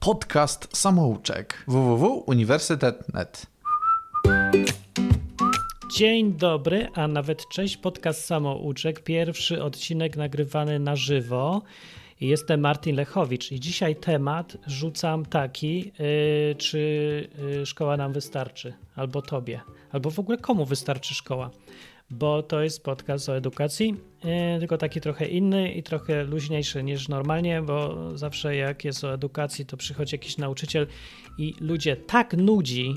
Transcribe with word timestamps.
podcast 0.00 0.76
samouczek. 0.76 1.64
www.uniwersytet.net. 1.68 3.46
Dzień 5.92 6.32
dobry, 6.32 6.88
a 6.94 7.08
nawet 7.08 7.48
cześć, 7.48 7.76
podcast 7.76 8.24
Samouczek, 8.24 9.04
pierwszy 9.04 9.62
odcinek 9.62 10.16
nagrywany 10.16 10.78
na 10.78 10.96
żywo. 10.96 11.62
Jestem 12.20 12.60
Martin 12.60 12.96
Lechowicz 12.96 13.52
i 13.52 13.60
dzisiaj 13.60 13.96
temat 13.96 14.56
rzucam 14.66 15.26
taki, 15.26 15.92
yy, 15.98 16.54
czy 16.58 16.78
yy, 17.38 17.66
szkoła 17.66 17.96
nam 17.96 18.12
wystarczy, 18.12 18.72
albo 18.96 19.22
tobie, 19.22 19.60
albo 19.92 20.10
w 20.10 20.18
ogóle 20.18 20.38
komu 20.38 20.64
wystarczy 20.64 21.14
szkoła, 21.14 21.50
bo 22.10 22.42
to 22.42 22.62
jest 22.62 22.84
podcast 22.84 23.28
o 23.28 23.36
edukacji, 23.36 23.94
yy, 24.24 24.58
tylko 24.58 24.78
taki 24.78 25.00
trochę 25.00 25.26
inny 25.26 25.72
i 25.72 25.82
trochę 25.82 26.24
luźniejszy 26.24 26.82
niż 26.82 27.08
normalnie, 27.08 27.62
bo 27.62 27.96
zawsze 28.18 28.56
jak 28.56 28.84
jest 28.84 29.04
o 29.04 29.14
edukacji, 29.14 29.66
to 29.66 29.76
przychodzi 29.76 30.14
jakiś 30.14 30.38
nauczyciel 30.38 30.86
i 31.38 31.54
ludzie 31.60 31.96
tak 31.96 32.36
nudzi, 32.36 32.94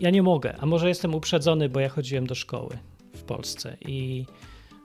ja 0.00 0.10
nie 0.10 0.22
mogę, 0.22 0.56
a 0.60 0.66
może 0.66 0.88
jestem 0.88 1.14
uprzedzony, 1.14 1.68
bo 1.68 1.80
ja 1.80 1.88
chodziłem 1.88 2.26
do 2.26 2.34
szkoły 2.34 2.78
w 3.14 3.22
Polsce 3.22 3.76
i 3.80 4.26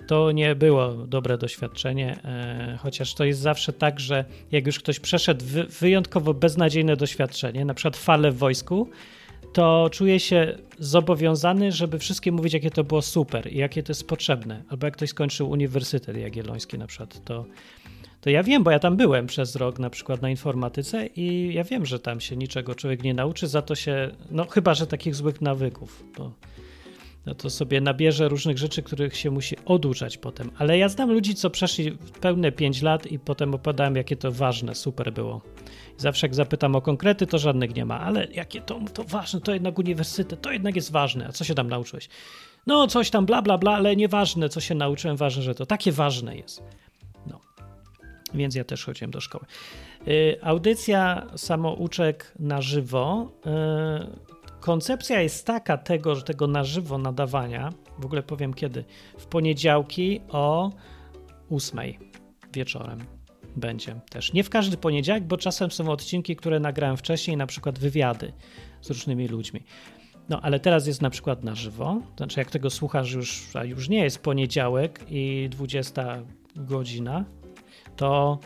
to 0.08 0.32
nie 0.32 0.56
było 0.56 0.94
dobre 0.94 1.38
doświadczenie, 1.38 2.24
e, 2.24 2.78
chociaż 2.82 3.14
to 3.14 3.26
jest 3.26 3.40
zawsze 3.40 3.74
tak, 3.74 4.00
że 4.00 4.26
jak 4.52 4.66
już 4.66 4.80
ktoś 4.80 5.00
przeszedł 5.00 5.46
wyjątkowo 5.80 6.34
beznadziejne 6.34 6.96
doświadczenie, 6.96 7.66
na 7.66 7.74
przykład 7.74 7.98
falę 7.98 8.32
w 8.32 8.38
wojsku, 8.38 8.90
to 9.54 9.90
czuje 9.92 10.20
się 10.20 10.58
zobowiązany, 10.80 11.72
żeby 11.72 12.00
wszystkim 12.00 12.36
mówić, 12.36 12.54
jakie 12.54 12.72
to 12.72 12.84
było 12.84 13.02
super 13.02 13.54
i 13.54 13.58
jakie 13.58 13.84
to 13.84 13.92
jest 13.92 14.08
potrzebne. 14.08 14.64
Albo 14.70 14.88
jak 14.88 14.94
ktoś 14.94 15.10
skończył 15.10 15.50
Uniwersytet 15.50 16.18
Jagielloński 16.18 16.78
na 16.78 16.88
przykład, 16.88 17.26
to, 17.26 17.46
to 18.22 18.30
ja 18.30 18.44
wiem, 18.44 18.64
bo 18.64 18.72
ja 18.72 18.80
tam 18.80 18.98
byłem 18.98 19.28
przez 19.28 19.56
rok 19.56 19.80
na 19.80 19.90
przykład 19.90 20.22
na 20.22 20.30
informatyce 20.30 21.06
i 21.16 21.54
ja 21.54 21.64
wiem, 21.64 21.86
że 21.86 22.00
tam 22.00 22.22
się 22.22 22.36
niczego 22.36 22.76
człowiek 22.76 23.04
nie 23.04 23.14
nauczy, 23.14 23.48
za 23.48 23.62
to 23.62 23.76
się, 23.76 24.12
no 24.32 24.46
chyba, 24.46 24.74
że 24.74 24.88
takich 24.88 25.16
złych 25.16 25.42
nawyków, 25.42 26.04
bo 26.18 26.32
no 27.28 27.36
to 27.36 27.50
sobie 27.50 27.82
nabierze 27.82 28.30
różnych 28.30 28.58
rzeczy, 28.58 28.84
których 28.84 29.18
się 29.18 29.32
musi 29.32 29.56
oduczać 29.66 30.18
potem. 30.18 30.52
Ale 30.58 30.78
ja 30.78 30.90
znam 30.90 31.12
ludzi, 31.12 31.36
co 31.36 31.50
przeszli 31.50 31.98
pełne 32.22 32.52
5 32.52 32.82
lat 32.82 33.12
i 33.12 33.20
potem 33.20 33.54
opowiadałem, 33.54 33.96
jakie 33.96 34.16
to 34.16 34.32
ważne, 34.32 34.76
super 34.76 35.14
było. 35.14 35.42
Zawsze 35.98 36.28
jak 36.28 36.36
zapytam 36.36 36.76
o 36.76 36.82
konkrety, 36.82 37.28
to 37.28 37.38
żadnych 37.38 37.76
nie 37.76 37.86
ma, 37.86 38.00
ale 38.00 38.26
jakie 38.26 38.62
to, 38.62 38.80
to 38.94 39.04
ważne, 39.04 39.42
to 39.42 39.54
jednak 39.54 39.80
uniwersytet, 39.80 40.42
to 40.42 40.52
jednak 40.52 40.76
jest 40.76 40.92
ważne. 40.92 41.28
A 41.28 41.32
co 41.32 41.44
się 41.44 41.56
tam 41.56 41.70
nauczyłeś? 41.70 42.10
No 42.68 42.88
coś 42.88 43.10
tam 43.10 43.26
bla 43.26 43.42
bla 43.42 43.58
bla, 43.58 43.72
ale 43.72 43.96
nieważne, 43.96 44.50
co 44.50 44.60
się 44.60 44.76
nauczyłem, 44.76 45.18
ważne, 45.18 45.44
że 45.44 45.56
to 45.56 45.66
takie 45.66 45.92
ważne 45.92 46.38
jest. 46.38 46.64
No. 47.28 47.40
Więc 48.34 48.56
ja 48.56 48.64
też 48.64 48.86
chodziłem 48.86 49.12
do 49.12 49.22
szkoły. 49.22 49.46
Yy, 50.06 50.40
audycja 50.42 51.28
samouczek 51.36 52.34
na 52.40 52.62
żywo. 52.62 53.32
Yy, 53.46 53.52
koncepcja 54.60 55.22
jest 55.22 55.46
taka 55.46 55.78
tego, 55.78 56.16
że 56.16 56.22
tego 56.22 56.48
na 56.48 56.64
żywo 56.64 56.98
nadawania, 56.98 57.70
w 58.00 58.06
ogóle 58.06 58.24
powiem 58.24 58.54
kiedy, 58.54 58.84
w 59.18 59.26
poniedziałki 59.26 60.22
o 60.30 60.72
8 61.50 61.80
wieczorem 62.54 63.17
będzie 63.58 64.00
też. 64.10 64.34
Nie 64.34 64.44
w 64.44 64.50
każdy 64.50 64.78
poniedziałek, 64.78 65.24
bo 65.24 65.38
czasem 65.38 65.72
są 65.72 65.90
odcinki, 65.90 66.36
które 66.36 66.60
nagrałem 66.60 66.98
wcześniej, 66.98 67.38
na 67.38 67.48
przykład 67.48 67.80
wywiady 67.80 68.34
z 68.82 68.90
różnymi 68.90 69.28
ludźmi. 69.28 69.64
No, 70.30 70.42
ale 70.42 70.60
teraz 70.60 70.88
jest 70.88 71.02
na 71.02 71.10
przykład 71.10 71.44
na 71.44 71.56
żywo. 71.56 72.02
Znaczy, 72.18 72.40
jak 72.40 72.52
tego 72.52 72.70
słuchasz 72.70 73.12
już, 73.12 73.56
a 73.56 73.64
już 73.64 73.90
nie 73.90 74.04
jest 74.04 74.20
poniedziałek 74.20 75.06
i 75.10 75.48
20 75.52 76.24
godzina, 76.56 77.26
to 77.96 78.40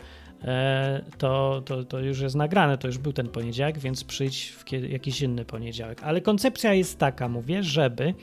E, 0.44 1.04
to, 1.18 1.62
to, 1.64 1.84
to 1.84 1.98
już 1.98 2.20
jest 2.20 2.36
nagrane, 2.36 2.78
to 2.78 2.86
już 2.86 2.98
był 2.98 3.12
ten 3.12 3.28
poniedziałek, 3.28 3.78
więc 3.78 4.04
przyjdź 4.04 4.52
w 4.52 4.72
jakiś 4.72 5.22
inny 5.22 5.44
poniedziałek. 5.44 6.02
Ale 6.02 6.20
koncepcja 6.20 6.74
jest 6.74 6.98
taka, 6.98 7.28
mówię, 7.28 7.62
żeby 7.62 8.14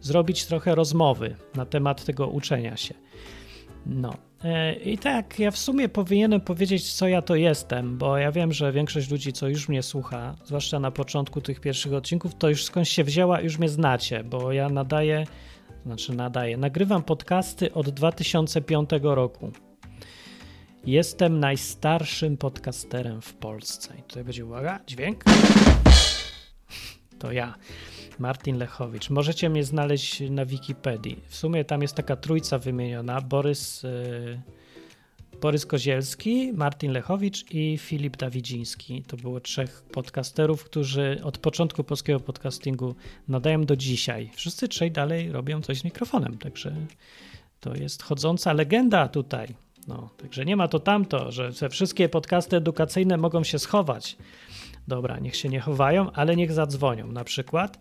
zrobić 0.00 0.46
trochę 0.46 0.74
rozmowy 0.74 1.36
na 1.54 1.66
temat 1.66 2.04
tego 2.04 2.28
uczenia 2.28 2.76
się. 2.76 2.94
No. 3.86 4.29
E, 4.44 4.72
I 4.74 4.98
tak, 4.98 5.38
ja 5.38 5.50
w 5.50 5.58
sumie 5.58 5.88
powinienem 5.88 6.40
powiedzieć, 6.40 6.92
co 6.92 7.08
ja 7.08 7.22
to 7.22 7.34
jestem, 7.34 7.98
bo 7.98 8.18
ja 8.18 8.32
wiem, 8.32 8.52
że 8.52 8.72
większość 8.72 9.10
ludzi, 9.10 9.32
co 9.32 9.48
już 9.48 9.68
mnie 9.68 9.82
słucha, 9.82 10.36
zwłaszcza 10.44 10.80
na 10.80 10.90
początku 10.90 11.40
tych 11.40 11.60
pierwszych 11.60 11.92
odcinków, 11.92 12.34
to 12.34 12.48
już 12.48 12.64
skądś 12.64 12.90
się 12.90 13.04
wzięła, 13.04 13.40
już 13.40 13.58
mnie 13.58 13.68
znacie, 13.68 14.24
bo 14.24 14.52
ja 14.52 14.68
nadaję, 14.68 15.24
znaczy 15.86 16.14
nadaję, 16.14 16.56
nagrywam 16.56 17.02
podcasty 17.02 17.72
od 17.72 17.90
2005 17.90 18.90
roku. 19.02 19.52
Jestem 20.84 21.40
najstarszym 21.40 22.36
podcasterem 22.36 23.20
w 23.20 23.34
Polsce. 23.34 23.94
I 23.98 24.02
tutaj 24.02 24.24
będzie 24.24 24.44
uwaga, 24.44 24.80
dźwięk. 24.86 25.24
To 27.20 27.32
ja, 27.32 27.54
Martin 28.18 28.58
Lechowicz. 28.58 29.10
Możecie 29.10 29.50
mnie 29.50 29.64
znaleźć 29.64 30.20
na 30.30 30.46
Wikipedii. 30.46 31.22
W 31.28 31.36
sumie 31.36 31.64
tam 31.64 31.82
jest 31.82 31.94
taka 31.94 32.16
trójca 32.16 32.58
wymieniona: 32.58 33.20
Borys, 33.20 33.82
yy, 33.82 34.40
Borys 35.40 35.66
Kozielski, 35.66 36.52
Martin 36.52 36.92
Lechowicz 36.92 37.44
i 37.50 37.78
Filip 37.78 38.16
Dawidziński. 38.16 39.02
To 39.02 39.16
było 39.16 39.40
trzech 39.40 39.82
podcasterów, 39.82 40.64
którzy 40.64 41.20
od 41.24 41.38
początku 41.38 41.84
polskiego 41.84 42.20
podcastingu 42.20 42.94
nadają 43.28 43.64
do 43.64 43.76
dzisiaj. 43.76 44.30
Wszyscy 44.34 44.68
trzej 44.68 44.90
dalej 44.90 45.32
robią 45.32 45.62
coś 45.62 45.78
z 45.78 45.84
mikrofonem, 45.84 46.38
także 46.38 46.76
to 47.60 47.74
jest 47.74 48.02
chodząca 48.02 48.52
legenda 48.52 49.08
tutaj. 49.08 49.54
No, 49.88 50.10
także 50.16 50.44
nie 50.44 50.56
ma 50.56 50.68
to 50.68 50.78
tamto, 50.78 51.32
że 51.32 51.52
te 51.52 51.68
wszystkie 51.68 52.08
podcasty 52.08 52.56
edukacyjne 52.56 53.16
mogą 53.16 53.44
się 53.44 53.58
schować. 53.58 54.16
Dobra, 54.90 55.18
niech 55.18 55.36
się 55.36 55.48
nie 55.48 55.60
chowają, 55.60 56.12
ale 56.12 56.36
niech 56.36 56.52
zadzwonią 56.52 57.12
na 57.12 57.24
przykład 57.24 57.78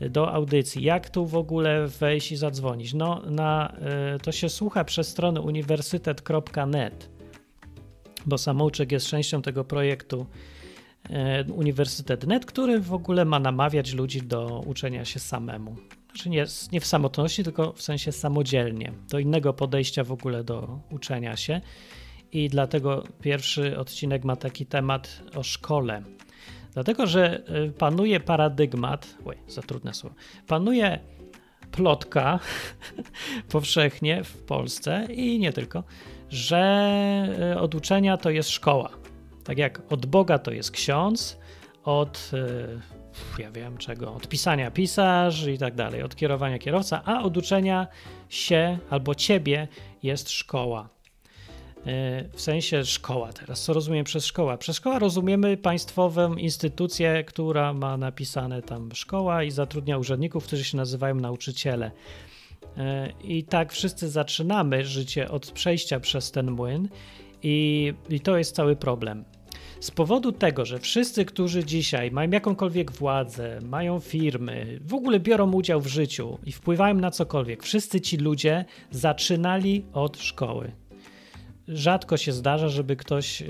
do 0.00 0.32
audycji. 0.32 0.82
Jak 0.82 1.10
tu 1.10 1.26
w 1.26 1.36
ogóle 1.36 1.86
wejść 1.86 2.32
i 2.32 2.36
zadzwonić? 2.36 2.94
No, 2.94 3.22
na, 3.30 3.76
y, 4.16 4.18
to 4.18 4.32
się 4.32 4.48
słucha 4.48 4.84
przez 4.84 5.08
stronę 5.08 5.40
uniwersytet.net, 5.40 7.10
bo 8.26 8.38
samouczek 8.38 8.92
jest 8.92 9.06
częścią 9.06 9.42
tego 9.42 9.64
projektu 9.64 10.26
y, 11.46 11.52
Uniwersytet.net, 11.52 12.46
który 12.46 12.80
w 12.80 12.92
ogóle 12.92 13.24
ma 13.24 13.38
namawiać 13.40 13.92
ludzi 13.94 14.22
do 14.22 14.62
uczenia 14.66 15.04
się 15.04 15.20
samemu. 15.20 15.76
Znaczy 16.06 16.30
nie, 16.30 16.44
nie 16.72 16.80
w 16.80 16.86
samotności, 16.86 17.44
tylko 17.44 17.72
w 17.72 17.82
sensie 17.82 18.12
samodzielnie, 18.12 18.92
do 19.10 19.18
innego 19.18 19.52
podejścia 19.52 20.04
w 20.04 20.12
ogóle 20.12 20.44
do 20.44 20.80
uczenia 20.90 21.36
się. 21.36 21.60
I 22.32 22.48
dlatego 22.48 23.04
pierwszy 23.20 23.78
odcinek 23.78 24.24
ma 24.24 24.36
taki 24.36 24.66
temat 24.66 25.22
o 25.34 25.42
szkole. 25.42 26.02
Dlatego, 26.74 27.06
że 27.06 27.42
y, 27.66 27.72
panuje 27.72 28.20
paradygmat, 28.20 29.16
oj, 29.24 29.36
za 29.46 29.62
trudne 29.62 29.94
słowo, 29.94 30.16
panuje 30.46 30.98
plotka 31.70 32.38
powszechnie 33.52 34.24
w 34.24 34.42
Polsce 34.42 35.06
i 35.10 35.38
nie 35.38 35.52
tylko, 35.52 35.84
że 36.30 37.52
y, 37.52 37.58
od 37.60 37.74
uczenia 37.74 38.16
to 38.16 38.30
jest 38.30 38.50
szkoła. 38.50 38.90
Tak 39.44 39.58
jak 39.58 39.92
od 39.92 40.06
Boga 40.06 40.38
to 40.38 40.50
jest 40.50 40.70
ksiądz, 40.70 41.38
od 41.84 42.30
y, 42.34 42.98
ja 43.38 43.50
wiem 43.50 43.76
czego, 43.76 44.14
od 44.14 44.28
pisania 44.28 44.70
pisarz 44.70 45.46
i 45.46 45.58
tak 45.58 45.74
dalej, 45.74 46.02
od 46.02 46.16
kierowania 46.16 46.58
kierowca, 46.58 47.02
a 47.04 47.22
od 47.22 47.36
uczenia 47.36 47.86
się 48.28 48.78
albo 48.90 49.14
ciebie 49.14 49.68
jest 50.02 50.30
szkoła. 50.30 50.88
E, 51.86 52.24
w 52.32 52.40
sensie 52.40 52.84
szkoła 52.84 53.32
teraz. 53.32 53.62
Co 53.62 53.72
rozumiem 53.72 54.04
przez 54.04 54.26
szkoła? 54.26 54.56
Przez 54.56 54.76
szkoła 54.76 54.98
rozumiemy 54.98 55.56
państwową 55.56 56.34
instytucję, 56.34 57.24
która 57.24 57.72
ma 57.72 57.96
napisane 57.96 58.62
tam 58.62 58.90
szkoła 58.94 59.42
i 59.44 59.50
zatrudnia 59.50 59.98
urzędników, 59.98 60.44
którzy 60.44 60.64
się 60.64 60.76
nazywają 60.76 61.14
nauczyciele. 61.14 61.90
E, 62.76 63.12
I 63.24 63.44
tak 63.44 63.72
wszyscy 63.72 64.08
zaczynamy 64.08 64.84
życie 64.84 65.30
od 65.30 65.50
przejścia 65.50 66.00
przez 66.00 66.30
ten 66.30 66.50
młyn, 66.50 66.88
i, 67.42 67.92
i 68.08 68.20
to 68.20 68.38
jest 68.38 68.54
cały 68.54 68.76
problem. 68.76 69.24
Z 69.80 69.90
powodu 69.90 70.32
tego, 70.32 70.64
że 70.64 70.78
wszyscy, 70.78 71.24
którzy 71.24 71.64
dzisiaj 71.64 72.10
mają 72.10 72.30
jakąkolwiek 72.30 72.92
władzę, 72.92 73.58
mają 73.62 74.00
firmy, 74.00 74.78
w 74.82 74.94
ogóle 74.94 75.20
biorą 75.20 75.52
udział 75.52 75.80
w 75.80 75.86
życiu 75.86 76.38
i 76.46 76.52
wpływają 76.52 76.94
na 76.94 77.10
cokolwiek, 77.10 77.62
wszyscy 77.62 78.00
ci 78.00 78.16
ludzie 78.16 78.64
zaczynali 78.90 79.84
od 79.92 80.18
szkoły. 80.18 80.72
Rzadko 81.68 82.16
się 82.16 82.32
zdarza, 82.32 82.68
żeby 82.68 82.96
ktoś 82.96 83.40
yy, 83.40 83.48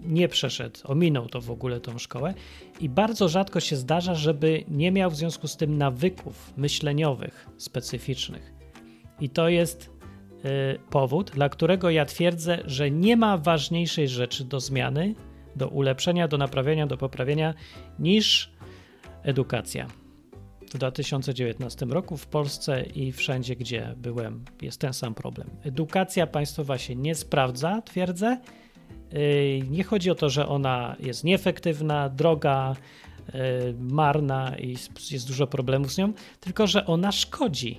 nie 0.00 0.28
przeszedł, 0.28 0.80
ominął 0.84 1.28
to 1.28 1.40
w 1.40 1.50
ogóle 1.50 1.80
tą 1.80 1.98
szkołę 1.98 2.34
i 2.80 2.88
bardzo 2.88 3.28
rzadko 3.28 3.60
się 3.60 3.76
zdarza, 3.76 4.14
żeby 4.14 4.64
nie 4.68 4.92
miał 4.92 5.10
w 5.10 5.16
związku 5.16 5.48
z 5.48 5.56
tym 5.56 5.78
nawyków 5.78 6.52
myśleniowych 6.56 7.46
specyficznych. 7.56 8.52
I 9.20 9.28
to 9.28 9.48
jest 9.48 9.90
y, 10.44 10.78
powód, 10.90 11.30
dla 11.30 11.48
którego 11.48 11.90
ja 11.90 12.04
twierdzę, 12.04 12.58
że 12.64 12.90
nie 12.90 13.16
ma 13.16 13.38
ważniejszej 13.38 14.08
rzeczy 14.08 14.44
do 14.44 14.60
zmiany 14.60 15.14
do 15.58 15.68
ulepszenia, 15.68 16.28
do 16.28 16.38
naprawienia, 16.38 16.86
do 16.86 16.96
poprawienia 16.96 17.54
niż 17.98 18.52
edukacja. 19.22 19.86
W 20.68 20.70
2019 20.70 21.86
roku 21.86 22.16
w 22.16 22.26
Polsce 22.26 22.82
i 22.82 23.12
wszędzie, 23.12 23.56
gdzie 23.56 23.94
byłem, 23.96 24.44
jest 24.62 24.80
ten 24.80 24.92
sam 24.92 25.14
problem. 25.14 25.50
Edukacja 25.62 26.26
państwowa 26.26 26.78
się 26.78 26.96
nie 26.96 27.14
sprawdza, 27.14 27.82
twierdzę, 27.82 28.38
y, 29.12 29.62
nie 29.70 29.84
chodzi 29.84 30.10
o 30.10 30.14
to, 30.14 30.30
że 30.30 30.48
ona 30.48 30.96
jest 31.00 31.24
nieefektywna, 31.24 32.08
droga, 32.08 32.76
y, 33.28 33.32
marna 33.78 34.58
i 34.58 34.76
jest 35.10 35.26
dużo 35.28 35.46
problemów 35.46 35.92
z 35.92 35.98
nią, 35.98 36.12
tylko 36.40 36.66
że 36.66 36.86
ona 36.86 37.12
szkodzi. 37.12 37.78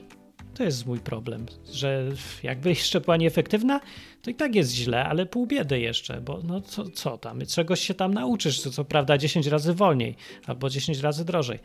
To 0.53 0.63
jest 0.63 0.85
mój 0.85 0.99
problem, 0.99 1.45
że 1.73 2.11
jakby 2.43 2.69
jeszcze 2.69 3.01
była 3.01 3.17
nieefektywna, 3.17 3.79
to 4.21 4.31
i 4.31 4.35
tak 4.35 4.55
jest 4.55 4.71
źle, 4.71 5.05
ale 5.05 5.25
pół 5.25 5.47
biedy 5.47 5.79
jeszcze, 5.79 6.21
bo 6.21 6.39
no 6.43 6.61
co, 6.61 6.89
co 6.89 7.17
tam, 7.17 7.41
czegoś 7.45 7.79
się 7.79 7.93
tam 7.93 8.13
nauczysz, 8.13 8.61
co, 8.61 8.71
co 8.71 8.85
prawda 8.85 9.17
10 9.17 9.47
razy 9.47 9.73
wolniej 9.73 10.15
albo 10.47 10.69
10 10.69 10.99
razy 10.99 11.25
drożej 11.25 11.59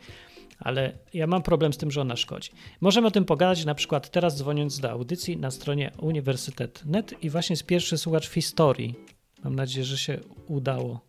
ale 0.59 0.91
ja 1.13 1.27
mam 1.27 1.41
problem 1.41 1.73
z 1.73 1.77
tym, 1.77 1.91
że 1.91 2.01
ona 2.01 2.15
szkodzi. 2.15 2.51
Możemy 2.81 3.07
o 3.07 3.11
tym 3.11 3.25
pogadać 3.25 3.65
na 3.65 3.75
przykład 3.75 4.09
teraz 4.09 4.37
dzwoniąc 4.37 4.79
do 4.79 4.91
audycji 4.91 5.37
na 5.37 5.51
stronie 5.51 5.91
uniwersytet.net 6.01 7.23
i 7.23 7.29
właśnie 7.29 7.53
jest 7.53 7.65
pierwszy 7.65 7.97
słuchacz 7.97 8.29
w 8.29 8.33
historii. 8.33 8.95
Mam 9.43 9.55
nadzieję, 9.55 9.85
że 9.85 9.97
się 9.97 10.19
udało. 10.47 10.99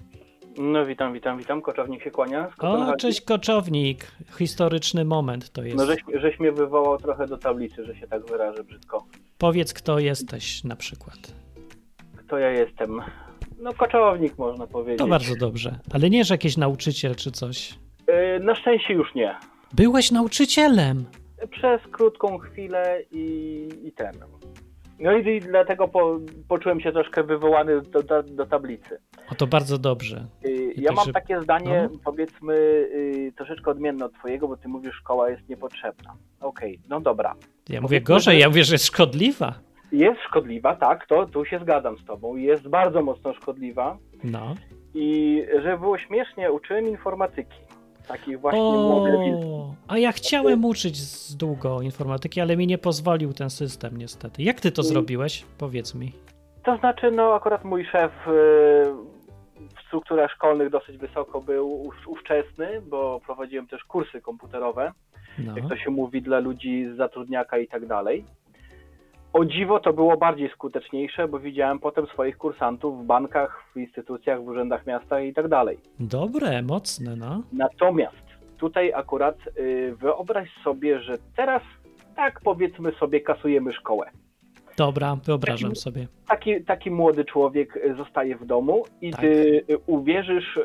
No 0.59 0.87
witam, 0.87 1.13
witam, 1.13 1.39
witam. 1.39 1.63
Koczownik 1.63 2.03
się 2.03 2.11
kłania. 2.11 2.53
O, 2.59 2.97
cześć 2.97 3.21
Koczownik. 3.21 4.13
Historyczny 4.39 5.05
moment 5.05 5.51
to 5.51 5.63
jest. 5.63 5.77
No 5.77 5.87
żeś, 5.87 5.99
żeś 6.15 6.41
mnie 6.41 6.53
wywołał 6.53 6.99
trochę 6.99 7.27
do 7.27 7.39
tablicy, 7.39 7.85
że 7.85 7.97
się 7.97 8.07
tak 8.07 8.27
wyrażę 8.27 8.65
brzydko. 8.65 9.07
Powiedz, 9.39 9.75
kto 9.75 9.99
jesteś 9.99 10.65
na 10.65 10.77
przykład. 10.77 11.19
Kto 12.17 12.39
ja 12.39 12.51
jestem? 12.51 13.01
No 13.61 13.75
koczownik 13.75 14.39
można 14.39 14.67
powiedzieć. 14.67 14.99
To 14.99 15.07
bardzo 15.07 15.37
dobrze. 15.37 15.79
Ale 15.93 16.11
nie, 16.11 16.25
że 16.25 16.35
jakiś 16.35 16.57
nauczyciel 16.57 17.15
czy 17.15 17.31
coś. 17.33 17.79
Yy, 18.09 18.41
na 18.41 18.55
szczęście 18.55 18.95
już 18.95 19.15
nie. 19.15 19.35
Byłeś 19.73 20.11
nauczycielem. 20.11 21.05
Przez 21.51 21.81
krótką 21.93 22.39
chwilę 22.39 23.03
i, 23.11 23.69
i 23.85 23.93
ten. 23.93 24.13
No 24.99 25.17
i, 25.17 25.37
i 25.37 25.41
dlatego 25.41 25.89
po, 25.89 26.19
poczułem 26.49 26.81
się 26.81 26.93
troszkę 26.93 27.23
wywołany 27.23 27.81
do, 27.81 28.03
do, 28.03 28.23
do 28.23 28.47
tablicy. 28.47 28.99
O 29.33 29.35
to 29.35 29.47
bardzo 29.47 29.79
dobrze. 29.79 30.27
Yy, 30.45 30.73
ja 30.77 30.93
mam 30.93 31.13
takie 31.13 31.43
zdanie, 31.43 31.89
no. 31.93 31.99
powiedzmy, 32.05 32.55
yy, 32.95 33.33
troszeczkę 33.33 33.71
odmienne 33.71 34.05
od 34.05 34.13
twojego, 34.13 34.49
bo 34.49 34.57
ty 34.57 34.69
mówisz, 34.69 34.95
szkoła 34.95 35.31
jest 35.31 35.49
niepotrzebna. 35.49 36.17
Okej, 36.41 36.75
okay, 36.77 36.89
no 36.89 37.01
dobra. 37.01 37.35
Ja 37.69 37.81
mówię 37.81 38.01
gorzej, 38.01 38.39
ja 38.39 38.49
mówię, 38.49 38.65
że 38.65 38.75
jest 38.75 38.87
szkodliwa. 38.87 39.55
Jest 39.93 40.21
szkodliwa, 40.21 40.77
tak, 40.77 41.07
to 41.07 41.27
tu 41.27 41.45
się 41.45 41.59
zgadzam 41.59 41.99
z 41.99 42.05
tobą. 42.05 42.37
Jest 42.37 42.69
bardzo 42.69 43.03
mocno 43.03 43.35
szkodliwa. 43.35 43.99
No. 44.25 44.55
I 44.95 45.43
żeby 45.63 45.79
było 45.79 45.99
śmiesznie, 45.99 46.53
uczyłem 46.53 46.89
informatyki 46.89 47.66
takich 48.09 48.41
właśnie 48.41 48.61
o, 48.61 49.75
A 49.89 49.99
ja 49.99 50.13
chciałem 50.13 50.65
uczyć 50.65 50.97
z 50.97 51.37
długo 51.37 51.83
informatyki, 51.83 52.41
ale 52.41 52.57
mi 52.57 52.67
nie 52.67 52.79
pozwolił 52.79 53.33
ten 53.33 53.51
system 53.51 53.97
niestety. 53.97 54.43
Jak 54.43 54.61
ty 54.61 54.73
to 54.73 54.83
I... 54.83 54.85
zrobiłeś? 54.85 55.45
Powiedz 55.59 55.95
mi. 55.95 56.13
To 56.65 56.77
znaczy, 56.77 57.11
no 57.11 57.35
akurat 57.35 57.65
mój 57.65 57.85
szef 57.85 58.13
y, 58.29 58.31
w 59.77 59.87
strukturach 59.87 60.31
szkolnych 60.31 60.71
dosyć 60.71 60.99
wysoko 60.99 61.41
był 61.41 61.93
ówczesny, 62.07 62.81
bo 62.81 63.21
prowadziłem 63.27 63.67
też 63.67 63.85
kursy 63.85 64.21
komputerowe, 64.21 64.93
no. 65.39 65.57
jak 65.57 65.69
to 65.69 65.77
się 65.77 65.91
mówi, 65.91 66.23
dla 66.23 66.39
ludzi 66.39 66.87
z 66.95 66.97
zatrudniaka 66.97 67.59
i 67.59 67.69
tak 67.69 67.87
dalej. 67.87 68.25
O 69.37 69.45
dziwo 69.45 69.81
to 69.81 69.93
było 69.93 70.17
bardziej 70.17 70.51
skuteczniejsze, 70.51 71.29
bo 71.29 71.39
widziałem 71.39 71.79
potem 71.79 72.07
swoich 72.07 72.37
kursantów 72.37 73.03
w 73.03 73.07
bankach, 73.07 73.65
w 73.75 73.77
instytucjach, 73.77 74.45
w 74.45 74.49
urzędach 74.49 74.87
miasta 74.87 75.21
i 75.21 75.33
tak 75.35 75.49
dalej. 75.49 75.79
Dobre, 76.01 76.63
mocne, 76.63 77.17
no. 77.17 77.43
Natomiast 77.53 78.27
tutaj 78.59 78.93
akurat 78.93 79.37
y, 79.59 79.95
wyobraź 79.99 80.49
sobie, 80.65 81.01
że 81.03 81.19
teraz 81.37 81.63
tak 82.17 82.41
powiedzmy 82.45 82.93
sobie 82.93 83.21
kasujemy 83.21 83.73
szkołę. 83.73 84.11
Dobra, 84.77 85.17
wyobrażam 85.25 85.71
taki, 85.71 85.81
sobie. 85.81 86.07
Taki, 86.29 86.65
taki 86.65 86.91
młody 86.91 87.25
człowiek 87.25 87.77
y, 87.77 87.95
zostaje 87.95 88.37
w 88.37 88.47
domu 88.47 88.85
i 89.01 89.11
tak. 89.11 89.21
ty 89.21 89.65
y, 89.71 89.79
uwierzysz 89.87 90.59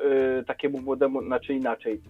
takiemu 0.48 0.82
młodemu, 0.82 1.24
znaczy 1.24 1.54
inaczej. 1.54 2.02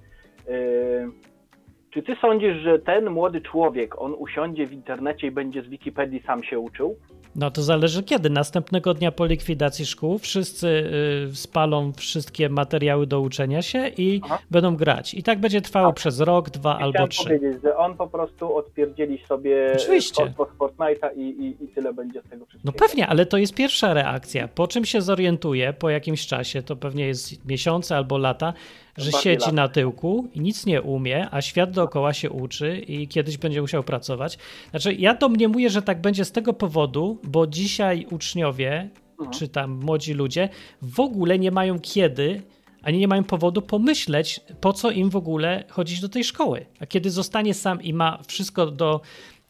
Czy 1.94 2.04
ty 2.04 2.16
sądzisz, 2.22 2.58
że 2.64 2.80
ten 2.80 3.10
młody 3.10 3.42
człowiek, 3.42 4.02
on 4.02 4.14
usiądzie 4.18 4.68
w 4.68 4.74
internecie 4.74 5.28
i 5.28 5.32
będzie 5.32 5.62
z 5.62 5.68
Wikipedii 5.68 6.24
sam 6.26 6.44
się 6.44 6.60
uczył? 6.60 6.96
No 7.36 7.52
to 7.52 7.62
zależy 7.62 8.04
kiedy. 8.04 8.30
Następnego 8.30 8.94
dnia 8.94 9.12
po 9.12 9.26
likwidacji 9.26 9.86
szkół 9.86 10.18
wszyscy 10.18 10.68
y, 11.32 11.36
spalą 11.36 11.92
wszystkie 11.94 12.50
materiały 12.50 13.08
do 13.08 13.22
uczenia 13.22 13.62
się 13.62 13.88
i 13.98 14.22
Aha. 14.24 14.40
będą 14.52 14.76
grać. 14.76 15.14
I 15.14 15.24
tak 15.24 15.40
będzie 15.40 15.62
trwało 15.62 15.94
przez 15.94 16.20
rok, 16.20 16.50
dwa 16.50 16.80
I 16.80 16.84
albo 16.84 17.08
trzy. 17.08 17.24
powiedzieć, 17.24 17.62
że 17.64 17.78
on 17.78 17.98
po 17.98 18.08
prostu 18.08 18.56
odpierdzieli 18.56 19.18
sobie 19.28 19.74
Oczywiście. 19.76 20.34
Fortnite'a 20.60 21.16
i, 21.16 21.22
i, 21.22 21.64
i 21.64 21.68
tyle 21.68 21.94
będzie 21.94 22.22
z 22.22 22.30
tego 22.30 22.46
wszystkiego. 22.46 22.74
No 22.80 22.88
pewnie, 22.88 23.08
ale 23.08 23.26
to 23.26 23.38
jest 23.38 23.56
pierwsza 23.56 23.94
reakcja. 23.94 24.48
Po 24.48 24.68
czym 24.68 24.86
się 24.86 25.02
zorientuje 25.02 25.74
po 25.74 25.90
jakimś 25.90 26.28
czasie, 26.28 26.62
to 26.62 26.76
pewnie 26.76 27.08
jest 27.08 27.46
miesiące 27.46 27.98
albo 27.98 28.18
lata, 28.18 28.54
że 29.02 29.12
siedzi 29.12 29.54
na 29.54 29.68
tyłku 29.68 30.28
i 30.34 30.42
nic 30.42 30.66
nie 30.66 30.82
umie, 30.82 31.28
a 31.32 31.42
świat 31.42 31.72
dookoła 31.72 32.14
się 32.14 32.30
uczy 32.30 32.78
i 32.78 33.08
kiedyś 33.08 33.38
będzie 33.38 33.62
musiał 33.62 33.84
pracować. 33.84 34.38
Znaczy, 34.72 34.94
ja 34.94 35.14
domniemuję, 35.14 35.70
że 35.70 35.82
tak 35.82 36.02
będzie 36.02 36.26
z 36.26 36.32
tego 36.32 36.54
powodu, 36.54 37.18
bo 37.24 37.48
dzisiaj 37.48 38.06
uczniowie, 38.12 38.90
mhm. 39.20 39.32
czy 39.32 39.48
tam 39.48 39.72
młodzi 39.72 40.14
ludzie, 40.14 40.50
w 40.82 41.00
ogóle 41.00 41.40
nie 41.40 41.52
mają 41.52 41.80
kiedy 41.80 42.42
ani 42.82 43.00
nie 43.00 43.08
mają 43.08 43.24
powodu 43.24 43.62
pomyśleć, 43.62 44.40
po 44.62 44.74
co 44.74 44.92
im 44.92 45.10
w 45.10 45.16
ogóle 45.16 45.64
chodzić 45.70 46.02
do 46.02 46.10
tej 46.10 46.24
szkoły. 46.24 46.66
A 46.80 46.86
kiedy 46.86 47.12
zostanie 47.12 47.54
sam 47.54 47.82
i 47.82 47.94
ma 47.94 48.20
wszystko 48.28 48.66
do 48.66 49.02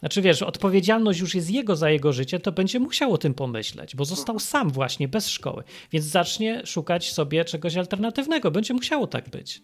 znaczy 0.02 0.22
wiesz, 0.22 0.44
odpowiedzialność 0.44 1.20
już 1.20 1.36
jest 1.36 1.52
jego 1.52 1.76
za 1.76 1.90
jego 1.90 2.14
życie, 2.14 2.40
to 2.40 2.52
będzie 2.52 2.80
musiał 2.80 3.14
o 3.14 3.18
tym 3.18 3.34
pomyśleć, 3.34 3.96
bo 3.96 4.06
został 4.06 4.40
sam 4.40 4.70
właśnie, 4.70 5.08
bez 5.08 5.30
szkoły. 5.30 5.64
Więc 5.92 6.06
zacznie 6.06 6.66
szukać 6.66 7.12
sobie 7.12 7.46
czegoś 7.46 7.78
alternatywnego. 7.78 8.52
Będzie 8.52 8.74
musiało 8.74 9.08
tak 9.08 9.30
być. 9.30 9.62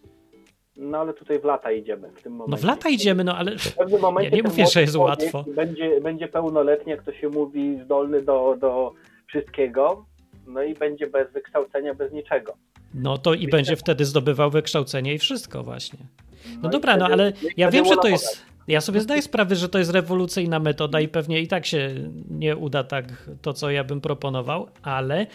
No 0.75 0.98
ale 0.98 1.13
tutaj 1.13 1.39
w 1.39 1.44
lata 1.44 1.72
idziemy 1.72 2.12
w 2.12 2.24
tym 2.24 2.34
momencie. 2.34 2.51
No 2.51 2.57
w 2.57 2.63
lata 2.63 2.89
idziemy, 2.89 3.24
no 3.24 3.38
ale 3.38 3.57
w 3.57 3.75
pewnym 3.75 4.01
momencie 4.07 4.30
ja 4.30 4.36
nie 4.36 4.44
mówię, 4.44 4.68
że 4.68 4.81
jest 4.81 4.95
łatwo. 4.95 5.45
Będzie, 5.56 6.01
będzie 6.01 6.28
pełnoletni, 6.28 6.92
jak 6.92 7.04
to 7.04 7.13
się 7.13 7.30
mówi, 7.30 7.80
zdolny 7.86 8.22
do, 8.22 8.57
do 8.60 8.94
wszystkiego, 9.28 10.06
no 10.48 10.63
i 10.63 10.74
będzie 10.74 11.07
bez 11.07 11.31
wykształcenia, 11.31 11.94
bez 11.94 12.12
niczego. 12.12 12.54
No 12.94 13.18
to 13.18 13.34
i 13.34 13.48
będzie 13.48 13.75
wtedy 13.75 14.06
zdobywał 14.06 14.51
wykształcenie 14.51 15.13
i 15.13 15.18
wszystko 15.18 15.63
właśnie. 15.63 16.00
No, 16.45 16.60
no 16.63 16.69
dobra, 16.69 16.98
no 16.98 17.06
ale 17.06 17.34
ja 17.57 17.72
wiem, 17.72 17.86
że 17.86 17.95
to 17.95 18.07
jest 18.07 18.45
ja 18.67 18.81
sobie 18.81 19.01
zdaję 19.01 19.21
sprawę, 19.21 19.55
że 19.55 19.69
to 19.69 19.79
jest 19.79 19.91
rewolucyjna 19.91 20.59
metoda 20.59 20.99
i 20.99 21.07
pewnie 21.07 21.41
i 21.41 21.47
tak 21.47 21.65
się 21.65 21.95
nie 22.29 22.57
uda 22.57 22.83
tak 22.83 23.05
to, 23.41 23.53
co 23.53 23.71
ja 23.71 23.83
bym 23.83 24.01
proponował, 24.01 24.67
ale 24.83 25.27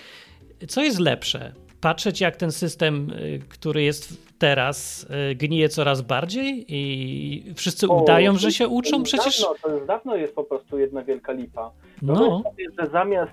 co 0.68 0.82
jest 0.82 0.98
lepsze? 0.98 1.52
Patrzeć, 1.80 2.20
jak 2.20 2.36
ten 2.36 2.52
system, 2.52 3.10
y, 3.10 3.40
który 3.48 3.82
jest 3.82 4.32
teraz, 4.38 5.06
y, 5.30 5.34
gnije 5.34 5.68
coraz 5.68 6.02
bardziej 6.02 6.64
i 6.68 7.54
wszyscy 7.54 7.88
o, 7.88 8.02
udają, 8.02 8.36
że 8.36 8.52
się 8.52 8.68
uczą? 8.68 9.02
Przecież. 9.02 9.40
Dawno, 9.40 9.56
to 9.62 9.76
już 9.76 9.86
dawno 9.86 10.16
jest 10.16 10.34
po 10.34 10.44
prostu 10.44 10.78
jedna 10.78 11.02
wielka 11.02 11.32
lipa. 11.32 11.70
No. 12.02 12.42
że 12.80 12.86
zamiast 12.86 13.32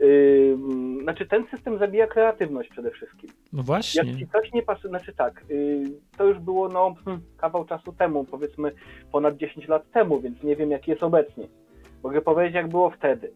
Yy, 0.00 0.56
znaczy 1.02 1.26
ten 1.26 1.46
system 1.46 1.78
zabija 1.78 2.06
kreatywność 2.06 2.70
przede 2.70 2.90
wszystkim. 2.90 3.30
No 3.52 3.62
właśnie. 3.62 4.10
Jak 4.10 4.18
ci 4.18 4.28
coś 4.28 4.52
nie 4.52 4.62
pasuje, 4.62 4.88
znaczy 4.88 5.12
tak, 5.12 5.44
yy, 5.48 5.84
to 6.16 6.24
już 6.24 6.38
było 6.38 6.68
no, 6.68 6.94
hmm, 7.04 7.22
kawał 7.36 7.64
czasu 7.64 7.92
temu, 7.92 8.24
powiedzmy 8.24 8.72
ponad 9.12 9.36
10 9.36 9.68
lat 9.68 9.90
temu, 9.90 10.20
więc 10.20 10.42
nie 10.42 10.56
wiem 10.56 10.70
jaki 10.70 10.90
jest 10.90 11.02
obecnie. 11.02 11.48
Mogę 12.02 12.22
powiedzieć 12.22 12.54
jak 12.54 12.68
było 12.68 12.90
wtedy. 12.90 13.32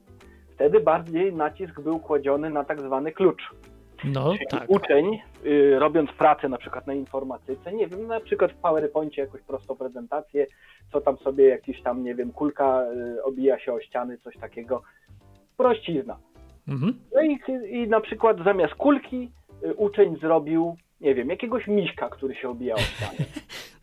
Wtedy 0.55 0.81
bardziej 0.81 1.33
nacisk 1.33 1.81
był 1.81 2.01
kładziony 2.01 2.51
na 2.51 2.65
tak 2.65 2.81
zwany 2.81 3.13
klucz. 3.13 3.43
No, 4.05 4.33
Czyli 4.33 4.47
tak. 4.51 4.65
Uczeń, 4.69 5.19
yy, 5.45 5.79
robiąc 5.79 6.11
pracę 6.13 6.49
na 6.49 6.59
przykład 6.59 6.87
na 6.87 6.95
informatyce, 6.95 7.73
nie 7.73 7.87
wiem, 7.87 8.07
na 8.07 8.21
przykład 8.21 8.53
w 8.53 8.57
PowerPoincie 8.57 9.23
jakąś 9.23 9.41
prostą 9.41 9.77
prezentację, 9.77 10.47
co 10.93 11.01
tam 11.01 11.19
sobie 11.19 11.49
jakiś 11.49 11.83
tam, 11.83 12.05
nie 12.05 12.15
wiem, 12.15 12.33
kulka 12.33 12.85
y, 13.17 13.23
obija 13.23 13.59
się 13.59 13.73
o 13.73 13.81
ściany, 13.81 14.19
coś 14.19 14.37
takiego. 14.37 14.83
Prościzna 15.57 16.19
Mhm. 16.69 16.95
No 17.15 17.23
i, 17.23 17.39
i 17.71 17.89
na 17.89 18.01
przykład 18.01 18.37
zamiast 18.45 18.75
kulki 18.75 19.31
y, 19.65 19.75
uczeń 19.75 20.17
zrobił, 20.21 20.77
nie 21.01 21.15
wiem, 21.15 21.29
jakiegoś 21.29 21.67
miśka, 21.67 22.09
który 22.09 22.35
się 22.35 22.49
obijał 22.49 22.79
w 22.79 22.81
ścianie. 22.81 23.25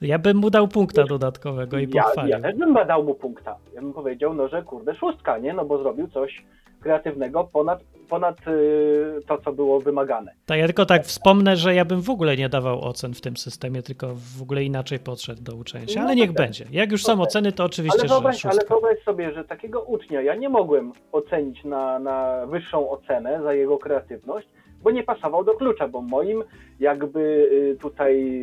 Ja 0.02 0.20
bym 0.20 0.38
mu 0.38 0.50
dał 0.50 0.68
punkta 0.68 1.04
dodatkowego 1.04 1.80
i 1.80 1.88
pochwalił. 1.88 2.32
Ja, 2.32 2.38
ja 2.38 2.44
też 2.44 2.56
bym 2.56 2.74
dał 2.88 3.04
mu 3.04 3.16
punkta. 3.16 3.56
Ja 3.74 3.82
bym 3.82 3.94
powiedział, 3.94 4.34
no 4.34 4.48
że 4.48 4.64
kurde, 4.64 4.96
szóstka, 4.96 5.38
nie? 5.38 5.54
No 5.54 5.66
bo 5.66 5.78
zrobił 5.78 6.08
coś 6.08 6.44
kreatywnego 6.80 7.44
ponad, 7.44 7.84
ponad 8.10 8.38
yy, 8.48 9.20
to, 9.28 9.38
co 9.38 9.54
było 9.54 9.80
wymagane. 9.80 10.34
Tak, 10.46 10.60
ja 10.60 10.66
tylko 10.66 10.86
tak 10.86 11.06
wspomnę, 11.06 11.56
że 11.56 11.76
ja 11.76 11.86
bym 11.86 12.02
w 12.02 12.10
ogóle 12.10 12.38
nie 12.38 12.50
dawał 12.50 12.82
ocen 12.82 13.14
w 13.14 13.22
tym 13.22 13.38
systemie, 13.38 13.82
tylko 13.84 14.08
w 14.38 14.42
ogóle 14.42 14.64
inaczej 14.64 15.00
podszedł 15.00 15.42
do 15.44 15.56
uczenia 15.56 15.88
się, 15.88 16.00
no 16.00 16.06
ale 16.06 16.16
niech 16.16 16.32
będzie. 16.32 16.66
Jak 16.72 16.92
już 16.92 17.04
są 17.04 17.22
oceny, 17.22 17.52
to 17.52 17.64
oczywiście, 17.64 18.00
ale 18.00 18.10
wyobraź, 18.10 18.42
że 18.42 18.50
Ale 18.50 18.60
wyobraź 18.70 19.04
sobie, 19.04 19.34
że 19.34 19.44
takiego 19.44 19.82
ucznia 19.82 20.22
ja 20.22 20.36
nie 20.36 20.50
mogłem 20.50 20.92
ocenić 21.12 21.64
na, 21.64 22.00
na 22.00 22.46
wyższą 22.46 22.90
ocenę 22.90 23.44
za 23.44 23.54
jego 23.54 23.78
kreatywność, 23.78 24.48
bo 24.84 24.92
nie 24.92 25.04
pasował 25.04 25.44
do 25.44 25.54
klucza, 25.54 25.88
bo 25.88 26.02
moim 26.02 26.44
jakby 26.80 27.20
y, 27.20 27.78
tutaj 27.82 28.36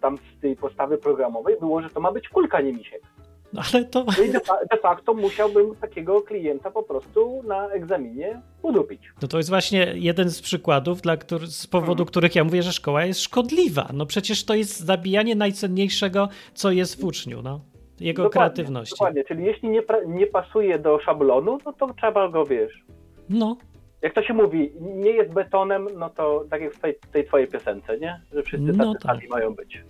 tam 0.00 0.18
z 0.18 0.40
tej 0.40 0.56
postawy 0.56 0.98
programowej 0.98 1.56
było, 1.60 1.82
że 1.82 1.90
to 1.90 2.00
ma 2.00 2.12
być 2.12 2.28
kulka, 2.28 2.60
nie 2.60 2.72
misiek. 2.72 3.02
No 3.54 3.62
ale 3.72 3.84
to... 3.84 4.06
I 4.24 4.32
de, 4.32 4.40
de, 4.70 4.76
facto 4.82 5.14
musiałbym 5.14 5.76
takiego 5.76 6.22
klienta 6.22 6.70
po 6.70 6.82
prostu 6.82 7.42
na 7.46 7.68
egzaminie 7.68 8.40
udupić. 8.62 9.00
No 9.22 9.28
to 9.28 9.36
jest 9.36 9.48
właśnie 9.48 9.92
jeden 9.94 10.30
z 10.30 10.42
przykładów, 10.42 11.00
dla 11.00 11.16
który, 11.16 11.46
z 11.46 11.66
powodu 11.66 11.94
hmm. 11.94 12.06
których 12.06 12.34
ja 12.34 12.44
mówię, 12.44 12.62
że 12.62 12.72
szkoła 12.72 13.04
jest 13.04 13.20
szkodliwa. 13.20 13.88
No 13.92 14.06
przecież 14.06 14.44
to 14.44 14.54
jest 14.54 14.80
zabijanie 14.80 15.34
najcenniejszego, 15.36 16.28
co 16.54 16.70
jest 16.70 17.00
w 17.00 17.04
uczniu, 17.04 17.42
no. 17.42 17.60
Jego 18.00 18.22
dokładnie, 18.22 18.54
kreatywności. 18.54 18.94
Dokładnie, 18.94 19.24
czyli 19.24 19.44
jeśli 19.44 19.68
nie, 19.68 19.82
nie 20.06 20.26
pasuje 20.26 20.78
do 20.78 21.00
szablonu, 21.00 21.58
no 21.66 21.72
to 21.72 21.94
trzeba 21.94 22.28
go, 22.28 22.46
wiesz... 22.46 22.84
No, 23.28 23.56
jak 24.04 24.14
to 24.14 24.22
się 24.22 24.34
mówi, 24.34 24.72
nie 24.80 25.10
jest 25.10 25.32
betonem, 25.32 25.88
no 25.98 26.10
to 26.10 26.44
tak 26.50 26.62
jak 26.62 26.74
w 26.74 26.80
tej, 26.80 26.94
tej 27.12 27.26
twojej 27.26 27.48
piosence, 27.48 27.98
nie? 27.98 28.20
Że 28.32 28.42
wszyscy 28.42 28.72
no 28.72 28.94
tacy 28.94 29.06
tak. 29.06 29.28
mają 29.30 29.54
być. 29.54 29.84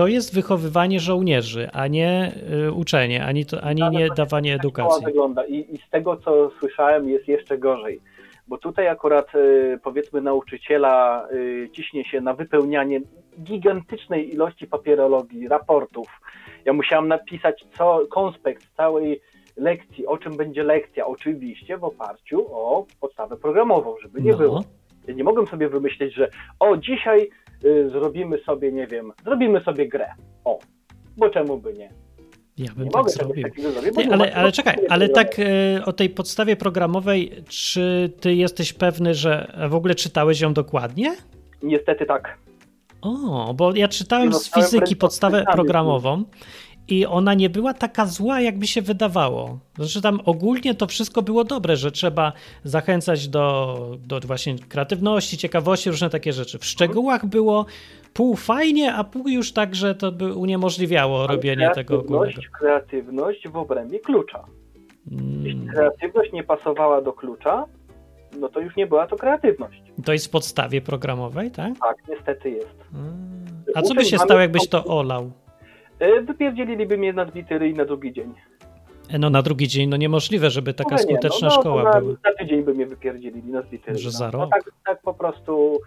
To 0.00 0.06
jest 0.06 0.34
wychowywanie 0.34 1.00
żołnierzy, 1.00 1.70
a 1.72 1.86
nie 1.86 2.32
y, 2.66 2.72
uczenie, 2.72 3.24
ani, 3.24 3.46
to, 3.46 3.60
ani 3.62 3.82
nie 3.90 4.08
dawanie 4.16 4.54
edukacji. 4.54 5.04
wygląda 5.04 5.46
I, 5.46 5.74
I 5.74 5.78
z 5.78 5.90
tego, 5.90 6.16
co 6.16 6.50
słyszałem, 6.58 7.08
jest 7.08 7.28
jeszcze 7.28 7.58
gorzej. 7.58 8.00
Bo 8.48 8.58
tutaj 8.58 8.88
akurat 8.88 9.34
y, 9.34 9.78
powiedzmy 9.82 10.20
nauczyciela 10.20 11.26
y, 11.32 11.68
ciśnie 11.72 12.04
się 12.04 12.20
na 12.20 12.34
wypełnianie 12.34 13.00
gigantycznej 13.42 14.34
ilości 14.34 14.66
papierologii, 14.66 15.48
raportów. 15.48 16.20
Ja 16.64 16.72
musiałam 16.72 17.08
napisać 17.08 17.64
co, 17.78 18.00
konspekt 18.10 18.76
całej 18.76 19.20
lekcji, 19.56 20.06
o 20.06 20.18
czym 20.18 20.36
będzie 20.36 20.62
lekcja, 20.62 21.06
oczywiście 21.06 21.78
w 21.78 21.84
oparciu 21.84 22.46
o 22.50 22.86
podstawę 23.00 23.36
programową, 23.36 23.94
żeby 24.02 24.22
nie 24.22 24.32
no. 24.32 24.38
było. 24.38 24.64
Ja 25.06 25.14
nie 25.14 25.24
mogłem 25.24 25.46
sobie 25.46 25.68
wymyśleć, 25.68 26.14
że 26.14 26.28
o, 26.60 26.76
dzisiaj 26.76 27.30
zrobimy 27.86 28.38
sobie, 28.38 28.72
nie 28.72 28.86
wiem, 28.86 29.12
zrobimy 29.24 29.60
sobie 29.60 29.88
grę. 29.88 30.06
O, 30.44 30.58
bo 31.16 31.30
czemu 31.30 31.58
by 31.58 31.74
nie? 31.74 31.90
Ja 32.58 32.74
bym 32.74 32.84
nie 32.84 32.90
tak 32.90 33.10
zrobił. 33.10 33.44
Zrobić, 33.58 33.94
ty, 33.96 34.12
ale, 34.12 34.34
ale 34.34 34.52
czekaj, 34.52 34.76
ale 34.88 35.08
tak 35.08 35.38
y, 35.38 35.44
o 35.84 35.92
tej 35.92 36.10
podstawie 36.10 36.56
programowej, 36.56 37.32
czy 37.48 38.12
ty 38.20 38.34
jesteś 38.34 38.72
pewny, 38.72 39.14
że 39.14 39.52
w 39.68 39.74
ogóle 39.74 39.94
czytałeś 39.94 40.40
ją 40.40 40.52
dokładnie? 40.52 41.16
Niestety 41.62 42.06
tak. 42.06 42.38
O, 43.02 43.54
bo 43.54 43.76
ja 43.76 43.88
czytałem 43.88 44.32
z 44.32 44.54
fizyki 44.54 44.96
podstawę 44.96 45.44
programową 45.52 46.24
i 46.92 47.06
ona 47.06 47.34
nie 47.34 47.50
była 47.50 47.74
taka 47.74 48.06
zła, 48.06 48.40
jakby 48.40 48.66
się 48.66 48.82
wydawało. 48.82 49.58
Znaczy 49.76 50.02
tam 50.02 50.20
ogólnie 50.24 50.74
to 50.74 50.86
wszystko 50.86 51.22
było 51.22 51.44
dobre, 51.44 51.76
że 51.76 51.90
trzeba 51.90 52.32
zachęcać 52.64 53.28
do, 53.28 53.76
do 54.06 54.20
właśnie 54.20 54.58
kreatywności, 54.58 55.38
ciekawości, 55.38 55.90
różne 55.90 56.10
takie 56.10 56.32
rzeczy. 56.32 56.58
W 56.58 56.64
szczegółach 56.64 57.26
było 57.26 57.66
pół 58.14 58.36
fajnie, 58.36 58.94
a 58.94 59.04
pół 59.04 59.28
już 59.28 59.52
tak, 59.52 59.74
że 59.74 59.94
to 59.94 60.12
by 60.12 60.34
uniemożliwiało 60.34 61.18
Ale 61.18 61.36
robienie 61.36 61.70
tego 61.74 61.98
ogólnego. 61.98 62.40
Kreatywność 62.58 63.48
w 63.48 63.56
obrębie 63.56 64.00
klucza. 64.00 64.44
Hmm. 65.10 65.46
Jeśli 65.46 65.66
kreatywność 65.66 66.32
nie 66.32 66.44
pasowała 66.44 67.02
do 67.02 67.12
klucza, 67.12 67.64
no 68.38 68.48
to 68.48 68.60
już 68.60 68.76
nie 68.76 68.86
była 68.86 69.06
to 69.06 69.16
kreatywność. 69.16 69.82
To 70.04 70.12
jest 70.12 70.26
w 70.26 70.30
podstawie 70.30 70.80
programowej, 70.80 71.50
tak? 71.50 71.72
Tak, 71.78 71.96
niestety 72.08 72.50
jest. 72.50 72.76
Hmm. 72.92 73.44
A 73.74 73.82
co 73.82 73.94
by 73.94 74.04
się 74.04 74.18
stało, 74.18 74.40
jakbyś 74.40 74.68
to 74.68 74.84
olał? 74.84 75.30
E, 76.00 76.20
wypierdzieliliby 76.20 76.98
mnie 76.98 77.12
na 77.12 77.24
dwie 77.24 77.44
tyry 77.44 77.68
i 77.68 77.74
na 77.74 77.84
drugi 77.84 78.12
dzień. 78.12 78.34
E, 79.10 79.18
no 79.18 79.30
na 79.30 79.42
drugi 79.42 79.68
dzień, 79.68 79.88
no 79.88 79.96
niemożliwe, 79.96 80.50
żeby 80.50 80.74
taka 80.74 80.94
no, 80.94 80.98
skuteczna 80.98 81.48
no, 81.48 81.54
no, 81.54 81.60
szkoła 81.60 81.82
na, 81.82 82.00
była. 82.00 82.12
Na 82.24 82.32
tydzień 82.38 82.62
by 82.62 82.74
mnie 82.74 82.86
wypierdzielili 82.86 83.52
na 83.52 83.62
dwie 83.62 83.78
tyry. 83.78 83.98
Że 83.98 84.10
za 84.10 84.24
no. 84.24 84.30
rok? 84.30 84.40
No, 84.40 84.48
tak, 84.52 84.72
tak 84.86 85.02
po 85.02 85.14
prostu... 85.14 85.80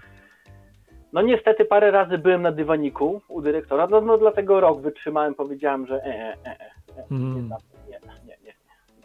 No 1.14 1.22
niestety 1.22 1.66
parę 1.66 1.92
razy 1.92 2.18
byłem 2.18 2.42
na 2.42 2.52
dywaniku 2.52 3.22
u 3.28 3.42
dyrektora, 3.42 3.88
no, 3.88 4.02
no 4.02 4.18
dlatego 4.18 4.60
rok 4.60 4.82
wytrzymałem, 4.82 5.36
powiedziałem, 5.36 5.88
że 5.88 5.96
e, 5.96 6.06
e, 6.06 6.38
e, 6.46 6.60
e, 6.98 7.04
mm. 7.12 7.50
nie, 7.90 8.00
nie, 8.00 8.00
nie, 8.26 8.38
nie. 8.46 8.54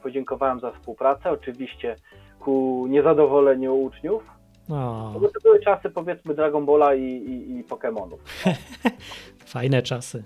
Podziękowałem 0.03 0.61
za 0.61 0.73
współpracę, 0.73 1.31
oczywiście 1.31 1.97
ku 2.41 2.87
niezadowoleniu 2.89 3.77
uczniów, 3.77 4.23
no. 4.69 5.13
no 5.23 5.29
to 5.29 5.41
były 5.43 5.61
czasy 5.61 5.91
powiedzmy 5.91 6.35
Dragon 6.35 6.67
Balla 6.67 6.95
i, 6.95 7.03
i, 7.03 7.59
i 7.59 7.65
Pokémonów. 7.65 8.19
No. 8.47 8.53
Fajne 9.47 9.83
czasy. 9.83 10.23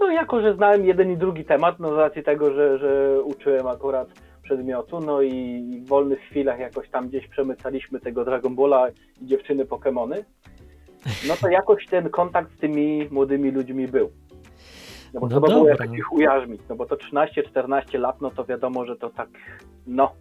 No 0.00 0.10
jako, 0.10 0.40
że 0.40 0.54
znałem 0.54 0.84
jeden 0.84 1.12
i 1.12 1.16
drugi 1.16 1.44
temat, 1.44 1.78
no 1.78 1.94
z 1.94 1.96
racji 1.96 2.22
tego, 2.22 2.54
że, 2.54 2.78
że 2.78 3.22
uczyłem 3.22 3.66
akurat 3.66 4.08
przedmiotu, 4.42 5.00
no 5.00 5.22
i 5.22 5.62
w 5.84 5.88
wolnych 5.88 6.20
chwilach 6.20 6.58
jakoś 6.58 6.88
tam 6.88 7.08
gdzieś 7.08 7.28
przemycaliśmy 7.28 8.00
tego 8.00 8.24
Dragon 8.24 8.54
Balla 8.54 8.88
i 9.20 9.26
dziewczyny 9.26 9.64
Pokémony, 9.64 10.24
no 11.28 11.34
to 11.40 11.48
jakoś 11.48 11.86
ten 11.86 12.10
kontakt 12.10 12.52
z 12.52 12.58
tymi 12.58 13.08
młodymi 13.10 13.50
ludźmi 13.50 13.88
był. 13.88 14.10
No 15.14 15.20
bo 15.20 15.26
no 15.26 15.30
trzeba 15.30 15.48
dobra. 15.48 15.54
było 15.54 15.68
jakoś 15.68 15.98
ich 15.98 16.12
ujarzmić, 16.12 16.60
no 16.68 16.76
bo 16.76 16.86
to 16.86 16.96
13-14 16.96 17.98
lat, 18.00 18.20
no 18.20 18.30
to 18.30 18.44
wiadomo, 18.44 18.84
że 18.84 18.96
to 18.96 19.10
tak, 19.10 19.28
no, 19.86 20.12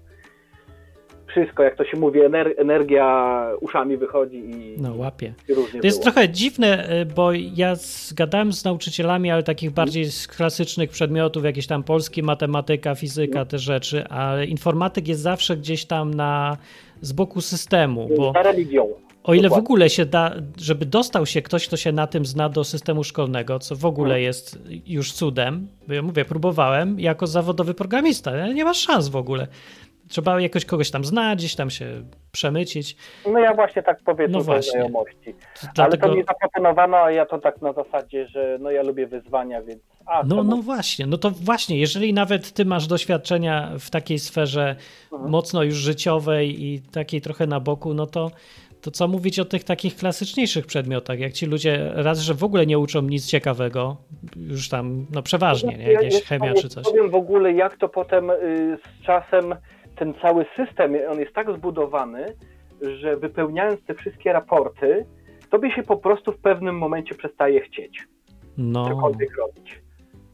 wszystko, 1.33 1.63
jak 1.63 1.75
to 1.75 1.85
się 1.85 1.97
mówi, 1.97 2.21
ener 2.21 2.53
energia 2.57 3.47
uszami 3.61 3.97
wychodzi 3.97 4.37
i. 4.37 4.75
No, 4.81 4.95
łapie. 4.95 5.33
to 5.81 5.87
jest 5.87 6.03
trochę 6.03 6.29
dziwne, 6.29 7.01
y, 7.01 7.05
bo 7.05 7.31
ja 7.33 7.75
zgadałem 7.75 8.53
z 8.53 8.63
nauczycielami, 8.63 9.31
ale 9.31 9.43
takich 9.43 9.71
bardziej 9.71 10.05
z 10.05 10.27
klasycznych 10.27 10.89
przedmiotów, 10.89 11.43
jakieś 11.43 11.67
tam 11.67 11.83
polski, 11.83 12.23
matematyka, 12.23 12.95
fizyka, 12.95 13.39
no. 13.39 13.45
te 13.45 13.59
rzeczy, 13.59 14.07
ale 14.07 14.45
informatyk 14.45 15.07
jest 15.07 15.21
zawsze 15.21 15.57
gdzieś 15.57 15.85
tam 15.85 16.13
na 16.13 16.57
z 17.01 17.11
boku 17.11 17.41
systemu. 17.41 18.09
Bo... 18.17 18.31
Za 18.33 18.43
religią. 18.43 18.87
O 19.23 19.33
ile 19.33 19.49
w 19.49 19.53
ogóle 19.53 19.89
się 19.89 20.05
da, 20.05 20.35
żeby 20.57 20.85
dostał 20.85 21.25
się 21.25 21.41
ktoś, 21.41 21.67
kto 21.67 21.77
się 21.77 21.91
na 21.91 22.07
tym 22.07 22.25
zna 22.25 22.49
do 22.49 22.63
systemu 22.63 23.03
szkolnego, 23.03 23.59
co 23.59 23.75
w 23.75 23.85
ogóle 23.85 24.15
mhm. 24.15 24.23
jest 24.23 24.59
już 24.85 25.11
cudem, 25.11 25.67
bo 25.87 25.93
ja 25.93 26.01
mówię, 26.01 26.25
próbowałem 26.25 26.99
jako 26.99 27.27
zawodowy 27.27 27.73
programista, 27.73 28.47
nie 28.47 28.65
masz 28.65 28.77
szans 28.77 29.07
w 29.07 29.15
ogóle. 29.15 29.47
Trzeba 30.13 30.41
jakoś 30.41 30.65
kogoś 30.65 30.91
tam 30.91 31.05
znać, 31.05 31.39
gdzieś 31.39 31.55
tam 31.55 31.69
się 31.69 31.85
przemycić. 32.31 32.95
No 33.31 33.39
ja 33.39 33.53
właśnie 33.53 33.83
tak 33.83 33.97
powiedzmy 34.05 34.37
no 34.37 34.43
właśnie. 34.43 34.71
znajomości. 34.71 35.35
Dlatego... 35.75 36.03
Ale 36.03 36.13
to 36.13 36.17
mi 36.17 36.23
zaproponowano, 36.23 36.97
a 36.97 37.11
ja 37.11 37.25
to 37.25 37.39
tak 37.39 37.61
na 37.61 37.73
zasadzie, 37.73 38.27
że 38.27 38.57
no 38.61 38.71
ja 38.71 38.83
lubię 38.83 39.07
wyzwania, 39.07 39.61
więc... 39.61 39.81
A, 40.05 40.23
no, 40.25 40.43
no 40.43 40.57
właśnie, 40.57 41.05
no 41.05 41.17
to 41.17 41.31
właśnie, 41.31 41.79
jeżeli 41.79 42.13
nawet 42.13 42.51
ty 42.51 42.65
masz 42.65 42.87
doświadczenia 42.87 43.71
w 43.79 43.89
takiej 43.89 44.19
sferze 44.19 44.75
mhm. 45.11 45.31
mocno 45.31 45.63
już 45.63 45.75
życiowej 45.75 46.63
i 46.63 46.81
takiej 46.81 47.21
trochę 47.21 47.47
na 47.47 47.59
boku, 47.59 47.93
no 47.93 48.07
to 48.07 48.31
to 48.81 48.91
co 48.91 49.07
mówić 49.07 49.39
o 49.39 49.45
tych 49.45 49.63
takich 49.63 49.95
klasyczniejszych 49.95 50.65
przedmiotach, 50.65 51.19
jak 51.19 51.33
ci 51.33 51.45
ludzie 51.45 51.91
raz, 51.93 52.19
że 52.19 52.33
w 52.33 52.43
ogóle 52.43 52.65
nie 52.65 52.79
uczą 52.79 53.01
nic 53.01 53.27
ciekawego, 53.27 53.97
już 54.35 54.69
tam, 54.69 55.05
no 55.11 55.21
przeważnie, 55.21 55.77
nie? 55.77 56.21
chemia 56.21 56.53
czy 56.53 56.69
coś. 56.69 56.85
Nie 56.85 56.91
powiem 56.91 57.09
w 57.09 57.15
ogóle, 57.15 57.53
jak 57.53 57.77
to 57.77 57.89
potem 57.89 58.29
y, 58.29 58.77
z 58.83 59.05
czasem 59.05 59.55
ten 60.03 60.13
cały 60.21 60.45
system, 60.55 60.95
on 61.11 61.19
jest 61.19 61.33
tak 61.33 61.57
zbudowany, 61.57 62.25
że 62.81 63.17
wypełniając 63.17 63.83
te 63.83 63.93
wszystkie 63.93 64.33
raporty, 64.33 65.05
tobie 65.49 65.71
się 65.71 65.83
po 65.83 65.97
prostu 65.97 66.31
w 66.31 66.37
pewnym 66.37 66.77
momencie 66.77 67.15
przestaje 67.15 67.61
chcieć 67.61 68.07
no. 68.57 68.89
cokolwiek 68.89 69.37
robić. 69.37 69.81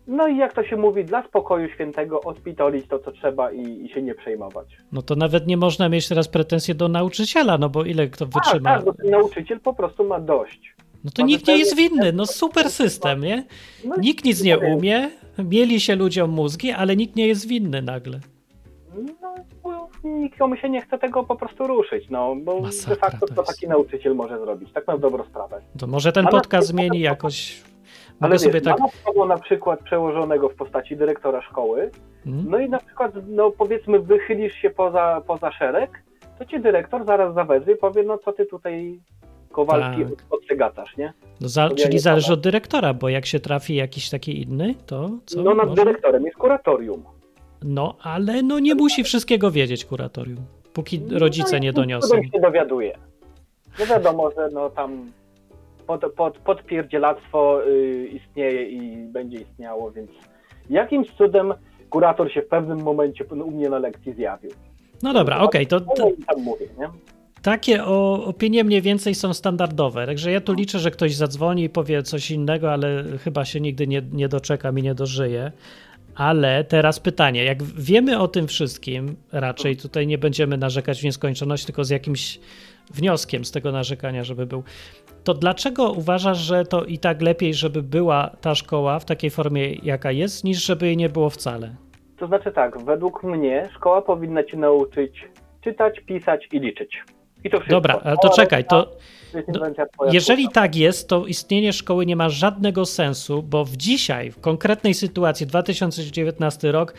No 0.07 0.27
i 0.27 0.37
jak 0.37 0.53
to 0.53 0.63
się 0.63 0.77
mówi, 0.77 1.05
dla 1.05 1.27
spokoju 1.27 1.69
świętego 1.69 2.21
odpitolić 2.21 2.87
to, 2.87 2.99
co 2.99 3.11
trzeba 3.11 3.51
i, 3.51 3.85
i, 3.85 3.89
się 3.89 4.01
nie 4.01 4.15
przejmować. 4.15 4.77
No 4.91 5.01
to 5.01 5.15
nawet 5.15 5.47
nie 5.47 5.57
można 5.57 5.89
mieć 5.89 6.07
teraz 6.07 6.27
pretensje 6.27 6.75
do 6.75 6.87
nauczyciela, 6.87 7.57
no 7.57 7.69
bo 7.69 7.83
ile 7.83 8.07
kto 8.07 8.25
wytrzyma. 8.25 8.75
Tak, 8.75 8.85
tak, 8.85 8.95
bo 9.03 9.09
nauczyciel 9.09 9.59
po 9.59 9.73
prostu 9.73 10.03
ma 10.03 10.19
dość. 10.19 10.75
No 11.03 11.11
to 11.11 11.21
ma 11.21 11.27
nikt 11.27 11.47
nie 11.47 11.57
jest 11.57 11.75
winny, 11.75 12.13
no 12.13 12.25
super 12.25 12.69
system, 12.69 13.21
nie? 13.21 13.43
No, 13.85 13.95
nikt 14.01 14.25
nic 14.25 14.43
nie 14.43 14.59
umie, 14.59 15.09
mieli 15.37 15.79
się 15.79 15.95
ludziom 15.95 16.29
mózgi, 16.29 16.71
ale 16.71 16.95
nikt 16.95 17.15
nie 17.15 17.27
jest 17.27 17.47
winny 17.47 17.81
nagle 17.81 18.19
nikomu 20.03 20.55
się 20.55 20.69
nie 20.69 20.81
chce 20.81 20.97
tego 20.97 21.23
po 21.23 21.35
prostu 21.35 21.67
ruszyć, 21.67 22.09
no, 22.09 22.35
bo 22.35 22.61
Masakra, 22.61 22.95
de 22.95 23.01
facto 23.01 23.27
to, 23.27 23.43
taki 23.43 23.67
nauczyciel 23.67 24.15
może 24.15 24.39
zrobić, 24.39 24.73
tak 24.73 24.87
na 24.87 24.97
dobrą 24.97 25.23
sprawę. 25.23 25.61
To 25.79 25.87
może 25.87 26.11
ten 26.11 26.27
podcast 26.27 26.67
zmieni 26.67 26.99
jakoś... 26.99 27.63
Mogę 28.19 28.31
ale 28.31 28.39
sobie 28.39 28.53
wiesz, 28.53 28.63
tak... 28.63 28.77
Mamy 28.79 29.27
na 29.27 29.37
przykład 29.37 29.79
przełożonego 29.79 30.49
w 30.49 30.55
postaci 30.55 30.97
dyrektora 30.97 31.41
szkoły, 31.41 31.91
hmm? 32.23 32.45
no 32.49 32.59
i 32.59 32.69
na 32.69 32.79
przykład, 32.79 33.11
no 33.27 33.51
powiedzmy, 33.51 33.99
wychylisz 33.99 34.53
się 34.53 34.69
poza, 34.69 35.21
poza 35.27 35.51
szereg, 35.51 36.03
to 36.39 36.45
ci 36.45 36.59
dyrektor 36.59 37.05
zaraz 37.05 37.35
zawezwie 37.35 37.73
i 37.73 37.77
powie, 37.77 38.03
no 38.03 38.17
co 38.17 38.31
ty 38.33 38.45
tutaj 38.45 38.99
Kowalski 39.51 40.05
tak. 40.59 40.97
nie? 40.97 41.13
No 41.41 41.49
za, 41.49 41.69
czyli 41.69 41.99
zależy 41.99 42.33
od 42.33 42.41
dyrektora, 42.41 42.93
bo 42.93 43.09
jak 43.09 43.25
się 43.25 43.39
trafi 43.39 43.75
jakiś 43.75 44.09
taki 44.09 44.41
inny, 44.41 44.75
to 44.85 45.09
co? 45.25 45.43
No 45.43 45.53
nad 45.53 45.69
może? 45.69 45.83
dyrektorem 45.83 46.25
jest 46.25 46.37
kuratorium. 46.37 47.03
No, 47.63 47.95
ale 48.01 48.43
no 48.43 48.59
nie 48.59 48.75
musi 48.75 49.03
wszystkiego 49.03 49.51
wiedzieć 49.51 49.85
kuratorium, 49.85 50.45
póki 50.73 50.99
no, 50.99 51.19
rodzice 51.19 51.59
nie 51.59 51.73
doniosą. 51.73 52.15
No, 52.15 52.23
się 52.23 52.39
dowiaduje. 52.41 52.97
No 53.79 53.85
wiadomo, 53.85 54.31
że 54.31 54.49
no 54.53 54.69
tam 54.69 55.11
pod, 55.87 56.13
pod, 56.13 56.37
podpierdzielactwo 56.37 57.67
y, 57.67 58.07
istnieje 58.07 58.69
i 58.69 59.07
będzie 59.07 59.37
istniało, 59.37 59.91
więc 59.91 60.11
jakimś 60.69 61.11
cudem 61.11 61.53
kurator 61.89 62.31
się 62.31 62.41
w 62.41 62.47
pewnym 62.47 62.83
momencie 62.83 63.25
u 63.25 63.51
mnie 63.51 63.69
na 63.69 63.79
lekcji 63.79 64.13
zjawił. 64.13 64.51
No 65.03 65.13
dobra, 65.13 65.39
okej, 65.39 65.67
okay, 65.67 65.79
to, 65.79 65.93
to... 65.95 66.11
Tam 66.27 66.43
mówię, 66.43 66.65
nie? 66.79 66.89
Takie 67.41 67.85
o, 67.85 68.25
opinie 68.25 68.63
mniej 68.63 68.81
więcej 68.81 69.15
są 69.15 69.33
standardowe, 69.33 70.05
także 70.05 70.31
ja 70.31 70.41
tu 70.41 70.53
liczę, 70.53 70.79
że 70.79 70.91
ktoś 70.91 71.15
zadzwoni 71.15 71.63
i 71.63 71.69
powie 71.69 72.03
coś 72.03 72.31
innego, 72.31 72.73
ale 72.73 73.03
chyba 73.23 73.45
się 73.45 73.61
nigdy 73.61 73.87
nie, 73.87 74.01
nie 74.11 74.27
doczekam 74.27 74.79
i 74.79 74.81
nie 74.81 74.95
dożyję. 74.95 75.51
Ale 76.15 76.63
teraz 76.63 76.99
pytanie, 76.99 77.43
jak 77.43 77.63
wiemy 77.63 78.19
o 78.19 78.27
tym 78.27 78.47
wszystkim, 78.47 79.15
raczej 79.31 79.77
tutaj 79.77 80.07
nie 80.07 80.17
będziemy 80.17 80.57
narzekać 80.57 81.01
w 81.01 81.03
nieskończoność, 81.03 81.65
tylko 81.65 81.83
z 81.83 81.89
jakimś 81.89 82.39
wnioskiem 82.93 83.45
z 83.45 83.51
tego 83.51 83.71
narzekania, 83.71 84.23
żeby 84.23 84.45
był. 84.45 84.63
To 85.23 85.33
dlaczego 85.33 85.91
uważasz, 85.91 86.37
że 86.37 86.65
to 86.65 86.85
i 86.85 86.97
tak 86.97 87.21
lepiej, 87.21 87.53
żeby 87.53 87.83
była 87.83 88.31
ta 88.41 88.55
szkoła 88.55 88.99
w 88.99 89.05
takiej 89.05 89.29
formie, 89.29 89.73
jaka 89.73 90.11
jest, 90.11 90.43
niż 90.43 90.65
żeby 90.65 90.85
jej 90.85 90.97
nie 90.97 91.09
było 91.09 91.29
wcale? 91.29 91.75
To 92.17 92.27
znaczy 92.27 92.51
tak, 92.51 92.83
według 92.83 93.23
mnie 93.23 93.69
szkoła 93.75 94.01
powinna 94.01 94.43
cię 94.43 94.57
nauczyć 94.57 95.29
czytać, 95.61 95.99
pisać 95.99 96.47
i 96.51 96.59
liczyć. 96.59 97.03
I 97.43 97.49
to 97.49 97.57
wszystko. 97.57 97.75
Dobra, 97.75 97.99
ale 98.03 98.17
to 98.17 98.29
czekaj, 98.29 98.65
to 98.65 98.97
jeżeli 100.11 100.49
tak 100.49 100.75
jest, 100.75 101.07
to 101.07 101.25
istnienie 101.25 101.73
szkoły 101.73 102.05
nie 102.05 102.15
ma 102.15 102.29
żadnego 102.29 102.85
sensu, 102.85 103.43
bo 103.43 103.65
w 103.65 103.77
dzisiaj, 103.77 104.31
w 104.31 104.39
konkretnej 104.39 104.93
sytuacji, 104.93 105.47
2019 105.47 106.71
rok, 106.71 106.93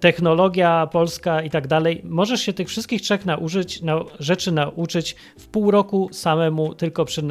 technologia 0.00 0.88
polska 0.92 1.42
i 1.42 1.50
tak 1.50 1.66
dalej, 1.66 2.00
możesz 2.04 2.40
się 2.40 2.52
tych 2.52 2.68
wszystkich 2.68 3.02
trzech 3.02 3.26
nauczyć, 3.26 3.82
na, 3.82 4.04
rzeczy 4.18 4.52
nauczyć 4.52 5.16
w 5.38 5.48
pół 5.48 5.70
roku 5.70 6.08
samemu, 6.12 6.74
tylko 6.74 7.04
przy, 7.04 7.20
y, 7.20 7.24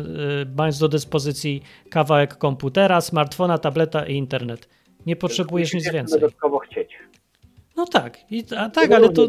mając 0.57 0.79
do 0.79 0.87
dyspozycji 0.87 1.63
kawałek 1.89 2.37
komputera, 2.37 3.01
smartfona, 3.01 3.57
tableta 3.57 4.05
i 4.05 4.13
internet. 4.13 4.69
Nie 5.05 5.15
potrzebujesz 5.15 5.73
nic 5.73 5.91
więcej. 5.91 6.19
Dodatkowo 6.19 6.59
chcieć. 6.59 6.89
No 7.75 7.85
tak, 7.85 8.31
I, 8.31 8.43
a 8.57 8.69
tak, 8.69 8.91
ale 8.91 9.09
to 9.09 9.27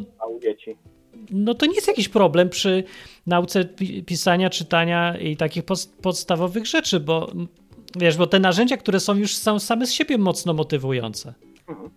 no 1.32 1.54
to 1.54 1.66
nie 1.66 1.74
jest 1.74 1.88
jakiś 1.88 2.08
problem 2.08 2.48
przy 2.48 2.84
nauce 3.26 3.64
pisania, 4.06 4.50
czytania 4.50 5.18
i 5.18 5.36
takich 5.36 5.62
podstawowych 6.02 6.66
rzeczy, 6.66 7.00
bo 7.00 7.30
wiesz, 7.96 8.16
bo 8.16 8.26
te 8.26 8.38
narzędzia, 8.38 8.76
które 8.76 9.00
są 9.00 9.14
już 9.14 9.36
są 9.36 9.58
same 9.58 9.86
z 9.86 9.92
siebie 9.92 10.18
mocno 10.18 10.54
motywujące. 10.54 11.34
Mhm. 11.68 11.90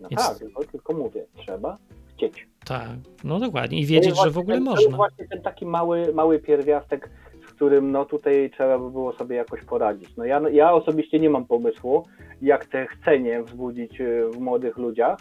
No 0.00 0.08
jest... 0.10 0.26
tak, 0.26 0.48
no, 0.54 0.60
tylko 0.72 0.92
mówię, 0.92 1.26
trzeba 1.36 1.76
chcieć. 2.14 2.48
Tak, 2.64 2.88
no 3.24 3.38
dokładnie 3.40 3.80
i 3.80 3.86
wiedzieć, 3.86 4.16
no 4.16 4.24
że 4.24 4.30
w 4.30 4.38
ogóle 4.38 4.56
ten, 4.56 4.64
można. 4.64 4.76
To 4.76 4.82
jest 4.82 4.96
właśnie 4.96 5.28
ten 5.28 5.42
taki 5.42 5.66
mały, 5.66 6.12
mały 6.14 6.38
pierwiastek, 6.38 7.10
z 7.48 7.52
którym 7.52 7.90
no 7.90 8.04
tutaj 8.04 8.50
trzeba 8.50 8.78
by 8.78 8.90
było 8.90 9.12
sobie 9.12 9.36
jakoś 9.36 9.64
poradzić. 9.64 10.16
No 10.16 10.24
ja, 10.24 10.40
ja 10.52 10.72
osobiście 10.72 11.20
nie 11.20 11.30
mam 11.30 11.46
pomysłu, 11.46 12.04
jak 12.42 12.66
te 12.66 12.86
chcenie 12.86 13.42
wzbudzić 13.42 14.00
y, 14.00 14.30
w 14.30 14.40
młodych 14.40 14.76
ludziach, 14.76 15.18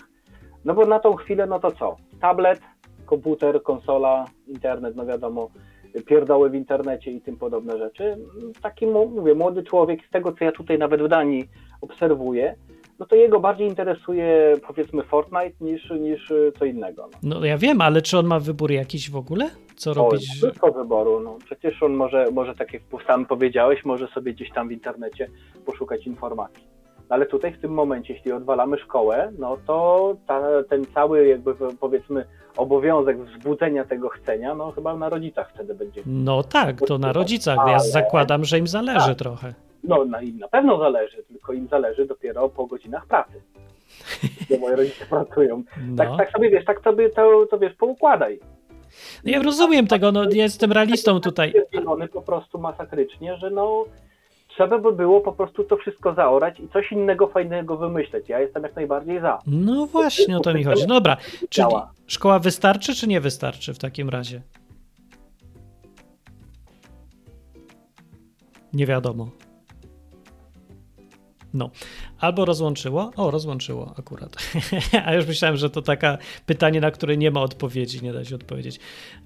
no 0.66 0.74
bo 0.74 0.86
na 0.86 1.00
tą 1.00 1.14
chwilę, 1.14 1.46
no 1.46 1.60
to 1.60 1.72
co? 1.72 1.96
Tablet, 2.22 2.62
komputer, 3.06 3.64
konsola, 3.64 4.26
internet, 4.48 4.96
no 4.96 5.06
wiadomo, 5.06 5.50
pierdoły 6.06 6.50
w 6.50 6.56
internecie 6.56 7.12
i 7.12 7.22
tym 7.22 7.38
podobne 7.38 7.78
rzeczy. 7.78 8.18
Taki, 8.62 8.88
mówię, 8.88 9.36
młody 9.36 9.64
człowiek, 9.64 10.00
z 10.08 10.12
tego 10.12 10.32
co 10.32 10.46
ja 10.46 10.52
tutaj 10.52 10.78
nawet 10.78 11.02
w 11.02 11.08
Danii 11.08 11.50
obserwuję, 11.82 12.56
no 13.00 13.06
to 13.06 13.16
jego 13.16 13.40
bardziej 13.40 13.68
interesuje 13.68 14.54
powiedzmy 14.68 15.04
Fortnite 15.04 15.56
niż, 15.62 15.90
niż 15.90 16.34
co 16.60 16.66
innego. 16.66 17.10
No. 17.24 17.40
no 17.40 17.46
ja 17.46 17.58
wiem, 17.58 17.82
ale 17.82 18.02
czy 18.02 18.18
on 18.18 18.26
ma 18.26 18.40
wybór 18.40 18.72
jakiś 18.72 19.12
w 19.12 19.16
ogóle? 19.16 19.50
Co 19.76 19.92
o, 19.92 19.94
robić? 19.94 20.30
Wszystko 20.30 20.72
wyboru. 20.72 21.20
No. 21.20 21.38
Przecież 21.46 21.84
on 21.84 21.94
może, 21.94 22.26
może, 22.32 22.56
tak 22.56 22.74
jak 22.74 22.82
sam 23.08 23.26
powiedziałeś, 23.26 23.86
może 23.86 24.08
sobie 24.08 24.34
gdzieś 24.34 24.52
tam 24.52 24.68
w 24.68 24.72
internecie 24.72 25.30
poszukać 25.66 26.08
informacji 26.08 26.76
ale 27.10 27.26
tutaj 27.26 27.54
w 27.54 27.62
tym 27.62 27.72
momencie, 27.72 28.14
jeśli 28.14 28.32
odwalamy 28.32 28.78
szkołę, 28.78 29.32
no 29.40 29.58
to 29.68 30.18
ta, 30.28 30.42
ten 30.70 30.86
cały 30.94 31.28
jakby 31.28 31.56
powiedzmy 31.80 32.26
obowiązek 32.58 33.18
wzbudzenia 33.18 33.86
tego 33.86 34.10
chcenia, 34.10 34.56
no 34.56 34.72
chyba 34.72 34.98
na 34.98 35.10
rodzicach 35.10 35.52
wtedy 35.54 35.76
będzie. 35.76 36.02
No 36.06 36.44
tak, 36.44 36.82
to 36.88 36.98
na 36.98 37.14
rodzicach. 37.14 37.58
Ja 37.68 37.80
zakładam, 37.80 38.46
że 38.46 38.60
im 38.60 38.68
zależy 38.68 39.08
tak. 39.08 39.18
trochę. 39.18 39.54
No, 39.84 40.06
no 40.06 40.22
im 40.22 40.40
na 40.40 40.48
pewno 40.48 40.78
zależy, 40.78 41.24
tylko 41.24 41.54
im 41.54 41.68
zależy 41.68 42.06
dopiero 42.06 42.50
po 42.50 42.66
godzinach 42.66 43.06
pracy. 43.08 43.42
Bo 44.50 44.58
moje 44.58 44.76
rodzice 44.76 45.06
pracują. 45.06 45.64
No. 45.88 45.96
Tak, 45.98 46.18
tak 46.18 46.32
sobie 46.32 46.50
wiesz, 46.50 46.66
tak 46.66 46.82
sobie 46.82 47.10
to, 47.10 47.46
to 47.52 47.60
wiesz, 47.60 47.74
poukładaj. 47.74 48.40
No 49.24 49.32
ja 49.32 49.42
rozumiem 49.42 49.88
tego, 49.88 50.12
no 50.12 50.24
jestem 50.32 50.72
realistą 50.72 51.20
tutaj. 51.20 51.54
po 52.14 52.22
prostu 52.22 52.60
masakrycznie, 52.60 53.38
że 53.38 53.50
no 53.50 53.86
trzeba 54.56 54.80
by 54.80 54.92
było 54.92 55.22
po 55.22 55.34
prostu 55.34 55.64
to 55.64 55.78
wszystko 55.78 56.14
zaorać 56.14 56.60
i 56.60 56.70
coś 56.70 56.92
innego 56.92 57.28
fajnego 57.28 57.78
wymyśleć. 57.78 58.30
Ja 58.30 58.40
jestem 58.40 58.64
jak 58.64 58.76
najbardziej 58.76 59.22
za. 59.22 59.40
No 59.48 59.86
właśnie 59.86 60.38
o 60.38 60.40
to 60.40 60.54
mi 60.54 60.64
chodzi. 60.64 60.88
No 60.88 60.94
dobra, 60.94 61.18
czy 61.50 61.62
szkoła 62.08 62.40
wystarczy, 62.40 62.96
czy 62.96 63.08
nie 63.08 63.22
wystarczy 63.22 63.74
w 63.74 63.80
takim 63.80 64.10
razie? 64.10 64.42
Nie 68.74 68.86
wiadomo. 68.86 69.28
No, 71.56 71.70
albo 72.20 72.46
rozłączyło. 72.46 73.12
O, 73.16 73.32
rozłączyło 73.32 73.94
akurat. 73.98 74.36
A 75.06 75.14
już 75.14 75.28
myślałem, 75.28 75.58
że 75.58 75.70
to 75.70 75.82
takie 75.82 76.18
pytanie, 76.46 76.82
na 76.82 76.92
które 76.92 77.18
nie 77.18 77.32
ma 77.32 77.42
odpowiedzi, 77.42 78.04
nie 78.04 78.14
da 78.14 78.26
się 78.26 78.36
odpowiedzieć. 78.36 78.80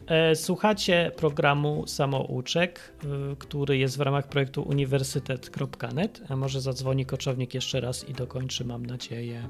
E, 0.07 0.35
słuchacie 0.35 1.11
programu 1.17 1.87
Samouczek, 1.87 2.93
który 3.39 3.77
jest 3.77 3.97
w 3.97 4.01
ramach 4.01 4.27
projektu 4.27 4.61
uniwersytet.net. 4.61 6.21
A 6.29 6.35
może 6.35 6.61
zadzwoni 6.61 7.05
koczownik 7.05 7.53
jeszcze 7.53 7.81
raz 7.81 8.09
i 8.09 8.13
dokończy, 8.13 8.65
mam 8.65 8.85
nadzieję. 8.85 9.49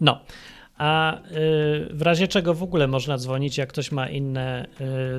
No, 0.00 0.20
a 0.82 1.16
y, 1.16 1.20
w 1.90 2.02
razie 2.02 2.28
czego 2.28 2.54
w 2.54 2.62
ogóle 2.62 2.86
można 2.86 3.18
dzwonić, 3.18 3.58
jak 3.58 3.68
ktoś 3.68 3.92
ma 3.92 4.08
inne 4.08 4.66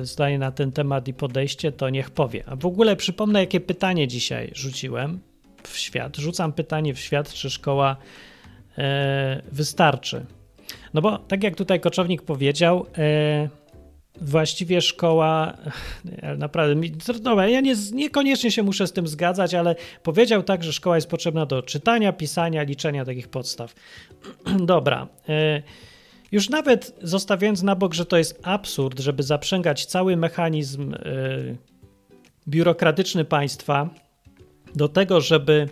y, 0.00 0.06
zdanie 0.06 0.38
na 0.38 0.52
ten 0.52 0.72
temat 0.72 1.08
i 1.08 1.14
podejście, 1.14 1.72
to 1.72 1.90
niech 1.90 2.10
powie. 2.10 2.44
A 2.46 2.56
w 2.56 2.66
ogóle 2.66 2.96
przypomnę, 2.96 3.40
jakie 3.40 3.60
pytanie 3.60 4.08
dzisiaj 4.08 4.50
rzuciłem 4.54 5.20
w 5.62 5.78
świat. 5.78 6.16
Rzucam 6.16 6.52
pytanie 6.52 6.94
w 6.94 6.98
świat, 6.98 7.32
czy 7.32 7.50
szkoła 7.50 7.96
y, 8.78 8.82
wystarczy. 9.52 10.26
No 10.94 11.02
bo 11.02 11.18
tak 11.18 11.42
jak 11.42 11.56
tutaj 11.56 11.80
koczownik 11.80 12.22
powiedział, 12.22 12.86
właściwie 14.20 14.80
szkoła, 14.80 15.56
naprawdę, 16.38 16.88
dobra, 17.20 17.48
ja 17.48 17.60
nie, 17.60 17.74
niekoniecznie 17.92 18.50
się 18.50 18.62
muszę 18.62 18.86
z 18.86 18.92
tym 18.92 19.08
zgadzać, 19.08 19.54
ale 19.54 19.76
powiedział 20.02 20.42
tak, 20.42 20.64
że 20.64 20.72
szkoła 20.72 20.96
jest 20.96 21.08
potrzebna 21.08 21.46
do 21.46 21.62
czytania, 21.62 22.12
pisania, 22.12 22.62
liczenia 22.62 23.04
takich 23.04 23.28
podstaw. 23.28 23.74
Dobra. 24.60 25.08
E, 25.28 25.62
już 26.32 26.48
nawet 26.48 26.94
zostawiając 27.02 27.62
na 27.62 27.76
bok, 27.76 27.94
że 27.94 28.06
to 28.06 28.16
jest 28.16 28.40
absurd, 28.42 29.00
żeby 29.00 29.22
zaprzęgać 29.22 29.86
cały 29.86 30.16
mechanizm 30.16 30.94
e, 30.94 30.98
biurokratyczny 32.48 33.24
państwa 33.24 33.90
do 34.74 34.88
tego, 34.88 35.20
żeby 35.20 35.68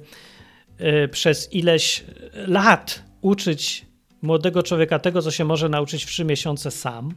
e, 0.79 1.09
przez 1.09 1.53
ileś 1.53 2.05
lat 2.47 3.03
uczyć 3.21 3.87
młodego 4.23 4.63
człowieka 4.63 4.99
tego, 4.99 5.23
co 5.23 5.31
się 5.31 5.45
może 5.45 5.69
nauczyć 5.69 6.05
w 6.05 6.09
trzy 6.09 6.25
miesiące 6.25 6.71
sam, 6.71 7.15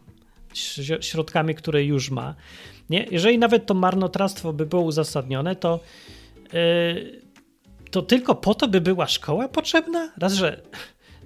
środkami, 1.01 1.55
które 1.55 1.83
już 1.83 2.11
ma. 2.11 2.35
Nie? 2.89 3.05
Jeżeli 3.11 3.37
nawet 3.37 3.65
to 3.65 3.73
marnotrawstwo 3.73 4.53
by 4.53 4.65
było 4.65 4.81
uzasadnione, 4.81 5.55
to, 5.55 5.79
yy, 6.53 7.21
to 7.91 8.01
tylko 8.01 8.35
po 8.35 8.55
to 8.55 8.67
by 8.67 8.81
była 8.81 9.07
szkoła 9.07 9.47
potrzebna? 9.47 10.11
Raz, 10.17 10.33
że 10.33 10.61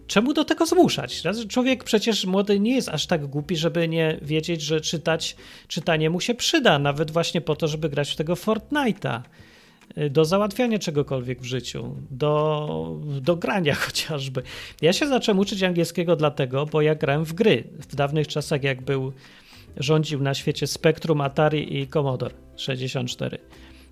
czemu 0.08 0.34
do 0.34 0.46
tego 0.46 0.66
zmuszać? 0.66 1.24
Raz, 1.24 1.38
że 1.38 1.46
człowiek 1.46 1.84
przecież 1.84 2.26
młody 2.26 2.60
nie 2.60 2.76
jest 2.76 2.90
aż 2.90 3.08
tak 3.08 3.28
głupi, 3.28 3.56
żeby 3.56 3.88
nie 3.88 4.20
wiedzieć, 4.22 4.62
że 4.62 4.82
czytać, 4.82 5.36
czytanie 5.68 6.10
mu 6.10 6.22
się 6.22 6.34
przyda, 6.34 6.80
nawet 6.80 7.12
właśnie 7.12 7.42
po 7.42 7.56
to, 7.56 7.68
żeby 7.68 7.90
grać 7.90 8.12
w 8.12 8.16
tego 8.16 8.34
Fortnite'a 8.34 9.22
do 10.10 10.26
załatwiania 10.26 10.80
czegokolwiek 10.80 11.42
w 11.42 11.46
życiu, 11.46 11.96
do, 12.12 13.00
do 13.22 13.36
grania 13.36 13.76
chociażby. 13.86 14.42
Ja 14.82 14.94
się 14.94 15.08
zacząłem 15.08 15.40
uczyć 15.40 15.64
angielskiego 15.64 16.16
dlatego, 16.16 16.66
bo 16.66 16.82
ja 16.82 16.96
grałem 16.96 17.26
w 17.26 17.34
gry. 17.34 17.64
W 17.90 17.96
dawnych 17.96 18.28
czasach, 18.28 18.64
jak 18.64 18.82
był 18.82 19.14
rządził 19.78 20.22
na 20.22 20.34
świecie 20.34 20.68
Spectrum, 20.68 21.22
Atari 21.22 21.80
i 21.80 21.88
Commodore 21.88 22.36
64 22.56 23.40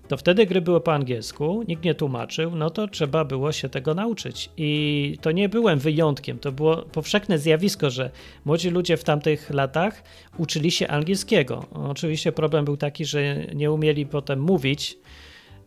to 0.08 0.16
wtedy 0.16 0.46
gry 0.46 0.60
były 0.60 0.80
po 0.80 0.94
angielsku, 0.94 1.64
nikt 1.68 1.84
nie 1.84 1.94
tłumaczył, 1.94 2.56
no 2.56 2.70
to 2.70 2.88
trzeba 2.88 3.24
było 3.24 3.52
się 3.52 3.68
tego 3.68 3.94
nauczyć. 3.94 4.50
I 4.56 5.18
to 5.20 5.32
nie 5.32 5.48
byłem 5.48 5.78
wyjątkiem, 5.78 6.38
to 6.38 6.52
było 6.52 6.76
powszechne 6.76 7.38
zjawisko, 7.38 7.90
że 7.90 8.10
młodzi 8.44 8.70
ludzie 8.70 8.96
w 8.96 9.04
tamtych 9.04 9.50
latach 9.50 10.02
uczyli 10.38 10.70
się 10.70 10.88
angielskiego. 10.88 11.66
Oczywiście 11.72 12.32
problem 12.32 12.64
był 12.64 12.76
taki, 12.76 13.04
że 13.04 13.36
nie 13.54 13.72
umieli 13.72 14.06
potem 14.06 14.40
mówić 14.40 14.98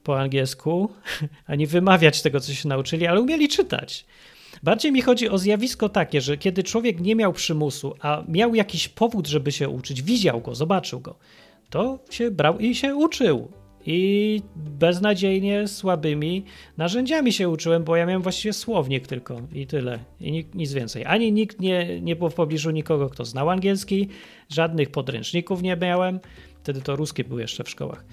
po 0.03 0.19
angielsku, 0.19 0.89
ani 1.45 1.67
wymawiać 1.67 2.21
tego, 2.21 2.39
co 2.39 2.53
się 2.53 2.69
nauczyli, 2.69 3.07
ale 3.07 3.21
umieli 3.21 3.47
czytać. 3.47 4.05
Bardziej 4.63 4.91
mi 4.91 5.01
chodzi 5.01 5.29
o 5.29 5.37
zjawisko 5.37 5.89
takie, 5.89 6.21
że 6.21 6.37
kiedy 6.37 6.63
człowiek 6.63 6.99
nie 6.99 7.15
miał 7.15 7.33
przymusu, 7.33 7.95
a 7.99 8.23
miał 8.27 8.55
jakiś 8.55 8.87
powód, 8.87 9.27
żeby 9.27 9.51
się 9.51 9.69
uczyć, 9.69 10.01
widział 10.01 10.41
go, 10.41 10.55
zobaczył 10.55 10.99
go, 10.99 11.15
to 11.69 11.99
się 12.09 12.31
brał 12.31 12.59
i 12.59 12.75
się 12.75 12.95
uczył. 12.95 13.51
i 13.85 14.41
beznadziejnie 14.55 15.67
słabymi 15.67 16.45
narzędziami 16.77 17.33
się 17.33 17.49
uczyłem, 17.49 17.83
bo 17.83 17.95
ja 17.95 18.05
miałem 18.05 18.21
właściwie 18.21 18.53
słownik 18.53 19.07
tylko 19.07 19.41
i 19.53 19.67
tyle, 19.67 19.99
i 20.19 20.31
nic, 20.31 20.47
nic 20.53 20.73
więcej. 20.73 21.05
Ani 21.05 21.31
nikt 21.31 21.59
nie, 21.59 22.01
nie 22.01 22.15
było 22.15 22.29
w 22.29 22.33
pobliżu 22.33 22.71
nikogo, 22.71 23.09
kto 23.09 23.25
znał 23.25 23.49
angielski, 23.49 24.07
żadnych 24.49 24.89
podręczników 24.89 25.61
nie 25.61 25.75
miałem, 25.75 26.19
wtedy 26.63 26.81
to 26.81 26.95
ruskie 26.95 27.23
były 27.23 27.41
jeszcze 27.41 27.63
w 27.63 27.69
szkołach. 27.69 28.05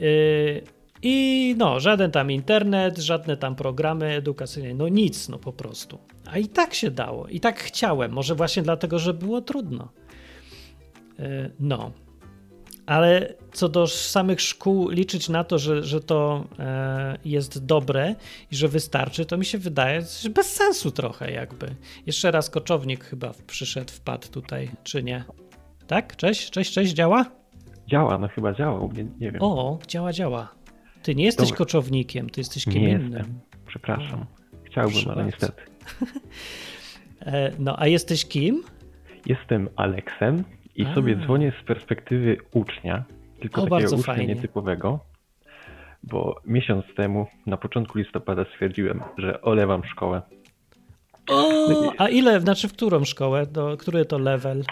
Yy, 0.00 0.62
I 1.02 1.54
no, 1.58 1.80
żaden 1.80 2.10
tam 2.10 2.30
internet, 2.30 2.98
żadne 2.98 3.36
tam 3.36 3.56
programy 3.56 4.06
edukacyjne, 4.06 4.74
no 4.74 4.88
nic, 4.88 5.28
no 5.28 5.38
po 5.38 5.52
prostu. 5.52 5.98
A 6.26 6.38
i 6.38 6.48
tak 6.48 6.74
się 6.74 6.90
dało, 6.90 7.28
i 7.28 7.40
tak 7.40 7.60
chciałem, 7.60 8.12
może 8.12 8.34
właśnie 8.34 8.62
dlatego, 8.62 8.98
że 8.98 9.14
było 9.14 9.40
trudno. 9.40 9.88
Yy, 11.18 11.50
no, 11.60 11.92
ale 12.90 13.34
co 13.52 13.68
do 13.68 13.86
samych 13.86 14.40
szkół, 14.40 14.88
liczyć 14.88 15.28
na 15.28 15.44
to, 15.44 15.58
że, 15.58 15.82
że 15.82 16.00
to 16.00 16.44
e, 16.58 17.18
jest 17.24 17.66
dobre 17.66 18.14
i 18.52 18.56
że 18.56 18.68
wystarczy, 18.68 19.26
to 19.26 19.38
mi 19.38 19.44
się 19.44 19.58
wydaje 19.58 20.02
bez 20.30 20.52
sensu 20.52 20.90
trochę 20.90 21.32
jakby. 21.32 21.74
Jeszcze 22.06 22.30
raz 22.30 22.50
koczownik 22.50 23.04
chyba 23.04 23.32
przyszedł, 23.46 23.92
wpadł 23.92 24.28
tutaj, 24.28 24.70
czy 24.82 25.02
nie? 25.02 25.24
Tak? 25.86 26.16
Cześć, 26.16 26.50
cześć, 26.50 26.72
cześć, 26.72 26.92
działa? 26.92 27.24
Działa, 27.86 28.18
no 28.18 28.28
chyba 28.28 28.54
działa, 28.54 28.88
nie, 28.92 29.04
nie 29.04 29.32
wiem. 29.32 29.42
O, 29.42 29.78
działa, 29.88 30.12
działa. 30.12 30.59
Ty 31.02 31.14
nie 31.14 31.24
jesteś 31.24 31.48
Dobry. 31.48 31.58
koczownikiem, 31.58 32.30
ty 32.30 32.40
jesteś 32.40 32.64
kim 32.64 32.72
nie 32.82 32.90
innym. 32.90 33.12
Jestem. 33.12 33.40
Przepraszam. 33.66 34.26
Chciałbym, 34.64 34.92
Proszę 34.92 35.10
ale 35.12 35.22
bardzo. 35.24 35.36
niestety. 35.46 35.62
No, 37.58 37.74
a 37.80 37.86
jesteś 37.86 38.26
kim? 38.26 38.62
Jestem 39.26 39.68
Aleksem 39.76 40.44
i 40.76 40.84
A. 40.84 40.94
sobie 40.94 41.16
dzwonię 41.16 41.52
z 41.62 41.66
perspektywy 41.66 42.36
ucznia, 42.52 43.04
tylko 43.40 43.62
o, 43.62 43.66
takiego 43.68 43.96
ucznia 43.96 44.14
fajnie. 44.14 44.34
nietypowego, 44.34 45.00
bo 46.02 46.40
miesiąc 46.46 46.84
temu, 46.96 47.26
na 47.46 47.56
początku 47.56 47.98
listopada 47.98 48.44
stwierdziłem, 48.44 49.02
że 49.18 49.42
olewam 49.42 49.84
szkołę. 49.84 50.22
O, 51.30 51.92
a 51.98 52.08
ile, 52.08 52.40
znaczy 52.40 52.68
w 52.68 52.72
którą 52.72 53.04
szkołę, 53.04 53.46
do, 53.46 53.76
który 53.76 54.04
to 54.04 54.18
level? 54.18 54.64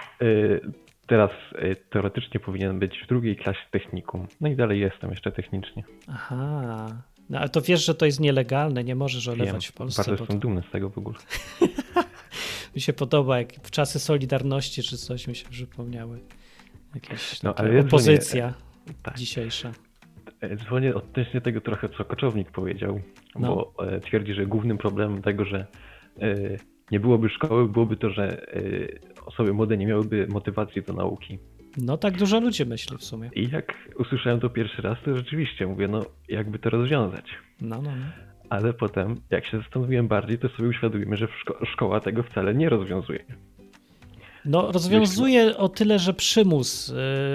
Teraz 1.09 1.31
y, 1.63 1.77
teoretycznie 1.91 2.41
powinien 2.41 2.79
być 2.79 3.03
w 3.05 3.07
drugiej 3.07 3.37
klasie 3.37 3.67
technikum. 3.71 4.27
No 4.41 4.49
i 4.49 4.57
dalej 4.57 4.81
jestem 4.81 5.11
jeszcze 5.11 5.33
technicznie. 5.33 5.85
Aha. 6.09 7.03
No 7.31 7.39
ale 7.39 7.49
to 7.49 7.61
wiesz, 7.61 7.87
że 7.87 7.95
to 7.95 8.07
jest 8.07 8.21
nielegalne, 8.21 8.85
nie 8.85 8.95
możesz 8.95 9.29
olewać 9.29 9.67
Wiem, 9.67 9.73
w 9.73 9.73
Polsce. 9.73 10.03
Bardzo 10.03 10.13
jestem 10.13 10.41
to... 10.41 10.41
dumny 10.41 10.63
z 10.69 10.73
tego 10.73 10.91
w 10.91 10.99
ogóle. 10.99 11.17
mi 12.75 12.81
się 12.81 12.93
podoba, 12.93 13.39
jak 13.39 13.53
w 13.53 13.71
czasy 13.71 13.99
Solidarności 13.99 14.83
czy 14.83 14.97
coś 14.97 15.29
mi 15.29 15.37
się 15.37 15.49
przypomniały. 15.49 16.21
Jakaś 16.95 17.43
no, 17.43 17.55
ale 17.55 17.81
opozycja 17.81 18.49
dzwonię, 18.49 18.99
tak. 19.03 19.19
dzisiejsza. 19.19 19.73
E, 20.41 20.57
dzwonię 20.57 20.95
odnośnie 20.95 21.41
tego 21.41 21.61
trochę, 21.61 21.89
co 21.89 22.05
Koczownik 22.05 22.51
powiedział, 22.51 23.01
no. 23.39 23.73
bo 23.77 23.87
e, 23.87 24.01
twierdzi, 24.01 24.35
że 24.35 24.47
głównym 24.47 24.79
problemem 24.79 25.23
tego, 25.23 25.45
że 25.45 25.67
e, 26.21 26.37
nie 26.91 27.01
byłoby 27.01 27.29
szkoły, 27.29 27.69
byłoby 27.69 27.97
to, 27.97 28.11
że 28.11 28.47
osoby 29.27 29.53
młode 29.53 29.77
nie 29.77 29.87
miałyby 29.87 30.27
motywacji 30.29 30.83
do 30.83 30.93
nauki. 30.93 31.39
No 31.77 31.97
tak 31.97 32.17
dużo 32.17 32.41
ludzi 32.41 32.67
myśli 32.67 32.97
w 32.97 33.05
sumie. 33.05 33.31
I 33.35 33.51
jak 33.51 33.75
usłyszałem 33.99 34.41
to 34.41 34.51
pierwszy 34.51 34.83
raz, 34.83 34.99
to 35.05 35.17
rzeczywiście 35.17 35.67
mówię, 35.67 35.89
no 35.89 36.05
jakby 36.29 36.59
to 36.59 36.71
rozwiązać. 36.71 37.25
No, 37.61 37.83
no, 37.83 37.91
no 37.91 38.29
ale 38.51 38.73
potem, 38.73 39.15
jak 39.31 39.47
się 39.47 39.59
zastanowiłem 39.59 40.09
bardziej, 40.09 40.39
to 40.39 40.49
sobie 40.49 40.69
uświadomimy, 40.69 41.17
że 41.17 41.29
szko 41.41 41.67
szkoła 41.67 42.01
tego 42.01 42.23
wcale 42.23 42.55
nie 42.55 42.69
rozwiązuje. 42.69 43.25
No, 44.45 44.73
rozwiązuje 44.73 45.57
o 45.57 45.69
tyle, 45.69 45.99
że 45.99 46.15
przymus, 46.15 46.89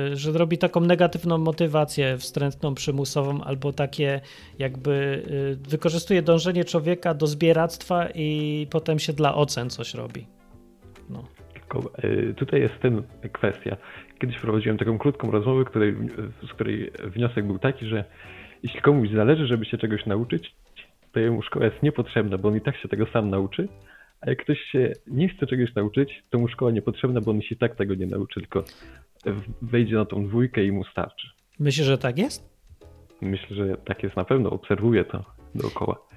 yy, 0.09 0.15
że 0.15 0.31
robi 0.31 0.57
taką 0.57 0.81
negatywną 0.81 1.37
motywację 1.37 2.17
wstrętną, 2.17 2.75
przymusową, 2.75 3.43
albo 3.43 3.73
takie 3.73 4.21
jakby 4.59 5.23
yy, 5.29 5.69
wykorzystuje 5.69 6.21
dążenie 6.21 6.65
człowieka 6.65 7.13
do 7.13 7.27
zbieractwa 7.27 8.07
i 8.15 8.67
potem 8.71 8.99
się 8.99 9.13
dla 9.13 9.35
ocen 9.35 9.69
coś 9.69 9.93
robi. 9.93 10.27
No. 11.09 11.23
Yy, 12.03 12.33
tutaj 12.33 12.61
jest 12.61 12.73
tym 12.81 13.03
kwestia. 13.31 13.77
Kiedyś 14.19 14.39
prowadziłem 14.39 14.77
taką 14.77 14.97
krótką 14.97 15.31
rozmowę, 15.31 15.65
której, 15.65 15.95
z 16.49 16.53
której 16.53 16.91
wniosek 17.03 17.47
był 17.47 17.59
taki, 17.59 17.85
że 17.85 18.03
jeśli 18.63 18.81
komuś 18.81 19.09
zależy, 19.09 19.47
żeby 19.47 19.65
się 19.65 19.77
czegoś 19.77 20.05
nauczyć, 20.05 20.55
to 21.11 21.19
jemu 21.19 21.41
szkoła 21.41 21.65
jest 21.65 21.83
niepotrzebna, 21.83 22.37
bo 22.37 22.49
on 22.49 22.57
i 22.57 22.61
tak 22.61 22.77
się 22.77 22.87
tego 22.87 23.05
sam 23.13 23.29
nauczy, 23.29 23.67
a 24.25 24.29
jak 24.29 24.43
ktoś 24.43 24.59
się 24.71 24.93
nie 25.07 25.29
chce 25.29 25.47
czegoś 25.47 25.75
nauczyć, 25.75 26.23
to 26.29 26.39
mu 26.39 26.47
szkoła 26.47 26.71
niepotrzebna, 26.71 27.21
bo 27.21 27.31
on 27.31 27.41
się 27.41 27.55
tak 27.55 27.75
tego 27.75 27.95
nie 27.95 28.05
nauczy, 28.05 28.39
tylko 28.39 28.63
wejdzie 29.61 29.95
na 29.95 30.05
tą 30.05 30.27
dwójkę 30.27 30.65
i 30.65 30.71
mu 30.71 30.83
starczy. 30.83 31.27
Myślisz, 31.59 31.87
że 31.87 31.97
tak 31.97 32.17
jest? 32.17 32.49
Myślę, 33.21 33.55
że 33.55 33.77
tak 33.85 34.03
jest 34.03 34.15
na 34.15 34.25
pewno, 34.25 34.49
obserwuję 34.49 35.05
to 35.05 35.25
dookoła. 35.55 36.07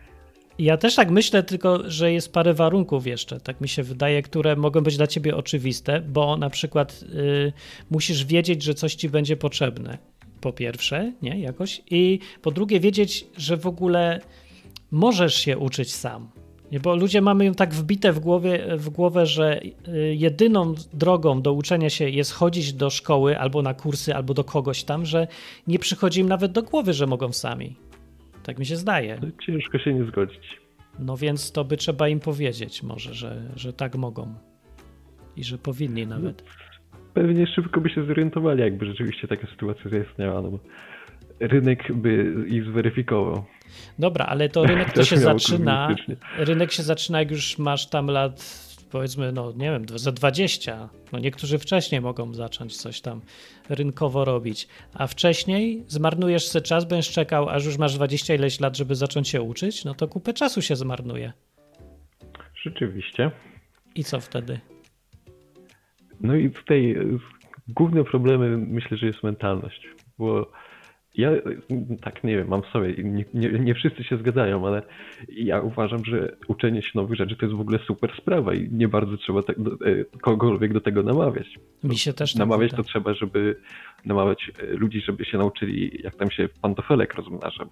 Ja 0.58 0.76
też 0.76 0.94
tak 0.94 1.10
myślę, 1.10 1.42
tylko 1.42 1.90
że 1.90 2.12
jest 2.12 2.32
parę 2.32 2.54
warunków 2.54 3.06
jeszcze, 3.06 3.40
tak 3.40 3.60
mi 3.60 3.68
się 3.68 3.82
wydaje, 3.82 4.22
które 4.22 4.56
mogą 4.56 4.80
być 4.80 4.96
dla 4.96 5.06
ciebie 5.06 5.36
oczywiste, 5.36 6.00
bo 6.00 6.36
na 6.36 6.50
przykład 6.50 7.04
y, 7.14 7.52
musisz 7.90 8.24
wiedzieć, 8.24 8.62
że 8.62 8.74
coś 8.74 8.94
ci 8.94 9.08
będzie 9.08 9.36
potrzebne. 9.36 9.98
Po 10.40 10.52
pierwsze, 10.52 11.12
nie, 11.22 11.40
jakoś. 11.40 11.82
I 11.90 12.18
po 12.42 12.50
drugie, 12.50 12.80
wiedzieć, 12.80 13.26
że 13.36 13.56
w 13.56 13.66
ogóle 13.66 14.20
możesz 14.90 15.34
się 15.34 15.58
uczyć 15.58 15.94
sam. 15.94 16.28
Nie, 16.72 16.80
bo 16.80 16.96
ludzie 16.96 17.20
mamy 17.20 17.44
ją 17.44 17.54
tak 17.54 17.74
wbite 17.74 18.12
w, 18.12 18.18
głowie, 18.18 18.76
w 18.76 18.90
głowę, 18.90 19.26
że 19.26 19.60
y, 19.62 20.14
jedyną 20.14 20.74
drogą 20.92 21.42
do 21.42 21.52
uczenia 21.52 21.90
się 21.90 22.08
jest 22.08 22.32
chodzić 22.32 22.72
do 22.72 22.90
szkoły 22.90 23.38
albo 23.38 23.62
na 23.62 23.74
kursy, 23.74 24.14
albo 24.14 24.34
do 24.34 24.44
kogoś 24.44 24.84
tam, 24.84 25.06
że 25.06 25.26
nie 25.66 25.78
przychodzi 25.78 26.20
im 26.20 26.28
nawet 26.28 26.52
do 26.52 26.62
głowy, 26.62 26.92
że 26.92 27.06
mogą 27.06 27.32
sami. 27.32 27.76
Tak 28.42 28.58
mi 28.58 28.66
się 28.66 28.76
zdaje. 28.76 29.20
Ciężko 29.46 29.78
się 29.78 29.94
nie 29.94 30.04
zgodzić. 30.04 30.60
No 30.98 31.16
więc 31.16 31.52
to 31.52 31.64
by 31.64 31.76
trzeba 31.76 32.08
im 32.08 32.20
powiedzieć 32.20 32.82
może, 32.82 33.14
że, 33.14 33.42
że 33.56 33.72
tak 33.72 33.96
mogą. 33.96 34.34
I 35.36 35.44
że 35.44 35.58
powinni 35.58 36.06
nawet. 36.06 36.42
Pewnie 37.14 37.46
szybko 37.46 37.80
by 37.80 37.90
się 37.90 38.06
zorientowali, 38.06 38.60
jakby 38.60 38.86
rzeczywiście 38.86 39.28
taka 39.28 39.46
sytuacja 39.46 39.90
zaistniała, 39.90 40.42
no 40.42 40.50
bo 40.50 40.58
rynek 41.40 41.92
by 41.92 42.34
ich 42.48 42.64
zweryfikował. 42.64 43.44
Dobra, 43.98 44.26
ale 44.26 44.48
to 44.48 44.66
rynek 44.66 44.92
to 44.92 45.04
się 45.10 45.16
zaczyna. 45.16 45.96
Rynek 46.38 46.72
się 46.72 46.82
zaczyna, 46.82 47.18
jak 47.18 47.30
już 47.30 47.58
masz 47.58 47.86
tam 47.86 48.06
lat, 48.06 48.66
powiedzmy, 48.90 49.32
no 49.32 49.52
nie 49.56 49.70
wiem, 49.70 49.84
za 49.94 50.12
20. 50.12 50.88
No 51.12 51.18
niektórzy 51.18 51.58
wcześniej 51.58 52.00
mogą 52.00 52.34
zacząć 52.34 52.76
coś 52.76 53.00
tam 53.00 53.20
rynkowo 53.68 54.24
robić, 54.24 54.68
a 54.94 55.06
wcześniej 55.06 55.84
zmarnujesz 55.86 56.48
sobie 56.48 56.62
czas, 56.62 56.84
będziesz 56.84 57.12
czekał, 57.12 57.48
aż 57.48 57.64
już 57.64 57.78
masz 57.78 57.94
20 57.94 58.34
ileś 58.34 58.60
lat, 58.60 58.76
żeby 58.76 58.94
zacząć 58.94 59.28
się 59.28 59.42
uczyć, 59.42 59.84
no 59.84 59.94
to 59.94 60.08
kupę 60.08 60.32
czasu 60.32 60.62
się 60.62 60.76
zmarnuje. 60.76 61.32
Rzeczywiście. 62.62 63.30
I 63.94 64.04
co 64.04 64.20
wtedy? 64.20 64.60
No 66.20 66.34
i 66.34 66.50
tutaj 66.50 66.96
główne 67.68 68.04
problemy 68.04 68.56
myślę, 68.58 68.96
że 68.96 69.06
jest 69.06 69.22
mentalność, 69.22 69.88
bo 70.18 70.52
ja 71.16 71.30
tak 72.02 72.24
nie 72.24 72.36
wiem, 72.36 72.48
mam 72.48 72.62
w 72.62 72.66
sobie, 72.66 72.94
nie, 72.98 73.24
nie, 73.34 73.48
nie, 73.48 73.74
wszyscy 73.74 74.04
się 74.04 74.18
zgadzają, 74.18 74.66
ale 74.66 74.82
ja 75.28 75.60
uważam, 75.60 76.04
że 76.04 76.36
uczenie 76.48 76.82
się 76.82 76.90
nowych 76.94 77.18
rzeczy 77.18 77.36
to 77.36 77.46
jest 77.46 77.56
w 77.56 77.60
ogóle 77.60 77.78
super 77.86 78.12
sprawa 78.18 78.54
i 78.54 78.68
nie 78.72 78.88
bardzo 78.88 79.16
trzeba 79.16 79.42
te, 79.42 79.54
do, 79.56 79.70
e, 79.70 80.04
kogokolwiek 80.20 80.72
do 80.72 80.80
tego 80.80 81.02
namawiać. 81.02 81.46
Mi 81.84 81.98
się 81.98 82.12
też 82.12 82.32
tak 82.32 82.38
Namawiać 82.40 82.72
to 82.72 82.82
trzeba, 82.82 83.14
żeby 83.14 83.56
namawiać 84.04 84.50
e, 84.62 84.66
ludzi, 84.66 85.00
żeby 85.00 85.24
się 85.24 85.38
nauczyli, 85.38 86.00
jak 86.04 86.14
tam 86.16 86.30
się 86.30 86.48
pantofelek 86.62 87.14
rozmnaża. 87.14 87.66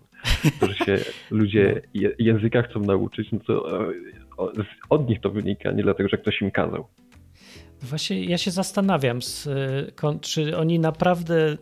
To, 0.61 0.67
że 0.67 0.75
się 0.75 0.99
ludzie 1.31 1.83
no. 1.95 2.11
języka 2.19 2.63
chcą 2.63 2.81
nauczyć, 2.81 3.33
no 3.33 3.39
to 3.47 3.81
e, 3.81 3.93
od 4.91 5.09
nich 5.09 5.21
to 5.21 5.31
wynika, 5.31 5.73
nie 5.73 5.83
dlatego, 5.83 6.09
że 6.09 6.19
ktoś 6.19 6.43
im 6.43 6.51
kazał. 6.51 6.87
Właśnie 7.85 8.25
ja 8.25 8.39
się 8.39 8.51
zastanawiam, 8.51 9.21
czy 10.21 10.57
oni 10.57 10.79
naprawdę. 10.79 11.57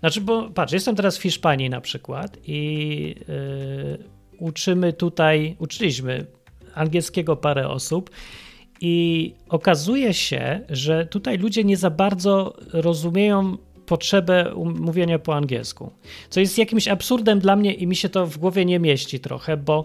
Znaczy, 0.00 0.20
bo 0.20 0.50
patrz, 0.50 0.72
jestem 0.72 0.96
teraz 0.96 1.18
w 1.18 1.22
Hiszpanii 1.22 1.70
na 1.70 1.80
przykład 1.80 2.38
i 2.46 3.14
yy, 3.28 3.98
uczymy 4.38 4.92
tutaj, 4.92 5.56
uczyliśmy 5.58 6.26
angielskiego 6.74 7.36
parę 7.36 7.68
osób. 7.68 8.10
I 8.80 9.34
okazuje 9.48 10.14
się, 10.14 10.60
że 10.68 11.06
tutaj 11.06 11.38
ludzie 11.38 11.64
nie 11.64 11.76
za 11.76 11.90
bardzo 11.90 12.56
rozumieją 12.72 13.56
potrzebę 13.86 14.52
mówienia 14.64 15.18
po 15.18 15.34
angielsku. 15.34 15.90
Co 16.30 16.40
jest 16.40 16.58
jakimś 16.58 16.88
absurdem 16.88 17.38
dla 17.38 17.56
mnie 17.56 17.74
i 17.74 17.86
mi 17.86 17.96
się 17.96 18.08
to 18.08 18.26
w 18.26 18.38
głowie 18.38 18.64
nie 18.64 18.78
mieści 18.78 19.20
trochę, 19.20 19.56
bo 19.56 19.84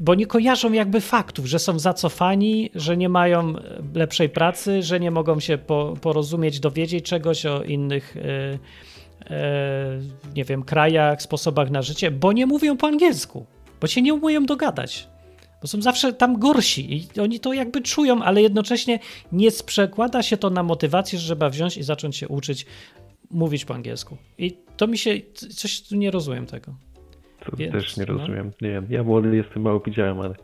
bo 0.00 0.14
nie 0.14 0.26
kojarzą 0.26 0.72
jakby 0.72 1.00
faktów, 1.00 1.46
że 1.46 1.58
są 1.58 1.78
zacofani, 1.78 2.70
że 2.74 2.96
nie 2.96 3.08
mają 3.08 3.54
lepszej 3.94 4.28
pracy, 4.28 4.82
że 4.82 5.00
nie 5.00 5.10
mogą 5.10 5.40
się 5.40 5.58
po, 5.58 5.94
porozumieć, 6.00 6.60
dowiedzieć 6.60 7.04
czegoś 7.04 7.46
o 7.46 7.62
innych, 7.62 8.16
e, 8.16 8.58
e, 9.30 10.00
nie 10.34 10.44
wiem, 10.44 10.62
krajach, 10.62 11.22
sposobach 11.22 11.70
na 11.70 11.82
życie, 11.82 12.10
bo 12.10 12.32
nie 12.32 12.46
mówią 12.46 12.76
po 12.76 12.86
angielsku, 12.86 13.46
bo 13.80 13.86
się 13.86 14.02
nie 14.02 14.14
umieją 14.14 14.46
dogadać. 14.46 15.08
Bo 15.62 15.68
są 15.68 15.82
zawsze 15.82 16.12
tam 16.12 16.38
gorsi 16.38 16.96
i 16.96 17.20
oni 17.20 17.40
to 17.40 17.52
jakby 17.52 17.82
czują, 17.82 18.22
ale 18.22 18.42
jednocześnie 18.42 18.98
nie 19.32 19.50
przekłada 19.66 20.22
się 20.22 20.36
to 20.36 20.50
na 20.50 20.62
motywację, 20.62 21.18
że 21.18 21.26
trzeba 21.26 21.50
wziąć 21.50 21.76
i 21.76 21.82
zacząć 21.82 22.16
się 22.16 22.28
uczyć 22.28 22.66
mówić 23.30 23.64
po 23.64 23.74
angielsku. 23.74 24.16
I 24.38 24.58
to 24.76 24.86
mi 24.86 24.98
się, 24.98 25.20
coś 25.56 25.90
nie 25.90 26.10
rozumiem 26.10 26.46
tego. 26.46 26.74
To 27.50 27.56
Więc, 27.56 27.72
też 27.72 27.96
nie 27.96 28.04
no. 28.08 28.18
rozumiem. 28.18 28.52
Nie 28.60 28.68
wiem, 28.68 28.86
ja 28.90 29.02
młody 29.02 29.36
jestem, 29.36 29.62
mało 29.62 29.80
widziałem, 29.80 30.20
ale 30.20 30.34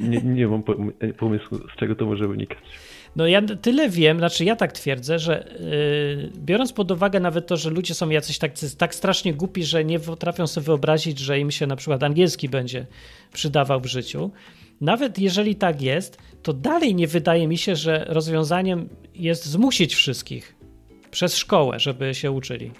nie, 0.00 0.18
nie 0.18 0.48
mam 0.48 0.62
pomysłu, 1.18 1.58
z 1.58 1.76
czego 1.78 1.94
to 1.94 2.06
może 2.06 2.28
wynikać. 2.28 2.58
No 3.16 3.26
ja 3.26 3.42
tyle 3.42 3.88
wiem, 3.88 4.18
znaczy 4.18 4.44
ja 4.44 4.56
tak 4.56 4.72
twierdzę, 4.72 5.18
że 5.18 5.48
yy, 5.60 6.30
biorąc 6.36 6.72
pod 6.72 6.90
uwagę 6.90 7.20
nawet 7.20 7.46
to, 7.46 7.56
że 7.56 7.70
ludzie 7.70 7.94
są 7.94 8.10
jacyś 8.10 8.38
tak, 8.38 8.52
tak 8.78 8.94
strasznie 8.94 9.34
głupi, 9.34 9.64
że 9.64 9.84
nie 9.84 10.00
potrafią 10.00 10.46
sobie 10.46 10.64
wyobrazić, 10.64 11.18
że 11.18 11.40
im 11.40 11.50
się 11.50 11.66
na 11.66 11.76
przykład 11.76 12.02
angielski 12.02 12.48
będzie 12.48 12.86
przydawał 13.32 13.80
w 13.80 13.86
życiu, 13.86 14.30
nawet 14.80 15.18
jeżeli 15.18 15.54
tak 15.54 15.82
jest, 15.82 16.18
to 16.42 16.52
dalej 16.52 16.94
nie 16.94 17.06
wydaje 17.06 17.48
mi 17.48 17.58
się, 17.58 17.76
że 17.76 18.04
rozwiązaniem 18.08 18.88
jest 19.14 19.46
zmusić 19.46 19.94
wszystkich 19.94 20.56
przez 21.10 21.36
szkołę, 21.36 21.80
żeby 21.80 22.14
się 22.14 22.30
uczyli. 22.30 22.70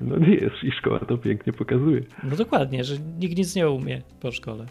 No 0.00 0.18
nie 0.18 0.34
jest 0.34 0.56
i 0.62 0.72
szkoła 0.72 0.98
to 0.98 1.18
pięknie 1.18 1.52
pokazuje. 1.52 2.02
No 2.22 2.36
dokładnie, 2.36 2.84
że 2.84 2.94
nikt 3.18 3.38
nic 3.38 3.56
nie 3.56 3.70
umie 3.70 4.02
po 4.20 4.32
szkole. 4.32 4.66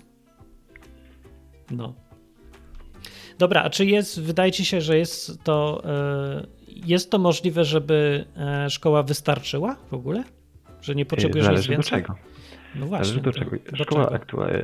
No. 1.71 1.93
Dobra, 3.39 3.63
a 3.63 3.69
czy 3.69 3.85
jest, 3.85 4.21
wydaje 4.21 4.51
ci 4.51 4.65
się, 4.65 4.81
że 4.81 4.97
jest 4.97 5.43
to, 5.43 5.83
e, 5.85 6.47
jest 6.67 7.11
to 7.11 7.19
możliwe, 7.19 7.65
żeby 7.65 8.25
e, 8.37 8.69
szkoła 8.69 9.03
wystarczyła 9.03 9.75
w 9.91 9.93
ogóle? 9.93 10.23
Że 10.81 10.95
nie 10.95 11.05
potrzebujesz 11.05 11.45
Zależy 11.45 11.61
nic 11.61 11.69
więcej? 11.69 12.01
do 12.01 12.07
czego. 12.07 12.15
No 12.75 12.85
właśnie. 12.85 13.21
do 13.21 13.31
czego. 13.31 13.51
Szkoła 13.73 14.09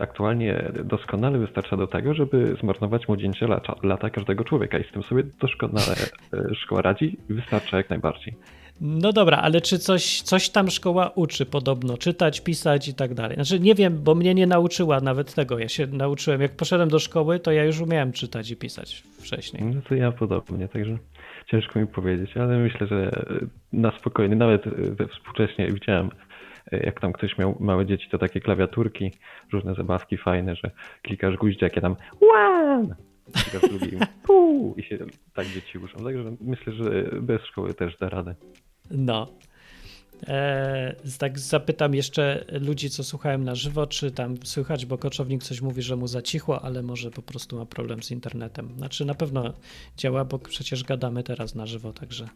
aktualnie 0.01 0.71
doskonale 0.83 1.39
wystarcza 1.39 1.77
do 1.77 1.87
tego, 1.87 2.13
żeby 2.13 2.55
zmarnować 2.61 3.07
młodzieńcze 3.07 3.47
lata, 3.47 3.75
lata 3.83 4.09
każdego 4.09 4.43
człowieka 4.43 4.77
i 4.77 4.83
z 4.83 4.91
tym 4.91 5.03
sobie 5.03 5.23
doskonale 5.23 5.95
e, 6.33 6.55
szkoła 6.55 6.81
radzi 6.81 7.17
i 7.29 7.33
wystarcza 7.33 7.77
jak 7.77 7.89
najbardziej. 7.89 8.35
No 8.81 9.13
dobra, 9.13 9.37
ale 9.37 9.61
czy 9.61 9.79
coś, 9.79 10.21
coś 10.21 10.49
tam 10.49 10.69
szkoła 10.69 11.11
uczy 11.15 11.45
podobno? 11.45 11.97
Czytać, 11.97 12.41
pisać 12.41 12.87
i 12.87 12.93
tak 12.93 13.13
dalej. 13.13 13.35
Znaczy 13.35 13.59
nie 13.59 13.75
wiem, 13.75 14.03
bo 14.03 14.15
mnie 14.15 14.35
nie 14.35 14.47
nauczyła 14.47 14.99
nawet 14.99 15.33
tego. 15.33 15.59
Ja 15.59 15.69
się 15.69 15.87
nauczyłem, 15.87 16.41
jak 16.41 16.51
poszedłem 16.51 16.89
do 16.89 16.99
szkoły, 16.99 17.39
to 17.39 17.51
ja 17.51 17.63
już 17.63 17.79
umiałem 17.79 18.11
czytać 18.11 18.51
i 18.51 18.55
pisać 18.55 19.03
wcześniej. 19.21 19.63
No 19.63 19.81
to 19.81 19.95
ja 19.95 20.11
podobnie, 20.11 20.67
także 20.67 20.97
ciężko 21.51 21.79
mi 21.79 21.87
powiedzieć, 21.87 22.37
ale 22.37 22.57
myślę, 22.57 22.87
że 22.87 23.11
na 23.73 23.91
spokojnie, 23.99 24.35
nawet 24.35 24.63
współcześnie 25.13 25.67
widziałem 25.67 26.09
jak 26.71 26.99
tam 26.99 27.13
ktoś 27.13 27.37
miał 27.37 27.57
małe 27.59 27.85
dzieci, 27.85 28.09
to 28.11 28.17
takie 28.17 28.39
klawiaturki, 28.39 29.11
różne 29.53 29.75
zabawki 29.75 30.17
fajne, 30.17 30.55
że 30.55 30.71
klikasz 31.01 31.37
guzik, 31.37 31.61
jakie 31.61 31.81
tam 31.81 31.95
one, 32.35 32.95
klikasz 33.33 33.69
drugim 33.69 33.99
pół 34.27 34.75
i 34.75 34.83
się 34.83 34.97
tak 35.33 35.47
dzieci 35.47 35.77
uczą. 35.77 35.97
Także 36.03 36.35
myślę, 36.41 36.73
że 36.73 37.05
bez 37.21 37.41
szkoły 37.41 37.73
też 37.73 37.97
da 37.97 38.09
radę. 38.09 38.35
No. 38.91 39.27
E, 40.27 40.95
tak 41.17 41.39
zapytam 41.39 41.95
jeszcze 41.95 42.45
ludzi, 42.51 42.89
co 42.89 43.03
słuchałem 43.03 43.43
na 43.43 43.55
żywo, 43.55 43.87
czy 43.87 44.11
tam 44.11 44.35
słychać, 44.43 44.85
bo 44.85 44.97
koczownik 44.97 45.43
coś 45.43 45.61
mówi, 45.61 45.81
że 45.81 45.95
mu 45.95 46.07
zacichło, 46.07 46.61
ale 46.61 46.83
może 46.83 47.11
po 47.11 47.21
prostu 47.21 47.57
ma 47.57 47.65
problem 47.65 48.03
z 48.03 48.11
internetem. 48.11 48.73
Znaczy 48.77 49.05
na 49.05 49.13
pewno 49.13 49.53
działa, 49.97 50.25
bo 50.25 50.39
przecież 50.39 50.83
gadamy 50.83 51.23
teraz 51.23 51.55
na 51.55 51.65
żywo, 51.65 51.93
także 51.93 52.29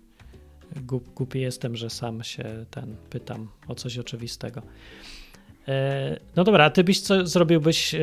głupi 1.16 1.42
jestem, 1.42 1.76
że 1.76 1.89
sam 1.89 2.24
się 2.24 2.66
ten 2.72 2.96
pytam 3.10 3.48
o 3.68 3.76
coś 3.76 3.98
oczywistego. 3.98 4.62
E, 5.68 6.20
no 6.36 6.44
dobra, 6.44 6.66
a 6.66 6.70
ty 6.70 6.84
byś 6.84 7.02
co, 7.02 7.28
zrobiłbyś 7.28 7.96
e, 7.96 8.00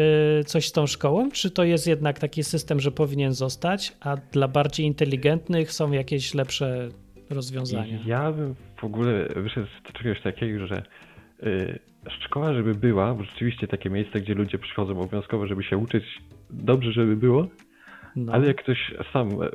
coś 0.47 0.69
z 0.69 0.73
tą 0.73 0.87
szkołą? 0.87 1.31
Czy 1.31 1.51
to 1.51 1.65
jest 1.65 1.87
jednak 1.87 2.19
taki 2.19 2.45
system, 2.45 2.81
że 2.81 2.91
powinien 2.91 3.35
zostać, 3.35 3.93
a 4.01 4.17
dla 4.17 4.49
bardziej 4.49 4.87
inteligentnych 4.87 5.73
są 5.73 5.93
jakieś 5.93 6.35
lepsze 6.35 6.89
rozwiązania? 7.31 7.99
Ja 8.07 8.33
bym 8.33 8.55
w 8.77 8.85
ogóle 8.85 9.29
wyszedł 9.37 9.67
z 9.67 9.93
czegoś 9.93 10.21
takiego, 10.23 10.67
że 10.67 10.83
y, 11.43 11.79
szkoła, 12.09 12.55
żeby 12.55 12.75
była, 12.75 13.15
bo 13.15 13.25
rzeczywiście 13.25 13.67
takie 13.69 13.91
miejsce, 13.91 14.21
gdzie 14.21 14.35
ludzie 14.35 14.59
przychodzą 14.59 14.93
obowiązkowo, 14.93 15.47
żeby 15.47 15.63
się 15.63 15.77
uczyć, 15.77 16.05
dobrze, 16.51 16.93
żeby 16.93 17.17
było, 17.17 17.49
no. 18.17 18.33
Ale 18.33 18.47
jak 18.47 18.57
ktoś 18.57 18.95
sam 19.13 19.29
e, 19.29 19.49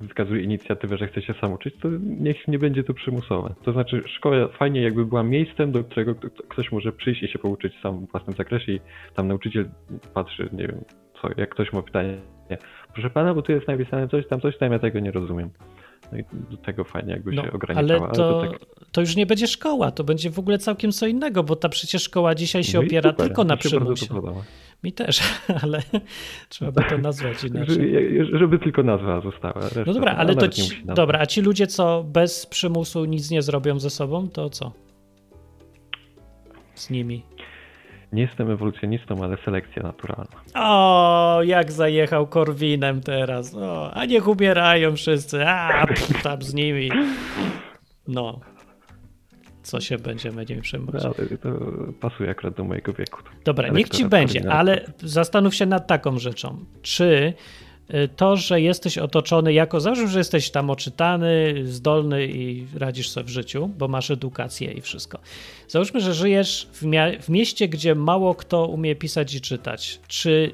wykazuje 0.00 0.42
inicjatywę, 0.42 0.98
że 0.98 1.08
chce 1.08 1.22
się 1.22 1.34
sam 1.40 1.52
uczyć, 1.52 1.74
to 1.80 1.88
niech 2.00 2.48
nie 2.48 2.58
będzie 2.58 2.84
to 2.84 2.94
przymusowe. 2.94 3.54
To 3.64 3.72
znaczy, 3.72 4.02
szkoła 4.06 4.48
fajnie 4.48 4.82
jakby 4.82 5.06
była 5.06 5.22
miejscem, 5.22 5.72
do 5.72 5.84
którego 5.84 6.14
ktoś 6.48 6.72
może 6.72 6.92
przyjść 6.92 7.22
i 7.22 7.28
się 7.28 7.38
pouczyć 7.38 7.80
sam 7.82 8.06
w 8.06 8.10
własnym 8.10 8.36
zakresie 8.36 8.72
i 8.72 8.80
tam 9.14 9.28
nauczyciel 9.28 9.68
patrzy, 10.14 10.48
nie 10.52 10.68
wiem, 10.68 10.84
co, 11.22 11.28
jak 11.36 11.50
ktoś 11.50 11.72
ma 11.72 11.82
pytanie, 11.82 12.16
proszę 12.92 13.10
pana, 13.10 13.34
bo 13.34 13.42
tu 13.42 13.52
jest 13.52 13.68
napisane 13.68 14.08
coś 14.08 14.28
tam, 14.28 14.40
coś 14.40 14.58
tam, 14.58 14.72
ja 14.72 14.78
tego 14.78 15.00
nie 15.00 15.10
rozumiem. 15.10 15.50
No 16.12 16.18
i 16.18 16.24
do 16.50 16.56
tego 16.56 16.84
fajnie 16.84 17.12
jakby 17.12 17.32
no, 17.32 17.42
się 17.42 17.52
ograniczała. 17.52 18.08
Ale 18.08 18.16
to, 18.16 18.40
ale 18.40 18.50
to, 18.50 18.58
tak... 18.58 18.66
to, 18.92 19.00
już 19.00 19.16
nie 19.16 19.26
będzie 19.26 19.46
szkoła, 19.46 19.90
to 19.90 20.04
będzie 20.04 20.30
w 20.30 20.38
ogóle 20.38 20.58
całkiem 20.58 20.92
co 20.92 21.06
innego, 21.06 21.42
bo 21.42 21.56
ta 21.56 21.68
przecież 21.68 22.02
szkoła 22.02 22.34
dzisiaj 22.34 22.64
się 22.64 22.78
no 22.78 22.84
opiera 22.84 23.10
super, 23.10 23.26
tylko 23.26 23.44
na 23.44 23.56
przymusie. 23.56 24.06
Mi 24.84 24.92
też, 24.92 25.20
ale 25.62 25.82
trzeba 26.48 26.72
by 26.72 26.84
to 26.90 26.98
nazwać 26.98 27.44
inaczej. 27.44 27.94
Żeby 28.32 28.58
tylko 28.58 28.82
nazwa 28.82 29.20
została. 29.20 29.60
No 29.86 29.94
dobra, 29.94 30.12
ale 30.12 30.34
to 30.34 30.48
ci, 30.48 30.84
dobra, 30.84 31.18
a 31.18 31.26
ci 31.26 31.40
ludzie, 31.40 31.66
co 31.66 32.04
bez 32.04 32.46
przymusu 32.46 33.04
nic 33.04 33.30
nie 33.30 33.42
zrobią 33.42 33.78
ze 33.78 33.90
sobą, 33.90 34.28
to 34.28 34.50
co? 34.50 34.72
Z 36.74 36.90
nimi. 36.90 37.22
Nie 38.12 38.22
jestem 38.22 38.50
ewolucjonistą, 38.50 39.24
ale 39.24 39.36
selekcja 39.44 39.82
naturalna. 39.82 40.26
O, 40.54 41.40
jak 41.42 41.72
zajechał 41.72 42.26
Korwinem 42.26 43.00
teraz. 43.00 43.54
O, 43.54 43.94
a 43.94 44.04
niech 44.04 44.28
umierają 44.28 44.96
wszyscy. 44.96 45.46
A, 45.46 45.86
tam 46.22 46.42
z 46.42 46.54
nimi. 46.54 46.90
No. 48.08 48.40
Co 49.62 49.80
się 49.80 49.98
będziemy 49.98 50.44
nie 50.48 50.62
przejmować. 50.62 51.04
Ale 51.04 51.14
to 51.14 51.48
pasuje 52.00 52.30
akurat 52.30 52.54
do 52.54 52.64
mojego 52.64 52.92
wieku. 52.92 53.20
Dobra, 53.44 53.68
niech 53.68 53.88
ci 53.88 54.04
będzie, 54.04 54.52
ale 54.52 54.84
zastanów 54.98 55.54
się 55.54 55.66
nad 55.66 55.86
taką 55.86 56.18
rzeczą. 56.18 56.64
Czy 56.82 57.34
to, 58.16 58.36
że 58.36 58.60
jesteś 58.60 58.98
otoczony 58.98 59.52
jako, 59.52 59.80
załóżmy, 59.80 60.08
że 60.08 60.18
jesteś 60.18 60.50
tam 60.50 60.70
oczytany, 60.70 61.54
zdolny 61.64 62.26
i 62.26 62.66
radzisz 62.78 63.08
sobie 63.08 63.26
w 63.26 63.28
życiu, 63.28 63.70
bo 63.78 63.88
masz 63.88 64.10
edukację 64.10 64.72
i 64.72 64.80
wszystko. 64.80 65.18
Załóżmy, 65.68 66.00
że 66.00 66.14
żyjesz 66.14 66.68
w, 66.72 66.82
w 67.22 67.28
mieście, 67.28 67.68
gdzie 67.68 67.94
mało 67.94 68.34
kto 68.34 68.66
umie 68.66 68.96
pisać 68.96 69.34
i 69.34 69.40
czytać. 69.40 70.00
Czy 70.08 70.50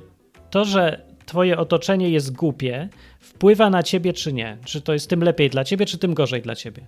to, 0.50 0.64
że 0.64 1.00
twoje 1.26 1.58
otoczenie 1.58 2.10
jest 2.10 2.36
głupie, 2.36 2.88
wpływa 3.20 3.70
na 3.70 3.82
ciebie, 3.82 4.12
czy 4.12 4.32
nie? 4.32 4.58
Czy 4.64 4.80
to 4.80 4.92
jest 4.92 5.10
tym 5.10 5.22
lepiej 5.22 5.50
dla 5.50 5.64
ciebie, 5.64 5.86
czy 5.86 5.98
tym 5.98 6.14
gorzej 6.14 6.42
dla 6.42 6.54
ciebie? 6.54 6.82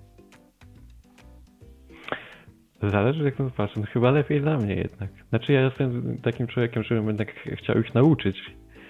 Zależy 2.83 3.25
jak 3.25 3.37
to 3.37 3.51
patrzę. 3.57 3.81
No 3.81 3.87
chyba 3.87 4.11
lepiej 4.11 4.41
dla 4.41 4.59
mnie 4.59 4.75
jednak. 4.75 5.11
Znaczy 5.29 5.53
ja 5.53 5.61
jestem 5.61 6.19
takim 6.23 6.47
człowiekiem, 6.47 6.83
żebym 6.83 7.07
jednak 7.07 7.29
chciał 7.59 7.81
ich 7.81 7.95
nauczyć 7.95 8.37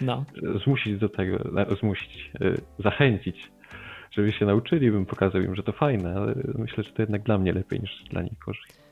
no. 0.01 0.25
zmusić 0.65 0.99
do 0.99 1.09
tego, 1.09 1.39
zmusić, 1.81 2.31
e, 2.41 2.55
zachęcić, 2.79 3.51
żeby 4.11 4.33
się 4.33 4.47
nauczyli, 4.47 4.91
bym 4.91 5.07
pokazał 5.07 5.43
im, 5.43 5.55
że 5.55 5.63
to 5.63 5.73
fajne, 5.73 6.15
ale 6.15 6.35
myślę, 6.55 6.85
że 6.85 6.91
to 6.91 7.03
jednak 7.03 7.23
dla 7.23 7.39
mnie 7.39 7.53
lepiej 7.53 7.81
niż 7.81 8.05
dla 8.11 8.23
nich 8.23 8.39
gorzej. 8.47 8.87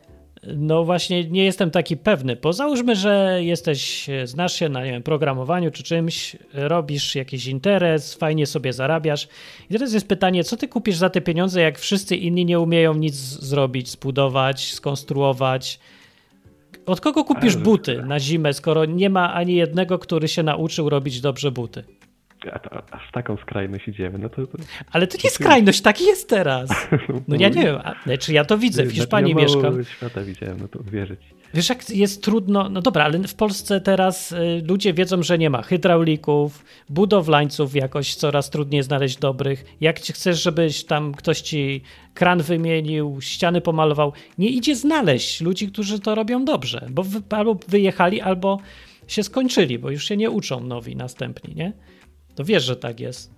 No 0.56 0.84
właśnie 0.84 1.24
nie 1.24 1.44
jestem 1.44 1.70
taki 1.70 1.96
pewny, 1.96 2.36
bo 2.36 2.52
załóżmy, 2.52 2.96
że 2.96 3.38
jesteś, 3.40 4.10
znasz 4.24 4.52
się 4.52 4.68
na 4.68 4.84
nie 4.84 4.92
wiem, 4.92 5.02
programowaniu 5.02 5.70
czy 5.70 5.82
czymś, 5.82 6.36
robisz 6.52 7.14
jakiś 7.14 7.46
interes, 7.46 8.14
fajnie 8.14 8.46
sobie 8.46 8.72
zarabiasz 8.72 9.28
i 9.70 9.72
teraz 9.72 9.92
jest 9.92 10.08
pytanie, 10.08 10.44
co 10.44 10.56
ty 10.56 10.68
kupisz 10.68 10.96
za 10.96 11.10
te 11.10 11.20
pieniądze, 11.20 11.60
jak 11.60 11.78
wszyscy 11.78 12.16
inni 12.16 12.44
nie 12.44 12.60
umieją 12.60 12.94
nic 12.94 13.14
zrobić, 13.14 13.88
zbudować, 13.88 14.72
skonstruować, 14.72 15.80
od 16.86 17.00
kogo 17.00 17.24
kupisz 17.24 17.56
buty 17.56 18.02
na 18.02 18.20
zimę, 18.20 18.52
skoro 18.52 18.84
nie 18.84 19.10
ma 19.10 19.34
ani 19.34 19.54
jednego, 19.54 19.98
który 19.98 20.28
się 20.28 20.42
nauczył 20.42 20.88
robić 20.88 21.20
dobrze 21.20 21.50
buty? 21.50 21.84
Aż 22.90 23.10
taką 23.12 23.36
skrajność 23.36 23.88
idziemy. 23.88 24.18
No 24.18 24.28
to, 24.28 24.46
to... 24.46 24.58
Ale 24.92 25.06
to 25.06 25.18
nie 25.24 25.30
skrajność, 25.30 25.80
tak 25.80 26.00
jest 26.00 26.28
teraz. 26.28 26.70
No 27.28 27.36
ja 27.38 27.48
nie 27.48 27.62
wiem, 27.62 27.78
a, 27.84 28.16
czy 28.18 28.32
ja 28.32 28.44
to 28.44 28.58
widzę, 28.58 28.84
w 28.84 28.92
Hiszpanii 28.92 29.34
ja 29.34 29.36
mieszkam. 29.36 29.84
świata 29.84 30.20
widziałem, 30.20 30.60
no 30.60 30.68
to 30.68 30.78
wierzyć. 30.82 31.20
Wiesz, 31.54 31.68
jak 31.68 31.90
jest 31.90 32.22
trudno, 32.22 32.68
no 32.68 32.82
dobra, 32.82 33.04
ale 33.04 33.18
w 33.18 33.34
Polsce 33.34 33.80
teraz 33.80 34.32
y, 34.32 34.62
ludzie 34.68 34.94
wiedzą, 34.94 35.22
że 35.22 35.38
nie 35.38 35.50
ma 35.50 35.62
hydraulików, 35.62 36.64
budowlańców 36.88 37.74
jakoś 37.74 38.14
coraz 38.14 38.50
trudniej 38.50 38.82
znaleźć 38.82 39.16
dobrych. 39.16 39.64
Jak 39.80 40.00
chcesz, 40.00 40.42
żebyś 40.42 40.84
tam 40.84 41.14
ktoś 41.14 41.40
ci 41.40 41.82
kran 42.14 42.42
wymienił, 42.42 43.20
ściany 43.20 43.60
pomalował, 43.60 44.12
nie 44.38 44.48
idzie 44.48 44.76
znaleźć 44.76 45.40
ludzi, 45.40 45.68
którzy 45.68 46.00
to 46.00 46.14
robią 46.14 46.44
dobrze, 46.44 46.86
bo 46.90 47.02
wy, 47.02 47.22
albo 47.30 47.56
wyjechali, 47.68 48.20
albo 48.20 48.58
się 49.06 49.22
skończyli, 49.22 49.78
bo 49.78 49.90
już 49.90 50.04
się 50.04 50.16
nie 50.16 50.30
uczą 50.30 50.60
nowi, 50.60 50.96
następni, 50.96 51.54
nie? 51.54 51.72
To 52.34 52.44
wiesz, 52.44 52.64
że 52.64 52.76
tak 52.76 53.00
jest. 53.00 53.34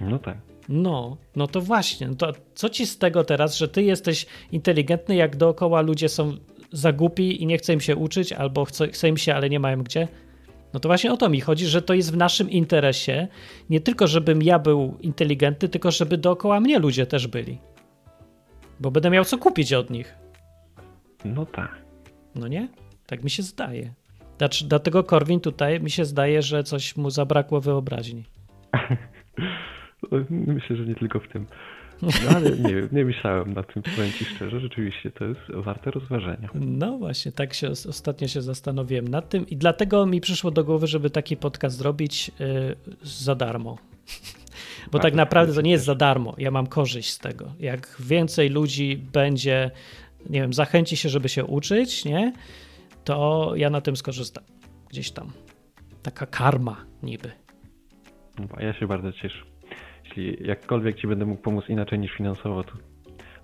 No 0.00 0.18
tak. 0.18 0.38
No, 0.68 1.16
no 1.36 1.46
to 1.46 1.60
właśnie. 1.60 2.08
No 2.08 2.14
to 2.14 2.32
co 2.54 2.68
ci 2.68 2.86
z 2.86 2.98
tego 2.98 3.24
teraz, 3.24 3.56
że 3.56 3.68
ty 3.68 3.82
jesteś 3.82 4.26
inteligentny, 4.52 5.14
jak 5.14 5.36
dookoła 5.36 5.80
ludzie 5.80 6.08
są 6.08 6.36
za 6.72 6.92
głupi 6.92 7.42
i 7.42 7.46
nie 7.46 7.58
chce 7.58 7.72
im 7.72 7.80
się 7.80 7.96
uczyć, 7.96 8.32
albo 8.32 8.64
chce, 8.64 8.88
chce 8.88 9.08
im 9.08 9.16
się, 9.16 9.34
ale 9.34 9.50
nie 9.50 9.60
mają 9.60 9.82
gdzie? 9.82 10.08
No 10.72 10.80
to 10.80 10.88
właśnie 10.88 11.12
o 11.12 11.16
to 11.16 11.28
mi 11.28 11.40
chodzi, 11.40 11.66
że 11.66 11.82
to 11.82 11.94
jest 11.94 12.12
w 12.12 12.16
naszym 12.16 12.50
interesie, 12.50 13.28
nie 13.70 13.80
tylko 13.80 14.06
żebym 14.06 14.42
ja 14.42 14.58
był 14.58 14.96
inteligentny, 15.00 15.68
tylko 15.68 15.90
żeby 15.90 16.18
dookoła 16.18 16.60
mnie 16.60 16.78
ludzie 16.78 17.06
też 17.06 17.26
byli. 17.26 17.58
Bo 18.80 18.90
będę 18.90 19.10
miał 19.10 19.24
co 19.24 19.38
kupić 19.38 19.72
od 19.72 19.90
nich. 19.90 20.14
No 21.24 21.46
tak. 21.46 21.82
No 22.34 22.48
nie? 22.48 22.68
Tak 23.06 23.24
mi 23.24 23.30
się 23.30 23.42
zdaje. 23.42 23.94
Znaczy, 24.38 24.64
dlatego 24.64 25.04
Korwin 25.04 25.40
tutaj 25.40 25.80
mi 25.80 25.90
się 25.90 26.04
zdaje, 26.04 26.42
że 26.42 26.64
coś 26.64 26.96
mu 26.96 27.10
zabrakło 27.10 27.60
wyobraźni. 27.60 28.24
Myślę, 30.30 30.76
że 30.76 30.86
nie 30.86 30.94
tylko 30.94 31.20
w 31.20 31.28
tym. 31.28 31.46
No, 32.02 32.36
ale 32.36 32.50
nie, 32.50 32.88
nie 32.92 33.04
myślałem 33.04 33.54
na 33.54 33.62
tym, 33.62 33.82
powiem 33.82 34.12
Ci 34.12 34.24
szczerze, 34.24 34.60
rzeczywiście 34.60 35.10
to 35.10 35.24
jest 35.24 35.40
warte 35.54 35.90
rozważenia. 35.90 36.48
No 36.54 36.98
właśnie, 36.98 37.32
tak 37.32 37.54
się 37.54 37.70
ostatnio 37.70 38.28
się 38.28 38.42
zastanowiłem 38.42 39.08
nad 39.08 39.28
tym 39.28 39.48
i 39.48 39.56
dlatego 39.56 40.06
mi 40.06 40.20
przyszło 40.20 40.50
do 40.50 40.64
głowy, 40.64 40.86
żeby 40.86 41.10
taki 41.10 41.36
podcast 41.36 41.76
zrobić 41.76 42.30
yy, 42.38 42.76
za 43.02 43.34
darmo. 43.34 43.78
Bo 44.92 44.98
tak 44.98 45.14
naprawdę 45.14 45.54
to 45.54 45.60
nie 45.60 45.70
jest 45.70 45.84
za 45.84 45.94
darmo. 45.94 46.34
Ja 46.38 46.50
mam 46.50 46.66
korzyść 46.66 47.10
z 47.10 47.18
tego. 47.18 47.52
Jak 47.60 47.96
więcej 48.00 48.48
ludzi 48.48 48.96
będzie, 49.12 49.70
nie 50.30 50.40
wiem, 50.40 50.52
zachęci 50.52 50.96
się, 50.96 51.08
żeby 51.08 51.28
się 51.28 51.44
uczyć, 51.44 52.04
nie? 52.04 52.32
To 53.04 53.52
ja 53.56 53.70
na 53.70 53.80
tym 53.80 53.96
skorzystam. 53.96 54.44
Gdzieś 54.90 55.10
tam. 55.10 55.32
Taka 56.02 56.26
karma 56.26 56.84
niby. 57.02 57.32
No, 58.38 58.60
ja 58.60 58.74
się 58.74 58.86
bardzo 58.86 59.12
cieszę. 59.12 59.57
Jeśli 60.18 60.46
jakkolwiek 60.48 61.00
ci 61.00 61.06
będę 61.06 61.26
mógł 61.26 61.42
pomóc 61.42 61.64
inaczej 61.68 61.98
niż 61.98 62.12
finansowo, 62.12 62.64
to 62.64 62.72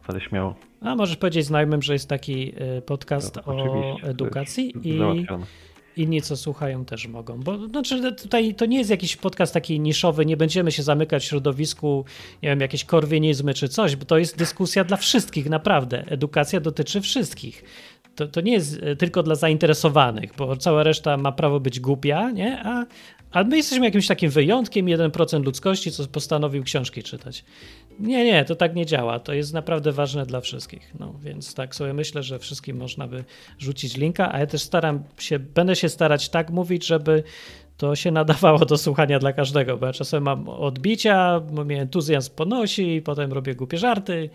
ale 0.06 0.20
śmiało. 0.20 0.54
A 0.80 0.96
możesz 0.96 1.16
powiedzieć 1.16 1.44
znajomym, 1.44 1.82
że 1.82 1.92
jest 1.92 2.08
taki 2.08 2.52
y, 2.78 2.82
podcast 2.82 3.37
no, 3.37 3.54
o 3.54 3.96
edukacji 4.02 4.72
i 4.82 4.98
inni, 5.96 6.22
co 6.22 6.37
słuchają, 6.37 6.84
też 6.84 7.08
mogą. 7.08 7.40
Bo 7.40 7.66
znaczy, 7.68 8.12
tutaj 8.12 8.54
to 8.54 8.66
nie 8.66 8.78
jest 8.78 8.90
jakiś 8.90 9.16
podcast 9.16 9.54
taki 9.54 9.80
niszowy, 9.80 10.26
nie 10.26 10.37
będziemy 10.37 10.72
się 10.72 10.82
zamykać 10.82 11.22
w 11.24 11.26
środowisku, 11.26 12.04
nie 12.42 12.48
wiem, 12.48 12.60
jakieś 12.60 12.84
korwinizmy 12.84 13.54
czy 13.54 13.68
coś, 13.68 13.96
bo 13.96 14.04
to 14.04 14.18
jest 14.18 14.38
dyskusja 14.38 14.84
dla 14.84 14.96
wszystkich, 14.96 15.50
naprawdę. 15.50 16.04
Edukacja 16.06 16.60
dotyczy 16.60 17.00
wszystkich. 17.00 17.64
To, 18.16 18.29
to 18.29 18.40
nie 18.40 18.53
jest 18.53 18.83
y, 18.83 18.96
tylko 18.96 19.22
dla 19.22 19.35
zainteresowanych, 19.35 20.31
bo 20.38 20.57
cała 20.57 20.83
reszta 20.83 21.16
ma 21.16 21.33
prawo 21.33 21.61
być 21.61 21.81
głupia, 21.81 22.31
nie? 22.31 22.62
A, 22.64 22.87
ale 23.31 23.44
my 23.44 23.57
jesteśmy 23.57 23.85
jakimś 23.85 24.07
takim 24.07 24.31
wyjątkiem, 24.31 24.87
1% 24.87 25.44
ludzkości, 25.44 25.92
co 25.92 26.07
postanowił 26.07 26.64
książki 26.64 27.03
czytać. 27.03 27.44
Nie, 28.00 28.24
nie, 28.24 28.44
to 28.44 28.55
tak 28.55 28.74
nie 28.74 28.87
działa. 28.87 29.18
To 29.18 29.33
jest 29.33 29.55
naprawdę 29.55 29.92
ważne 29.92 30.27
dla 30.27 30.40
wszystkich. 30.40 30.92
No 31.00 31.14
więc 31.22 31.55
tak 31.55 31.74
sobie 31.74 31.92
myślę, 31.92 32.22
że 32.22 32.38
wszystkim 32.38 32.77
można 32.77 33.07
by 33.07 33.24
rzucić 33.59 33.96
linka, 33.96 34.33
a 34.33 34.38
ja 34.38 34.46
też 34.46 34.62
staram 34.62 35.05
się, 35.18 35.38
będę 35.38 35.77
się 35.77 35.88
starać 35.88 36.29
tak 36.29 36.50
mówić, 36.50 36.87
żeby 36.87 37.22
to 37.77 37.96
się 37.96 38.11
nadawało 38.11 38.59
do 38.59 38.79
słuchania 38.79 39.18
dla 39.18 39.33
każdego, 39.33 39.77
bo 39.77 39.87
ja 39.87 39.92
czasem 39.92 40.22
mam 40.22 40.48
odbicia, 40.48 41.40
mnie 41.64 41.81
entuzjazm 41.81 42.35
ponosi, 42.35 43.03
potem 43.05 43.33
robię 43.33 43.55
głupie 43.55 43.79
żarty. 43.79 44.31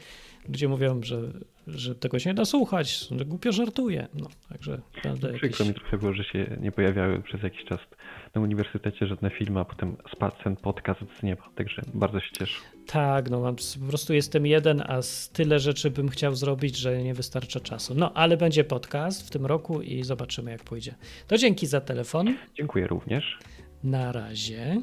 Ludzie 0.50 0.68
mówią, 0.68 1.04
że, 1.04 1.22
że 1.68 1.96
tego 1.96 2.20
się 2.20 2.30
nie 2.30 2.34
da 2.34 2.46
słuchać, 2.46 3.08
że 3.18 3.26
głupio 3.26 3.52
żartuje. 3.52 4.08
No, 4.14 4.28
także 4.50 4.82
Przykro 4.94 5.30
jakieś... 5.34 5.68
mi 5.68 5.74
trochę 5.74 5.98
było, 5.98 6.14
że 6.14 6.24
się 6.24 6.58
nie 6.62 6.72
pojawiały 6.72 7.22
przez 7.22 7.44
jakiś 7.44 7.66
czas 7.66 7.80
na 8.36 8.42
uniwersytecie 8.42 9.08
żadne 9.08 9.30
filmy, 9.30 9.60
a 9.60 9.66
potem 9.66 9.98
spadł 10.16 10.36
ten 10.44 10.56
podcast 10.56 11.00
z 11.20 11.24
nieba, 11.24 11.50
także 11.56 11.82
bardzo 11.94 12.20
się 12.20 12.32
cieszę. 12.32 12.60
Tak, 12.88 13.30
no 13.30 13.40
mam, 13.40 13.56
po 13.56 13.88
prostu 13.90 14.14
jestem 14.14 14.46
jeden, 14.46 14.84
a 14.88 15.02
z 15.02 15.30
tyle 15.30 15.60
rzeczy 15.60 15.92
bym 15.92 16.10
chciał 16.10 16.36
zrobić, 16.36 16.78
że 16.78 17.04
nie 17.04 17.14
wystarcza 17.14 17.60
czasu. 17.60 17.94
No, 17.96 18.14
ale 18.14 18.38
będzie 18.38 18.64
podcast 18.64 19.28
w 19.28 19.32
tym 19.32 19.46
roku 19.46 19.82
i 19.82 20.04
zobaczymy 20.04 20.52
jak 20.52 20.64
pójdzie. 20.64 20.96
To 21.28 21.38
dzięki 21.38 21.68
za 21.68 21.82
telefon. 21.82 22.36
Dziękuję 22.58 22.88
również. 22.88 23.38
Na 23.84 24.12
razie. 24.12 24.82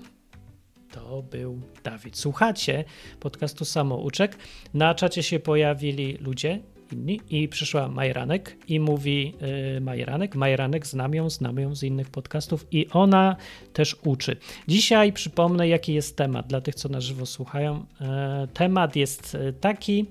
To 0.90 1.22
był 1.22 1.60
Dawid. 1.84 2.18
Słuchacie 2.18 2.84
podcastu 3.20 3.64
Samouczek. 3.64 4.38
Na 4.74 4.94
czacie 4.94 5.22
się 5.22 5.40
pojawili 5.40 6.16
ludzie 6.20 6.60
inni 6.92 7.20
i 7.30 7.48
przyszła 7.48 7.88
Majranek 7.88 8.56
i 8.68 8.80
mówi 8.80 9.34
yy, 9.74 9.80
Majranek, 9.80 10.34
Majranek 10.34 10.86
znam 10.86 11.14
ją, 11.14 11.30
znam 11.30 11.58
ją 11.58 11.74
z 11.74 11.82
innych 11.82 12.10
podcastów 12.10 12.66
i 12.70 12.86
ona 12.90 13.36
też 13.72 13.96
uczy. 14.04 14.36
Dzisiaj 14.68 15.12
przypomnę 15.12 15.68
jaki 15.68 15.94
jest 15.94 16.16
temat 16.16 16.46
dla 16.46 16.60
tych, 16.60 16.74
co 16.74 16.88
na 16.88 17.00
żywo 17.00 17.26
słuchają. 17.26 17.86
Yy, 18.00 18.06
temat 18.48 18.96
jest 18.96 19.34
e, 19.34 19.52
taki, 19.52 20.06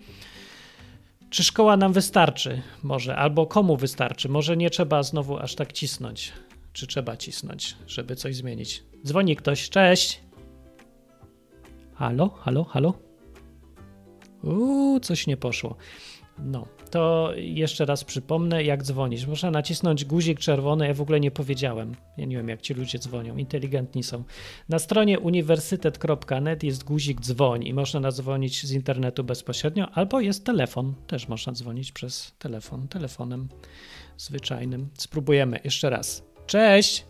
czy 1.30 1.44
szkoła 1.44 1.78
nam 1.78 1.94
wystarczy 1.94 2.62
może, 2.84 3.16
albo 3.16 3.46
komu 3.46 3.78
wystarczy, 3.78 4.30
może 4.30 4.58
nie 4.58 4.70
trzeba 4.70 5.04
znowu 5.04 5.38
aż 5.38 5.56
tak 5.56 5.74
cisnąć, 5.74 6.34
czy 6.74 6.88
trzeba 6.88 7.18
cisnąć, 7.18 7.76
żeby 7.88 8.16
coś 8.16 8.36
zmienić. 8.36 8.84
Dzwoni 9.06 9.36
ktoś, 9.36 9.70
cześć! 9.70 10.25
Halo, 11.96 12.30
halo, 12.30 12.64
halo? 12.64 12.94
Uuu, 14.44 15.00
coś 15.00 15.28
nie 15.28 15.38
poszło. 15.38 15.76
No, 16.40 16.68
to 16.92 17.32
jeszcze 17.36 17.86
raz 17.86 18.04
przypomnę, 18.04 18.64
jak 18.64 18.84
dzwonić. 18.84 19.28
Można 19.28 19.52
nacisnąć 19.52 20.06
guzik 20.06 20.40
czerwony, 20.40 20.88
ja 20.88 20.94
w 20.94 21.02
ogóle 21.02 21.20
nie 21.20 21.32
powiedziałem. 21.32 21.96
Ja 22.18 22.26
nie 22.26 22.38
wiem, 22.38 22.50
jak 22.50 22.62
ci 22.62 22.74
ludzie 22.74 23.00
dzwonią, 23.00 23.38
inteligentni 23.38 24.04
są. 24.04 24.24
Na 24.70 24.80
stronie 24.80 25.20
uniwersytet.net 25.20 26.64
jest 26.64 26.84
guzik 26.84 27.22
dzwoń 27.22 27.64
i 27.64 27.74
można 27.74 28.00
nadzwonić 28.00 28.66
z 28.66 28.72
internetu 28.72 29.24
bezpośrednio, 29.24 29.90
albo 29.94 30.20
jest 30.20 30.46
telefon, 30.46 30.94
też 31.08 31.28
można 31.28 31.54
dzwonić 31.54 31.92
przez 31.92 32.36
telefon, 32.40 32.88
telefonem 32.88 33.48
zwyczajnym. 34.18 34.90
Spróbujemy 34.94 35.60
jeszcze 35.64 35.90
raz. 35.90 36.28
Cześć! 36.46 37.06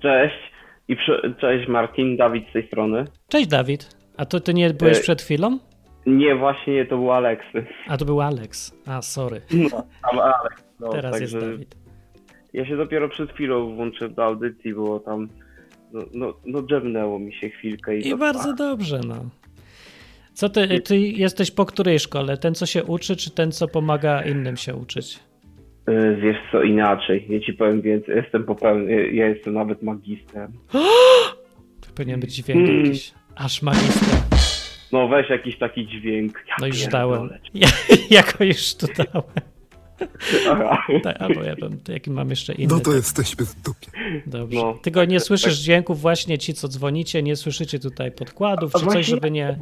Cześć! 0.00 0.51
I 0.92 0.96
przy... 0.96 1.34
cześć 1.40 1.68
Martin, 1.68 2.16
Dawid 2.16 2.48
z 2.50 2.52
tej 2.52 2.66
strony. 2.66 3.04
Cześć 3.28 3.46
Dawid. 3.46 3.96
A 4.16 4.26
to 4.26 4.40
ty 4.40 4.54
nie 4.54 4.70
byłeś 4.70 4.98
e... 4.98 5.00
przed 5.00 5.22
chwilą? 5.22 5.58
Nie, 6.06 6.36
właśnie 6.36 6.74
nie, 6.74 6.86
to 6.86 6.96
był 6.96 7.12
Aleksy. 7.12 7.66
A 7.88 7.96
to 7.96 8.04
był 8.04 8.20
Alex. 8.20 8.78
A, 8.86 9.02
sorry. 9.02 9.40
No, 9.50 9.68
tam 10.10 10.20
Alex. 10.20 10.64
No, 10.80 10.88
Teraz 10.88 11.20
jest 11.20 11.38
Dawid. 11.38 11.76
Ja 12.52 12.66
się 12.66 12.76
dopiero 12.76 13.08
przed 13.08 13.32
chwilą 13.32 13.74
włączyłem 13.74 14.14
do 14.14 14.24
audycji, 14.24 14.74
bo 14.74 15.00
tam 15.00 15.28
no, 15.92 16.00
no, 16.14 16.34
no 16.46 16.62
dżemnęło 16.62 17.18
mi 17.18 17.34
się 17.34 17.48
chwilkę. 17.50 17.96
I, 17.96 18.08
I 18.08 18.16
bardzo 18.16 18.54
dobrze, 18.54 19.00
no. 19.06 19.24
Co 20.34 20.48
ty, 20.48 20.80
ty 20.80 20.98
jesteś 20.98 21.50
po 21.50 21.64
której 21.64 21.98
szkole? 21.98 22.36
Ten, 22.36 22.54
co 22.54 22.66
się 22.66 22.84
uczy, 22.84 23.16
czy 23.16 23.30
ten, 23.30 23.52
co 23.52 23.68
pomaga 23.68 24.22
innym 24.22 24.56
się 24.56 24.74
uczyć? 24.74 25.20
E, 25.86 26.16
wiesz 26.16 26.36
co, 26.52 26.62
inaczej. 26.62 27.26
Ja 27.28 27.40
ci 27.40 27.52
powiem 27.52 27.82
więcej. 27.82 28.16
Jestem 28.16 28.44
po 28.44 28.54
pełni, 28.54 29.16
ja 29.16 29.28
jestem 29.28 29.54
nawet 29.54 29.82
magistrem. 29.82 30.52
To 31.80 31.94
powinien 31.94 32.20
być 32.20 32.34
dźwięk 32.34 32.66
hmm. 32.66 32.84
jakiś. 32.84 33.12
Aż 33.36 33.62
magistrem. 33.62 34.20
No 34.92 35.08
weź 35.08 35.30
jakiś 35.30 35.58
taki 35.58 35.86
dźwięk. 35.86 36.44
Ja 36.48 36.54
no 36.60 36.66
już 36.66 36.86
dałem. 36.86 37.30
Ja, 37.54 37.68
ja 38.10 38.22
go 38.22 38.44
już 38.44 38.74
tu 38.74 38.86
dałem. 38.96 39.32
Tak, 41.02 41.16
albo 41.20 41.42
ja 41.42 41.56
bym, 41.56 41.80
jaki 41.88 42.10
mam 42.10 42.30
jeszcze 42.30 42.52
inny. 42.52 42.74
No 42.74 42.80
to 42.80 42.94
jesteśmy 42.94 43.46
w 43.46 43.62
dupie. 43.62 43.88
Dobrze. 44.26 44.58
No, 44.58 44.78
Ty 44.82 44.90
go 44.90 45.04
nie 45.04 45.20
słyszysz 45.20 45.54
tak. 45.54 45.62
dźwięków 45.62 46.00
właśnie 46.00 46.38
ci, 46.38 46.54
co 46.54 46.68
dzwonicie, 46.68 47.22
nie 47.22 47.36
słyszycie 47.36 47.78
tutaj 47.78 48.12
podkładów, 48.12 48.72
czy 48.72 48.86
coś, 48.86 49.06
żeby 49.06 49.30
nie... 49.30 49.58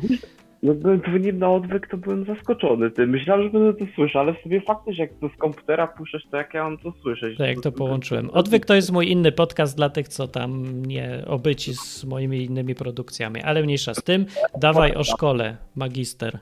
Jak 0.63 0.79
byłem 0.79 1.01
dzwonił 1.01 1.35
na 1.37 1.51
odwyk, 1.51 1.87
to 1.87 1.97
byłem 1.97 2.25
zaskoczony. 2.25 2.91
Ty 2.91 3.07
myślałem, 3.07 3.45
że 3.45 3.51
będę 3.51 3.75
to 3.75 3.93
słyszał, 3.95 4.23
ale 4.23 4.43
sobie 4.43 4.61
faktycznie, 4.61 5.05
jak 5.05 5.13
to 5.21 5.29
z 5.29 5.37
komputera 5.37 5.87
puszczać, 5.87 6.23
to 6.31 6.37
jak 6.37 6.55
ja 6.55 6.65
mam 6.65 6.79
to 6.79 6.93
słyszeć? 7.03 7.39
Tak, 7.39 7.49
jak 7.49 7.61
to 7.61 7.73
połączyłem. 7.73 8.31
Odwyk 8.31 8.67
to 8.67 8.75
jest 8.75 8.93
mój 8.93 9.11
inny 9.11 9.33
podcast 9.33 9.77
dla 9.77 9.91
tych, 9.91 10.09
co 10.09 10.29
tam 10.29 10.83
nie 10.87 11.25
obyci 11.27 11.75
z 11.75 12.05
moimi 12.05 12.45
innymi 12.45 12.75
produkcjami, 12.75 13.43
ale 13.43 13.63
mniejsza 13.63 13.95
z 13.95 14.03
tym. 14.03 14.27
Dawaj 14.61 14.95
o 14.95 15.05
szkole, 15.05 15.57
magister. 15.77 16.39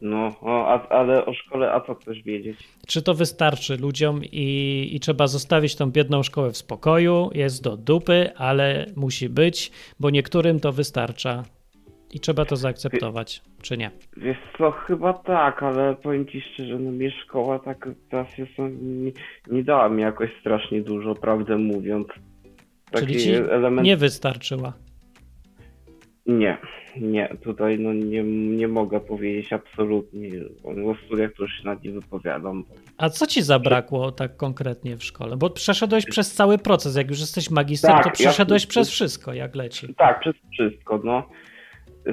No, 0.00 0.32
o, 0.40 0.68
a, 0.68 0.88
ale 0.88 1.26
o 1.26 1.34
szkole, 1.34 1.72
a 1.72 1.80
co 1.80 1.94
chcesz 1.94 2.22
wiedzieć? 2.22 2.58
Czy 2.86 3.02
to 3.02 3.14
wystarczy 3.14 3.76
ludziom 3.76 4.20
i, 4.24 4.88
i 4.92 5.00
trzeba 5.00 5.26
zostawić 5.26 5.76
tą 5.76 5.90
biedną 5.90 6.22
szkołę 6.22 6.50
w 6.50 6.56
spokoju? 6.56 7.30
Jest 7.34 7.64
do 7.64 7.76
dupy, 7.76 8.30
ale 8.36 8.86
musi 8.96 9.28
być, 9.28 9.72
bo 10.00 10.10
niektórym 10.10 10.60
to 10.60 10.72
wystarcza. 10.72 11.42
I 12.10 12.20
trzeba 12.20 12.44
to 12.44 12.56
zaakceptować, 12.56 13.42
czy 13.62 13.76
nie? 13.76 13.90
Wiesz 14.16 14.38
co, 14.58 14.70
chyba 14.70 15.12
tak, 15.12 15.62
ale 15.62 15.96
powiem 15.96 16.26
ci 16.26 16.40
szczerze, 16.40 16.78
no 16.78 16.90
mnie 16.90 17.10
szkoła 17.10 17.58
tak 17.58 17.88
teraz 18.10 18.38
jest, 18.38 18.52
nie, 18.80 19.12
nie 19.50 19.64
dała 19.64 19.88
mi 19.88 20.02
jakoś 20.02 20.30
strasznie 20.40 20.82
dużo, 20.82 21.14
prawdę 21.14 21.58
mówiąc. 21.58 22.08
Taki 22.90 23.06
Czyli 23.06 23.20
ci 23.20 23.34
element... 23.34 23.86
nie 23.86 23.96
wystarczyła? 23.96 24.72
Nie, 26.26 26.58
nie, 26.96 27.36
tutaj 27.42 27.78
no 27.78 27.92
nie, 27.92 28.22
nie 28.56 28.68
mogę 28.68 29.00
powiedzieć 29.00 29.52
absolutnie. 29.52 30.30
O 30.64 30.94
studiach 31.06 31.30
to 31.36 31.42
już 31.42 31.52
się 31.52 31.64
nad 31.64 31.84
nie 31.84 31.90
wypowiadam. 31.90 32.64
A 32.98 33.08
co 33.08 33.26
ci 33.26 33.42
zabrakło 33.42 34.12
tak 34.12 34.36
konkretnie 34.36 34.96
w 34.96 35.04
szkole? 35.04 35.36
Bo 35.36 35.50
przeszedłeś 35.50 36.06
przez 36.06 36.34
cały 36.34 36.58
proces, 36.58 36.96
jak 36.96 37.10
już 37.10 37.20
jesteś 37.20 37.50
magister, 37.50 37.90
tak, 37.90 38.04
to 38.04 38.10
przeszedłeś 38.10 38.62
ja... 38.62 38.68
przez 38.68 38.90
wszystko, 38.90 39.32
jak 39.32 39.56
leci. 39.56 39.94
Tak, 39.94 40.20
przez 40.20 40.34
wszystko, 40.52 41.00
no. 41.04 41.28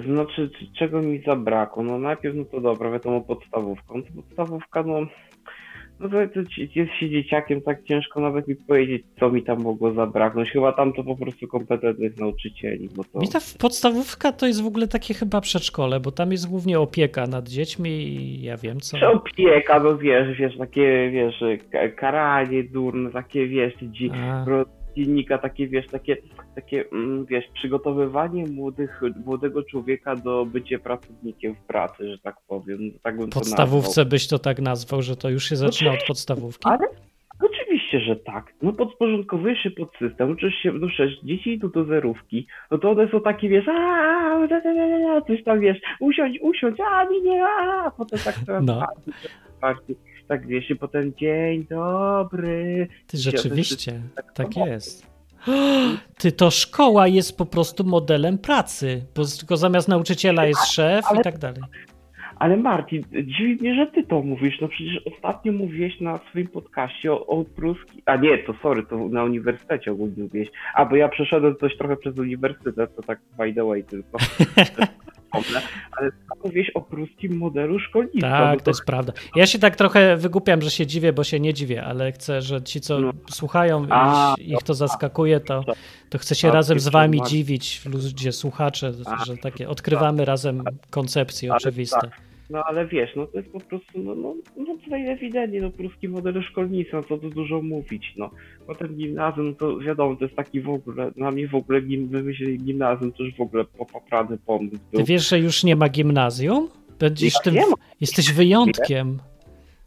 Znaczy, 0.04 0.50
czego 0.80 1.02
mi 1.02 1.22
zabrakło? 1.26 1.84
No 1.84 2.00
najpierw, 2.00 2.36
no 2.36 2.46
to 2.46 2.62
dobra, 2.62 2.92
wiadomo, 2.92 3.22
podstawówką. 3.22 3.98
No 3.98 4.22
podstawówka, 4.22 4.84
no, 4.84 5.00
no 6.00 6.10
to, 6.10 6.18
jest 6.76 6.94
się 7.00 7.10
dzieciakiem, 7.10 7.62
tak 7.62 7.84
ciężko 7.84 8.20
nawet 8.20 8.48
mi 8.48 8.56
powiedzieć, 8.56 9.04
co 9.20 9.30
mi 9.30 9.44
tam 9.44 9.62
mogło 9.62 9.94
zabraknąć. 9.94 10.50
Chyba 10.50 10.72
tam 10.72 10.94
to 10.94 11.04
po 11.04 11.16
prostu 11.16 11.48
kompetentnych 11.48 12.18
nauczycieli. 12.18 12.90
Bo 12.96 13.04
to... 13.04 13.20
Mi 13.20 13.30
ta 13.30 13.40
podstawówka 13.60 14.32
to 14.32 14.48
jest 14.48 14.64
w 14.64 14.68
ogóle 14.68 14.88
takie 14.88 15.14
chyba 15.14 15.42
przedszkole, 15.42 16.00
bo 16.00 16.12
tam 16.12 16.32
jest 16.32 16.50
głównie 16.50 16.80
opieka 16.80 17.28
nad 17.28 17.48
dziećmi 17.50 17.90
i 17.90 18.42
ja 18.42 18.58
wiem 18.58 18.80
co. 18.80 19.12
Opieka, 19.12 19.80
no 19.80 19.98
wiesz, 19.98 20.38
wiesz, 20.38 20.58
takie, 20.58 21.10
wiesz, 21.12 21.44
karanie 21.96 22.64
durne, 22.64 23.12
takie, 23.12 23.48
wiesz, 23.48 23.74
dzi 23.82 24.12
dziennika, 24.96 25.38
takie 25.38 25.68
wiesz, 25.68 25.88
takie, 25.88 26.18
takie 26.56 26.86
mm, 26.92 27.26
wiesz, 27.26 27.46
przygotowywanie 27.54 28.46
młodych, 28.48 29.02
młodego 29.26 29.64
człowieka 29.64 30.16
do 30.16 30.46
bycia 30.46 30.80
pracownikiem 30.80 31.56
w 31.56 31.68
pracy, 31.68 32.12
że 32.12 32.20
tak 32.20 32.36
powiem. 32.48 32.80
Tak 33.04 33.18
bym 33.18 33.30
Podstawówce 33.30 34.06
byś 34.06 34.28
to 34.28 34.40
tak 34.40 34.60
nazwał, 34.60 35.02
że 35.02 35.16
to 35.16 35.30
już 35.30 35.50
się 35.50 35.56
zaczyna 35.56 35.92
od 35.92 36.04
podstawówki? 36.08 36.70
Ale 36.70 36.88
oczywiście, 37.40 38.00
że 38.00 38.16
tak. 38.16 38.54
No 38.62 38.74
podporządkowujesz 38.74 39.60
się 39.60 39.72
pod 39.72 39.90
system, 40.00 40.32
uczysz 40.32 40.56
się, 40.56 40.72
no 40.74 40.88
przecież 40.88 41.22
dzieci 41.24 41.50
idą 41.50 41.70
do 41.70 41.86
zerówki, 41.86 42.48
no 42.72 42.78
to 42.78 42.92
one 42.92 43.12
są 43.12 43.22
takie, 43.22 43.50
wiesz, 43.50 43.66
a 43.68 45.22
coś 45.28 45.44
tam, 45.44 45.60
wiesz, 45.60 45.78
usiądź, 46.00 46.40
usiądź, 46.42 46.80
a 46.80 47.06
nie, 47.24 47.44
a 47.46 47.92
potem 47.92 48.20
tak 48.26 48.36
no. 48.62 48.86
bardziej 49.62 49.96
tak 50.28 50.48
wiesz, 50.48 50.70
i 50.70 50.76
potem 50.76 51.14
dzień 51.14 51.66
dobry. 51.70 52.88
Ty 53.08 53.18
rzeczywiście, 53.18 54.02
tak, 54.16 54.34
tak 54.34 54.58
jest. 54.58 55.16
Ty, 56.20 56.32
to 56.32 56.52
szkoła 56.52 57.08
jest 57.08 57.38
po 57.38 57.46
prostu 57.46 57.84
modelem 57.84 58.38
pracy, 58.38 59.06
bo 59.16 59.24
tylko 59.40 59.58
zamiast 59.58 59.88
nauczyciela 59.88 60.46
jest 60.46 60.72
szef 60.72 61.06
ale, 61.10 61.20
i 61.20 61.24
tak 61.24 61.38
dalej. 61.38 61.62
Ale 62.36 62.58
Martin, 62.58 63.04
dziwi 63.24 63.56
mnie, 63.56 63.76
że 63.76 63.88
ty 63.88 64.04
to 64.04 64.22
mówisz. 64.22 64.62
No 64.62 64.68
przecież 64.68 65.02
ostatnio 65.06 65.52
mówiłeś 65.52 66.02
na 66.02 66.20
swoim 66.30 66.48
podcaście 66.48 67.14
o, 67.14 67.26
o 67.26 67.46
pruski. 67.46 68.02
A 68.06 68.16
nie, 68.16 68.38
to 68.38 68.54
sorry, 68.62 68.84
to 68.84 69.10
na 69.10 69.24
uniwersytecie 69.24 69.92
ogólnie 69.92 70.24
mówiłeś. 70.24 70.50
A 70.76 70.86
bo 70.86 70.96
ja 70.96 71.10
przeszedłem 71.10 71.56
coś 71.56 71.78
trochę 71.78 71.98
przez 71.98 72.20
uniwersytet, 72.20 72.96
to 72.96 73.02
tak 73.02 73.20
by 73.38 73.54
the 73.54 73.66
way 73.66 73.84
tylko. 73.84 74.18
ale 75.92 76.12
mówisz 76.44 76.70
o 76.74 76.82
pruskim 76.82 77.38
modelu 77.38 77.80
szkolnictwa. 77.80 78.30
Tak, 78.30 78.62
to... 78.62 78.72
jest 78.72 78.86
prawda. 78.86 79.14
Ja 79.36 79.46
się 79.46 79.60
tak 79.60 79.76
trochę 79.76 80.18
wygłupiam, 80.18 80.62
że 80.62 80.72
się 80.72 80.88
dziwię, 80.88 81.14
bo 81.14 81.24
się 81.24 81.40
nie 81.40 81.54
dziwię, 81.54 81.84
ale 81.84 82.12
chcę, 82.12 82.42
że 82.42 82.62
ci, 82.62 82.82
co 82.82 83.00
no. 83.00 83.12
słuchają 83.30 83.88
A, 83.90 84.36
i 84.38 84.52
ich 84.52 84.64
to 84.64 84.74
zaskakuje, 84.74 85.40
to, 85.40 85.64
to 86.10 86.18
chcę 86.18 86.36
się 86.36 86.52
razem 86.52 86.80
z 86.80 86.88
wami 86.88 87.22
dziwić, 87.22 87.86
ludzie, 87.86 88.32
słuchacze, 88.32 88.94
że 89.26 89.38
takie 89.38 89.70
odkrywamy 89.70 90.26
razem 90.26 90.64
koncepcje 90.90 91.54
oczywiste. 91.54 92.02
Tak. 92.02 92.35
No 92.50 92.64
ale 92.64 92.88
wiesz, 92.88 93.16
no 93.16 93.28
to 93.28 93.38
jest 93.38 93.52
po 93.52 93.60
prostu, 93.60 94.04
no, 94.04 94.16
no, 94.16 94.36
no 94.58 94.78
tutaj 94.84 95.08
ewidentnie, 95.08 95.62
no 95.62 95.72
pruski 95.72 96.10
model 96.10 96.44
szkolnictwa, 96.44 97.04
co 97.04 97.18
tu 97.18 97.30
dużo 97.30 97.62
mówić, 97.62 98.14
no. 98.18 98.30
Potem 98.68 98.96
gimnazjum, 98.96 99.56
to 99.56 99.80
wiadomo, 99.80 100.16
to 100.16 100.26
jest 100.26 100.36
taki 100.36 100.62
w 100.62 100.70
ogóle, 100.70 101.12
na 101.16 101.32
mnie 101.32 101.48
w 101.48 101.56
ogóle 101.56 101.82
gim, 101.82 102.08
wymyślili 102.08 102.58
gimnazjum, 102.58 103.12
to 103.12 103.24
już 103.24 103.36
w 103.36 103.42
ogóle 103.42 103.66
popaprany 103.66 104.38
pomysł 104.38 104.78
był. 104.92 105.00
Ty 105.00 105.04
wiesz, 105.04 105.30
że 105.30 105.40
już 105.40 105.64
nie 105.64 105.76
ma 105.76 105.90
gimnazjum? 105.90 106.70
Będziesz 107.00 107.34
ja 107.34 107.40
tym, 107.52 107.74
jesteś 108.02 108.34
wyjątkiem. 108.34 109.20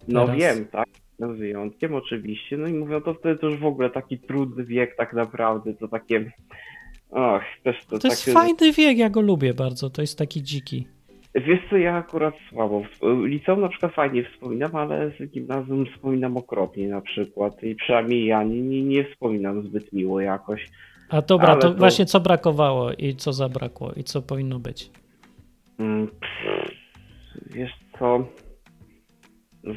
No 0.09 0.27
teraz. 0.27 0.41
wiem, 0.41 0.65
tak. 0.67 0.89
No 1.19 1.29
wyjątkiem 1.29 1.95
oczywiście, 1.95 2.57
no 2.57 2.69
i 2.69 2.73
mówią, 2.73 3.01
to 3.01 3.15
wtedy 3.15 3.39
to 3.39 3.47
już 3.47 3.61
w 3.61 3.65
ogóle 3.65 3.91
taki 3.91 4.19
trudny 4.19 4.65
wiek 4.65 4.97
tak 4.97 5.13
naprawdę, 5.13 5.75
to 5.75 5.89
takie... 5.89 6.33
Och, 7.11 7.43
też 7.63 7.85
to, 7.85 7.91
to 7.91 7.99
takie... 7.99 8.09
jest 8.09 8.33
fajny 8.33 8.73
wiek, 8.73 8.99
ja 8.99 9.11
go 9.11 9.21
lubię 9.21 9.55
bardzo, 9.55 9.91
to 9.91 10.01
jest 10.01 10.19
taki 10.19 10.43
dziki. 10.43 10.87
Wiesz 11.35 11.61
co, 11.71 11.77
ja 11.77 11.97
akurat 11.97 12.35
słabo. 12.49 12.83
Liceum 13.25 13.61
na 13.61 13.69
przykład 13.69 13.93
fajnie 13.93 14.25
wspominam, 14.25 14.77
ale 14.77 15.11
z 15.11 15.31
gimnazjum 15.31 15.87
wspominam 15.87 16.37
okropnie 16.37 16.89
na 16.89 17.01
przykład. 17.01 17.63
I 17.63 17.75
przynajmniej 17.75 18.27
ja 18.27 18.43
nie, 18.43 18.63
nie, 18.63 18.83
nie 18.83 19.05
wspominam 19.05 19.63
zbyt 19.63 19.93
miło 19.93 20.21
jakoś. 20.21 20.69
A 21.09 21.23
dobra, 21.23 21.57
to, 21.57 21.71
to, 21.71 21.75
właśnie 21.75 22.07
co 22.07 22.21
brakowało 22.21 22.93
i 22.93 23.15
co 23.15 23.33
zabrakło 23.33 23.93
i 23.97 24.05
co 24.05 24.23
powinno 24.23 24.59
być? 24.59 24.91
Mm, 25.79 26.09
wiesz 27.47 27.73
co, 27.99 28.25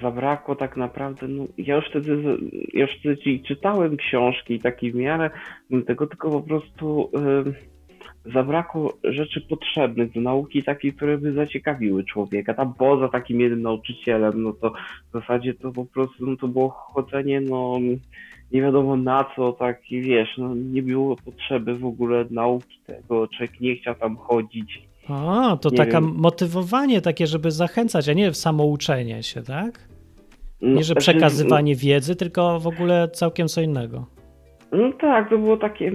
zabrakło 0.02 0.56
tak 0.56 0.78
naprawdę, 0.78 1.28
no 1.28 1.46
ja 1.58 1.76
już 1.76 1.86
wtedy, 1.90 2.38
ja 2.74 2.82
już 2.82 3.00
wtedy 3.00 3.40
czytałem 3.48 3.98
książki 3.98 4.54
i 4.54 4.60
taki 4.60 4.92
w 4.92 4.96
miarę 4.96 5.30
tego 5.88 6.08
tylko 6.08 6.30
po 6.30 6.42
prostu... 6.42 7.12
Yy, 7.46 7.72
zabrakło 8.34 8.94
rzeczy 9.04 9.42
potrzebnych 9.42 10.12
do 10.12 10.22
nauki, 10.22 10.64
takich, 10.64 10.96
które 10.96 11.18
by 11.18 11.34
zaciekawiły 11.34 12.04
człowieka. 12.04 12.54
Tam 12.54 12.74
poza 12.74 13.10
takim 13.10 13.40
jednym 13.40 13.62
nauczycielem, 13.62 14.44
no 14.44 14.54
to 14.54 14.74
w 15.10 15.12
zasadzie 15.14 15.54
to 15.54 15.72
po 15.72 15.86
prostu 15.86 16.26
no 16.26 16.38
to 16.38 16.48
było 16.48 16.70
chodzenie, 16.70 17.42
no 17.42 17.80
nie 18.52 18.62
wiadomo 18.62 18.96
na 18.96 19.26
co, 19.36 19.52
tak 19.52 19.82
wiesz, 19.92 20.38
no 20.38 20.56
nie 20.56 20.84
było 20.84 21.16
potrzeby 21.16 21.76
w 21.76 21.86
ogóle 21.86 22.26
nauki 22.32 22.80
tego, 22.86 23.28
człowiek 23.28 23.62
nie 23.62 23.76
chciał 23.76 23.96
tam 23.96 24.18
chodzić. 24.18 24.82
A, 25.08 25.58
to 25.62 25.72
takie 25.72 26.02
motywowanie 26.02 27.02
takie, 27.02 27.28
żeby 27.28 27.52
zachęcać, 27.52 28.10
a 28.10 28.14
nie 28.14 28.34
samouczenie 28.34 29.24
się, 29.24 29.42
tak? 29.42 29.92
Nie, 30.62 30.70
że 30.70 30.76
no, 30.76 30.84
znaczy, 30.84 30.96
przekazywanie 30.96 31.74
no, 31.74 31.80
wiedzy, 31.80 32.16
tylko 32.16 32.60
w 32.60 32.68
ogóle 32.68 33.10
całkiem 33.10 33.48
co 33.48 33.62
innego. 33.62 34.06
No 34.72 34.92
tak, 35.02 35.30
to 35.30 35.38
było 35.38 35.58
takie, 35.58 35.92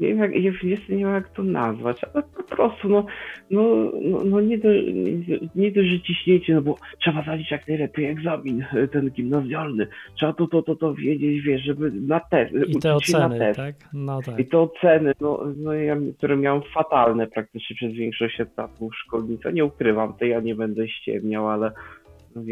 nie 0.00 0.08
wiem, 0.08 0.18
jak, 0.18 0.32
nie, 0.34 0.70
nie 0.70 0.76
wiem 0.88 1.14
jak 1.14 1.28
to 1.28 1.42
nazwać, 1.42 2.04
ale 2.04 2.22
po 2.22 2.42
prostu, 2.42 2.88
no, 2.88 3.06
no, 3.50 3.62
no, 4.02 4.24
no 4.24 4.40
nie, 4.40 4.58
do, 4.58 4.68
nie, 5.54 5.72
dość, 5.72 5.88
że 5.88 6.00
ciśniecie, 6.00 6.54
no 6.54 6.62
bo 6.62 6.76
trzeba 7.00 7.22
zaliczyć 7.22 7.50
jak 7.50 7.68
najlepiej 7.68 8.06
egzamin, 8.06 8.64
ten 8.92 9.10
gimnazjalny, 9.10 9.86
trzeba 10.16 10.32
to, 10.32 10.46
to, 10.46 10.62
to, 10.62 10.76
to 10.76 10.94
wiedzieć, 10.94 11.42
wiesz, 11.42 11.62
żeby 11.62 11.92
na 11.92 12.20
test, 12.20 12.54
I 12.68 12.78
te 12.78 12.94
oceny, 12.94 13.52
tak? 13.56 13.74
No 13.92 14.22
tak. 14.22 14.38
I 14.38 14.46
te 14.46 14.58
oceny, 14.58 15.12
no, 15.20 15.44
no 15.56 15.72
ja, 15.72 15.96
które 16.18 16.36
miałem 16.36 16.62
fatalne 16.74 17.26
praktycznie 17.26 17.76
przez 17.76 17.92
większość 17.92 18.40
etapów 18.40 18.96
szkolnictwa, 18.96 19.50
nie 19.50 19.64
ukrywam, 19.64 20.14
to 20.18 20.24
ja 20.24 20.40
nie 20.40 20.54
będę 20.54 20.88
ściemniał, 20.88 21.48
ale 21.48 21.72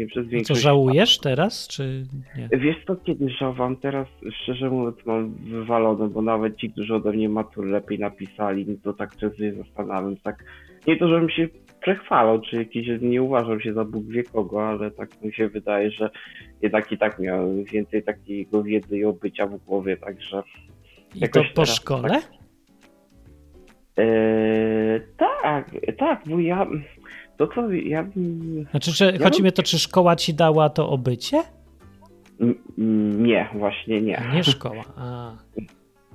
Przez 0.07 0.27
większość... 0.27 0.59
Co 0.61 0.67
żałujesz 0.67 1.19
teraz, 1.19 1.67
czy 1.67 2.05
nie? 2.37 2.59
Wiesz 2.59 2.75
co, 2.87 2.95
kiedy 2.95 3.29
żałowam, 3.29 3.77
teraz 3.77 4.07
szczerze 4.41 4.69
mówiąc 4.69 5.05
mam 5.05 5.33
wywalone, 5.33 6.07
bo 6.07 6.21
nawet 6.21 6.57
ci, 6.57 6.71
którzy 6.71 6.95
ode 6.95 7.11
mnie 7.11 7.29
matur 7.29 7.65
lepiej 7.65 7.99
napisali, 7.99 8.65
no 8.67 8.73
to 8.83 8.93
tak 8.93 9.15
często 9.17 9.37
się 9.37 9.53
zastanawiam, 9.53 10.17
tak, 10.17 10.43
nie 10.87 10.97
to, 10.97 11.07
żebym 11.07 11.29
się 11.29 11.47
przechwalał, 11.81 12.41
czy 12.41 12.55
jakiś, 12.55 12.87
nie 13.01 13.21
uważam 13.21 13.61
się 13.61 13.73
za 13.73 13.85
Bóg 13.85 14.05
wie 14.05 14.23
kogo, 14.23 14.67
ale 14.67 14.91
tak 14.91 15.21
mi 15.21 15.33
się 15.33 15.49
wydaje, 15.49 15.91
że 15.91 16.09
jednak 16.61 16.91
i 16.91 16.97
tak 16.97 17.19
miałem 17.19 17.63
więcej 17.63 18.03
takiego 18.03 18.63
wiedzy 18.63 18.97
i 18.97 19.05
obycia 19.05 19.47
w 19.47 19.57
głowie, 19.57 19.97
także... 19.97 20.43
I 21.15 21.29
to 21.29 21.41
po 21.43 21.53
teraz, 21.53 21.75
szkole? 21.75 22.09
Tak, 22.09 22.39
Eee, 23.99 25.01
tak, 25.17 25.71
tak, 25.97 26.21
bo 26.25 26.39
ja 26.39 26.67
to 27.39 27.47
co 27.47 27.71
ja 27.71 28.05
Znaczy, 28.71 28.93
czy, 28.93 29.05
ja 29.05 29.23
chodzi 29.23 29.43
mi 29.43 29.49
o 29.49 29.51
to, 29.51 29.63
czy 29.63 29.79
szkoła 29.79 30.15
ci 30.15 30.33
dała 30.33 30.69
to 30.69 30.89
obycie? 30.89 31.43
Nie, 33.17 33.49
właśnie 33.53 34.01
nie. 34.01 34.21
Nie 34.33 34.43
szkoła, 34.43 34.83
a. 34.97 35.31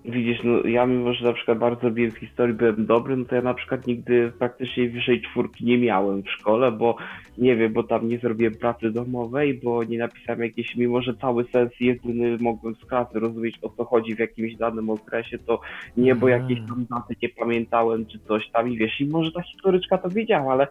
Widzisz, 0.05 0.39
no 0.45 0.69
ja 0.69 0.87
mimo, 0.87 1.15
że 1.15 1.27
na 1.27 1.33
przykład 1.33 1.59
bardzo 1.59 1.89
lubiłem 1.89 2.11
w 2.11 2.19
historii, 2.19 2.55
byłem 2.55 2.87
dobry, 2.87 3.17
no 3.17 3.25
to 3.25 3.35
ja 3.35 3.43
na 3.43 3.55
przykład 3.55 3.87
nigdy 3.87 4.33
praktycznie 4.39 4.89
wyższej 4.89 5.23
czwórki 5.23 5.65
nie 5.65 5.79
miałem 5.79 6.23
w 6.23 6.31
szkole, 6.31 6.73
bo 6.73 6.97
nie 7.39 7.57
wiem, 7.57 7.73
bo 7.73 7.83
tam 7.83 8.09
nie 8.09 8.19
zrobiłem 8.19 8.55
pracy 8.55 8.91
domowej, 8.91 9.55
bo 9.55 9.85
nie 9.85 9.99
napisałem 9.99 10.43
jakieś, 10.43 10.77
mimo 10.77 11.03
że 11.03 11.15
cały 11.15 11.45
sens 11.45 11.73
jedyny 11.81 12.39
mogłem 12.41 12.75
z 12.75 12.85
klasy 12.85 13.21
rozumieć 13.21 13.59
o 13.63 13.69
co 13.69 13.85
chodzi 13.85 14.17
w 14.17 14.19
jakimś 14.19 14.57
danym 14.57 14.91
okresie, 14.91 15.39
to 15.39 15.61
nie, 15.97 16.15
bo 16.15 16.29
jakieś 16.29 16.59
tam 16.59 16.87
daty 16.91 17.17
nie 17.23 17.29
pamiętałem 17.29 18.07
czy 18.07 18.19
coś 18.19 18.51
tam 18.51 18.73
i 18.73 18.77
wiesz, 18.77 19.01
i 19.01 19.07
może 19.07 19.33
ta 19.33 19.43
historyczka 19.43 19.99
to 19.99 20.09
wiedziała, 20.09 20.53
ale 20.53 20.67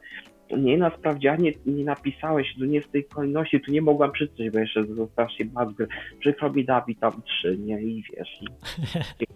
nie 0.58 0.78
na 0.78 0.90
sprawdzianie 0.90 1.52
nie 1.66 1.84
napisałeś, 1.84 2.56
tu 2.60 2.66
nie 2.66 2.82
w 2.82 2.88
tej 2.88 3.06
kolejności, 3.06 3.62
tu 3.62 3.72
nie 3.72 3.82
mogłam 3.82 4.12
przeczytać, 4.12 4.50
bo 4.50 4.60
jeszcze 4.60 4.86
został 4.86 5.30
się 5.30 5.46
bazgę. 5.46 5.88
Przykro 6.20 6.54
mi 6.54 6.66
Dawid 6.66 7.00
tam 7.00 7.22
trzy, 7.22 7.58
nie? 7.58 7.82
I 7.82 8.04
wiesz. 8.18 8.40
I... 8.42 9.26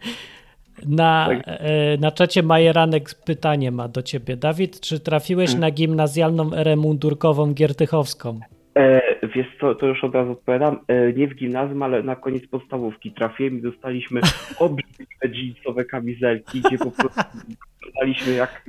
Na, 0.87 1.27
tak. 1.27 1.43
E, 1.45 1.97
na 1.97 2.11
czacie 2.11 2.43
Majeranek 2.43 3.09
pytanie 3.25 3.71
ma 3.71 3.87
do 3.87 4.01
ciebie. 4.01 4.37
Dawid, 4.37 4.79
czy 4.79 4.99
trafiłeś 4.99 5.49
hmm. 5.49 5.61
na 5.61 5.71
gimnazjalną 5.71 6.53
erę 6.53 6.75
mundurkową 6.75 7.53
giertychowską? 7.53 8.39
E, 8.77 9.01
wiesz 9.35 9.47
co, 9.61 9.75
to 9.75 9.85
już 9.85 10.03
od 10.03 10.15
razu 10.15 10.31
odpowiadam. 10.31 10.79
E, 10.87 11.13
nie 11.13 11.27
w 11.27 11.35
gimnazjum, 11.35 11.83
ale 11.83 12.03
na 12.03 12.15
koniec 12.15 12.47
podstawówki 12.47 13.11
trafiłem 13.11 13.59
i 13.59 13.61
dostaliśmy 13.61 14.21
obrzydliwe 14.59 15.27
jeansowe 15.33 15.85
kamizelki, 15.85 16.61
gdzie 16.61 16.77
po 16.77 16.91
prostu 16.91 17.21
dostaliśmy 17.85 18.33
jak 18.33 18.65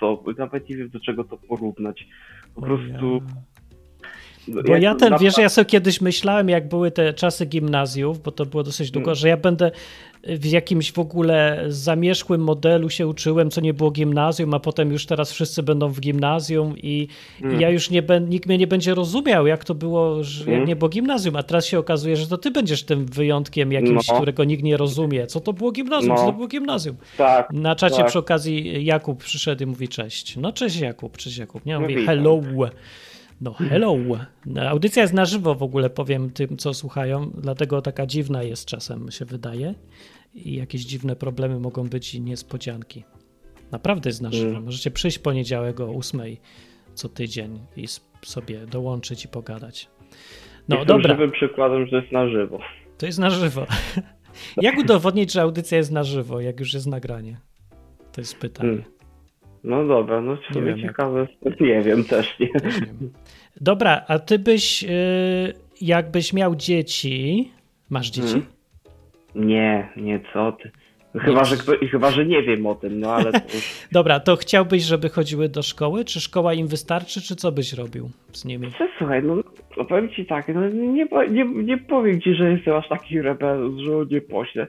co, 0.00 0.24
nawet 0.38 0.68
nie 0.68 0.76
wiem 0.76 0.90
do 0.90 1.00
czego 1.00 1.24
to 1.24 1.36
porównać. 1.36 2.06
Po 2.54 2.62
prostu 2.62 3.22
Bo 4.48 4.76
ja 4.76 4.94
ten, 4.94 5.14
wiesz, 5.20 5.38
ja 5.38 5.48
sobie 5.48 5.64
kiedyś 5.64 6.00
myślałem, 6.00 6.48
jak 6.48 6.68
były 6.68 6.90
te 6.90 7.14
czasy 7.14 7.46
gimnazjów, 7.46 8.22
bo 8.22 8.32
to 8.32 8.46
było 8.46 8.62
dosyć 8.62 8.90
długo, 8.90 9.10
mm. 9.10 9.14
że 9.14 9.28
ja 9.28 9.36
będę 9.36 9.70
w 10.22 10.46
jakimś 10.46 10.92
w 10.92 10.98
ogóle 10.98 11.64
zamierzchłym 11.68 12.40
modelu 12.40 12.90
się 12.90 13.06
uczyłem, 13.06 13.50
co 13.50 13.60
nie 13.60 13.74
było 13.74 13.90
gimnazjum, 13.90 14.54
a 14.54 14.60
potem 14.60 14.92
już 14.92 15.06
teraz 15.06 15.32
wszyscy 15.32 15.62
będą 15.62 15.88
w 15.88 16.00
gimnazjum 16.00 16.78
i, 16.78 17.08
mm. 17.42 17.56
i 17.56 17.62
ja 17.62 17.70
już 17.70 17.90
nie 17.90 18.02
nikt 18.28 18.46
mnie 18.46 18.58
nie 18.58 18.66
będzie 18.66 18.94
rozumiał, 18.94 19.46
jak 19.46 19.64
to 19.64 19.74
było, 19.74 20.24
że 20.24 20.44
mm. 20.44 20.58
jak 20.58 20.68
nie 20.68 20.76
było 20.76 20.88
gimnazjum, 20.88 21.36
a 21.36 21.42
teraz 21.42 21.66
się 21.66 21.78
okazuje, 21.78 22.16
że 22.16 22.26
to 22.26 22.38
ty 22.38 22.50
będziesz 22.50 22.82
tym 22.82 23.06
wyjątkiem 23.06 23.72
jakimś, 23.72 24.08
no. 24.08 24.14
którego 24.14 24.44
nikt 24.44 24.62
nie 24.62 24.76
rozumie. 24.76 25.26
Co 25.26 25.40
to 25.40 25.52
było 25.52 25.72
gimnazjum? 25.72 26.08
No. 26.08 26.16
Co 26.16 26.26
to 26.26 26.32
było 26.32 26.46
gimnazjum? 26.48 26.96
Tak, 27.16 27.52
Na 27.52 27.76
czacie 27.76 27.96
tak. 27.96 28.06
przy 28.06 28.18
okazji 28.18 28.84
Jakub 28.84 29.24
przyszedł 29.24 29.62
i 29.62 29.66
mówi 29.66 29.88
cześć. 29.88 30.36
No 30.36 30.52
cześć 30.52 30.80
Jakub, 30.80 31.16
cześć 31.16 31.36
Jakub. 31.36 31.66
Nie, 31.66 31.78
mówi 31.78 32.06
hello. 32.06 32.40
No 33.40 33.52
hello. 33.52 33.96
Audycja 34.68 35.02
jest 35.02 35.14
na 35.14 35.24
żywo 35.24 35.54
w 35.54 35.62
ogóle, 35.62 35.90
powiem 35.90 36.30
tym, 36.30 36.56
co 36.56 36.74
słuchają, 36.74 37.30
dlatego 37.34 37.82
taka 37.82 38.06
dziwna 38.06 38.42
jest 38.42 38.66
czasem, 38.66 39.10
się 39.10 39.24
wydaje. 39.24 39.74
I 40.34 40.54
jakieś 40.56 40.84
dziwne 40.84 41.16
problemy 41.16 41.60
mogą 41.60 41.88
być 41.88 42.14
i 42.14 42.20
niespodzianki. 42.20 43.04
Naprawdę 43.72 44.10
jest 44.10 44.22
na 44.22 44.32
żywo. 44.32 44.50
Mm. 44.50 44.64
Możecie 44.64 44.90
przyjść 44.90 45.18
poniedziałek 45.18 45.80
o 45.80 45.96
8 45.96 46.20
co 46.94 47.08
tydzień 47.08 47.58
i 47.76 47.86
sobie 48.22 48.66
dołączyć 48.66 49.24
i 49.24 49.28
pogadać. 49.28 49.88
No 50.68 50.76
Jestem 50.76 50.96
dobra. 50.96 51.14
żywym 51.14 51.30
przykładem, 51.30 51.84
że 51.84 51.90
to 51.90 51.96
jest 51.96 52.12
na 52.12 52.28
żywo. 52.28 52.58
To 52.98 53.06
jest 53.06 53.18
na 53.18 53.30
żywo. 53.30 53.66
Jak 54.62 54.78
udowodnić, 54.78 55.32
że 55.32 55.42
audycja 55.42 55.78
jest 55.78 55.92
na 55.92 56.04
żywo, 56.04 56.40
jak 56.40 56.60
już 56.60 56.74
jest 56.74 56.86
nagranie? 56.86 57.36
To 58.12 58.20
jest 58.20 58.38
pytanie. 58.38 58.68
Hmm. 58.68 58.84
No 59.64 59.86
dobra, 59.86 60.20
no 60.20 60.36
w 60.36 60.54
sumie 60.54 60.82
ciekawe. 60.82 61.28
Jak... 61.42 61.60
Nie 61.60 61.82
wiem 61.82 62.04
też, 62.04 62.38
nie. 62.38 62.48
Też 62.48 62.80
nie 62.80 63.08
Dobra, 63.60 64.04
a 64.08 64.18
ty 64.18 64.38
byś, 64.38 64.84
y, 64.84 64.88
jakbyś 65.80 66.32
miał 66.32 66.56
dzieci, 66.56 67.50
masz 67.90 68.10
dzieci? 68.10 68.28
Hmm. 68.28 68.46
Nie, 69.34 69.88
nie, 69.96 70.20
co 70.32 70.52
ty. 70.52 70.70
Chyba, 71.18 71.44
że, 71.44 71.56
chyba, 71.90 72.10
że 72.10 72.26
nie 72.26 72.42
wiem 72.42 72.66
o 72.66 72.74
tym, 72.74 73.00
no 73.00 73.14
ale 73.14 73.32
to 73.32 73.54
już... 73.54 73.86
Dobra, 73.92 74.20
to 74.20 74.36
chciałbyś, 74.36 74.82
żeby 74.82 75.08
chodziły 75.08 75.48
do 75.48 75.62
szkoły? 75.62 76.04
Czy 76.04 76.20
szkoła 76.20 76.54
im 76.54 76.66
wystarczy, 76.66 77.22
czy 77.22 77.36
co 77.36 77.52
byś 77.52 77.72
robił 77.72 78.10
z 78.32 78.44
nimi? 78.44 78.70
Słuchaj, 78.98 79.22
no, 79.22 79.36
no 79.76 79.84
powiem 79.84 80.08
ci 80.08 80.26
tak, 80.26 80.48
no 80.48 80.68
nie, 80.68 81.06
nie, 81.30 81.44
nie 81.44 81.78
powiem 81.78 82.20
ci, 82.20 82.34
że 82.34 82.52
jestem 82.52 82.74
aż 82.74 82.88
taki 82.88 83.22
rebel, 83.22 83.70
że 83.84 84.14
nie 84.14 84.20
poślę 84.20 84.66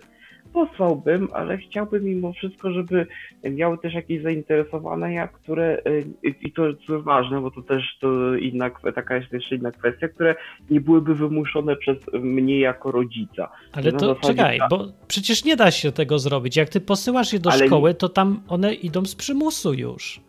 posłałbym, 0.54 1.28
ale 1.34 1.58
chciałbym 1.58 2.04
mimo 2.04 2.34
wszystko, 2.34 2.72
żeby 2.72 3.08
miały 3.43 3.78
też 3.78 3.93
jakieś 3.93 4.22
zainteresowania, 4.22 5.28
które, 5.28 5.78
y, 5.88 6.06
i 6.41 6.52
to 6.52 6.68
jest 6.68 6.82
ważne, 6.89 7.41
bo 7.41 7.52
to 7.52 7.62
też 7.62 7.97
to 7.99 8.36
inna, 8.36 8.70
taka 8.95 9.16
jest 9.16 9.34
jeszcze 9.34 9.56
inna 9.56 9.72
kwestia, 9.72 10.08
które 10.08 10.36
nie 10.70 10.82
byłyby 10.82 11.16
wymuszone 11.16 11.76
przez 11.76 11.97
mnie 12.14 12.60
jako 12.60 12.91
rodzica. 12.91 13.49
Ale 13.72 13.91
to 13.91 14.16
czekaj, 14.16 14.60
ta... 14.60 14.68
bo 14.68 14.88
przecież 15.08 15.45
nie 15.45 15.56
da 15.56 15.72
się 15.72 15.91
tego 15.91 16.20
zrobić. 16.20 16.56
Jak 16.58 16.70
ty 16.70 16.82
posyłasz 16.82 17.34
je 17.34 17.39
do 17.39 17.52
ale 17.52 17.68
szkoły, 17.68 17.93
to 17.93 18.10
tam 18.10 18.41
one 18.47 18.74
idą 18.74 19.06
z 19.06 19.16
przymusu 19.16 19.74
już. 19.74 20.22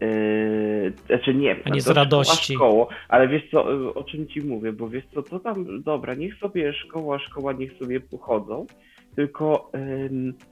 Yy, 0.00 0.92
znaczy 1.06 1.34
nie, 1.34 1.56
A 1.64 1.70
nie 1.70 1.80
z 1.80 1.88
radości. 1.88 2.54
Szkoło, 2.54 2.88
ale 3.08 3.28
wiesz 3.28 3.42
co, 3.50 3.64
o 3.94 4.04
czym 4.04 4.26
ci 4.26 4.40
mówię, 4.40 4.72
bo 4.72 4.88
wiesz 4.88 5.04
co, 5.14 5.22
to 5.22 5.40
tam, 5.40 5.82
dobra, 5.82 6.14
niech 6.14 6.38
sobie 6.38 6.72
szkoła, 6.72 7.18
szkoła 7.18 7.52
niech 7.52 7.78
sobie 7.78 8.00
pochodzą, 8.00 8.66
tylko 9.16 9.70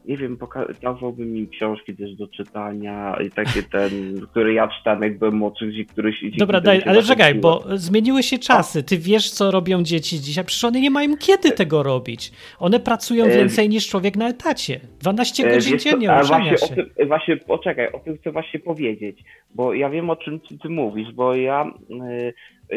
nie 0.05 0.17
wiem, 0.17 0.37
pokazałbym 0.37 1.33
mi 1.33 1.49
książki 1.49 1.97
też 1.97 2.15
do 2.15 2.29
czytania 2.29 3.17
i 3.27 3.31
takie 3.31 3.63
ten, 3.63 3.91
które 4.31 4.53
ja 4.53 4.69
czytałem 4.69 5.03
jak 5.03 5.19
byłem 5.19 5.35
młodszy, 5.35 5.67
gdzie 5.67 5.85
któryś... 5.85 6.25
Dobra, 6.39 6.61
daj, 6.61 6.83
ale 6.87 7.03
czekaj, 7.03 7.35
bo 7.35 7.65
zmieniły 7.75 8.23
się 8.23 8.39
czasy. 8.39 8.83
Ty 8.83 8.99
wiesz, 8.99 9.31
co 9.31 9.51
robią 9.51 9.83
dzieci 9.83 10.21
dzisiaj. 10.21 10.45
Przecież 10.45 10.65
one 10.65 10.81
nie 10.81 10.91
mają 10.91 11.17
kiedy 11.17 11.51
tego 11.51 11.83
robić. 11.83 12.33
One 12.59 12.81
pracują 12.81 13.29
więcej 13.29 13.69
niż 13.69 13.89
człowiek 13.89 14.17
na 14.17 14.29
etacie. 14.29 14.81
12 15.01 15.51
godzin 15.51 15.79
dziennie 15.79 16.13
a 16.13 16.23
właśnie, 16.23 16.59
się. 16.59 16.67
O 16.67 16.69
tym, 16.69 17.09
właśnie, 17.09 17.37
poczekaj, 17.37 17.93
o 17.93 17.99
tym 17.99 18.19
chcę 18.19 18.33
właśnie 18.33 18.61
powiedzieć, 18.61 19.25
bo 19.55 19.75
ja 19.75 19.91
wiem, 19.91 20.11
o 20.11 20.17
czym 20.17 20.41
ty, 20.41 20.59
ty 20.59 20.69
mówisz, 20.69 21.13
bo 21.13 21.35
ja... 21.35 21.71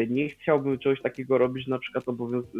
Nie 0.08 0.28
chciałbym 0.28 0.78
czegoś 0.78 1.02
takiego 1.02 1.38
robić, 1.38 1.66
na 1.66 1.78
przykład 1.78 2.08
obowiązek, 2.08 2.50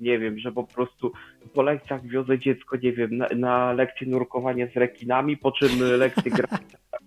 nie 0.00 0.18
wiem, 0.18 0.38
że 0.38 0.52
po 0.52 0.64
prostu 0.64 1.12
po 1.54 1.62
lekcjach 1.62 2.06
wiozę 2.06 2.38
dziecko, 2.38 2.76
nie 2.76 2.92
wiem, 2.92 3.16
na, 3.16 3.28
na 3.36 3.72
lekcję 3.72 4.06
nurkowania 4.06 4.66
z 4.66 4.76
rekinami, 4.76 5.36
po 5.36 5.52
czym 5.52 5.68
lekcję 5.98 6.30
grania 6.32 6.58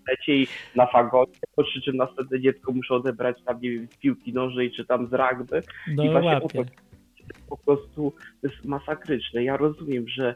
na 0.08 0.34
i 0.34 0.48
na 0.76 0.88
fagonie, 0.88 1.34
po 1.56 1.64
czym 1.64 1.98
następne 1.98 2.40
dziecko 2.40 2.72
muszę 2.72 2.96
odebrać 2.96 3.38
tam, 3.46 3.62
nie 3.62 3.72
wiem, 3.72 3.88
z 3.88 3.98
piłki 3.98 4.34
nożnej, 4.34 4.72
czy 4.72 4.86
tam 4.86 5.08
z 5.08 5.14
rugby. 5.14 5.62
No, 5.96 6.04
I 6.04 6.10
właśnie 6.10 6.42
po, 6.42 6.48
po 7.50 7.58
prostu 7.58 8.14
to 8.42 8.48
jest 8.48 8.66
masakryczne. 8.66 9.44
Ja 9.44 9.58
rozumiem, 9.58 10.08
że 10.08 10.36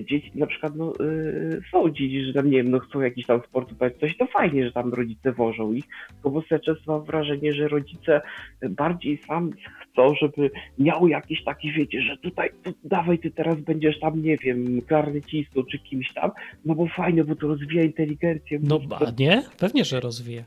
dzieci 0.00 0.30
na 0.34 0.46
przykład 0.46 0.76
no, 0.76 0.92
yy, 1.00 1.60
są 1.72 1.90
dzieci, 1.90 2.24
że 2.24 2.32
tam 2.32 2.50
nie 2.50 2.56
wiem, 2.56 2.70
no 2.70 2.78
chcą 2.78 3.00
jakiś 3.00 3.26
tam 3.26 3.40
sport 3.42 3.72
uprawiać 3.72 3.98
coś, 4.00 4.16
to 4.16 4.26
fajnie, 4.26 4.64
że 4.64 4.72
tam 4.72 4.94
rodzice 4.94 5.32
wożą 5.32 5.72
ich, 5.72 5.84
bo 6.22 6.30
po 6.30 6.42
ja 6.50 6.58
często 6.58 6.92
mam 6.92 7.04
wrażenie, 7.04 7.52
że 7.52 7.68
rodzice 7.68 8.20
bardziej 8.70 9.18
sami 9.18 9.52
chcą, 9.82 10.14
żeby 10.14 10.50
miał 10.78 11.08
jakieś 11.08 11.44
takie, 11.44 11.72
wiecie, 11.72 12.02
że 12.02 12.16
tutaj, 12.16 12.50
to 12.62 12.70
dawaj 12.84 13.18
ty 13.18 13.30
teraz 13.30 13.60
będziesz 13.60 14.00
tam, 14.00 14.22
nie 14.22 14.36
wiem, 14.36 14.82
klarnecistą 14.82 15.62
czy 15.62 15.78
kimś 15.78 16.12
tam, 16.12 16.30
no 16.64 16.74
bo 16.74 16.86
fajnie, 16.86 17.24
bo 17.24 17.36
to 17.36 17.48
rozwija 17.48 17.82
inteligencję. 17.82 18.58
No 18.62 18.80
a 19.06 19.10
nie? 19.18 19.42
Pewnie, 19.58 19.84
że 19.84 20.00
rozwija. 20.00 20.44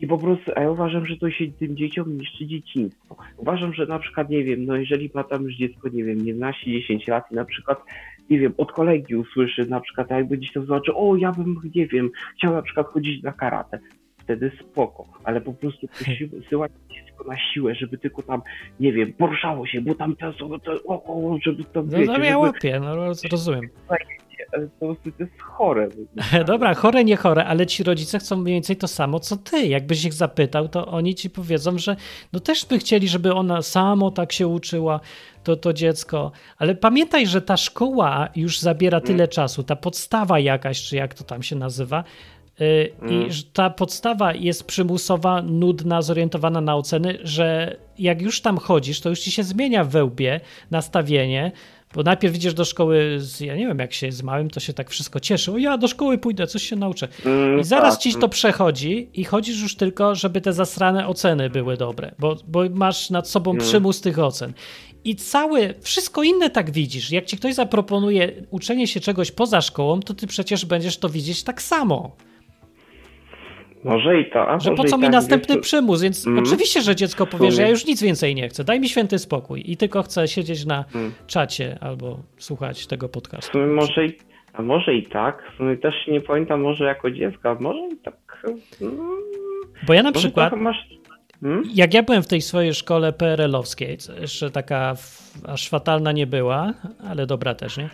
I 0.00 0.06
po 0.06 0.18
prostu, 0.18 0.52
a 0.56 0.60
ja 0.60 0.70
uważam, 0.70 1.06
że 1.06 1.16
to 1.16 1.30
się 1.30 1.52
tym 1.52 1.76
dzieciom 1.76 2.18
niszczy 2.18 2.46
dzieciństwo. 2.46 3.16
Uważam, 3.36 3.74
że 3.74 3.86
na 3.86 3.98
przykład, 3.98 4.30
nie 4.30 4.44
wiem, 4.44 4.66
no 4.66 4.76
jeżeli 4.76 5.10
ma 5.14 5.24
tam 5.24 5.42
już 5.42 5.54
dziecko, 5.54 5.88
nie 5.88 6.04
wiem, 6.04 6.18
11-10 6.18 7.08
lat 7.08 7.24
i 7.32 7.34
na 7.34 7.44
przykład 7.44 7.78
nie 8.30 8.38
wiem, 8.38 8.54
od 8.58 8.72
kolegi 8.72 9.16
usłyszy 9.16 9.66
na 9.66 9.80
przykład, 9.80 10.10
jakby 10.10 10.36
gdzieś 10.36 10.52
to 10.52 10.60
zobaczy, 10.60 10.94
o, 10.94 11.16
ja 11.16 11.32
bym, 11.32 11.60
nie 11.74 11.86
wiem, 11.86 12.10
chciał 12.36 12.52
na 12.52 12.62
przykład 12.62 12.86
chodzić 12.86 13.22
na 13.22 13.32
karate. 13.32 13.78
Wtedy 14.18 14.52
spoko, 14.60 15.04
ale 15.24 15.40
po 15.40 15.54
prostu 15.54 15.86
wysyłać 16.30 16.72
dziecko 16.88 17.24
na 17.24 17.36
siłę, 17.38 17.74
żeby 17.74 17.98
tylko 17.98 18.22
tam, 18.22 18.42
nie 18.80 18.92
wiem, 18.92 19.12
poruszało 19.12 19.66
się, 19.66 19.80
bo 19.80 19.94
tam 19.94 20.16
to, 20.16 20.32
to, 20.32 20.72
o, 20.86 21.04
o, 21.04 21.38
żeby 21.42 21.64
to, 21.64 21.82
no, 21.82 21.98
wiecie, 21.98 22.12
no, 22.18 22.24
ja 22.24 22.38
łapię, 22.38 22.80
no 22.80 22.96
rozumiem. 23.30 23.70
Po 24.80 24.86
prostu 24.86 25.12
to 25.12 25.22
jest 25.22 25.40
chore. 25.40 25.88
Dobra, 26.46 26.74
chore, 26.74 27.04
nie 27.04 27.16
chore, 27.16 27.44
ale 27.44 27.66
ci 27.66 27.82
rodzice 27.82 28.18
chcą 28.18 28.36
mniej 28.36 28.54
więcej 28.54 28.76
to 28.76 28.88
samo, 28.88 29.20
co 29.20 29.36
ty. 29.36 29.66
Jakbyś 29.66 30.04
ich 30.04 30.12
zapytał, 30.12 30.68
to 30.68 30.86
oni 30.86 31.14
ci 31.14 31.30
powiedzą, 31.30 31.78
że 31.78 31.96
no 32.32 32.40
też 32.40 32.66
by 32.66 32.78
chcieli, 32.78 33.08
żeby 33.08 33.34
ona 33.34 33.62
samo 33.62 34.10
tak 34.10 34.32
się 34.32 34.48
uczyła, 34.48 35.00
to, 35.44 35.56
to 35.56 35.72
dziecko. 35.72 36.32
Ale 36.58 36.74
pamiętaj, 36.74 37.26
że 37.26 37.42
ta 37.42 37.56
szkoła 37.56 38.28
już 38.36 38.58
zabiera 38.58 38.98
mm. 38.98 39.06
tyle 39.06 39.28
czasu, 39.28 39.62
ta 39.62 39.76
podstawa 39.76 40.38
jakaś, 40.38 40.82
czy 40.82 40.96
jak 40.96 41.14
to 41.14 41.24
tam 41.24 41.42
się 41.42 41.56
nazywa, 41.56 42.04
y, 42.60 42.92
i 43.02 43.14
mm. 43.14 43.32
że 43.32 43.42
ta 43.52 43.70
podstawa 43.70 44.34
jest 44.34 44.64
przymusowa, 44.64 45.42
nudna, 45.42 46.02
zorientowana 46.02 46.60
na 46.60 46.76
oceny, 46.76 47.18
że 47.22 47.76
jak 47.98 48.22
już 48.22 48.40
tam 48.40 48.58
chodzisz, 48.58 49.00
to 49.00 49.08
już 49.08 49.20
ci 49.20 49.30
się 49.30 49.42
zmienia 49.42 49.84
we 49.84 50.04
łbie 50.04 50.40
nastawienie, 50.70 51.52
bo 51.94 52.02
najpierw 52.02 52.34
idziesz 52.34 52.54
do 52.54 52.64
szkoły, 52.64 53.16
z, 53.18 53.40
ja 53.40 53.56
nie 53.56 53.66
wiem, 53.66 53.78
jak 53.78 53.92
się 53.92 54.06
jest 54.06 54.22
małym, 54.22 54.50
to 54.50 54.60
się 54.60 54.72
tak 54.72 54.90
wszystko 54.90 55.20
cieszy. 55.20 55.52
O, 55.52 55.58
ja 55.58 55.78
do 55.78 55.88
szkoły 55.88 56.18
pójdę, 56.18 56.46
coś 56.46 56.62
się 56.62 56.76
nauczę. 56.76 57.08
Mm, 57.26 57.60
I 57.60 57.64
zaraz 57.64 57.94
tak. 57.94 58.02
ci 58.02 58.14
to 58.14 58.28
przechodzi 58.28 59.10
i 59.14 59.24
chodzisz 59.24 59.62
już 59.62 59.76
tylko, 59.76 60.14
żeby 60.14 60.40
te 60.40 60.52
zasrane 60.52 61.06
oceny 61.06 61.50
były 61.50 61.76
dobre, 61.76 62.14
bo, 62.18 62.36
bo 62.48 62.62
masz 62.70 63.10
nad 63.10 63.28
sobą 63.28 63.50
mm. 63.50 63.62
przymus 63.62 64.00
tych 64.00 64.18
ocen. 64.18 64.52
I 65.04 65.16
całe, 65.16 65.74
wszystko 65.80 66.22
inne 66.22 66.50
tak 66.50 66.70
widzisz. 66.70 67.12
Jak 67.12 67.24
ci 67.24 67.36
ktoś 67.36 67.54
zaproponuje 67.54 68.32
uczenie 68.50 68.86
się 68.86 69.00
czegoś 69.00 69.32
poza 69.32 69.60
szkołą, 69.60 70.00
to 70.00 70.14
ty 70.14 70.26
przecież 70.26 70.66
będziesz 70.66 70.98
to 70.98 71.08
widzieć 71.08 71.44
tak 71.44 71.62
samo. 71.62 72.16
Może 73.84 74.20
i 74.20 74.30
to. 74.30 74.60
Że 74.60 74.74
po 74.74 74.84
co 74.84 74.96
mi 74.96 75.02
tak, 75.02 75.12
następny 75.12 75.54
wiesz, 75.54 75.62
przymus? 75.62 76.02
Więc 76.02 76.26
mm, 76.26 76.44
oczywiście, 76.44 76.80
że 76.82 76.96
dziecko 76.96 77.26
powie, 77.26 77.52
że 77.52 77.62
ja 77.62 77.68
już 77.68 77.86
nic 77.86 78.02
więcej 78.02 78.34
nie 78.34 78.48
chcę. 78.48 78.64
Daj 78.64 78.80
mi 78.80 78.88
święty 78.88 79.18
spokój 79.18 79.62
i 79.66 79.76
tylko 79.76 80.02
chcę 80.02 80.28
siedzieć 80.28 80.66
na 80.66 80.84
mm. 80.94 81.12
czacie 81.26 81.78
albo 81.80 82.18
słuchać 82.38 82.86
tego 82.86 83.08
podcastu. 83.08 83.58
może 83.58 84.06
i, 84.06 84.18
a 84.52 84.62
może 84.62 84.94
i 84.94 85.06
tak. 85.06 85.42
W 85.52 85.56
sumie 85.56 85.76
też 85.76 85.94
nie 86.08 86.20
pamiętam, 86.20 86.60
może 86.60 86.84
jako 86.84 87.10
dziecko, 87.10 87.50
a 87.50 87.54
może 87.54 87.88
i 87.94 87.96
tak. 87.96 88.42
Mm, 88.80 88.98
Bo 89.86 89.94
ja 89.94 90.02
na 90.02 90.12
przykład. 90.12 90.56
Masz... 90.56 90.88
Hmm? 91.40 91.70
Jak 91.74 91.94
ja 91.94 92.02
byłem 92.02 92.22
w 92.22 92.26
tej 92.26 92.42
swojej 92.42 92.74
szkole 92.74 93.12
PRL-owskiej, 93.12 93.98
jeszcze 94.20 94.50
taka 94.50 94.96
aż 95.44 95.68
fatalna 95.68 96.12
nie 96.12 96.26
była, 96.26 96.74
ale 97.08 97.26
dobra 97.26 97.54
też, 97.54 97.76
nie? 97.76 97.90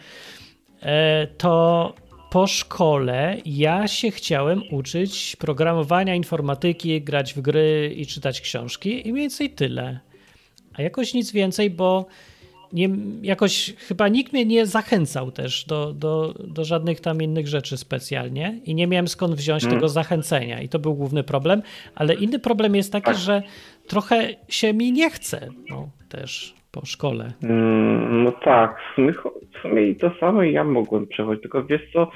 E, 0.83 1.27
to 1.27 1.95
po 2.31 2.47
szkole 2.47 3.37
ja 3.45 3.89
się 3.89 4.11
chciałem 4.11 4.63
uczyć 4.71 5.37
programowania, 5.37 6.15
informatyki, 6.15 7.03
grać 7.03 7.35
w 7.35 7.41
gry 7.41 7.95
i 7.97 8.07
czytać 8.07 8.41
książki 8.41 9.09
i 9.09 9.13
mniej 9.13 9.25
więcej 9.25 9.51
tyle. 9.51 10.01
A 10.75 10.83
jakoś 10.83 11.15
nic 11.15 11.33
więcej, 11.33 11.71
bo 11.71 12.07
nie, 12.73 12.89
jakoś 13.23 13.75
chyba 13.79 14.09
nikt 14.09 14.33
mnie 14.33 14.45
nie 14.45 14.67
zachęcał 14.67 15.31
też 15.31 15.65
do, 15.65 15.93
do, 15.93 16.35
do 16.49 16.65
żadnych 16.65 17.01
tam 17.01 17.23
innych 17.23 17.49
rzeczy 17.49 17.77
specjalnie 17.77 18.61
i 18.65 18.75
nie 18.75 18.87
miałem 18.87 19.09
skąd 19.09 19.35
wziąć 19.35 19.63
hmm. 19.63 19.79
tego 19.79 19.89
zachęcenia 19.89 20.61
i 20.61 20.69
to 20.69 20.79
był 20.79 20.95
główny 20.95 21.25
problem, 21.25 21.63
ale 21.95 22.15
inny 22.15 22.39
problem 22.39 22.77
jest 22.77 22.93
taki, 22.93 23.07
tak. 23.07 23.17
że 23.17 23.43
trochę 23.89 24.29
się 24.49 24.73
mi 24.73 24.93
nie 24.93 25.11
chce, 25.11 25.49
no 25.71 25.89
też 26.09 26.55
po 26.73 26.87
szkole. 26.87 27.33
Mm, 27.43 28.25
no 28.25 28.33
tak, 28.33 28.77
w 28.81 28.95
sumie, 28.95 29.13
w 29.13 29.63
sumie 29.63 29.95
to 29.95 30.11
samo 30.21 30.43
ja 30.43 30.65
mogłem 30.65 31.07
przechodzić, 31.07 31.43
tylko 31.43 31.65
wiesz 31.65 31.83
co, 31.93 32.11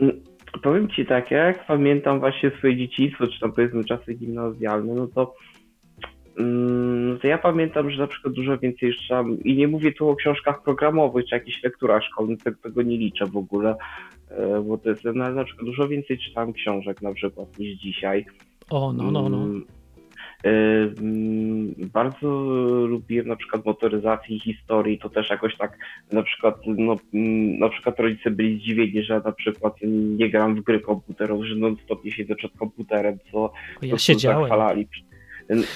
mm, 0.00 0.20
powiem 0.62 0.88
ci 0.88 1.06
tak, 1.06 1.30
jak 1.30 1.66
pamiętam 1.66 2.20
właśnie 2.20 2.50
swoje 2.50 2.76
dzieciństwo, 2.76 3.26
czy 3.26 3.40
tam 3.40 3.52
powiedzmy 3.52 3.84
czasy 3.84 4.14
gimnazjalne, 4.14 4.94
no 4.94 5.06
to 5.06 5.34
to 7.20 7.26
ja 7.26 7.38
pamiętam, 7.38 7.90
że 7.90 7.98
na 7.98 8.06
przykład 8.06 8.34
dużo 8.34 8.58
więcej 8.58 8.94
czytałem 8.94 9.42
i 9.44 9.56
nie 9.56 9.68
mówię 9.68 9.92
tu 9.92 10.08
o 10.08 10.16
książkach 10.16 10.62
programowych 10.62 11.26
czy 11.26 11.34
jakichś 11.34 11.62
lekturach 11.62 12.02
szkolnych, 12.02 12.38
tego 12.62 12.82
nie 12.82 12.96
liczę 12.96 13.26
w 13.26 13.36
ogóle, 13.36 13.76
e, 14.30 14.62
bo 14.62 14.78
to 14.78 14.88
jest 14.88 15.04
na, 15.04 15.30
na 15.30 15.44
przykład 15.44 15.66
dużo 15.66 15.88
więcej 15.88 16.18
czytałem 16.18 16.52
książek 16.52 17.02
na 17.02 17.14
przykład 17.14 17.58
niż 17.58 17.78
dzisiaj. 17.78 18.26
O, 18.70 18.92
no, 18.92 19.10
no, 19.10 19.28
no. 19.28 19.36
Mm, 19.36 19.64
e, 20.44 20.50
mm, 21.00 21.74
bardzo 21.92 22.28
lubiłem 22.86 23.28
na 23.28 23.36
przykład 23.36 23.64
motoryzację 23.64 24.36
i 24.36 24.40
historii, 24.40 24.98
to 24.98 25.08
też 25.08 25.30
jakoś 25.30 25.56
tak 25.56 25.78
na 26.12 26.22
przykład, 26.22 26.56
no, 26.66 26.96
na 27.58 27.68
przykład 27.68 28.00
rodzice 28.00 28.30
byli 28.30 28.58
zdziwieni, 28.58 29.02
że 29.02 29.20
na 29.24 29.32
przykład 29.32 29.74
nie 30.18 30.30
gram 30.30 30.54
w 30.54 30.60
gry 30.60 30.80
komputerowe, 30.80 31.46
że 31.46 31.54
non 31.54 31.76
stop 31.84 32.04
nie 32.04 32.12
siedzę 32.12 32.34
przed 32.34 32.52
komputerem, 32.52 33.18
co 33.32 33.52
ja 33.82 33.98
siedziałem. 33.98 34.40
zachwalali. 34.40 34.88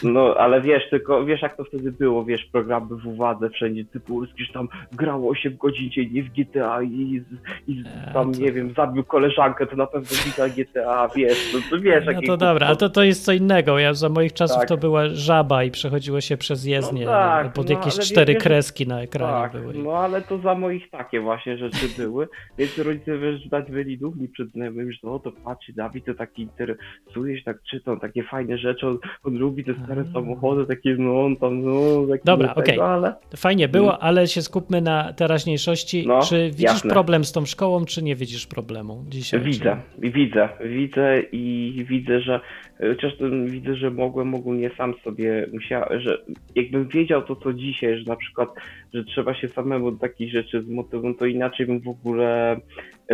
No, 0.03 0.35
ale 0.39 0.61
wiesz, 0.61 0.91
tylko 0.91 1.25
wiesz 1.25 1.43
jak 1.43 1.57
to 1.57 1.65
wtedy 1.65 1.93
było, 1.93 2.25
wiesz, 2.25 2.45
programy 2.45 2.97
w 2.97 3.07
uwadze 3.07 3.51
wszędzie, 3.51 3.85
typu 3.85 4.21
gdzieś 4.35 4.53
tam 4.53 4.69
grało 4.93 5.31
8 5.31 5.57
godzin 5.57 5.91
dziennie 5.91 6.23
w 6.23 6.29
GTA 6.29 6.83
i, 6.83 7.25
i 7.67 7.85
e, 8.07 8.13
tam, 8.13 8.33
nie 8.33 8.53
wiem, 8.53 8.75
zabił 8.77 9.05
koleżankę, 9.05 9.67
to 9.67 9.77
na 9.77 9.87
pewno 9.87 10.09
wita 10.25 10.49
GTA, 10.49 11.09
wiesz, 11.17 11.55
no 11.55 11.61
to 11.71 11.83
wiesz. 11.83 12.07
No 12.07 12.23
to 12.27 12.37
dobra, 12.37 12.67
ale 12.67 12.77
to, 12.77 12.89
to 12.89 13.03
jest 13.03 13.25
co 13.25 13.33
innego, 13.33 13.79
ja 13.79 13.95
za 13.95 14.09
moich 14.09 14.33
czasów 14.33 14.59
tak. 14.59 14.69
to 14.69 14.77
była 14.77 15.09
żaba 15.09 15.65
i 15.65 15.71
przechodziło 15.71 16.21
się 16.21 16.37
przez 16.37 16.65
jezdnię, 16.65 17.05
no 17.05 17.11
tak, 17.11 17.53
pod 17.53 17.69
no, 17.69 17.77
jakieś 17.77 17.99
cztery 17.99 18.35
wiesz, 18.35 18.43
kreski 18.43 18.87
na 18.87 19.03
ekranie 19.03 19.53
tak, 19.53 19.53
były. 19.53 19.75
No 19.75 19.93
ale 19.93 20.23
to 20.23 20.39
za 20.39 20.55
moich 20.55 20.91
takie 20.91 21.21
właśnie 21.21 21.59
rzeczy 21.59 21.89
były, 21.99 22.29
więc 22.59 22.79
rodzice 22.79 23.19
wiesz, 23.19 23.49
dać 23.49 23.71
byli 23.71 23.99
dumni 23.99 24.29
przed 24.29 24.51
znajomymi, 24.51 24.93
że 24.93 24.99
no 25.03 25.19
to 25.19 25.33
patrz, 25.33 25.73
Dawid 25.73 26.05
to 26.05 26.15
taki 26.15 26.43
interesuje 26.43 27.39
się, 27.39 27.45
tak 27.45 27.63
czytał 27.63 28.01
takie 28.01 28.23
fajne 28.23 28.59
rzeczy, 28.59 28.87
on, 28.87 28.99
on 29.25 29.39
lubi 29.39 29.58
te 29.65 29.75
stare 29.85 30.05
samochody, 30.05 30.67
takie 30.67 30.97
no 30.99 31.25
on 31.25 31.37
tam, 31.37 31.63
no... 31.63 32.07
Taki 32.11 32.25
Dobra, 32.25 32.55
okej. 32.55 32.79
Okay. 32.79 32.89
Ale... 32.89 33.15
Fajnie 33.37 33.69
było, 33.69 33.89
mm. 33.89 33.99
ale 34.01 34.27
się 34.27 34.43
skupmy 34.43 34.81
na 34.81 35.13
teraźniejszości. 35.13 36.05
No, 36.07 36.23
czy 36.23 36.47
widzisz 36.51 36.63
jasne. 36.63 36.91
problem 36.91 37.25
z 37.25 37.33
tą 37.33 37.47
szkołą, 37.47 37.85
czy 37.85 38.03
nie 38.03 38.17
widzisz 38.17 38.47
problemu 38.47 39.05
dzisiaj? 39.09 39.41
Widzę, 39.41 39.77
czy... 40.03 40.11
widzę, 40.11 40.49
widzę 40.65 41.21
i 41.33 41.85
widzę, 41.89 42.21
że 42.21 42.41
chociaż 42.79 43.13
widzę, 43.47 43.75
że 43.75 43.91
mogłem 43.91 44.35
ogólnie 44.35 44.71
sam 44.77 44.95
sobie 45.05 45.47
musiałem, 45.53 46.01
że 46.01 46.19
jakbym 46.55 46.89
wiedział 46.89 47.23
to 47.23 47.37
co 47.37 47.53
dzisiaj, 47.53 47.99
że 47.99 48.05
na 48.05 48.17
przykład, 48.17 48.49
że 48.95 49.05
trzeba 49.05 49.35
się 49.35 49.49
samemu 49.49 49.91
do 49.91 49.99
takich 49.99 50.33
rzeczy 50.33 50.63
zmotywować, 50.63 51.19
to 51.19 51.27
inaczej 51.27 51.67
bym 51.67 51.81
w 51.81 51.89
ogóle 51.89 52.61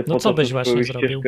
no 0.06 0.18
co 0.18 0.34
byś 0.34 0.52
właśnie 0.52 0.84
zrobił? 0.84 1.20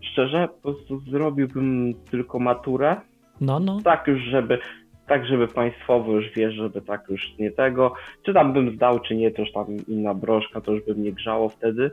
Szczerze, 0.00 0.48
po 0.48 0.72
prostu 0.72 1.00
zrobiłbym 1.00 1.94
tylko 2.10 2.38
maturę, 2.38 2.96
no, 3.40 3.60
no. 3.60 3.80
Tak 3.84 4.06
już, 4.06 4.22
żeby 4.22 4.58
tak, 5.06 5.26
żeby 5.26 5.48
państwowo 5.48 6.12
już 6.12 6.30
wiesz, 6.36 6.54
żeby 6.54 6.80
tak 6.80 7.08
już 7.08 7.38
nie 7.38 7.50
tego, 7.50 7.94
czy 8.22 8.34
tam 8.34 8.52
bym 8.52 8.76
zdał, 8.76 9.00
czy 9.00 9.16
nie, 9.16 9.30
to 9.30 9.42
już 9.42 9.52
tam 9.52 9.66
inna 9.88 10.14
broszka, 10.14 10.60
to 10.60 10.72
już 10.72 10.84
by 10.84 10.94
mnie 10.94 11.12
grzało 11.12 11.48
wtedy. 11.48 11.90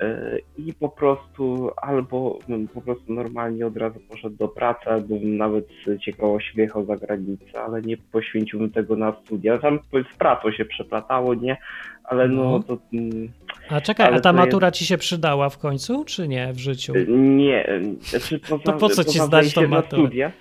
E, 0.00 0.38
I 0.58 0.72
po 0.72 0.88
prostu 0.88 1.70
albo 1.82 2.38
bym 2.48 2.68
po 2.68 2.80
prostu 2.80 3.12
normalnie 3.12 3.66
od 3.66 3.76
razu 3.76 4.00
poszedł 4.08 4.36
do 4.36 4.48
pracy, 4.48 4.90
albo 4.90 5.16
bym 5.16 5.36
nawet 5.36 5.68
z 5.86 6.00
ciekawości 6.00 6.52
wyjechał 6.56 6.84
za 6.84 6.96
granicę, 6.96 7.62
ale 7.66 7.82
nie 7.82 7.96
poświęciłbym 7.96 8.70
tego 8.70 8.96
na 8.96 9.12
studia. 9.24 9.58
Tam 9.58 9.78
z 10.14 10.16
pracą 10.16 10.52
się 10.52 10.64
przeplatało, 10.64 11.34
nie? 11.34 11.56
Ale 12.04 12.28
no, 12.28 12.42
no. 12.42 12.62
to. 12.62 12.78
Mm, 12.92 13.28
a 13.70 13.80
czekaj, 13.80 14.14
a 14.14 14.20
ta 14.20 14.32
matura 14.32 14.66
jest... 14.66 14.78
ci 14.78 14.86
się 14.86 14.98
przydała 14.98 15.48
w 15.48 15.58
końcu, 15.58 16.04
czy 16.04 16.28
nie 16.28 16.52
w 16.52 16.58
życiu? 16.58 16.92
Nie. 17.08 17.80
Znaczy 18.00 18.38
poza, 18.38 18.62
to 18.62 18.72
po 18.72 18.88
co 18.88 19.04
ci 19.04 19.18
zdać 19.18 19.54
tą 19.54 19.68
maturę? 19.68 20.02
Studia, 20.02 20.32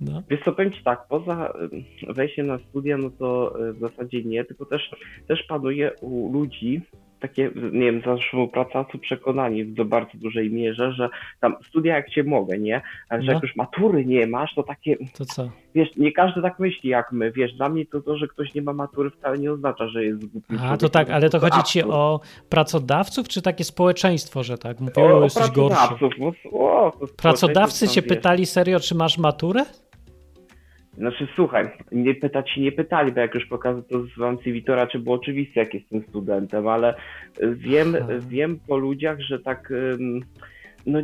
no. 0.00 0.22
Wiesz 0.30 0.40
co, 0.44 0.52
powiem 0.52 0.72
Ci 0.72 0.84
tak, 0.84 1.08
poza 1.08 1.52
wejściem 2.08 2.46
na 2.46 2.58
studia, 2.58 2.98
no 2.98 3.10
to 3.10 3.58
e, 3.68 3.72
w 3.72 3.78
zasadzie 3.78 4.24
nie, 4.24 4.44
tylko 4.44 4.66
też, 4.66 4.90
też 5.28 5.42
panuje 5.42 5.92
u 6.00 6.32
ludzi 6.32 6.82
takie, 7.20 7.50
nie 7.72 7.92
wiem, 7.92 8.02
zaszło 8.06 8.48
pracownicy 8.48 8.98
przekonani 8.98 9.64
w 9.64 9.84
bardzo 9.84 10.10
dużej 10.14 10.50
mierze, 10.50 10.92
że 10.92 11.08
tam 11.40 11.56
studia 11.68 11.94
jak 11.94 12.10
cię 12.10 12.24
mogę, 12.24 12.58
nie? 12.58 12.80
Ale 13.08 13.22
że 13.22 13.26
no. 13.26 13.32
jak 13.32 13.42
już 13.42 13.56
matury 13.56 14.04
nie 14.04 14.26
masz, 14.26 14.54
to 14.54 14.62
takie. 14.62 14.96
To 15.12 15.24
co? 15.24 15.50
Wiesz, 15.74 15.88
nie 15.96 16.12
każdy 16.12 16.42
tak 16.42 16.58
myśli 16.58 16.90
jak 16.90 17.12
my. 17.12 17.32
Wiesz, 17.32 17.52
dla 17.52 17.68
mnie 17.68 17.86
to 17.86 18.00
to, 18.00 18.16
że 18.16 18.28
ktoś 18.28 18.54
nie 18.54 18.62
ma 18.62 18.72
matury 18.72 19.10
wcale 19.10 19.38
nie 19.38 19.52
oznacza, 19.52 19.88
że 19.88 20.04
jest 20.04 20.24
głupi. 20.26 20.56
A 20.60 20.76
to 20.76 20.88
tak, 20.88 21.10
ale 21.10 21.30
to 21.30 21.40
chodzi 21.40 21.62
ci 21.62 21.82
o 21.82 22.20
pracodawców, 22.48 23.28
czy 23.28 23.42
takie 23.42 23.64
społeczeństwo, 23.64 24.42
że 24.42 24.58
tak? 24.58 24.80
Mówią, 24.80 25.02
o, 25.02 25.18
o 25.18 25.24
jesteś 25.24 25.50
gorszy. 25.50 25.94
No, 26.18 26.32
o, 26.52 26.92
Pracodawcy 27.16 27.88
cię 27.88 28.02
pytali 28.02 28.46
serio, 28.46 28.80
czy 28.80 28.94
masz 28.94 29.18
maturę? 29.18 29.64
Znaczy 31.00 31.28
słuchaj, 31.34 31.68
nie 31.92 32.14
pytać 32.14 32.50
się 32.50 32.60
nie 32.60 32.72
pytali, 32.72 33.12
bo 33.12 33.20
jak 33.20 33.34
już 33.34 33.46
pokazał 33.46 33.82
to 33.82 34.02
z 34.02 34.18
wam 34.18 34.38
CV, 34.38 34.62
to 34.62 34.74
raczej 34.74 35.00
było 35.00 35.16
oczywiste, 35.16 35.60
jak 35.60 35.74
jestem 35.74 36.02
studentem, 36.08 36.68
ale 36.68 36.94
wiem, 37.52 37.96
wiem 38.28 38.58
po 38.68 38.76
ludziach, 38.76 39.20
że 39.20 39.38
tak 39.38 39.72
no, 40.90 41.02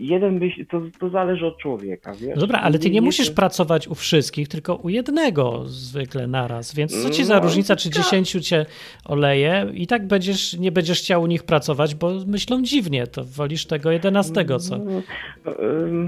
jeden 0.00 0.38
byś, 0.38 0.60
to, 0.70 0.82
to 1.00 1.08
zależy 1.08 1.46
od 1.46 1.58
człowieka, 1.58 2.12
wiesz? 2.20 2.38
Dobra, 2.38 2.58
ale 2.58 2.78
ty 2.78 2.88
nie, 2.88 2.94
nie 2.94 3.02
musisz 3.02 3.28
to... 3.28 3.34
pracować 3.34 3.88
u 3.88 3.94
wszystkich, 3.94 4.48
tylko 4.48 4.74
u 4.74 4.88
jednego 4.88 5.62
zwykle 5.66 6.26
naraz, 6.26 6.74
więc 6.74 7.02
co 7.02 7.10
ci 7.10 7.24
za 7.24 7.34
no, 7.34 7.40
różnica, 7.40 7.76
czy 7.76 7.90
dziesięciu 7.90 8.40
cię 8.40 8.66
oleje 9.04 9.66
i 9.74 9.86
tak 9.86 10.06
będziesz, 10.06 10.58
nie 10.58 10.72
będziesz 10.72 10.98
chciał 10.98 11.22
u 11.22 11.26
nich 11.26 11.42
pracować, 11.42 11.94
bo 11.94 12.10
myślą 12.26 12.62
dziwnie, 12.62 13.06
to 13.06 13.24
wolisz 13.24 13.66
tego 13.66 13.90
jedenastego, 13.90 14.58
co, 14.58 14.78
no, 14.78 15.02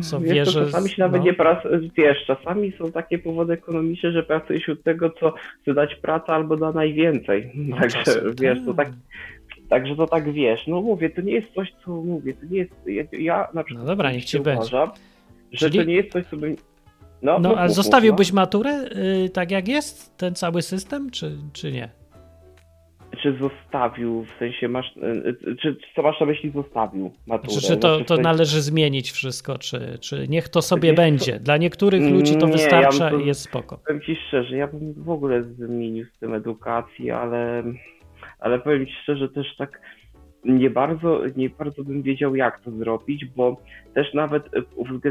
co 0.02 0.20
wiesz, 0.20 0.34
wie, 0.34 0.46
że... 0.46 0.64
Czasami 0.64 0.88
się 0.88 1.02
nawet 1.02 1.20
no. 1.20 1.26
nie 1.26 1.34
prac... 1.34 1.58
wiesz, 1.98 2.24
czasami 2.26 2.72
są 2.78 2.92
takie 2.92 3.18
powody 3.18 3.52
ekonomiczne, 3.52 4.12
że 4.12 4.22
pracujesz 4.22 4.68
od 4.68 4.82
tego, 4.82 5.10
co 5.10 5.34
chce 5.62 5.74
dać 5.74 5.94
pracę 5.94 6.32
albo 6.32 6.56
da 6.56 6.72
najwięcej, 6.72 7.50
no, 7.54 7.76
także 7.76 8.02
wiesz, 8.40 8.58
to 8.66 8.74
tak, 8.74 8.88
tak 8.88 8.96
Także 9.68 9.96
to 9.96 10.06
tak 10.06 10.32
wiesz, 10.32 10.66
no 10.66 10.82
mówię, 10.82 11.10
to 11.10 11.20
nie 11.20 11.32
jest 11.32 11.54
coś, 11.54 11.72
co 11.84 11.90
mówię, 11.90 12.34
to 12.34 12.46
nie 12.50 12.58
jest, 12.58 12.72
ja, 12.86 13.02
ja 13.12 13.48
na 13.54 13.64
przykład 13.64 13.86
no 13.86 13.90
dobra, 13.90 14.12
niech 14.12 14.24
ci 14.24 14.38
uważam, 14.38 14.90
że 15.52 15.70
Czyli... 15.70 15.78
to 15.78 15.84
nie 15.84 15.94
jest 15.94 16.12
coś, 16.12 16.26
co 16.26 16.36
bym... 16.36 16.56
No, 17.22 17.38
no, 17.38 17.48
no 17.48 17.56
ale 17.56 17.70
zostawiłbyś 17.70 18.32
no. 18.32 18.34
maturę 18.34 18.88
yy, 19.22 19.30
tak 19.30 19.50
jak 19.50 19.68
jest, 19.68 20.16
ten 20.16 20.34
cały 20.34 20.62
system, 20.62 21.10
czy, 21.10 21.36
czy 21.52 21.72
nie? 21.72 21.88
Czy 23.22 23.38
zostawił, 23.40 24.24
w 24.24 24.38
sensie 24.38 24.68
masz, 24.68 24.96
yy, 24.96 25.56
czy 25.56 25.76
co 25.96 26.02
masz 26.02 26.20
na 26.20 26.26
myśli 26.26 26.50
zostawił 26.50 27.10
maturę? 27.26 27.54
Czy, 27.54 27.60
czy 27.60 27.76
to, 27.76 27.88
znaczy, 27.88 28.04
to 28.04 28.14
sensie... 28.14 28.22
należy 28.22 28.62
zmienić 28.62 29.12
wszystko, 29.12 29.58
czy, 29.58 29.98
czy 30.00 30.28
niech 30.28 30.48
to 30.48 30.62
sobie 30.62 30.92
będzie? 30.92 31.32
To... 31.32 31.38
Dla 31.38 31.56
niektórych 31.56 32.12
ludzi 32.12 32.36
to 32.36 32.46
nie, 32.46 32.52
wystarcza 32.52 33.10
ja 33.10 33.20
i 33.20 33.26
jest 33.26 33.40
spoko. 33.40 33.78
Powiem 33.86 34.00
Ci 34.00 34.16
szczerze, 34.28 34.56
ja 34.56 34.66
bym 34.66 34.94
w 35.04 35.10
ogóle 35.10 35.42
zmienił 35.42 36.04
z 36.16 36.18
tym 36.18 36.34
edukację, 36.34 37.16
ale 37.16 37.62
ale 38.38 38.58
powiem 38.58 38.86
Ci 38.86 38.92
szczerze, 39.02 39.28
też 39.28 39.56
tak 39.56 39.80
nie 40.44 40.70
bardzo, 40.70 41.20
nie 41.36 41.50
bardzo 41.50 41.84
bym 41.84 42.02
wiedział, 42.02 42.36
jak 42.36 42.60
to 42.60 42.70
zrobić, 42.70 43.24
bo 43.24 43.56
też 43.94 44.14
nawet, 44.14 44.50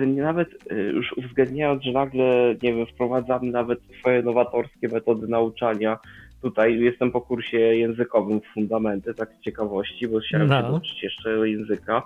nawet 0.05 0.49
e, 0.71 0.75
już 0.75 1.13
uwzględniając, 1.17 1.83
że 1.83 1.91
nagle, 1.91 2.55
nie 2.63 2.73
wiem, 2.73 2.85
wprowadzamy 2.85 3.51
nawet 3.51 3.79
swoje 3.99 4.21
nowatorskie 4.21 4.87
metody 4.87 5.27
nauczania, 5.27 5.97
tutaj 6.41 6.79
jestem 6.79 7.11
po 7.11 7.21
kursie 7.21 7.57
językowym 7.57 8.41
w 8.41 8.53
fundamenty, 8.53 9.13
tak 9.13 9.29
z 9.33 9.41
ciekawości, 9.41 10.07
bo 10.07 10.19
chciałem 10.19 10.47
no. 10.47 10.55
się 10.55 10.61
nauczyć 10.61 11.03
jeszcze 11.03 11.49
języka, 11.49 12.03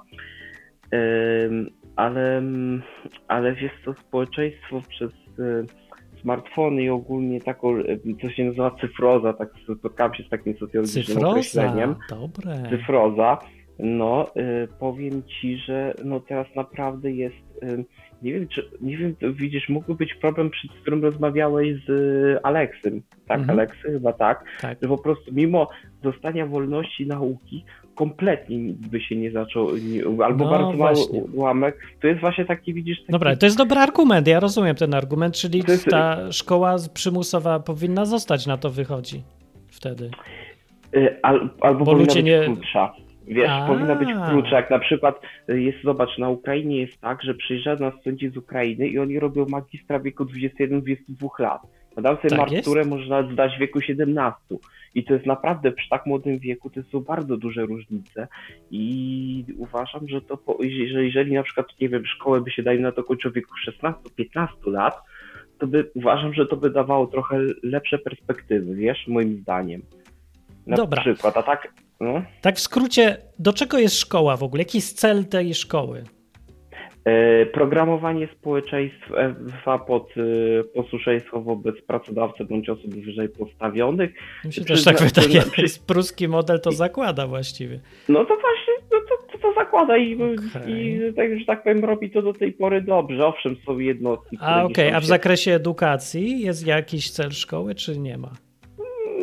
ale, 1.96 2.42
ale 3.28 3.50
jest 3.50 3.76
to 3.86 3.94
społeczeństwo 3.94 4.82
przez 4.90 5.12
e, 5.40 5.64
smartfony 6.22 6.84
i 6.84 6.90
ogólnie 6.90 7.42
taką, 7.42 7.76
co 8.22 8.30
się 8.30 8.46
nazywa 8.46 8.72
cyfroza, 8.82 9.34
tak 9.34 9.50
spotkałem 9.80 10.14
się 10.14 10.24
z 10.24 10.30
takim 10.30 10.58
socjologicznym 10.58 11.06
cyfroza, 11.06 11.30
określeniem. 11.30 11.96
Dobre. 12.10 12.64
Cyfroza. 12.70 13.38
No, 13.80 14.28
y, 14.36 14.68
powiem 14.80 15.24
ci, 15.24 15.58
że 15.58 15.94
no 16.06 16.20
teraz 16.20 16.48
naprawdę 16.56 17.12
jest, 17.12 17.36
nie 18.22 18.34
wiem, 18.34 18.48
czy, 18.48 18.70
nie 18.82 18.98
wiem, 18.98 19.16
widzisz, 19.34 19.70
mógłby 19.70 19.96
być 19.96 20.14
problem, 20.14 20.52
z 20.78 20.82
którym 20.82 21.04
rozmawiałeś 21.04 21.78
z 21.88 22.40
Aleksym, 22.44 23.02
tak, 23.28 23.40
mhm. 23.40 23.60
Aleksy? 23.60 23.82
Chyba 23.82 24.14
tak, 24.14 24.44
tak, 24.62 24.78
że 24.82 24.88
po 24.88 24.98
prostu 24.98 25.34
mimo 25.34 25.68
zostania 26.04 26.46
wolności 26.46 27.08
nauki, 27.08 27.64
kompletnie 27.96 28.58
nic 28.58 28.78
by 28.78 29.02
się 29.02 29.16
nie 29.16 29.32
zaczął, 29.32 29.78
nie, 29.78 30.26
albo 30.26 30.46
no, 30.46 30.52
bardzo 30.52 30.78
mały 30.78 31.24
ułamek. 31.34 31.78
To 32.02 32.08
jest 32.08 32.20
właśnie 32.20 32.46
taki, 32.46 32.74
widzisz... 32.74 33.00
Taki... 33.00 33.12
Dobra, 33.12 33.36
to 33.36 33.46
jest 33.46 33.58
dobry 33.58 33.80
argument, 33.80 34.28
ja 34.28 34.40
rozumiem 34.40 34.76
ten 34.76 34.94
argument, 34.94 35.36
czyli 35.36 35.64
jest... 35.68 35.86
ta 35.86 36.32
szkoła 36.32 36.76
przymusowa 36.94 37.60
powinna 37.60 38.06
zostać, 38.06 38.48
na 38.48 38.58
to 38.58 38.70
wychodzi 38.70 39.24
wtedy. 39.68 40.12
Y, 40.96 41.22
al, 41.22 41.50
albo 41.62 41.86
Bo 41.86 41.94
ludzie 41.94 42.24
nie... 42.24 42.42
krótsza. 42.46 42.94
Wiesz, 43.30 43.50
A. 43.50 43.68
powinna 43.68 43.96
być 43.96 44.10
klucz, 44.30 44.52
jak 44.52 44.70
na 44.70 44.80
przykład 44.80 45.22
jest, 45.48 45.78
zobacz, 45.84 46.18
na 46.18 46.30
Ukrainie 46.30 46.82
jest 46.82 47.02
tak, 47.02 47.24
że 47.24 47.34
przyjeżdżają 47.34 47.80
nas 47.80 47.94
studenci 47.94 48.30
z 48.30 48.38
Ukrainy 48.38 48.88
i 48.88 49.00
oni 49.00 49.20
robią 49.20 49.46
magistra 49.50 50.00
w 50.00 50.04
wieku 50.04 50.26
21-22 50.26 51.40
lat. 51.40 51.62
A 51.96 52.02
tam 52.02 52.16
sobie 52.16 52.30
tak 52.30 52.52
maturę 52.52 52.86
można 52.86 53.32
zdać 53.32 53.56
w 53.56 53.60
wieku 53.60 53.82
17. 53.82 54.40
I 54.96 55.04
to 55.04 55.14
jest 55.14 55.26
naprawdę 55.26 55.72
przy 55.72 55.90
tak 55.90 56.06
młodym 56.06 56.40
wieku, 56.40 56.70
to 56.70 56.84
są 56.84 57.00
bardzo 57.00 57.38
duże 57.38 57.66
różnice 57.66 58.28
i 58.72 59.46
uważam, 59.58 60.08
że 60.08 60.22
to, 60.22 60.38
że 60.92 61.06
jeżeli 61.06 61.34
na 61.34 61.44
przykład, 61.44 61.68
nie 61.82 61.90
wiem, 61.90 62.06
szkołę 62.06 62.42
by 62.42 62.52
się 62.52 62.64
dali 62.64 62.82
na 62.82 62.92
to 62.92 63.04
kończył 63.04 63.32
w 63.32 63.34
wieku 63.34 63.52
16-15 63.84 64.48
lat, 64.66 64.96
to 65.60 65.68
by 65.68 65.92
uważam, 65.94 66.34
że 66.34 66.46
to 66.46 66.58
by 66.58 66.70
dawało 66.70 67.08
trochę 67.08 67.40
lepsze 67.64 67.98
perspektywy, 67.98 68.76
wiesz, 68.76 69.08
moim 69.08 69.38
zdaniem. 69.38 69.82
Na 70.68 70.76
Dobra. 70.76 71.02
przykład, 71.02 71.38
a 71.38 71.44
tak. 71.44 71.74
No. 72.00 72.24
Tak 72.42 72.56
w 72.56 72.60
skrócie, 72.60 73.18
do 73.40 73.54
czego 73.54 73.80
jest 73.80 74.00
szkoła 74.00 74.38
w 74.38 74.44
ogóle? 74.44 74.62
Jaki 74.62 74.78
jest 74.78 75.00
cel 75.00 75.26
tej 75.26 75.54
szkoły? 75.54 76.04
E, 77.06 77.46
programowanie 77.46 78.28
społeczeństwa 78.40 79.80
pod 79.88 80.10
e, 80.18 80.64
posłuszeństwo 80.64 81.42
wobec 81.42 81.82
pracodawcy 81.82 82.46
bądź 82.46 82.70
osób 82.70 82.96
wyżej 82.96 83.30
postawionych. 83.30 84.12
Mi 84.46 84.54
się 84.54 84.66
też 84.66 84.84
tak 84.84 85.02
wydaje, 85.02 85.42
przy... 85.42 85.80
pruski 85.88 86.28
model 86.28 86.62
to 86.62 86.72
zakłada 86.72 87.28
właściwie. 87.28 87.80
No 88.10 88.26
to 88.26 88.36
właśnie, 88.36 88.74
no 88.92 89.00
to, 89.10 89.32
to, 89.32 89.38
to 89.38 89.54
zakłada 89.54 89.98
i, 89.98 90.16
okay. 90.16 90.72
i 90.72 91.00
tak, 91.16 91.40
że 91.40 91.46
tak 91.46 91.64
powiem 91.64 91.86
robi 91.86 92.12
to 92.12 92.22
do 92.22 92.34
tej 92.34 92.54
pory 92.54 92.82
dobrze. 92.82 93.28
Owszem, 93.28 93.56
są 93.66 93.80
jednostki. 93.80 94.38
A 94.42 94.64
okej, 94.64 94.88
okay. 94.88 94.98
a 94.98 95.00
w 95.00 95.06
zakresie 95.06 95.52
edukacji 95.52 96.42
jest 96.42 96.68
jakiś 96.68 97.12
cel 97.12 97.32
szkoły, 97.32 97.76
czy 97.76 98.00
nie 98.00 98.18
ma? 98.18 98.32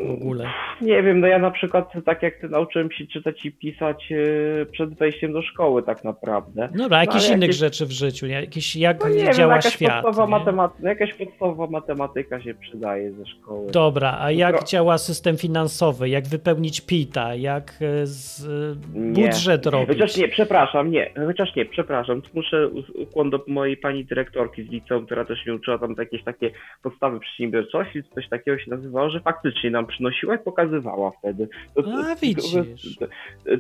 W 0.06 0.10
ogóle? 0.10 0.46
Nie 0.80 1.02
wiem, 1.02 1.20
no 1.20 1.26
ja 1.26 1.38
na 1.38 1.50
przykład 1.50 1.92
tak 2.04 2.22
jak 2.22 2.40
ty 2.40 2.48
nauczyłem 2.48 2.92
się 2.92 3.06
czytać 3.06 3.46
i 3.46 3.52
pisać 3.52 4.12
e, 4.12 4.66
przed 4.66 4.94
wejściem 4.94 5.32
do 5.32 5.42
szkoły 5.42 5.82
tak 5.82 6.04
naprawdę. 6.04 6.68
Dobra, 6.74 6.88
no, 6.88 6.96
jakieś 6.96 7.28
no, 7.28 7.34
innych 7.34 7.42
jakieś... 7.42 7.56
rzeczy 7.56 7.86
w 7.86 7.90
życiu, 7.90 8.26
jakieś, 8.26 8.76
jak 8.76 9.00
no 9.00 9.08
nie 9.08 9.16
działa 9.16 9.34
wiem, 9.34 9.50
jakaś 9.50 9.72
świat. 9.72 10.02
Podstawowa 10.02 10.38
matematyka, 10.38 10.88
jakaś 10.88 11.14
podstawowa 11.14 11.66
matematyka 11.66 12.40
się 12.40 12.54
przydaje 12.54 13.12
ze 13.12 13.26
szkoły. 13.26 13.70
Dobra, 13.70 14.18
a 14.20 14.30
jak 14.30 14.64
działa 14.64 14.98
system 14.98 15.36
finansowy, 15.36 16.08
jak 16.08 16.26
wypełnić 16.26 16.80
PITA, 16.80 17.34
jak 17.34 17.70
e, 17.80 18.06
z, 18.06 18.46
budżet 18.94 19.64
nie. 19.64 19.70
robić? 19.70 19.88
Chociaż 19.88 20.16
nie, 20.16 20.28
przepraszam, 20.28 20.90
nie, 20.90 21.10
chociaż 21.26 21.56
nie, 21.56 21.64
przepraszam, 21.64 22.22
muszę 22.34 22.68
ukłon 22.94 23.30
do 23.30 23.44
mojej 23.46 23.76
pani 23.76 24.04
dyrektorki 24.04 24.64
z 24.64 24.70
liceum, 24.70 25.06
która 25.06 25.24
też 25.24 25.46
mnie 25.46 25.54
uczyła 25.54 25.78
tam 25.78 25.94
jakieś 25.98 26.24
takie 26.24 26.50
podstawy 26.82 27.20
przedsiębiorczości, 27.20 28.02
coś 28.14 28.28
takiego 28.28 28.58
się 28.58 28.70
nazywało, 28.70 29.10
że 29.10 29.20
faktycznie 29.20 29.70
nam 29.70 29.86
przynosiła 29.96 30.34
i 30.34 30.38
pokazywała 30.38 31.12
wtedy. 31.18 31.48
To, 31.74 31.82
A, 32.10 32.14
widzisz. 32.14 32.52
To, 32.98 33.06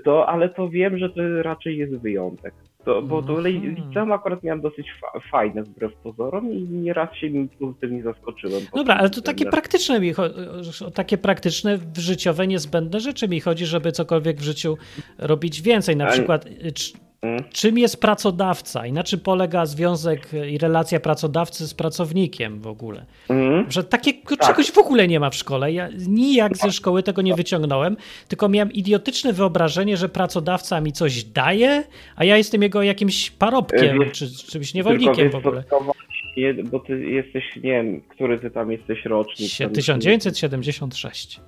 to, 0.04 0.28
ale 0.28 0.48
to 0.48 0.68
wiem, 0.68 0.98
że 0.98 1.10
to 1.10 1.42
raczej 1.42 1.78
jest 1.78 1.96
wyjątek. 1.96 2.54
To, 2.84 3.02
bo 3.02 3.22
to 3.22 3.38
mhm. 3.38 3.74
liceum 3.74 4.12
akurat 4.12 4.42
miałem 4.42 4.60
dosyć 4.60 4.86
fa 5.00 5.20
fajne 5.30 5.62
wbrew 5.62 5.94
pozorom 5.94 6.52
i 6.52 6.62
nieraz 6.62 7.14
się 7.14 7.30
mi 7.30 7.48
pozytywnie 7.48 8.02
zaskoczyłem. 8.02 8.62
Dobra, 8.74 8.94
ale 8.94 9.10
to 9.10 9.22
takie 9.22 9.46
praktyczne 9.46 10.00
mi 10.00 10.12
takie 10.94 11.18
praktyczne, 11.18 11.78
życiowe, 11.96 12.46
niezbędne 12.46 13.00
rzeczy 13.00 13.28
mi 13.28 13.40
chodzi, 13.40 13.66
żeby 13.66 13.92
cokolwiek 13.92 14.36
w 14.36 14.42
życiu 14.42 14.76
robić 15.18 15.62
więcej. 15.62 15.96
Na 15.96 16.06
przykład 16.06 16.46
Mm. 16.46 17.05
Czym 17.52 17.78
jest 17.78 18.00
pracodawca 18.00 18.86
i 18.86 18.92
na 18.92 19.04
czym 19.04 19.20
polega 19.20 19.66
związek 19.66 20.28
i 20.50 20.58
relacja 20.58 21.00
pracodawcy 21.00 21.68
z 21.68 21.74
pracownikiem 21.74 22.60
w 22.60 22.66
ogóle? 22.66 23.06
Mm. 23.28 23.70
Że 23.70 23.84
takie 23.84 24.14
tak. 24.14 24.38
czegoś 24.38 24.70
w 24.70 24.78
ogóle 24.78 25.08
nie 25.08 25.20
ma 25.20 25.30
w 25.30 25.34
szkole. 25.34 25.72
Ja 25.72 25.88
nijak 26.08 26.56
ze 26.56 26.72
szkoły 26.72 27.02
tego 27.02 27.22
nie 27.22 27.34
wyciągnąłem, 27.34 27.96
tylko 28.28 28.48
miałem 28.48 28.72
idiotyczne 28.72 29.32
wyobrażenie, 29.32 29.96
że 29.96 30.08
pracodawca 30.08 30.80
mi 30.80 30.92
coś 30.92 31.24
daje, 31.24 31.84
a 32.16 32.24
ja 32.24 32.36
jestem 32.36 32.62
jego 32.62 32.82
jakimś 32.82 33.30
parobkiem 33.30 33.98
wiesz, 34.00 34.12
czy 34.12 34.30
czymś 34.50 34.74
niewolnikiem 34.74 35.30
w 35.30 35.34
ogóle. 35.34 35.64
Bo 36.70 36.80
ty 36.80 37.10
jesteś, 37.10 37.56
nie 37.56 37.62
wiem, 37.62 38.00
który 38.00 38.38
ty 38.38 38.50
tam 38.50 38.72
jesteś 38.72 39.04
rocznik. 39.04 39.50
1976. 39.74 41.40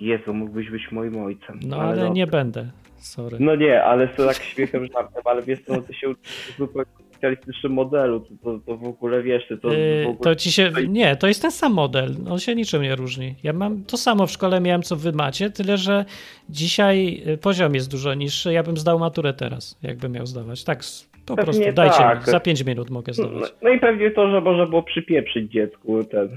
Jezu, 0.00 0.34
mógłbyś 0.34 0.70
być 0.70 0.82
moim 0.92 1.24
ojcem. 1.24 1.60
No 1.62 1.76
ale, 1.76 2.00
ale 2.02 2.10
nie 2.10 2.26
będę. 2.26 2.70
Sorry. 2.98 3.36
No 3.40 3.56
nie, 3.56 3.82
ale 3.84 4.08
to 4.08 4.26
tak 4.26 4.36
śmiechem 4.36 4.86
żartem, 4.86 5.22
ale 5.24 5.42
wiesz 5.42 5.60
co, 5.66 5.82
ty 5.82 5.94
się 5.94 6.08
uczysz 6.08 6.54
zupełnie 6.58 6.90
specjalistycznym 7.18 7.72
modelu, 7.72 8.20
to, 8.20 8.28
to, 8.44 8.58
to, 8.66 8.76
w 8.76 8.84
ogóle 8.84 9.22
wiesz, 9.22 9.42
to 9.62 9.72
yy, 9.72 10.06
ogóle... 10.08 10.18
To 10.22 10.34
ci 10.34 10.52
się, 10.52 10.72
nie, 10.88 11.16
to 11.16 11.26
jest 11.28 11.42
ten 11.42 11.50
sam 11.50 11.72
model, 11.72 12.16
on 12.30 12.38
się 12.38 12.54
niczym 12.54 12.82
nie 12.82 12.96
różni. 12.96 13.34
Ja 13.42 13.52
mam 13.52 13.84
to 13.84 13.96
samo 13.96 14.26
w 14.26 14.30
szkole 14.30 14.60
miałem, 14.60 14.82
co 14.82 14.96
wy 14.96 15.12
macie, 15.12 15.50
tyle, 15.50 15.78
że 15.78 16.04
dzisiaj 16.48 17.22
y, 17.28 17.38
poziom 17.38 17.74
jest 17.74 17.90
dużo 17.90 18.14
niższy, 18.14 18.52
ja 18.52 18.62
bym 18.62 18.76
zdał 18.76 18.98
maturę 18.98 19.34
teraz, 19.34 19.78
jakbym 19.82 20.12
miał 20.12 20.26
zdawać, 20.26 20.64
tak 20.64 20.84
po 21.28 21.36
pewnie 21.36 21.52
prostu, 21.52 21.72
dajcie 21.72 21.98
tak. 21.98 22.26
mi, 22.26 22.32
za 22.32 22.40
5 22.40 22.64
minut 22.64 22.90
mogę 22.90 23.12
zdobyć. 23.12 23.40
No, 23.40 23.46
no, 23.62 23.70
i 23.70 23.80
pewnie 23.80 24.10
to, 24.10 24.30
że 24.30 24.40
można 24.40 24.66
było 24.66 24.82
przypieprzyć 24.82 25.52
dziecku 25.52 26.04
ten 26.04 26.28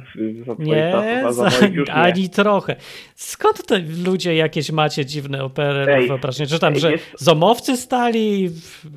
Nie, 0.59 1.23
za, 1.29 1.49
za 1.49 1.49
ani 1.91 2.29
trochę. 2.29 2.75
Skąd 3.15 3.65
te 3.65 3.79
ludzie 4.05 4.35
jakieś 4.35 4.71
macie 4.71 5.05
dziwne 5.05 5.43
opery 5.43 6.07
wyobrażenie? 6.07 6.47
Czy 6.47 6.59
tam, 6.59 6.73
ej, 6.73 6.79
że 6.79 6.91
jest... 6.91 7.15
zomowcy 7.17 7.77
stali 7.77 8.49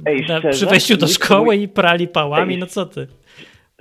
ej, 0.07 0.27
na, 0.29 0.51
przy 0.51 0.67
wejściu 0.67 0.97
do 0.97 1.07
szkoły 1.07 1.57
i 1.57 1.69
prali 1.69 2.09
pałami? 2.09 2.55
Ej, 2.55 2.61
no 2.61 2.67
co 2.67 2.87
ty? 2.87 3.07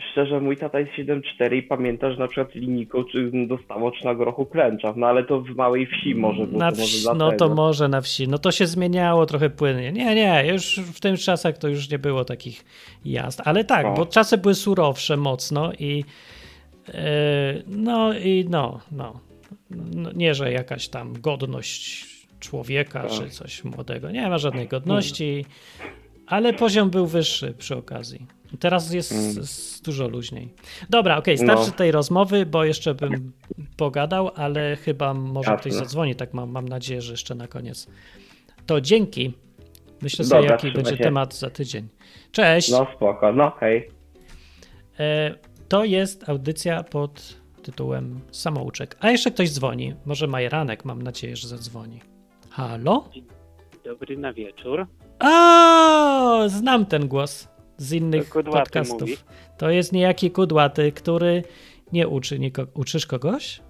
Szczerze, 0.02 0.41
mój 0.41 0.58
tata 0.58 0.80
jest 0.80 0.91
7,4 0.91 1.56
i 1.56 1.64
pamięta, 1.64 2.12
że 2.12 2.18
na 2.18 2.28
przykład 2.28 2.56
linijką 2.56 3.04
czy 3.04 3.32
dostało 3.48 3.91
czy 3.91 4.06
na 4.06 4.16
grochu 4.16 4.46
klęcza, 4.46 4.94
no 4.96 5.08
ale 5.08 5.24
to 5.24 5.41
w 5.41 5.50
małej 5.50 5.88
wsi 5.88 6.16
może 6.16 6.48
było. 6.48 6.60
Na 6.60 6.72
wsi, 6.72 7.04
to 7.04 7.14
może 7.14 7.32
no 7.32 7.38
to 7.38 7.56
może 7.56 7.88
na 7.88 8.02
wsi, 8.02 8.28
no 8.28 8.38
to 8.38 8.52
się 8.52 8.68
zmieniało 8.68 9.26
trochę 9.26 9.50
płynnie. 9.50 9.91
Nie, 9.91 10.16
nie, 10.16 10.44
już 10.52 10.80
w 10.80 11.00
tym 11.00 11.18
czasach 11.18 11.58
to 11.58 11.68
już 11.68 11.89
nie 11.89 12.00
było 12.00 12.26
takich 12.26 12.66
jazd, 13.06 13.41
ale 13.46 13.64
tak, 13.64 13.96
bo 13.96 14.06
czasy 14.06 14.38
były 14.38 14.56
surowsze 14.56 15.18
mocno 15.18 15.74
i 15.80 16.04
yy, 16.88 16.94
no 17.68 18.14
i 18.14 18.46
no, 18.50 18.80
no, 18.91 19.20
no, 19.72 20.12
nie, 20.16 20.36
że 20.36 20.52
jakaś 20.52 20.88
tam 20.88 21.22
godność 21.22 22.06
człowieka 22.39 23.04
tak. 23.04 23.12
czy 23.12 23.30
coś 23.30 23.64
młodego, 23.64 24.12
nie 24.12 24.30
ma 24.30 24.38
żadnej 24.38 24.68
godności, 24.68 25.46
ale 26.28 26.54
poziom 26.54 26.89
był 26.89 27.08
wyższy 27.08 27.54
przy 27.58 27.76
okazji. 27.76 28.43
Teraz 28.60 28.93
jest 28.93 29.12
mm. 29.12 29.45
dużo 29.84 30.08
luźniej. 30.08 30.54
Dobra, 30.89 31.18
okej, 31.18 31.36
okay, 31.36 31.47
starczy 31.47 31.72
no. 31.72 31.78
tej 31.78 31.91
rozmowy, 31.91 32.45
bo 32.45 32.64
jeszcze 32.64 32.95
bym 32.95 33.32
pogadał, 33.78 34.32
ale 34.36 34.76
chyba 34.76 35.14
może 35.14 35.51
Jasne. 35.51 35.60
ktoś 35.62 35.74
zadzwoni, 35.74 36.16
tak 36.16 36.34
mam, 36.34 36.51
mam 36.51 36.70
nadzieję, 36.70 37.01
że 37.01 37.14
jeszcze 37.14 37.36
na 37.36 37.47
koniec. 37.47 37.88
To 38.66 38.82
dzięki. 38.82 39.34
Myślę 40.01 40.26
sobie, 40.26 40.41
Dobra, 40.41 40.56
jaki 40.56 40.72
będzie 40.72 40.97
się. 40.97 41.04
temat 41.04 41.36
za 41.36 41.49
tydzień. 41.49 41.88
Cześć. 42.32 42.72
No 42.72 42.88
spoko, 42.95 43.34
no 43.34 43.51
hej. 43.60 43.89
E, 44.99 45.36
to 45.68 45.84
jest 45.84 46.30
audycja 46.30 46.84
pod 46.84 47.43
tytułem 47.64 48.20
Samouczek. 48.32 48.97
A 48.99 49.12
jeszcze 49.12 49.32
ktoś 49.32 49.51
dzwoni. 49.51 49.93
Może 50.06 50.28
Majeranek, 50.28 50.86
mam 50.86 51.01
nadzieję, 51.01 51.36
że 51.36 51.47
zadzwoni. 51.47 52.01
Halo? 52.49 53.10
Dzień 53.14 53.26
dobry 53.84 54.18
na 54.18 54.34
wieczór. 54.34 54.88
A, 55.20 56.43
znam 56.47 56.86
ten 56.86 57.08
głos 57.08 57.53
z 57.78 57.93
innych 57.93 58.30
podcastów. 58.30 59.01
Mówi. 59.01 59.15
To 59.57 59.69
jest 59.69 59.93
niejaki 59.93 60.32
kudłaty, 60.32 60.91
który 60.91 61.43
nie 61.91 62.07
uczy 62.07 62.39
nikogo. 62.39 62.71
Uczysz 62.76 63.05
kogoś? 63.05 63.61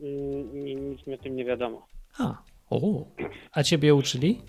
Mm, 0.00 0.90
nic 0.90 1.06
mi 1.06 1.14
o 1.14 1.18
tym 1.18 1.36
nie 1.36 1.44
wiadomo. 1.44 1.86
A, 2.18 2.42
o. 2.70 3.04
A 3.52 3.62
ciebie 3.62 3.94
uczyli? 3.94 4.40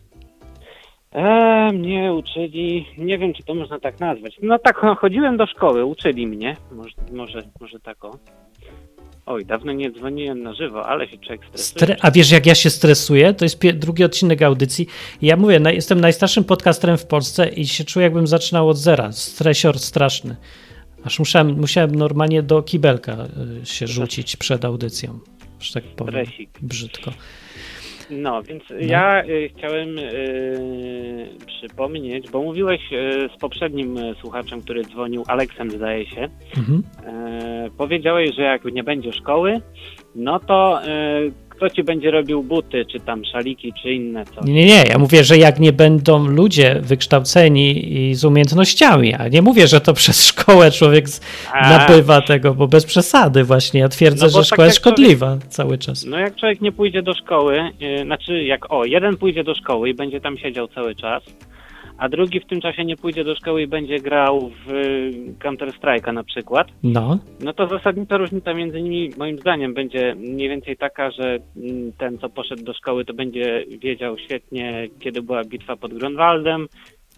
E, 1.11 1.71
mnie 1.71 2.13
uczyli, 2.13 2.85
nie 2.97 3.17
wiem 3.17 3.33
czy 3.33 3.43
to 3.43 3.55
można 3.55 3.79
tak 3.79 3.99
nazwać. 3.99 4.39
No 4.41 4.59
tak, 4.59 4.77
chodziłem 4.99 5.37
do 5.37 5.45
szkoły, 5.45 5.85
uczyli 5.85 6.27
mnie, 6.27 6.57
może, 6.71 6.95
może, 7.11 7.41
może 7.61 7.79
tak 7.79 8.05
o. 8.05 8.11
Oj, 9.25 9.45
dawno 9.45 9.73
nie 9.73 9.91
dzwoniłem 9.91 10.43
na 10.43 10.53
żywo, 10.53 10.85
ale 10.85 11.07
się 11.07 11.17
człowiek 11.17 11.41
stresuje. 11.45 11.67
Stre 11.67 11.97
a 12.01 12.11
wiesz, 12.11 12.31
jak 12.31 12.45
ja 12.45 12.55
się 12.55 12.69
stresuję? 12.69 13.33
To 13.33 13.45
jest 13.45 13.59
drugi 13.73 14.03
odcinek 14.03 14.41
audycji. 14.41 14.87
Ja 15.21 15.37
mówię, 15.37 15.59
na 15.59 15.71
jestem 15.71 16.01
najstarszym 16.01 16.43
podcasterem 16.43 16.97
w 16.97 17.05
Polsce 17.05 17.49
i 17.49 17.67
się 17.67 17.83
czuję, 17.83 18.03
jakbym 18.03 18.27
zaczynał 18.27 18.69
od 18.69 18.77
zera. 18.77 19.11
Stresior 19.11 19.79
straszny. 19.79 20.35
Aż 21.03 21.19
musiałem, 21.19 21.59
musiałem 21.59 21.95
normalnie 21.95 22.43
do 22.43 22.63
kibelka 22.63 23.27
y, 23.63 23.65
się 23.65 23.87
rzucić 23.87 24.35
przed 24.35 24.65
audycją. 24.65 25.19
Że 25.59 25.73
tak 25.73 25.83
powiem. 25.83 26.25
Stresik. 26.25 26.49
Brzydko. 26.61 27.11
No, 28.09 28.43
więc 28.43 28.63
no. 28.69 28.75
ja 28.79 29.23
y, 29.25 29.49
chciałem 29.57 29.99
y, 29.99 31.29
przypomnieć, 31.45 32.31
bo 32.31 32.41
mówiłeś 32.41 32.93
y, 32.93 33.29
z 33.35 33.39
poprzednim 33.39 33.97
y, 33.97 34.15
słuchaczem, 34.21 34.61
który 34.61 34.83
dzwonił, 34.83 35.23
Aleksem 35.27 35.71
zdaje 35.71 36.05
się, 36.05 36.29
mhm. 36.57 36.83
Y, 37.67 37.71
powiedziałeś, 37.77 38.35
że 38.35 38.41
jak 38.41 38.65
nie 38.65 38.83
będzie 38.83 39.13
szkoły, 39.13 39.61
no 40.15 40.39
to 40.39 40.81
y, 40.83 41.31
kto 41.55 41.69
ci 41.69 41.83
będzie 41.83 42.11
robił 42.11 42.43
buty, 42.43 42.85
czy 42.85 42.99
tam 42.99 43.25
szaliki, 43.25 43.73
czy 43.81 43.93
inne 43.93 44.25
coś. 44.25 44.45
Nie, 44.45 44.65
nie, 44.65 44.83
ja 44.89 44.97
mówię, 44.97 45.23
że 45.23 45.37
jak 45.37 45.59
nie 45.59 45.73
będą 45.73 46.27
ludzie 46.27 46.79
wykształceni 46.81 47.95
i 47.95 48.15
z 48.15 48.25
umiejętnościami, 48.25 49.13
a 49.13 49.27
nie 49.27 49.41
mówię, 49.41 49.67
że 49.67 49.81
to 49.81 49.93
przez 50.03 50.25
szkołę 50.25 50.71
człowiek 50.71 51.05
a. 51.53 51.69
nabywa 51.69 52.21
tego, 52.21 52.53
bo 52.53 52.67
bez 52.67 52.85
przesady 52.85 53.43
właśnie. 53.43 53.79
Ja 53.79 53.89
twierdzę, 53.89 54.25
no 54.25 54.29
że 54.29 54.37
tak 54.37 54.45
szkoła 54.45 54.65
jest 54.65 54.77
szkodliwa 54.77 55.27
człowiek, 55.27 55.47
cały 55.47 55.77
czas. 55.77 56.05
No 56.05 56.19
jak 56.19 56.35
człowiek 56.35 56.61
nie 56.61 56.71
pójdzie 56.71 57.01
do 57.01 57.13
szkoły, 57.13 57.71
yy, 57.79 58.03
znaczy 58.03 58.43
jak 58.43 58.73
o, 58.73 58.85
jeden 58.85 59.17
pójdzie 59.17 59.43
do 59.43 59.55
szkoły 59.55 59.89
i 59.89 59.93
będzie 59.93 60.21
tam 60.21 60.37
siedział 60.37 60.67
cały 60.67 60.95
czas, 60.95 61.23
a 62.03 62.09
drugi 62.09 62.39
w 62.39 62.45
tym 62.45 62.61
czasie 62.61 62.85
nie 62.85 62.97
pójdzie 62.97 63.23
do 63.23 63.35
szkoły 63.35 63.61
i 63.61 63.67
będzie 63.67 63.99
grał 63.99 64.51
w 64.65 64.71
Counter 65.39 65.69
Strike'a 65.69 66.13
na 66.13 66.23
przykład, 66.23 66.67
no. 66.83 67.19
no 67.39 67.53
to 67.53 67.67
zasadnicza 67.67 68.17
różnica 68.17 68.53
między 68.53 68.81
nimi 68.81 69.09
moim 69.17 69.39
zdaniem 69.39 69.73
będzie 69.73 70.15
mniej 70.15 70.49
więcej 70.49 70.77
taka, 70.77 71.11
że 71.11 71.39
mm, 71.57 71.91
ten 71.97 72.17
co 72.17 72.29
poszedł 72.29 72.63
do 72.63 72.73
szkoły 72.73 73.05
to 73.05 73.13
będzie 73.13 73.65
wiedział 73.81 74.17
świetnie 74.17 74.87
kiedy 74.99 75.21
była 75.21 75.43
bitwa 75.43 75.75
pod 75.75 75.93
Grunwaldem, 75.93 76.67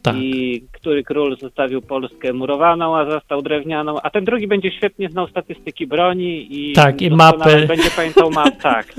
tak. 0.06 0.16
I 0.16 0.64
który 0.72 1.04
król 1.04 1.38
zostawił 1.38 1.82
Polskę 1.82 2.34
murowaną, 2.34 2.98
a 2.98 3.12
został 3.12 3.42
drewnianą, 3.42 4.02
a 4.02 4.10
ten 4.10 4.26
drugi 4.26 4.48
będzie 4.48 4.72
świetnie 4.72 5.10
znał 5.10 5.28
statystyki 5.28 5.88
broni 5.88 6.48
i, 6.50 6.74
tak, 6.74 7.02
i 7.02 7.10
mapy. 7.10 7.66
Będzie 7.68 7.90
pamiętał 7.96 8.32
map, 8.32 8.62
tak. 8.72 8.94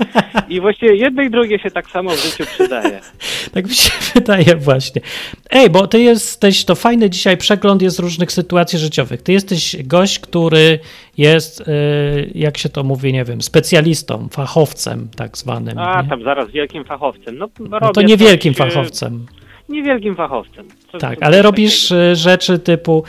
I 0.49 0.61
właściwie 0.61 0.95
jedno 0.95 1.23
i 1.23 1.29
drugie 1.29 1.59
się 1.59 1.71
tak 1.71 1.89
samo 1.89 2.09
w 2.09 2.23
życiu 2.23 2.43
przydaje. 2.45 2.99
tak 3.53 3.65
mi 3.65 3.73
się 3.73 3.91
wydaje 4.15 4.55
właśnie. 4.55 5.01
Ej, 5.49 5.69
bo 5.69 5.87
ty 5.87 5.99
jesteś, 5.99 6.65
to 6.65 6.75
fajny 6.75 7.09
dzisiaj 7.09 7.37
przegląd 7.37 7.81
jest 7.81 7.99
różnych 7.99 8.31
sytuacji 8.31 8.79
życiowych. 8.79 9.21
Ty 9.21 9.33
jesteś 9.33 9.83
gość, 9.83 10.19
który 10.19 10.79
jest, 11.17 11.61
y, 11.61 12.31
jak 12.35 12.57
się 12.57 12.69
to 12.69 12.83
mówi, 12.83 13.13
nie 13.13 13.25
wiem, 13.25 13.41
specjalistą, 13.41 14.27
fachowcem 14.31 15.07
tak 15.15 15.37
zwanym. 15.37 15.77
A, 15.77 16.01
nie? 16.01 16.09
tam 16.09 16.23
zaraz 16.23 16.51
wielkim 16.51 16.83
fachowcem. 16.83 17.37
No, 17.37 17.47
no 17.69 17.91
to 17.91 18.01
niewielkim 18.01 18.53
coś, 18.53 18.73
fachowcem 18.73 19.25
niewielkim 19.69 20.15
fachowcem. 20.15 20.67
Co, 20.91 20.97
tak, 20.97 21.23
ale 21.23 21.41
robisz 21.41 21.89
takiego. 21.89 22.15
rzeczy 22.15 22.59
typu 22.59 23.03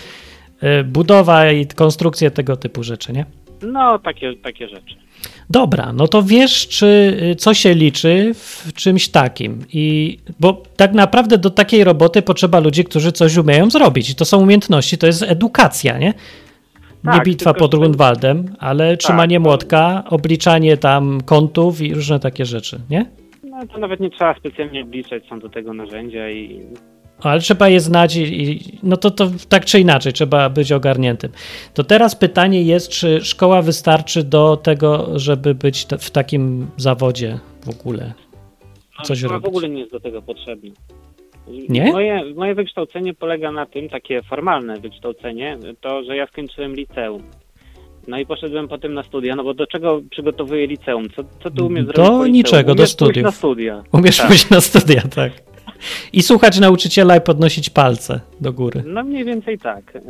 y, 0.63 0.85
budowa 0.85 1.53
i 1.53 1.67
konstrukcje 1.67 2.31
tego 2.31 2.57
typu 2.57 2.83
rzeczy, 2.83 3.13
nie? 3.13 3.27
No, 3.63 3.99
takie, 3.99 4.37
takie 4.37 4.69
rzeczy. 4.69 4.95
Dobra, 5.51 5.93
no 5.93 6.09
to 6.09 6.23
wiesz, 6.23 6.69
czy 6.69 7.19
y, 7.33 7.37
co 7.37 7.55
się 7.55 7.75
liczy 7.75 8.35
w 8.35 8.73
czymś 8.73 9.09
takim. 9.09 9.65
I 9.73 10.19
bo 10.41 10.63
tak 10.77 10.93
naprawdę 10.93 11.39
do 11.39 11.51
takiej 11.51 11.85
roboty 11.85 12.23
potrzeba 12.23 12.61
ludzi, 12.61 12.85
którzy 12.85 13.13
coś 13.13 13.37
umieją 13.37 13.71
zrobić. 13.71 14.11
I 14.11 14.15
to 14.15 14.25
są 14.25 14.39
umiejętności, 14.39 14.99
to 14.99 15.07
jest 15.07 15.23
edukacja, 15.23 15.99
nie? 15.99 16.15
Tak, 17.05 17.15
nie 17.15 17.21
bitwa 17.21 17.55
pod 17.55 17.71
Grunwaldem, 17.71 18.55
ale 18.59 18.91
tak, 18.91 19.01
trzymanie 19.01 19.41
młotka, 19.41 20.05
obliczanie 20.11 20.77
tam 20.77 21.21
kątów 21.21 21.81
i 21.81 21.95
różne 21.95 22.21
takie 22.21 22.47
rzeczy, 22.47 22.81
nie? 22.91 23.07
No 23.59 23.67
to 23.67 23.79
nawet 23.79 24.01
nie 24.01 24.11
trzeba 24.11 24.35
specjalnie 24.35 24.83
obliczać, 24.83 25.27
są 25.29 25.39
do 25.39 25.49
tego 25.49 25.75
narzędzia 25.75 26.31
i... 26.31 26.61
Ale 27.23 27.41
trzeba 27.41 27.69
je 27.69 27.81
znać 27.81 28.17
i, 28.17 28.43
i, 28.43 28.79
no 28.83 28.97
to, 28.97 29.11
to 29.11 29.31
tak 29.49 29.65
czy 29.65 29.81
inaczej 29.81 30.13
trzeba 30.13 30.51
być 30.51 30.73
ogarniętym. 30.73 31.33
To 31.75 31.85
teraz 31.85 32.17
pytanie 32.17 32.63
jest, 32.63 32.89
czy 32.89 33.21
szkoła 33.25 33.63
wystarczy 33.63 34.23
do 34.25 34.57
tego, 34.57 35.19
żeby 35.19 35.55
być 35.55 35.87
w 35.99 36.11
takim 36.11 36.67
zawodzie 36.77 37.39
w 37.65 37.69
ogóle? 37.69 38.13
No, 38.99 39.05
Coś 39.05 39.23
no, 39.23 39.29
robić? 39.29 39.45
w 39.45 39.49
ogóle 39.49 39.69
nie 39.69 39.81
jest 39.81 39.93
do 39.93 40.01
tego 40.01 40.23
potrzebna. 40.23 40.71
Nie? 41.69 41.93
Moje, 41.93 42.35
moje 42.35 42.55
wykształcenie 42.55 43.15
polega 43.15 43.53
na 43.53 43.67
tym, 43.67 43.89
takie 43.89 44.23
formalne 44.23 44.81
wykształcenie, 44.81 45.59
to, 45.81 46.05
że 46.05 46.17
ja 46.17 46.27
skończyłem 46.27 46.75
liceum. 46.75 47.23
No 48.09 48.19
i 48.19 48.27
poszedłem 48.27 48.69
potem 48.69 48.95
na 48.95 49.03
studia, 49.03 49.37
no 49.37 49.45
bo 49.45 49.55
do 49.55 49.67
czego 49.67 50.01
przygotowuję 50.11 50.67
liceum? 50.67 51.11
Co, 51.17 51.23
co 51.43 51.51
ty 51.51 51.63
umiesz 51.65 51.87
zrobić? 51.87 52.11
Do 52.11 52.27
niczego, 52.27 52.75
do 52.75 52.87
studiów. 52.87 53.25
na 53.25 53.31
studia. 53.31 53.83
Umiesz 53.93 54.17
tak. 54.17 54.27
pójść 54.27 54.51
na 54.51 54.61
studia, 54.61 55.03
tak. 55.15 55.33
I 56.13 56.23
słuchać 56.23 56.61
nauczyciela 56.61 57.17
i 57.17 57.21
podnosić 57.21 57.71
palce 57.71 58.21
do 58.41 58.53
góry. 58.53 58.83
No 58.87 59.05
mniej 59.05 59.25
więcej 59.25 59.59
tak. 59.59 59.95
Yy, 59.95 60.01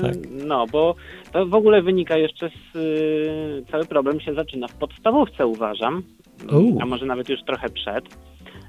tak. 0.00 0.14
No, 0.46 0.66
bo 0.72 0.94
to 1.32 1.46
w 1.46 1.54
ogóle 1.54 1.82
wynika 1.82 2.16
jeszcze 2.16 2.48
z... 2.48 2.74
Yy, 2.74 3.64
cały 3.70 3.84
problem 3.84 4.20
się 4.20 4.34
zaczyna 4.34 4.68
w 4.68 4.74
podstawówce, 4.74 5.46
uważam. 5.46 6.02
A 6.80 6.86
może 6.86 7.06
nawet 7.06 7.28
już 7.28 7.40
trochę 7.46 7.68
przed. 7.68 8.04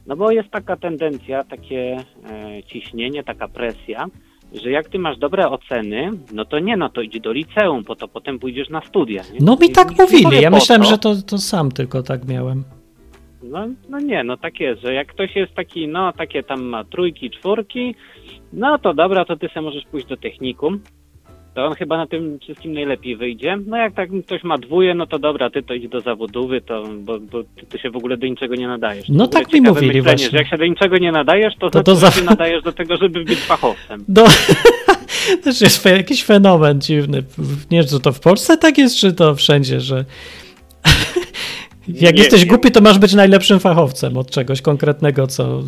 No 0.07 0.15
bo 0.15 0.32
jest 0.32 0.49
taka 0.49 0.76
tendencja, 0.78 1.43
takie 1.43 1.97
e, 2.30 2.63
ciśnienie, 2.63 3.23
taka 3.23 3.47
presja, 3.47 4.05
że 4.63 4.71
jak 4.71 4.89
ty 4.89 4.99
masz 4.99 5.17
dobre 5.17 5.49
oceny, 5.49 6.11
no 6.33 6.45
to 6.45 6.59
nie, 6.59 6.77
no 6.77 6.89
to 6.89 7.01
idź 7.01 7.19
do 7.19 7.31
liceum, 7.31 7.83
po 7.83 7.95
to 7.95 8.07
potem 8.07 8.39
pójdziesz 8.39 8.69
na 8.69 8.81
studia. 8.81 9.23
Nie? 9.33 9.39
No 9.41 9.57
mi 9.61 9.69
tak 9.69 9.87
mówili, 9.99 10.41
ja 10.41 10.49
myślałem, 10.49 10.83
to. 10.83 10.89
że 10.89 10.97
to, 10.97 11.15
to 11.15 11.37
sam 11.37 11.71
tylko 11.71 12.03
tak 12.03 12.27
miałem. 12.27 12.63
No, 13.43 13.67
no 13.89 13.99
nie, 13.99 14.23
no 14.23 14.37
tak 14.37 14.59
jest, 14.59 14.81
że 14.81 14.93
jak 14.93 15.07
ktoś 15.07 15.35
jest 15.35 15.53
taki, 15.53 15.87
no 15.87 16.13
takie 16.13 16.43
tam 16.43 16.63
ma 16.63 16.83
trójki, 16.83 17.29
czwórki, 17.29 17.95
no 18.53 18.79
to 18.79 18.93
dobra, 18.93 19.25
to 19.25 19.37
ty 19.37 19.47
sobie 19.47 19.61
możesz 19.61 19.85
pójść 19.85 20.07
do 20.07 20.17
technikum, 20.17 20.79
to 21.55 21.65
on 21.65 21.73
chyba 21.73 21.97
na 21.97 22.07
tym 22.07 22.39
wszystkim 22.39 22.73
najlepiej 22.73 23.15
wyjdzie. 23.15 23.57
No 23.67 23.77
jak 23.77 23.93
tak 23.93 24.09
ktoś 24.25 24.43
ma 24.43 24.57
dwóje, 24.57 24.95
no 24.95 25.07
to 25.07 25.19
dobra, 25.19 25.49
ty 25.49 25.63
to 25.63 25.73
idź 25.73 25.87
do 25.87 26.01
zawodowy, 26.01 26.61
to, 26.61 26.83
bo, 26.99 27.19
bo 27.19 27.43
ty, 27.43 27.65
ty 27.69 27.79
się 27.79 27.89
w 27.89 27.95
ogóle 27.95 28.17
do 28.17 28.27
niczego 28.27 28.55
nie 28.55 28.67
nadajesz. 28.67 29.05
No 29.09 29.27
tak 29.27 29.53
mi 29.53 29.61
mówili 29.61 29.87
myślenie, 29.87 30.01
właśnie. 30.01 30.29
Że 30.29 30.37
jak 30.37 30.47
się 30.47 30.57
do 30.57 30.65
niczego 30.65 30.97
nie 30.97 31.11
nadajesz, 31.11 31.53
to, 31.59 31.69
to, 31.69 31.83
to 31.83 31.95
znaczy, 31.95 32.15
za... 32.15 32.21
się 32.21 32.25
nadajesz 32.25 32.63
do 32.63 32.71
tego, 32.71 32.97
żeby 32.97 33.23
być 33.23 33.39
fachowcem. 33.39 34.05
Do... 34.07 34.25
Też 35.43 35.61
jest 35.61 35.85
jakiś 35.85 36.23
fenomen 36.23 36.81
dziwny. 36.81 37.23
Nie 37.71 37.79
wiem, 37.79 37.87
czy 37.87 37.99
to 37.99 38.11
w 38.11 38.19
Polsce 38.19 38.57
tak 38.57 38.77
jest, 38.77 38.95
czy 38.95 39.13
to 39.13 39.35
wszędzie, 39.35 39.81
że 39.81 40.05
jak 41.87 42.15
nie, 42.15 42.21
jesteś 42.21 42.41
nie. 42.41 42.47
głupi, 42.47 42.71
to 42.71 42.81
masz 42.81 42.99
być 42.99 43.13
najlepszym 43.13 43.59
fachowcem 43.59 44.17
od 44.17 44.31
czegoś 44.31 44.61
konkretnego, 44.61 45.27
co 45.27 45.63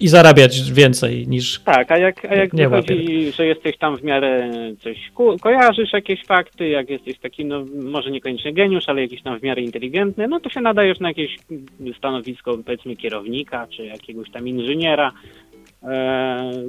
i 0.00 0.08
zarabiać 0.08 0.72
więcej 0.72 1.28
niż. 1.28 1.60
Tak, 1.60 1.92
a 1.92 1.98
jak, 1.98 2.24
a 2.24 2.34
jak 2.34 2.52
nie 2.52 2.68
wychodzi, 2.68 3.32
że 3.32 3.46
jesteś 3.46 3.76
tam 3.78 3.96
w 3.96 4.02
miarę 4.02 4.50
coś 4.78 5.12
kojarzysz 5.40 5.92
jakieś 5.92 6.24
fakty, 6.24 6.68
jak 6.68 6.90
jesteś 6.90 7.18
taki, 7.18 7.44
no 7.44 7.64
może 7.82 8.10
niekoniecznie 8.10 8.52
geniusz, 8.52 8.84
ale 8.86 9.02
jakiś 9.02 9.22
tam 9.22 9.38
w 9.38 9.42
miarę 9.42 9.62
inteligentny, 9.62 10.28
no 10.28 10.40
to 10.40 10.50
się 10.50 10.60
nadajesz 10.60 11.00
na 11.00 11.08
jakieś 11.08 11.36
stanowisko 11.98 12.58
powiedzmy 12.66 12.96
kierownika 12.96 13.66
czy 13.66 13.84
jakiegoś 13.84 14.30
tam 14.30 14.48
inżyniera, 14.48 15.12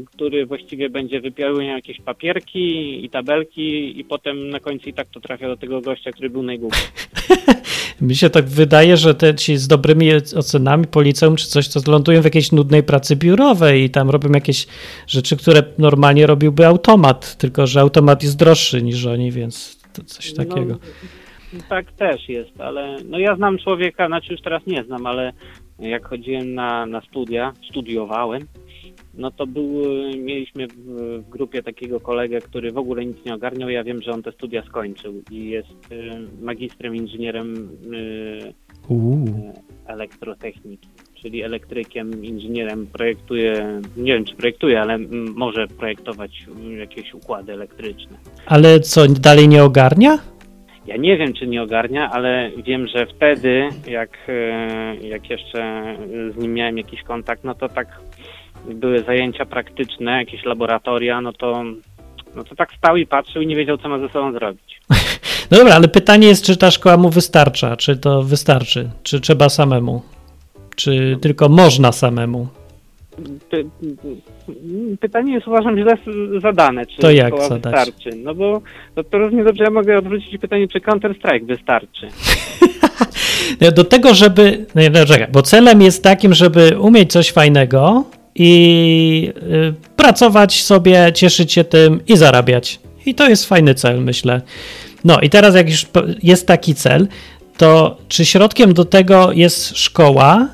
który 0.05 0.45
właściwie 0.45 0.89
będzie 0.89 1.21
wypełniał 1.21 1.75
jakieś 1.75 2.01
papierki 2.01 3.05
i 3.05 3.09
tabelki 3.09 3.99
i 3.99 4.03
potem 4.03 4.49
na 4.49 4.59
końcu 4.59 4.89
i 4.89 4.93
tak 4.93 5.07
to 5.07 5.19
trafia 5.19 5.47
do 5.47 5.57
tego 5.57 5.81
gościa, 5.81 6.11
który 6.11 6.29
był 6.29 6.43
najgłupszy. 6.43 6.81
Mi 8.01 8.15
się 8.15 8.29
tak 8.29 8.45
wydaje, 8.45 8.97
że 8.97 9.15
te 9.15 9.35
ci 9.35 9.57
z 9.57 9.67
dobrymi 9.67 10.09
ocenami 10.35 10.87
po 10.87 11.01
liceum 11.01 11.35
czy 11.35 11.47
coś, 11.47 11.69
to 11.69 11.91
lądują 11.91 12.21
w 12.21 12.25
jakiejś 12.25 12.51
nudnej 12.51 12.83
pracy 12.83 13.15
biurowej 13.15 13.83
i 13.83 13.89
tam 13.89 14.09
robią 14.09 14.29
jakieś 14.31 14.67
rzeczy, 15.07 15.37
które 15.37 15.63
normalnie 15.77 16.27
robiłby 16.27 16.65
automat, 16.65 17.37
tylko 17.37 17.67
że 17.67 17.81
automat 17.81 18.23
jest 18.23 18.37
droższy 18.37 18.81
niż 18.81 19.05
oni, 19.05 19.31
więc 19.31 19.81
to 19.93 20.03
coś 20.03 20.33
no, 20.35 20.45
takiego. 20.45 20.77
No, 21.53 21.59
tak 21.69 21.91
też 21.91 22.29
jest, 22.29 22.61
ale 22.61 22.97
no 23.05 23.19
ja 23.19 23.35
znam 23.35 23.57
człowieka, 23.57 24.07
znaczy 24.07 24.33
już 24.33 24.41
teraz 24.41 24.65
nie 24.67 24.83
znam, 24.83 25.05
ale 25.05 25.33
jak 25.79 26.05
chodziłem 26.05 26.53
na, 26.53 26.85
na 26.85 27.01
studia, 27.01 27.53
studiowałem, 27.69 28.47
no 29.13 29.31
to 29.31 29.47
był, 29.47 29.83
mieliśmy 30.17 30.67
w, 30.67 30.73
w, 30.73 31.29
grupie 31.29 31.63
takiego 31.63 31.99
kolegę, 31.99 32.41
który 32.41 32.71
w 32.71 32.77
ogóle 32.77 33.05
nic 33.05 33.25
nie 33.25 33.33
ogarniał. 33.33 33.69
Ja 33.69 33.83
wiem, 33.83 34.01
że 34.01 34.11
on 34.11 34.23
te 34.23 34.31
studia 34.31 34.63
skończył 34.63 35.23
i 35.31 35.49
jest 35.49 35.91
y, 35.91 36.11
magistrem, 36.41 36.95
inżynierem 36.95 37.69
y, 37.93 38.53
elektrotechniki, 39.85 40.87
czyli 41.21 41.43
elektrykiem, 41.43 42.25
inżynierem, 42.25 42.87
projektuje, 42.87 43.81
nie 43.97 44.13
wiem 44.13 44.25
czy 44.25 44.35
projektuje, 44.35 44.81
ale 44.81 44.97
może 45.35 45.67
projektować 45.67 46.45
jakieś 46.77 47.13
układy 47.13 47.53
elektryczne. 47.53 48.17
Ale 48.45 48.79
co, 48.79 49.07
dalej 49.07 49.47
nie 49.47 49.63
ogarnia? 49.63 50.17
Ja 50.85 50.97
nie 50.97 51.17
wiem, 51.17 51.33
czy 51.33 51.47
nie 51.47 51.63
ogarnia, 51.63 52.11
ale 52.11 52.51
wiem, 52.65 52.87
że 52.87 53.05
wtedy, 53.05 53.69
jak, 53.87 54.17
jak 55.01 55.29
jeszcze 55.29 55.83
z 56.33 56.37
nim 56.37 56.53
miałem 56.53 56.77
jakiś 56.77 57.03
kontakt, 57.03 57.43
no 57.43 57.55
to 57.55 57.69
tak 57.69 57.99
były 58.65 59.03
zajęcia 59.03 59.45
praktyczne, 59.45 60.11
jakieś 60.11 60.45
laboratoria, 60.45 61.21
no 61.21 61.33
to, 61.33 61.63
no 62.35 62.43
to 62.43 62.55
tak 62.55 62.73
stał 62.77 62.97
i 62.97 63.07
patrzył 63.07 63.41
i 63.41 63.47
nie 63.47 63.55
wiedział, 63.55 63.77
co 63.77 63.89
ma 63.89 63.99
ze 63.99 64.09
sobą 64.09 64.31
zrobić. 64.31 64.81
No 65.51 65.57
dobra, 65.57 65.75
ale 65.75 65.87
pytanie 65.87 66.27
jest, 66.27 66.45
czy 66.45 66.57
ta 66.57 66.71
szkoła 66.71 66.97
mu 66.97 67.09
wystarcza, 67.09 67.77
czy 67.77 67.97
to 67.97 68.23
wystarczy, 68.23 68.89
czy 69.03 69.19
trzeba 69.19 69.49
samemu, 69.49 70.01
czy 70.75 71.17
tylko 71.21 71.49
można 71.49 71.91
samemu? 71.91 72.47
Py 73.49 73.65
pytanie 74.99 75.33
jest 75.33 75.47
uważam 75.47 75.77
źle 75.77 75.97
zadane, 76.41 76.85
czy 76.85 76.97
to 76.97 77.11
jak 77.11 77.41
zadać? 77.41 77.61
wystarczy. 77.63 78.09
No 78.23 78.35
bo 78.35 78.61
to, 78.95 79.03
to 79.03 79.17
równie 79.17 79.43
dobrze 79.43 79.63
ja 79.63 79.69
mogę 79.69 79.97
odwrócić 79.97 80.37
pytanie, 80.37 80.67
czy 80.67 80.79
Counter-Strike 80.79 81.45
wystarczy. 81.45 82.07
Do 83.75 83.83
tego, 83.83 84.13
żeby. 84.13 84.65
No, 84.75 84.81
no, 84.93 85.05
czekaj, 85.05 85.27
bo 85.31 85.41
celem 85.41 85.81
jest 85.81 86.03
takim, 86.03 86.33
żeby 86.33 86.79
umieć 86.79 87.11
coś 87.11 87.31
fajnego, 87.31 88.03
i 88.35 89.33
y, 89.37 89.73
pracować 89.95 90.63
sobie, 90.63 91.11
cieszyć 91.15 91.53
się 91.53 91.63
tym 91.63 92.05
i 92.07 92.17
zarabiać. 92.17 92.79
I 93.05 93.15
to 93.15 93.29
jest 93.29 93.45
fajny 93.45 93.75
cel, 93.75 94.01
myślę. 94.01 94.41
No 95.03 95.19
i 95.19 95.29
teraz, 95.29 95.55
jak 95.55 95.69
już 95.69 95.85
jest 96.23 96.47
taki 96.47 96.75
cel, 96.75 97.07
to 97.57 97.97
czy 98.07 98.25
środkiem 98.25 98.73
do 98.73 98.85
tego 98.85 99.31
jest 99.31 99.77
szkoła 99.77 100.47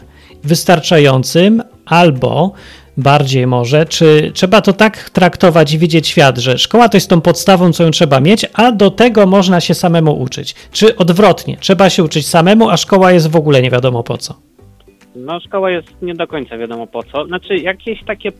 wystarczającym, 0.43 1.63
albo 1.85 2.53
bardziej 2.97 3.47
może, 3.47 3.85
czy 3.85 4.31
trzeba 4.33 4.61
to 4.61 4.73
tak 4.73 5.09
traktować 5.09 5.73
i 5.73 5.77
widzieć 5.77 6.07
świat, 6.07 6.37
że 6.37 6.57
szkoła 6.57 6.89
to 6.89 6.97
jest 6.97 7.09
tą 7.09 7.21
podstawą, 7.21 7.73
co 7.73 7.83
ją 7.83 7.91
trzeba 7.91 8.19
mieć, 8.19 8.45
a 8.53 8.71
do 8.71 8.91
tego 8.91 9.25
można 9.25 9.61
się 9.61 9.73
samemu 9.73 10.19
uczyć. 10.19 10.55
Czy 10.71 10.95
odwrotnie, 10.95 11.57
trzeba 11.59 11.89
się 11.89 12.03
uczyć 12.03 12.27
samemu, 12.27 12.69
a 12.69 12.77
szkoła 12.77 13.11
jest 13.11 13.27
w 13.27 13.35
ogóle 13.35 13.61
nie 13.61 13.71
wiadomo 13.71 14.03
po 14.03 14.17
co. 14.17 14.46
No, 15.27 15.39
szkoła 15.39 15.71
jest 15.71 16.01
nie 16.01 16.13
do 16.13 16.27
końca 16.27 16.57
wiadomo 16.57 16.87
po 16.87 17.03
co. 17.03 17.25
Znaczy, 17.25 17.55
jakieś 17.55 18.03
takie 18.03 18.31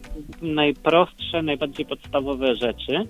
najprostsze, 0.41 1.41
najbardziej 1.41 1.85
podstawowe 1.85 2.55
rzeczy, 2.55 3.07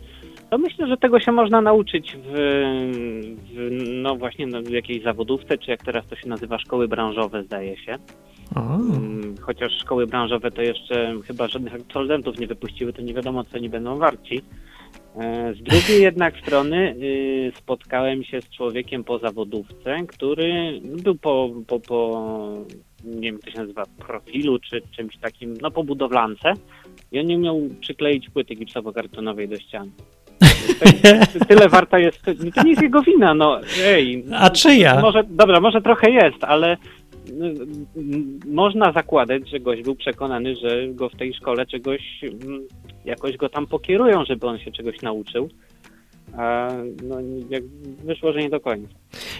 to 0.49 0.57
myślę, 0.57 0.88
że 0.88 0.97
tego 0.97 1.19
się 1.19 1.32
można 1.32 1.61
nauczyć 1.61 2.17
w, 2.23 2.32
w 3.53 3.69
no 3.93 4.15
właśnie 4.15 4.47
no, 4.47 4.61
w 4.61 4.69
jakiejś 4.69 5.03
zawodówce, 5.03 5.57
czy 5.57 5.71
jak 5.71 5.84
teraz 5.84 6.07
to 6.07 6.15
się 6.15 6.30
nazywa, 6.30 6.59
szkoły 6.59 6.88
branżowe, 6.88 7.43
zdaje 7.43 7.78
się. 7.78 7.95
Mm, 8.55 9.36
chociaż 9.41 9.71
szkoły 9.82 10.07
branżowe 10.07 10.51
to 10.51 10.61
jeszcze 10.61 11.13
chyba 11.28 11.47
żadnych 11.47 11.75
absolwentów 11.75 12.39
nie 12.39 12.47
wypuściły, 12.47 12.93
to 12.93 13.01
nie 13.01 13.13
wiadomo, 13.13 13.43
co 13.43 13.57
oni 13.57 13.69
będą 13.69 13.97
warci. 13.97 14.41
E, 15.15 15.53
z 15.53 15.63
drugiej 15.63 16.01
jednak 16.01 16.38
strony 16.38 16.95
y, 17.01 17.51
spotkałem 17.57 18.23
się 18.23 18.41
z 18.41 18.49
człowiekiem 18.49 19.03
po 19.03 19.19
zawodówce, 19.19 19.97
który 20.07 20.82
był 21.03 21.15
po, 21.15 21.49
po, 21.67 21.80
po 21.80 22.21
nie 23.08 23.32
wiem, 23.32 23.39
to 23.39 23.51
się 23.51 23.58
nazywa, 23.58 23.84
profilu 24.08 24.60
czy 24.60 24.82
czymś 24.95 25.18
takim, 25.18 25.53
no 25.62 25.72
po 25.72 25.84
budowlance 25.84 26.53
i 27.12 27.20
on 27.20 27.26
nie 27.26 27.38
umiał 27.38 27.62
przykleić 27.80 28.30
płyty 28.30 28.55
gipsowo-kartonowej 28.55 29.47
do 29.47 29.60
ściany. 29.60 29.91
Tyle 31.49 31.70
warta 31.70 31.99
jest, 31.99 32.22
to 32.55 32.64
nie 32.64 32.70
jest 32.70 32.82
jego 32.82 33.01
wina, 33.01 33.34
no 33.34 33.60
ej. 33.84 34.26
A 34.34 34.49
czyja? 34.49 35.01
Może, 35.01 35.24
dobra, 35.30 35.60
może 35.60 35.82
trochę 35.82 36.12
jest, 36.12 36.43
ale 36.43 36.78
można 38.45 38.91
zakładać, 38.91 39.49
że 39.49 39.60
gość 39.60 39.84
był 39.84 39.95
przekonany, 39.95 40.55
że 40.55 40.88
go 40.88 41.10
w 41.10 41.16
tej 41.16 41.34
szkole 41.34 41.66
czegoś, 41.66 42.01
mm, 42.24 42.68
jakoś 43.05 43.38
go 43.38 43.49
tam 43.49 43.68
pokierują, 43.68 44.26
żeby 44.26 44.47
on 44.47 44.60
się 44.60 44.72
czegoś 44.72 45.01
nauczył. 45.01 45.49
A 46.38 46.71
no, 47.03 47.15
jak 47.49 47.63
wyszło, 48.03 48.34
że 48.34 48.39
nie 48.39 48.49
do 48.49 48.59
końca. 48.59 48.93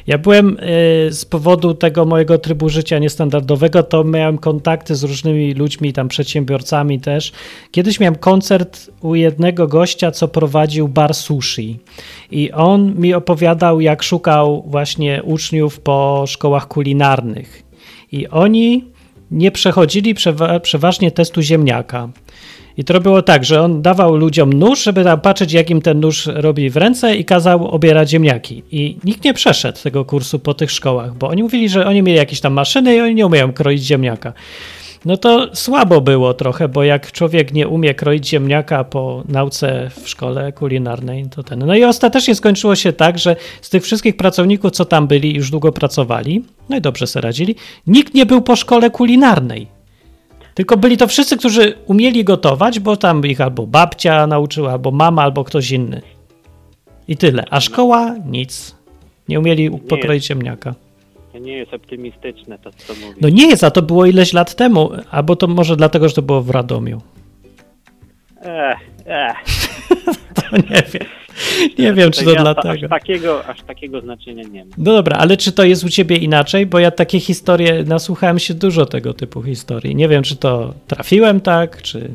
Ja 0.08 0.18
byłem 0.18 0.58
y, 0.60 1.14
z 1.14 1.26
powodu 1.26 1.74
tego 1.74 2.06
mojego 2.06 2.38
trybu 2.38 2.70
życia 2.70 3.00
niestandardowego, 3.00 3.84
to 3.84 4.04
miałem 4.04 4.38
kontakty 4.38 4.96
z 4.96 5.04
różnymi 5.04 5.54
ludźmi, 5.54 5.94
tam 5.94 6.08
przedsiębiorcami 6.08 7.00
też. 7.00 7.32
Kiedyś 7.72 8.00
miałem 8.00 8.16
koncert 8.16 8.92
u 9.02 9.16
jednego 9.16 9.68
gościa, 9.68 10.12
co 10.12 10.28
prowadził 10.28 10.88
bar 10.88 11.14
sushi. 11.14 11.80
I 12.32 12.52
on 12.52 12.96
mi 12.96 13.14
opowiadał, 13.14 13.82
jak 13.82 14.04
szukał 14.04 14.64
właśnie 14.68 15.24
uczniów 15.24 15.80
po 15.80 16.24
szkołach 16.28 16.68
kulinarnych 16.68 17.64
i 18.12 18.28
oni 18.28 18.84
nie 19.32 19.52
przechodzili 19.52 20.16
przeważnie 20.62 21.12
testu 21.12 21.42
ziemniaka. 21.42 22.10
I 22.78 22.84
to 22.84 23.00
było 23.00 23.22
tak, 23.22 23.46
że 23.46 23.62
on 23.62 23.82
dawał 23.82 24.16
ludziom 24.16 24.54
nóż, 24.54 24.84
żeby 24.84 25.04
tam 25.04 25.22
patrzeć, 25.22 25.54
jak 25.54 25.70
im 25.70 25.82
ten 25.82 26.00
nóż 26.00 26.30
robi 26.34 26.70
w 26.70 26.78
ręce 26.78 27.16
i 27.16 27.26
kazał 27.26 27.68
obierać 27.68 28.10
ziemniaki. 28.10 28.64
I 28.72 28.98
nikt 29.04 29.24
nie 29.24 29.34
przeszedł 29.34 29.80
tego 29.84 30.06
kursu 30.06 30.40
po 30.40 30.54
tych 30.54 30.72
szkołach, 30.72 31.16
bo 31.16 31.28
oni 31.28 31.44
mówili, 31.44 31.70
że 31.70 31.88
oni 31.88 32.04
mieli 32.04 32.18
jakieś 32.18 32.42
tam 32.42 32.54
maszyny 32.54 32.96
i 32.96 33.02
oni 33.02 33.16
nie 33.16 33.26
umieją 33.26 33.54
kroić 33.54 33.84
ziemniaka 33.84 34.34
no 35.08 35.18
to 35.18 35.56
słabo 35.56 36.02
było 36.02 36.34
trochę, 36.34 36.68
bo 36.68 36.84
jak 36.84 37.12
człowiek 37.12 37.54
nie 37.54 37.68
umie 37.68 37.94
kroić 37.94 38.28
ziemniaka 38.28 38.84
po 38.84 39.24
nauce 39.30 39.90
w 40.04 40.10
szkole 40.10 40.52
kulinarnej, 40.52 41.26
to 41.36 41.44
ten. 41.44 41.60
No 41.60 41.76
i 41.76 41.84
ostatecznie 41.84 42.36
skończyło 42.36 42.76
się 42.76 42.94
tak, 42.94 43.20
że 43.20 43.36
z 43.62 43.70
tych 43.70 43.84
wszystkich 43.84 44.18
pracowników, 44.18 44.72
co 44.72 44.86
tam 44.86 45.08
byli, 45.08 45.36
już 45.36 45.52
długo 45.52 45.72
pracowali, 45.72 46.44
no 46.70 46.78
i 46.78 46.82
dobrze 46.82 47.08
sobie 47.08 47.24
radzili, 47.24 47.56
nikt 47.88 48.14
nie 48.14 48.26
był 48.26 48.42
po 48.42 48.56
szkole 48.56 48.90
kulinarnej. 48.90 49.77
Tylko 50.58 50.78
byli 50.78 50.98
to 50.98 51.08
wszyscy, 51.08 51.38
którzy 51.38 51.74
umieli 51.86 52.24
gotować, 52.24 52.80
bo 52.80 52.98
tam 52.98 53.26
ich 53.26 53.42
albo 53.42 53.68
babcia 53.68 54.28
nauczyła, 54.28 54.72
albo 54.72 54.92
mama, 54.92 55.22
albo 55.22 55.44
ktoś 55.44 55.72
inny. 55.72 56.02
I 57.08 57.18
tyle. 57.18 57.46
A 57.50 57.60
szkoła 57.60 58.16
nic. 58.26 58.76
Nie 59.30 59.40
umieli 59.40 59.72
pokroić 59.72 60.26
ziemniaka 60.26 60.76
nie 61.40 61.54
jest 61.54 61.74
optymistyczne 61.74 62.60
to, 62.60 62.72
co 62.72 62.94
mówisz. 62.94 63.22
No 63.22 63.30
nie 63.30 63.48
jest, 63.48 63.64
a 63.64 63.72
to 63.72 63.82
było 63.82 64.06
ileś 64.06 64.34
lat 64.34 64.56
temu, 64.56 64.90
albo 65.12 65.36
to 65.36 65.48
może 65.48 65.76
dlatego, 65.76 66.10
że 66.10 66.16
to 66.16 66.22
było 66.22 66.42
w 66.42 66.50
Radomiu. 66.50 67.02
Ech, 68.48 68.80
ech. 69.06 69.38
to 70.36 70.58
nie 70.58 70.84
wiem. 70.94 71.08
Nie 71.80 71.94
wiem, 71.94 72.12
czy 72.12 72.24
to 72.26 72.32
ja 72.32 72.42
dlatego. 72.42 72.86
Aż 72.86 72.90
takiego, 72.90 73.46
aż 73.46 73.62
takiego 73.62 74.02
znaczenia 74.02 74.44
nie 74.44 74.66
ma. 74.66 74.72
No 74.78 74.94
dobra, 74.94 75.18
ale 75.18 75.38
czy 75.38 75.52
to 75.52 75.64
jest 75.64 75.84
u 75.84 75.90
ciebie 75.90 76.16
inaczej? 76.16 76.66
Bo 76.66 76.80
ja 76.80 76.92
takie 76.92 77.20
historie, 77.20 77.84
nasłuchałem 77.84 78.40
się 78.40 78.54
dużo 78.54 78.86
tego 78.86 79.14
typu 79.14 79.44
historii. 79.44 79.96
Nie 79.96 80.08
wiem, 80.08 80.24
czy 80.24 80.36
to 80.36 80.74
trafiłem 80.88 81.42
tak, 81.42 81.82
czy 81.82 82.10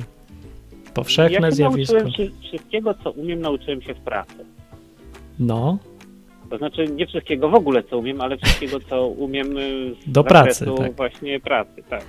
powszechne 0.94 1.48
ja 1.48 1.50
zjawisko. 1.50 1.94
Nauczyłem 1.94 2.30
się 2.30 2.48
wszystkiego, 2.48 2.94
co 3.04 3.10
umiem, 3.10 3.40
nauczyłem 3.40 3.82
się 3.82 3.94
w 3.94 4.00
pracy. 4.00 4.34
No. 5.38 5.78
To 6.50 6.58
znaczy 6.58 6.86
nie 6.96 7.06
wszystkiego 7.06 7.48
w 7.48 7.54
ogóle, 7.54 7.82
co 7.82 7.98
umiem, 7.98 8.20
ale 8.20 8.36
wszystkiego, 8.36 8.80
co 8.80 9.06
umiem 9.06 9.58
y, 9.58 9.94
z 10.06 10.12
Do 10.12 10.24
pracy, 10.24 10.66
tak. 10.78 10.96
właśnie 10.96 11.40
pracy, 11.40 11.82
tak. 11.90 12.04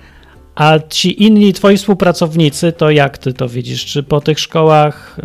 A 0.54 0.78
ci 0.78 1.22
inni 1.22 1.52
twoi 1.52 1.76
współpracownicy, 1.76 2.72
to 2.72 2.90
jak 2.90 3.18
ty 3.18 3.32
to 3.32 3.48
widzisz? 3.48 3.84
Czy 3.84 4.02
po 4.02 4.20
tych 4.20 4.40
szkołach 4.40 5.18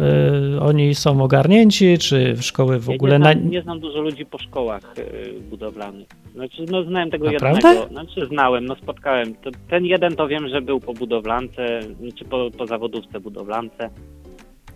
y, 0.55 0.61
oni 0.61 0.95
są 0.95 1.23
ogarnięci, 1.23 1.97
czy 1.97 2.33
w 2.33 2.41
szkoły 2.43 2.79
w 2.79 2.89
ogóle... 2.89 3.11
Ja 3.13 3.17
nie, 3.17 3.23
znam, 3.23 3.43
na... 3.43 3.49
nie 3.49 3.61
znam 3.61 3.79
dużo 3.79 4.01
ludzi 4.01 4.25
po 4.25 4.37
szkołach 4.37 4.97
y, 4.97 5.33
budowlanych. 5.49 6.07
Znaczy, 6.33 6.65
no 6.71 6.83
znałem 6.83 7.11
tego 7.11 7.31
Naprawdę? 7.31 7.69
jednego. 7.69 7.93
Znaczy 7.93 8.27
znałem, 8.27 8.65
no 8.65 8.75
spotkałem. 8.75 9.35
To, 9.35 9.49
ten 9.69 9.85
jeden 9.85 10.15
to 10.15 10.27
wiem, 10.27 10.49
że 10.49 10.61
był 10.61 10.79
po 10.79 10.93
budowlance, 10.93 11.79
czy 12.15 12.25
po, 12.25 12.51
po 12.57 12.67
zawodówce 12.67 13.19
budowlance. 13.19 13.89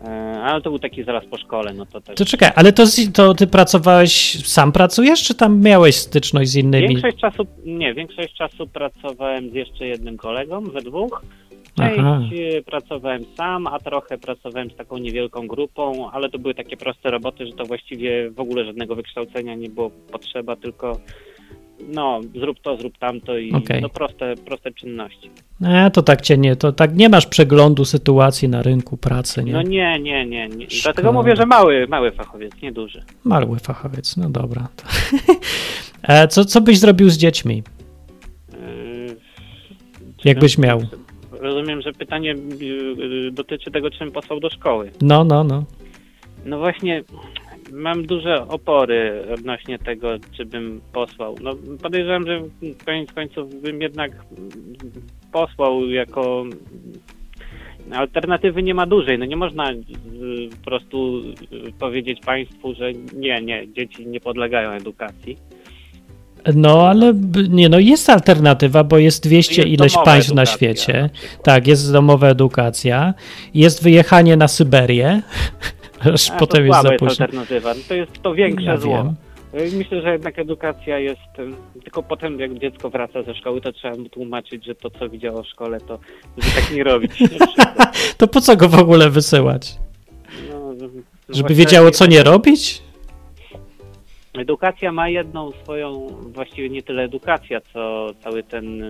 E, 0.03 0.41
ale 0.43 0.61
to 0.61 0.69
był 0.69 0.79
taki 0.79 1.03
zaraz 1.03 1.25
po 1.25 1.37
szkole, 1.37 1.73
no 1.73 1.85
to 1.85 2.01
też. 2.01 2.15
To 2.15 2.25
czekaj, 2.25 2.49
ale 2.55 2.73
to, 2.73 2.83
to 3.13 3.33
ty 3.33 3.47
pracowałeś, 3.47 4.45
sam 4.47 4.71
pracujesz, 4.71 5.23
czy 5.23 5.35
tam 5.35 5.61
miałeś 5.61 5.95
styczność 5.95 6.49
z 6.51 6.55
innymi? 6.55 6.87
Większość 6.87 7.17
czasu, 7.17 7.45
nie, 7.65 7.93
większość 7.93 8.33
czasu 8.33 8.67
pracowałem 8.67 9.49
z 9.49 9.53
jeszcze 9.53 9.87
jednym 9.87 10.17
kolegą, 10.17 10.61
we 10.61 10.81
dwóch. 10.81 11.21
Część 11.77 11.99
Aha. 11.99 12.21
E, 12.57 12.61
pracowałem 12.61 13.25
sam, 13.37 13.67
a 13.67 13.79
trochę 13.79 14.17
pracowałem 14.17 14.71
z 14.71 14.75
taką 14.75 14.97
niewielką 14.97 15.47
grupą, 15.47 16.11
ale 16.11 16.29
to 16.29 16.39
były 16.39 16.53
takie 16.53 16.77
proste 16.77 17.11
roboty, 17.11 17.45
że 17.45 17.53
to 17.53 17.65
właściwie 17.65 18.31
w 18.31 18.39
ogóle 18.39 18.65
żadnego 18.65 18.95
wykształcenia 18.95 19.55
nie 19.55 19.69
było 19.69 19.89
potrzeba, 19.89 20.55
tylko 20.55 20.99
no, 21.87 22.21
zrób 22.35 22.59
to, 22.59 22.77
zrób 22.77 22.97
tamto 22.97 23.37
i 23.37 23.51
okay. 23.51 23.81
no, 23.81 23.89
proste, 23.89 24.35
proste 24.45 24.71
czynności. 24.71 25.31
Nie, 25.59 25.91
to 25.93 26.01
tak 26.01 26.21
cię 26.21 26.37
nie, 26.37 26.55
to 26.55 26.71
tak 26.71 26.95
nie 26.95 27.09
masz 27.09 27.25
przeglądu 27.25 27.85
sytuacji 27.85 28.49
na 28.49 28.61
rynku 28.61 28.97
pracy, 28.97 29.43
nie? 29.43 29.53
No 29.53 29.61
nie, 29.61 29.99
nie, 29.99 30.25
nie. 30.25 30.47
nie. 30.47 30.67
Dlatego 30.83 31.13
mówię, 31.13 31.35
że 31.35 31.45
mały, 31.45 31.87
mały 31.87 32.11
fachowiec, 32.11 32.61
nie 32.61 32.71
duży. 32.71 33.03
Mały 33.23 33.59
fachowiec, 33.59 34.17
no 34.17 34.29
dobra. 34.29 34.67
E, 36.07 36.27
co, 36.27 36.45
co 36.45 36.61
byś 36.61 36.79
zrobił 36.79 37.09
z 37.09 37.17
dziećmi? 37.17 37.63
Yy, 38.53 39.15
Jakbyś 40.25 40.57
miał. 40.57 40.81
Rozumiem, 41.31 41.81
że 41.81 41.93
pytanie 41.93 42.35
yy, 42.59 43.31
dotyczy 43.31 43.71
tego, 43.71 43.89
czym 43.89 44.11
posłał 44.11 44.39
do 44.39 44.49
szkoły. 44.49 44.91
No, 45.01 45.23
no, 45.23 45.43
no. 45.43 45.63
No 46.45 46.57
właśnie, 46.57 47.03
mam 47.73 48.05
duże 48.05 48.47
opory 48.47 49.25
odnośnie 49.33 49.79
tego, 49.79 50.09
czy 50.37 50.45
bym 50.45 50.81
posłał. 50.93 51.35
No, 51.41 51.51
podejrzewam, 51.81 52.27
że 52.27 52.41
koniec 52.85 53.11
końców 53.11 53.61
bym 53.61 53.81
jednak 53.81 54.11
posłał 55.31 55.89
jako 55.89 56.45
alternatywy 57.91 58.63
nie 58.63 58.73
ma 58.73 58.85
dużej. 58.85 59.19
No 59.19 59.25
nie 59.25 59.35
można 59.35 59.71
y, 59.71 59.77
po 60.57 60.65
prostu 60.65 61.21
y, 61.67 61.71
powiedzieć 61.79 62.19
państwu, 62.25 62.73
że 62.73 62.93
nie, 63.13 63.41
nie, 63.41 63.67
dzieci 63.73 64.07
nie 64.07 64.19
podlegają 64.19 64.71
edukacji. 64.71 65.37
No, 66.55 66.87
ale 66.87 67.13
nie, 67.49 67.69
no 67.69 67.79
jest 67.79 68.09
alternatywa, 68.09 68.83
bo 68.83 68.97
jest 68.97 69.23
200 69.23 69.55
jest 69.55 69.73
ileś 69.73 69.93
państw 70.05 70.33
na 70.33 70.45
świecie. 70.45 70.93
Na 70.93 71.43
tak, 71.43 71.67
jest 71.67 71.91
domowa 71.91 72.27
edukacja, 72.27 73.13
jest 73.53 73.83
wyjechanie 73.83 74.37
na 74.37 74.47
Syberię. 74.47 75.21
Aż 76.13 76.31
A, 76.31 76.37
potem 76.37 76.67
jest 76.67 76.81
za 76.81 76.89
późno. 76.89 77.07
alternatywa. 77.07 77.73
To 77.87 77.93
jest 77.93 78.21
to 78.21 78.33
większe 78.33 78.65
ja 78.65 78.77
zło. 78.77 79.03
Wiem. 79.03 79.15
Myślę, 79.77 80.01
że 80.01 80.11
jednak 80.11 80.39
edukacja 80.39 80.99
jest, 80.99 81.21
tylko 81.83 82.03
potem 82.03 82.39
jak 82.39 82.59
dziecko 82.59 82.89
wraca 82.89 83.23
ze 83.23 83.35
szkoły, 83.35 83.61
to 83.61 83.71
trzeba 83.71 83.97
mu 83.97 84.09
tłumaczyć, 84.09 84.65
że 84.65 84.75
to 84.75 84.89
co 84.89 85.09
widziało 85.09 85.43
w 85.43 85.47
szkole, 85.47 85.79
to 85.79 85.99
żeby 86.37 86.55
tak 86.55 86.75
nie 86.75 86.83
robić. 86.83 87.11
to 88.17 88.27
po 88.27 88.41
co 88.41 88.55
go 88.55 88.69
w 88.69 88.79
ogóle 88.79 89.09
wysyłać? 89.09 89.75
No, 90.49 90.73
żeby 91.29 91.53
wiedziało 91.53 91.91
co 91.91 92.05
nie 92.05 92.23
robić? 92.23 92.83
Edukacja 94.33 94.91
ma 94.91 95.09
jedną 95.09 95.51
swoją, 95.51 96.07
właściwie 96.21 96.69
nie 96.69 96.83
tyle 96.83 97.03
edukacja, 97.03 97.61
co 97.73 98.11
cały 98.23 98.43
ten 98.43 98.83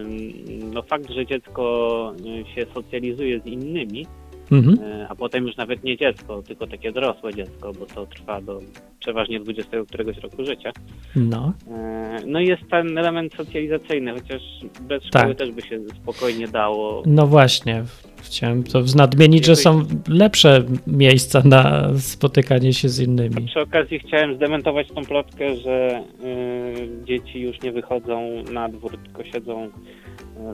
no, 0.74 0.82
fakt, 0.82 1.09
że 1.09 1.26
dziecko 1.26 2.14
się 2.55 2.66
socjalizuje 2.74 3.39
z 3.39 3.45
innymi, 3.45 4.07
mhm. 4.54 4.80
E, 4.84 5.08
a 5.10 5.16
potem 5.16 5.47
już 5.47 5.58
nawet 5.58 5.84
nie 5.84 5.97
dziecko, 5.97 6.43
tylko 6.43 6.68
takie 6.68 6.91
dorosłe 6.91 7.34
dziecko, 7.34 7.72
bo 7.80 7.86
to 7.86 8.06
trwa 8.06 8.41
do 8.41 8.60
przeważnie 8.99 9.39
20 9.39 9.78
któregoś 9.88 10.18
roku 10.18 10.45
życia. 10.45 10.72
No. 11.16 11.54
E, 11.72 12.18
no 12.26 12.39
i 12.39 12.47
jest 12.47 12.70
ten 12.70 12.97
element 12.97 13.34
socjalizacyjny, 13.34 14.14
chociaż 14.14 14.41
bez 14.82 15.04
szkoły 15.04 15.28
tak. 15.28 15.38
też 15.38 15.51
by 15.51 15.62
się 15.62 15.80
spokojnie 16.01 16.47
dało. 16.47 17.04
No 17.06 17.28
właśnie, 17.28 17.84
chciałem 18.22 18.64
to 18.64 18.84
nadmienić, 18.95 19.45
że 19.45 19.56
są 19.56 19.84
lepsze 20.08 20.64
miejsca 20.88 21.41
na 21.45 21.89
spotykanie 21.97 22.74
się 22.74 22.89
z 22.89 22.99
innymi. 22.99 23.36
A 23.38 23.47
przy 23.47 23.60
okazji 23.60 23.99
chciałem 23.99 24.36
zdementować 24.36 24.88
tą 24.88 25.06
plotkę, 25.06 25.56
że 25.56 26.04
y, 26.24 27.06
dzieci 27.06 27.39
już 27.39 27.62
nie 27.62 27.72
wychodzą 27.72 28.43
na 28.51 28.70
dwór, 28.70 28.97
tylko 29.04 29.24
siedzą 29.24 29.70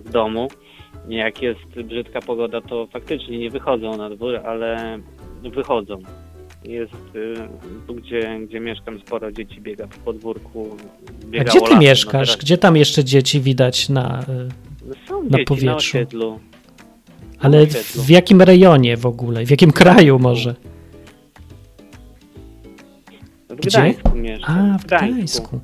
w 0.06 0.12
domu 0.12 0.48
jak 1.08 1.42
jest 1.42 1.82
brzydka 1.84 2.22
pogoda, 2.22 2.62
to 2.62 2.88
faktycznie 2.88 3.38
nie 3.38 3.50
wychodzą 3.50 3.98
na 3.98 4.10
dwór, 4.10 4.36
ale 4.36 5.00
wychodzą. 5.54 6.00
Jest 6.64 7.16
y, 7.16 7.94
gdzie, 7.94 8.40
gdzie 8.48 8.60
mieszkam, 8.60 9.00
sporo 9.00 9.32
dzieci 9.32 9.62
biega 9.62 9.88
po 9.88 9.98
podwórku. 9.98 10.78
A 11.40 11.44
gdzie 11.44 11.62
ty 11.62 11.78
mieszkasz? 11.78 12.38
Gdzie 12.38 12.58
tam 12.58 12.78
jeszcze 12.78 13.04
dzieci 13.04 13.42
widać 13.42 13.90
na, 13.90 14.22
y, 14.22 15.08
Są 15.08 15.24
na 15.24 15.30
dzieci 15.30 15.46
powietrzu? 15.46 15.68
Na 15.70 15.76
osiedlu. 15.76 16.40
Ale 17.40 17.66
w 18.06 18.10
jakim 18.10 18.42
rejonie 18.42 18.98
w 18.98 19.06
ogóle? 19.06 19.46
W 19.46 19.50
jakim 19.52 19.72
kraju 19.72 20.20
może? 20.20 20.56
W 23.50 23.56
Gdańsku 23.56 24.10
Gdzie? 24.10 24.22
Mieszkam. 24.22 24.74
A, 24.76 24.78
w 24.78 24.86
Gdańsku. 24.86 25.16
Gdańsku. 25.16 25.60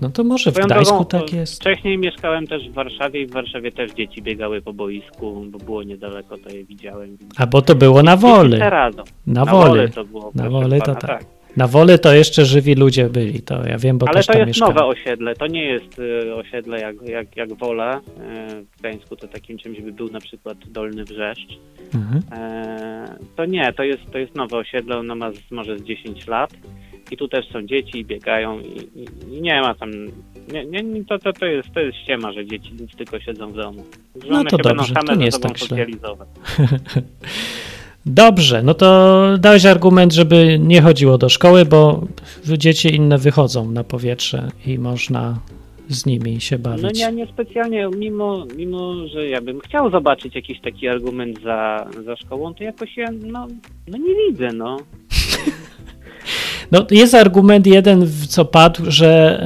No 0.00 0.10
to 0.10 0.24
może 0.24 0.52
w 0.52 0.54
Gdańsku 0.54 1.04
drogą, 1.04 1.04
tak 1.04 1.32
jest. 1.32 1.60
Wcześniej 1.60 1.98
mieszkałem 1.98 2.46
też 2.46 2.68
w 2.68 2.72
Warszawie 2.72 3.20
i 3.20 3.26
w 3.26 3.32
Warszawie 3.32 3.72
też 3.72 3.92
dzieci 3.92 4.22
biegały 4.22 4.62
po 4.62 4.72
boisku, 4.72 5.44
bo 5.50 5.58
było 5.58 5.82
niedaleko, 5.82 6.38
to 6.38 6.50
je 6.50 6.64
widziałem. 6.64 7.18
A 7.36 7.46
bo 7.46 7.62
to 7.62 7.74
było 7.74 8.02
na 8.02 8.16
woli. 8.16 8.58
Na, 8.58 8.90
na 9.26 9.44
woli. 9.44 9.92
to 9.92 10.04
było. 10.04 10.30
Na 10.34 10.50
woli 10.50 10.80
to 10.80 10.94
tak. 10.94 11.00
tak. 11.00 11.38
Na 11.56 11.66
wole 11.66 11.98
to 11.98 12.14
jeszcze 12.14 12.44
żywi 12.44 12.74
ludzie 12.74 13.08
byli, 13.08 13.42
to 13.42 13.66
ja 13.66 13.78
wiem, 13.78 13.98
bo 13.98 14.08
Ale 14.08 14.14
też 14.16 14.26
to 14.26 14.32
tam 14.32 14.40
jest 14.40 14.48
mieszkałem. 14.48 14.74
nowe 14.74 14.86
osiedle, 14.86 15.34
to 15.34 15.46
nie 15.46 15.64
jest 15.64 15.98
y, 15.98 16.34
osiedle 16.34 16.80
jak, 16.80 17.02
jak, 17.02 17.36
jak 17.36 17.54
Wola. 17.54 17.96
Y, 17.96 18.00
w 18.64 18.78
Gdańsku 18.78 19.16
to 19.16 19.28
takim 19.28 19.58
czymś 19.58 19.80
by 19.80 19.92
był 19.92 20.10
na 20.10 20.20
przykład 20.20 20.58
Dolny 20.68 21.04
Wrzeszcz. 21.04 21.58
Mhm. 21.94 22.18
Y, 22.18 23.36
to 23.36 23.44
nie, 23.44 23.72
to 23.72 23.82
jest, 23.82 24.10
to 24.12 24.18
jest 24.18 24.34
nowe 24.34 24.56
osiedle, 24.56 24.98
ono 24.98 25.14
ma 25.14 25.32
z, 25.32 25.50
może 25.50 25.78
z 25.78 25.82
10 25.82 26.26
lat 26.26 26.50
i 27.12 27.16
tu 27.16 27.28
też 27.28 27.48
są 27.48 27.66
dzieci 27.66 27.98
i 27.98 28.04
biegają 28.04 28.60
i, 28.60 29.00
i, 29.00 29.34
i 29.36 29.40
nie 29.42 29.60
ma 29.60 29.74
tam, 29.74 29.90
nie, 30.52 30.64
nie, 30.64 31.04
to, 31.04 31.18
to, 31.18 31.32
to, 31.32 31.46
jest, 31.46 31.72
to 31.74 31.80
jest 31.80 31.98
ściema, 31.98 32.32
że 32.32 32.46
dzieci 32.46 32.72
nic 32.80 32.96
tylko 32.96 33.20
siedzą 33.20 33.52
w 33.52 33.56
domu. 33.56 33.84
Że 34.24 34.30
no 34.30 34.44
to 34.44 34.56
się 34.56 34.62
dobrze, 34.62 34.94
to 35.06 35.14
nie 35.14 35.26
jest 35.26 35.42
tak 35.42 35.58
socjalizować. 35.58 36.28
Dobrze, 38.06 38.62
no 38.62 38.74
to 38.74 39.24
dałeś 39.38 39.66
argument, 39.66 40.12
żeby 40.12 40.58
nie 40.58 40.82
chodziło 40.82 41.18
do 41.18 41.28
szkoły, 41.28 41.64
bo 41.64 42.06
dzieci 42.44 42.94
inne 42.94 43.18
wychodzą 43.18 43.70
na 43.70 43.84
powietrze 43.84 44.48
i 44.66 44.78
można 44.78 45.38
z 45.88 46.06
nimi 46.06 46.40
się 46.40 46.58
bawić. 46.58 46.82
No 46.82 46.90
ja 46.94 47.10
nie 47.10 47.26
specjalnie, 47.26 47.88
mimo, 47.96 48.46
mimo 48.56 49.06
że 49.06 49.28
ja 49.28 49.40
bym 49.40 49.60
chciał 49.60 49.90
zobaczyć 49.90 50.34
jakiś 50.34 50.60
taki 50.60 50.88
argument 50.88 51.42
za, 51.42 51.86
za 52.04 52.16
szkołą, 52.16 52.54
to 52.54 52.64
jakoś 52.64 52.96
ja 52.96 53.10
no, 53.10 53.46
no 53.88 53.98
nie 53.98 54.14
widzę, 54.14 54.52
no. 54.52 54.76
No, 56.72 56.86
jest 56.90 57.14
argument 57.14 57.66
jeden, 57.66 58.10
co 58.28 58.44
padł, 58.44 58.82
że 58.86 59.40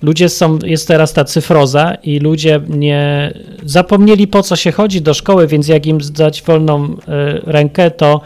e, 0.00 0.04
ludzie 0.06 0.28
są, 0.28 0.58
jest 0.64 0.88
teraz 0.88 1.12
ta 1.12 1.24
cyfroza 1.24 1.94
i 1.94 2.18
ludzie 2.18 2.60
nie 2.68 3.32
zapomnieli 3.64 4.26
po 4.26 4.42
co 4.42 4.56
się 4.56 4.72
chodzi 4.72 5.02
do 5.02 5.14
szkoły, 5.14 5.46
więc 5.46 5.68
jak 5.68 5.86
im 5.86 5.98
dać 6.12 6.42
wolną 6.42 6.84
e, 6.84 7.40
rękę, 7.46 7.90
to 7.90 8.20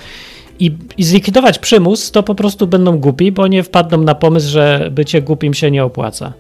i, 0.61 0.73
i 0.97 1.05
zlikwidować 1.05 1.59
przymus, 1.59 2.11
to 2.11 2.23
po 2.23 2.35
prostu 2.35 2.67
będą 2.67 2.99
głupi, 2.99 3.33
bo 3.33 3.47
nie 3.47 3.63
wpadną 3.63 3.99
na 3.99 4.15
pomysł, 4.15 4.49
że 4.49 4.89
bycie 4.93 5.23
głupim 5.23 5.55
się 5.55 5.71
nie 5.71 5.85
opłaca. 5.85 6.33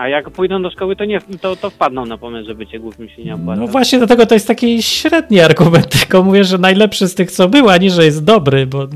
A 0.00 0.08
jak 0.08 0.30
pójdą 0.30 0.62
do 0.62 0.70
szkoły, 0.70 0.96
to 0.96 1.04
nie, 1.04 1.20
to, 1.40 1.56
to 1.56 1.70
wpadną 1.70 2.06
na 2.06 2.18
pomysł, 2.18 2.48
że 2.48 2.54
bycie 2.54 2.78
głupim 2.78 3.08
się 3.08 3.24
nie 3.24 3.34
opłaca. 3.34 3.60
No 3.60 3.66
właśnie 3.66 3.98
dlatego 3.98 4.26
to 4.26 4.34
jest 4.34 4.46
taki 4.46 4.82
średni 4.82 5.40
argument, 5.40 5.88
tylko 6.00 6.22
mówię, 6.22 6.44
że 6.44 6.58
najlepszy 6.58 7.08
z 7.08 7.14
tych, 7.14 7.30
co 7.30 7.48
był, 7.48 7.68
a 7.68 7.76
nie, 7.76 7.90
że 7.90 8.04
jest 8.04 8.24
dobry, 8.24 8.66
bo 8.66 8.86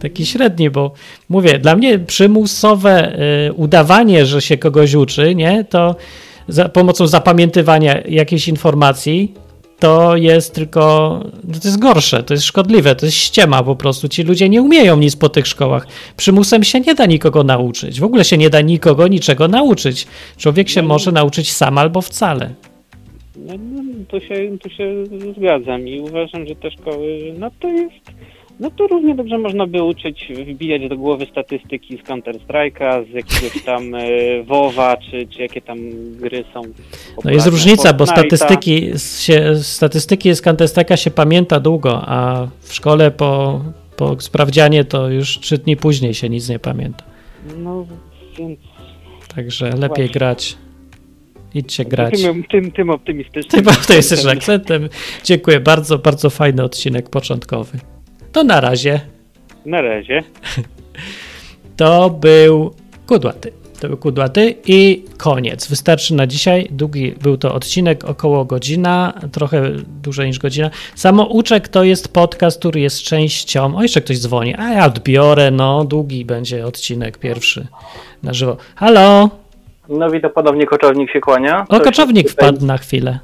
taki 0.00 0.26
średni, 0.26 0.70
bo 0.70 0.92
mówię, 1.28 1.58
dla 1.58 1.76
mnie 1.76 1.98
przymusowe 1.98 3.18
y, 3.48 3.52
udawanie, 3.52 4.26
że 4.26 4.40
się 4.42 4.58
kogoś 4.58 4.94
uczy, 4.94 5.34
nie, 5.34 5.64
to 5.64 5.96
za 6.48 6.68
pomocą 6.68 7.06
zapamiętywania 7.06 8.00
jakiejś 8.00 8.48
informacji, 8.48 9.34
to 9.78 10.16
jest 10.16 10.54
tylko, 10.54 10.80
no 11.44 11.60
to 11.60 11.68
jest 11.68 11.78
gorsze, 11.78 12.22
to 12.22 12.34
jest 12.34 12.44
szkodliwe, 12.44 12.94
to 12.94 13.06
jest 13.06 13.16
ściema 13.16 13.62
po 13.62 13.76
prostu. 13.76 14.08
Ci 14.08 14.22
ludzie 14.22 14.48
nie 14.48 14.62
umieją 14.62 14.96
nic 14.96 15.16
po 15.16 15.28
tych 15.28 15.46
szkołach. 15.46 15.86
Przymusem 16.16 16.64
się 16.64 16.80
nie 16.80 16.94
da 16.94 17.06
nikogo 17.06 17.44
nauczyć. 17.44 18.00
W 18.00 18.04
ogóle 18.04 18.24
się 18.24 18.38
nie 18.38 18.50
da 18.50 18.60
nikogo 18.60 19.08
niczego 19.08 19.48
nauczyć. 19.48 20.06
Człowiek 20.36 20.68
się 20.68 20.82
no, 20.82 20.88
może 20.88 21.12
nauczyć 21.12 21.52
sam 21.52 21.78
albo 21.78 22.00
wcale. 22.00 22.50
No, 23.36 23.54
no, 23.72 23.82
to, 24.08 24.20
się, 24.20 24.58
to 24.62 24.68
się 24.68 25.04
zgadzam 25.36 25.88
i 25.88 26.00
uważam, 26.00 26.46
że 26.46 26.54
te 26.54 26.70
szkoły, 26.70 27.34
no 27.38 27.50
to 27.60 27.68
jest 27.68 28.10
no 28.60 28.70
to 28.70 28.86
równie 28.86 29.14
dobrze 29.14 29.38
można 29.38 29.66
by 29.66 29.82
uczyć, 29.82 30.32
wbijać 30.46 30.88
do 30.88 30.96
głowy 30.96 31.26
statystyki 31.30 31.98
z 31.98 32.00
Counter-Strike'a, 32.00 33.10
z 33.10 33.14
jakiegoś 33.14 33.62
tam 33.64 33.94
e, 33.94 34.08
WoWa, 34.42 34.96
czy, 34.96 35.26
czy 35.26 35.42
jakie 35.42 35.60
tam 35.60 35.78
gry 36.12 36.44
są. 36.54 36.62
No 37.24 37.30
jest 37.30 37.46
różnica, 37.46 37.92
bo 37.92 38.06
statystyki, 38.06 38.90
się, 39.18 39.54
statystyki 39.54 40.34
z 40.34 40.42
Counter-Strike'a 40.42 40.96
się 40.96 41.10
pamięta 41.10 41.60
długo, 41.60 42.02
a 42.06 42.48
w 42.60 42.74
szkole 42.74 43.10
po, 43.10 43.60
po 43.96 44.20
sprawdzianie 44.20 44.84
to 44.84 45.08
już 45.08 45.38
trzy 45.38 45.58
dni 45.58 45.76
później 45.76 46.14
się 46.14 46.28
nic 46.28 46.48
nie 46.48 46.58
pamięta. 46.58 47.04
No 47.58 47.86
więc... 48.38 48.60
Także 49.34 49.64
lepiej 49.64 49.88
Właśnie. 49.88 50.08
grać. 50.08 50.56
Idźcie 51.54 51.84
grać. 51.84 52.22
Tym, 52.22 52.44
tym, 52.44 52.72
tym 52.72 52.90
optymistycznym. 52.90 53.64
Tym 53.64 53.74
optymistycznym 53.74 54.36
akcentem. 54.36 54.88
Dziękuję 55.24 55.60
bardzo, 55.60 55.98
bardzo 55.98 56.30
fajny 56.30 56.62
odcinek 56.62 57.10
początkowy. 57.10 57.78
To 58.32 58.44
na 58.44 58.60
razie. 58.60 59.00
Na 59.66 59.82
razie. 59.82 60.22
To 61.76 62.10
był 62.10 62.74
Kudłaty. 63.06 63.52
To 63.80 63.88
był 63.88 63.96
Kudłaty 63.96 64.54
i 64.66 65.04
koniec. 65.16 65.68
Wystarczy 65.68 66.14
na 66.14 66.26
dzisiaj. 66.26 66.68
Długi 66.70 67.14
był 67.22 67.36
to 67.36 67.54
odcinek, 67.54 68.04
około 68.04 68.44
godzina, 68.44 69.12
trochę 69.32 69.70
dłużej 70.02 70.26
niż 70.26 70.38
godzina. 70.38 70.70
Samouczek 70.94 71.68
to 71.68 71.84
jest 71.84 72.12
podcast, 72.12 72.58
który 72.58 72.80
jest 72.80 73.02
częścią... 73.02 73.76
O, 73.76 73.82
jeszcze 73.82 74.00
ktoś 74.00 74.18
dzwoni. 74.18 74.54
A 74.58 74.70
ja 74.70 74.86
odbiorę, 74.86 75.50
no. 75.50 75.84
Długi 75.84 76.24
będzie 76.24 76.66
odcinek 76.66 77.18
pierwszy 77.18 77.66
na 78.22 78.34
żywo. 78.34 78.56
Halo? 78.76 79.30
No 79.88 80.10
widzę, 80.10 80.30
ponownie 80.30 80.66
koczownik 80.66 81.10
się 81.12 81.20
kłania. 81.20 81.66
O, 81.68 81.80
koczownik 81.80 82.30
wpadł 82.30 82.66
na 82.66 82.78
chwilę 82.78 83.18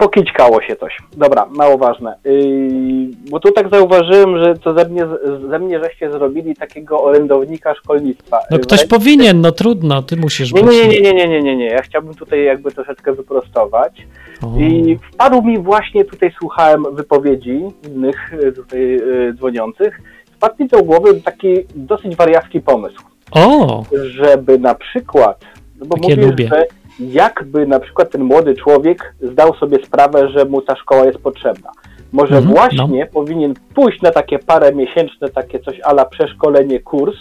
pokićkało 0.00 0.62
się 0.62 0.76
coś. 0.76 0.98
Dobra, 1.16 1.46
mało 1.50 1.78
ważne. 1.78 2.14
Yy, 2.24 3.08
bo 3.30 3.40
tu 3.40 3.52
tak 3.52 3.70
zauważyłem, 3.70 4.44
że 4.44 4.54
to 4.54 4.74
ze 4.74 4.88
mnie, 4.88 5.06
ze 5.50 5.58
mnie 5.58 5.80
żeście 5.84 6.10
zrobili 6.10 6.56
takiego 6.56 7.02
orędownika 7.02 7.74
szkolnictwa. 7.74 8.38
No 8.50 8.58
ktoś 8.58 8.86
powinien, 8.86 9.40
no 9.40 9.52
trudno, 9.52 10.02
ty 10.02 10.16
musisz 10.16 10.52
nie, 10.52 10.62
być. 10.62 10.76
Nie, 10.76 10.88
nie, 10.88 11.00
nie, 11.00 11.12
nie, 11.12 11.28
nie, 11.28 11.42
nie, 11.42 11.56
nie. 11.56 11.66
Ja 11.66 11.82
chciałbym 11.82 12.14
tutaj 12.14 12.44
jakby 12.44 12.72
troszeczkę 12.72 13.12
wyprostować. 13.12 14.06
O. 14.42 14.58
I 14.58 14.98
wpadł 15.12 15.42
mi 15.42 15.58
właśnie, 15.58 16.04
tutaj 16.04 16.32
słuchałem 16.38 16.84
wypowiedzi 16.92 17.60
innych 17.88 18.32
y, 18.32 18.52
tutaj 18.52 18.80
yy, 18.80 19.34
dzwoniących, 19.34 20.00
wpadł 20.36 20.54
mi 20.62 20.68
do 20.68 20.82
głowy 20.82 21.20
taki 21.20 21.54
dosyć 21.74 22.16
wariacki 22.16 22.60
pomysł. 22.60 23.02
O! 23.32 23.84
Żeby 24.04 24.58
na 24.58 24.74
przykład, 24.74 25.44
no 25.80 25.86
bo 25.86 25.96
Takie 25.96 26.08
mówisz, 26.08 26.26
lubię. 26.26 26.48
że 26.48 26.79
jakby 27.00 27.66
na 27.66 27.80
przykład 27.80 28.10
ten 28.10 28.24
młody 28.24 28.54
człowiek 28.54 29.14
zdał 29.20 29.54
sobie 29.54 29.86
sprawę, 29.86 30.28
że 30.28 30.44
mu 30.44 30.62
ta 30.62 30.76
szkoła 30.76 31.04
jest 31.04 31.18
potrzebna. 31.18 31.70
Może 32.12 32.36
mhm, 32.36 32.54
właśnie 32.54 33.04
no. 33.04 33.12
powinien 33.12 33.54
pójść 33.74 34.02
na 34.02 34.10
takie 34.10 34.38
parę 34.38 34.72
miesięczne, 34.72 35.28
takie 35.28 35.60
coś 35.60 35.80
ala 35.80 36.04
przeszkolenie, 36.04 36.80
kurs, 36.80 37.16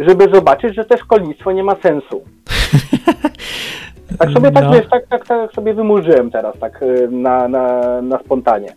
żeby 0.00 0.28
zobaczyć, 0.34 0.74
że 0.74 0.84
to 0.84 0.96
szkolnictwo 0.96 1.52
nie 1.52 1.64
ma 1.64 1.76
sensu. 1.82 2.22
Tak 4.18 4.30
sobie 4.30 4.50
tak, 4.50 4.64
no. 4.64 4.72
wiesz, 4.72 4.88
tak, 4.90 5.06
tak, 5.06 5.26
tak 5.26 5.52
sobie 5.52 5.74
wymurzyłem 5.74 6.30
teraz, 6.30 6.58
tak 6.58 6.82
y, 6.82 7.08
na, 7.10 7.48
na, 7.48 8.02
na 8.02 8.18
spontanie. 8.18 8.74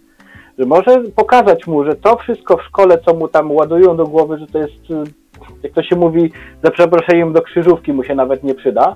Że 0.59 0.65
może 0.65 1.01
pokazać 1.15 1.67
mu, 1.67 1.83
że 1.83 1.95
to 1.95 2.17
wszystko 2.17 2.57
w 2.57 2.63
szkole, 2.63 2.97
co 3.05 3.13
mu 3.13 3.27
tam 3.27 3.51
ładują 3.51 3.97
do 3.97 4.07
głowy, 4.07 4.37
że 4.37 4.47
to 4.47 4.59
jest, 4.59 4.91
y, 4.91 5.03
jak 5.63 5.73
to 5.73 5.83
się 5.83 5.95
mówi, 5.95 6.31
za 6.63 6.71
przeproszeniem 6.71 7.33
do 7.33 7.41
krzyżówki 7.41 7.93
mu 7.93 8.03
się 8.03 8.15
nawet 8.15 8.43
nie 8.43 8.55
przyda, 8.55 8.95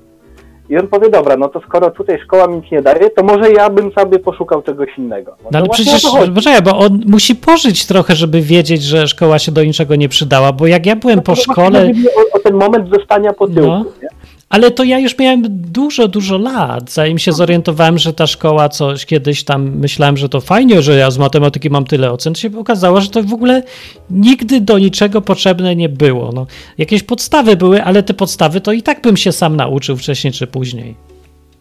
i 0.69 0.77
on 0.77 0.87
powie, 0.87 1.09
dobra, 1.09 1.37
no 1.37 1.49
to 1.49 1.61
skoro 1.61 1.91
tutaj 1.91 2.19
szkoła 2.23 2.47
mi 2.47 2.55
nic 2.55 2.71
nie 2.71 2.81
daje, 2.81 3.09
to 3.09 3.23
może 3.23 3.51
ja 3.51 3.69
bym 3.69 3.91
sobie 3.91 4.19
poszukał 4.19 4.61
czegoś 4.61 4.89
innego. 4.97 5.35
No, 5.43 5.49
no 5.51 5.59
ale 5.59 5.69
przecież, 5.69 6.03
poczekaj, 6.35 6.61
bo 6.61 6.77
on 6.77 7.01
musi 7.05 7.35
pożyć 7.35 7.85
trochę, 7.85 8.15
żeby 8.15 8.41
wiedzieć, 8.41 8.83
że 8.83 9.07
szkoła 9.07 9.39
się 9.39 9.51
do 9.51 9.63
niczego 9.63 9.95
nie 9.95 10.09
przydała, 10.09 10.51
bo 10.51 10.67
jak 10.67 10.85
ja 10.85 10.95
byłem 10.95 11.15
no, 11.15 11.21
po 11.21 11.35
szkole... 11.35 11.91
O, 12.17 12.37
o, 12.37 12.39
ten 12.39 12.53
moment 12.53 12.89
zostania 12.89 13.33
po 13.33 13.47
tyłku, 13.47 13.67
no. 13.67 13.85
Ale 14.49 14.71
to 14.71 14.83
ja 14.83 14.99
już 14.99 15.17
miałem 15.19 15.41
dużo, 15.49 16.07
dużo 16.07 16.37
lat, 16.37 16.91
zanim 16.91 17.17
się 17.17 17.31
zorientowałem, 17.31 17.97
że 17.97 18.13
ta 18.13 18.27
szkoła 18.27 18.69
coś 18.69 19.05
kiedyś 19.05 19.43
tam 19.43 19.77
myślałem, 19.77 20.17
że 20.17 20.29
to 20.29 20.41
fajnie, 20.41 20.81
że 20.81 20.95
ja 20.95 21.11
z 21.11 21.17
matematyki 21.17 21.69
mam 21.69 21.85
tyle 21.85 22.11
ocen, 22.11 22.33
to 22.33 22.39
się 22.39 22.49
okazało, 22.59 23.01
że 23.01 23.09
to 23.09 23.23
w 23.23 23.33
ogóle 23.33 23.63
nigdy 24.09 24.61
do 24.61 24.79
niczego 24.79 25.21
potrzebne 25.21 25.75
nie 25.75 25.89
było. 25.89 26.31
No, 26.31 26.45
jakieś 26.77 27.03
podstawy 27.03 27.55
były, 27.55 27.83
ale 27.83 28.03
te 28.03 28.13
podstawy 28.13 28.61
to 28.61 28.71
i 28.71 28.81
tak 28.81 29.01
bym 29.01 29.17
się 29.17 29.31
sam 29.31 29.55
nauczył 29.55 29.97
wcześniej 29.97 30.33
czy 30.33 30.47
później. 30.47 30.95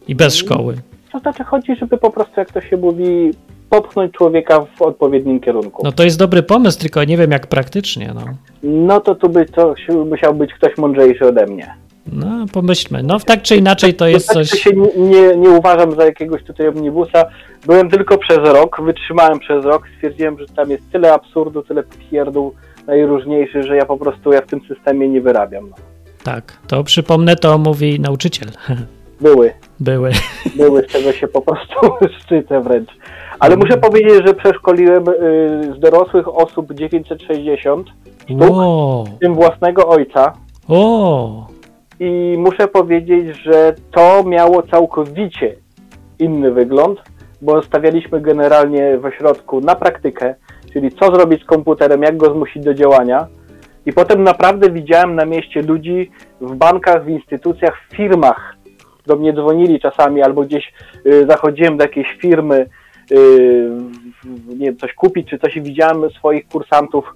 I 0.08 0.14
bez 0.14 0.34
mm. 0.34 0.46
szkoły. 0.46 0.76
To 1.12 1.18
znaczy 1.18 1.44
chodzi, 1.44 1.76
żeby 1.76 1.98
po 1.98 2.10
prostu, 2.10 2.32
jak 2.36 2.52
to 2.52 2.60
się 2.60 2.76
mówi, 2.76 3.30
popchnąć 3.70 4.12
człowieka 4.12 4.66
w 4.76 4.82
odpowiednim 4.82 5.40
kierunku. 5.40 5.82
No 5.84 5.92
to 5.92 6.04
jest 6.04 6.18
dobry 6.18 6.42
pomysł, 6.42 6.78
tylko 6.78 7.04
nie 7.04 7.16
wiem 7.16 7.30
jak 7.30 7.46
praktycznie. 7.46 8.12
No, 8.14 8.24
no 8.62 9.00
to 9.00 9.14
tu 9.14 9.28
by 9.28 9.46
to 9.46 9.74
musiał 10.10 10.34
być 10.34 10.54
ktoś 10.54 10.76
mądrzejszy 10.78 11.26
ode 11.26 11.46
mnie. 11.46 11.85
No, 12.12 12.46
pomyślmy. 12.52 13.02
No, 13.02 13.20
tak 13.20 13.42
czy 13.42 13.56
inaczej 13.56 13.94
to 13.94 14.08
jest 14.08 14.32
coś... 14.32 14.50
się 14.50 14.70
nie, 14.96 15.36
nie 15.36 15.50
uważam 15.50 15.92
za 15.92 16.04
jakiegoś 16.04 16.44
tutaj 16.44 16.68
omnibusa. 16.68 17.24
Byłem 17.66 17.90
tylko 17.90 18.18
przez 18.18 18.38
rok, 18.38 18.80
wytrzymałem 18.82 19.38
przez 19.38 19.64
rok, 19.64 19.82
stwierdziłem, 19.94 20.38
że 20.38 20.46
tam 20.46 20.70
jest 20.70 20.90
tyle 20.92 21.12
absurdu, 21.12 21.62
tyle 21.62 21.82
pierdół 22.10 22.54
najróżniejszych, 22.86 23.64
że 23.64 23.76
ja 23.76 23.86
po 23.86 23.96
prostu 23.96 24.32
ja 24.32 24.40
w 24.40 24.46
tym 24.46 24.60
systemie 24.68 25.08
nie 25.08 25.20
wyrabiam. 25.20 25.68
No. 25.70 25.76
Tak, 26.24 26.58
to 26.66 26.84
przypomnę, 26.84 27.36
to 27.36 27.58
mówi 27.58 28.00
nauczyciel. 28.00 28.48
Były. 29.20 29.52
Były. 29.80 30.10
Były, 30.56 30.82
z 30.82 30.86
czego 30.86 31.12
się 31.12 31.28
po 31.28 31.42
prostu 31.42 31.76
szczycę 32.20 32.60
wręcz. 32.60 32.90
Ale 33.38 33.54
mm. 33.54 33.66
muszę 33.66 33.80
powiedzieć, 33.80 34.26
że 34.26 34.34
przeszkoliłem 34.34 35.08
y, 35.08 35.74
z 35.76 35.80
dorosłych 35.80 36.28
osób 36.28 36.74
960 36.74 37.86
sztuk, 38.24 38.40
wow. 38.40 39.04
w 39.04 39.18
tym 39.18 39.34
własnego 39.34 39.88
ojca. 39.88 40.32
O 40.68 41.55
i 42.00 42.36
muszę 42.38 42.68
powiedzieć, 42.68 43.36
że 43.42 43.74
to 43.90 44.24
miało 44.24 44.62
całkowicie 44.62 45.56
inny 46.18 46.50
wygląd, 46.50 47.02
bo 47.42 47.62
stawialiśmy 47.62 48.20
generalnie 48.20 48.98
w 48.98 49.04
ośrodku 49.04 49.60
na 49.60 49.74
praktykę, 49.74 50.34
czyli 50.72 50.90
co 50.90 51.14
zrobić 51.14 51.42
z 51.42 51.46
komputerem, 51.46 52.02
jak 52.02 52.16
go 52.16 52.32
zmusić 52.32 52.64
do 52.64 52.74
działania. 52.74 53.26
I 53.86 53.92
potem 53.92 54.22
naprawdę 54.22 54.70
widziałem 54.70 55.14
na 55.14 55.24
mieście 55.24 55.62
ludzi 55.62 56.10
w 56.40 56.54
bankach, 56.54 57.04
w 57.04 57.08
instytucjach, 57.08 57.80
w 57.88 57.96
firmach. 57.96 58.56
Do 59.06 59.16
mnie 59.16 59.32
dzwonili 59.32 59.80
czasami, 59.80 60.22
albo 60.22 60.42
gdzieś 60.42 60.72
y, 61.06 61.26
zachodziłem 61.26 61.76
do 61.76 61.84
jakiejś 61.84 62.16
firmy, 62.20 62.66
y, 63.12 63.70
nie 64.48 64.66
wiem, 64.66 64.76
coś 64.76 64.94
kupić 64.94 65.30
czy 65.30 65.38
coś 65.38 65.56
i 65.56 65.62
widziałem 65.62 66.10
swoich 66.10 66.48
kursantów 66.48 67.14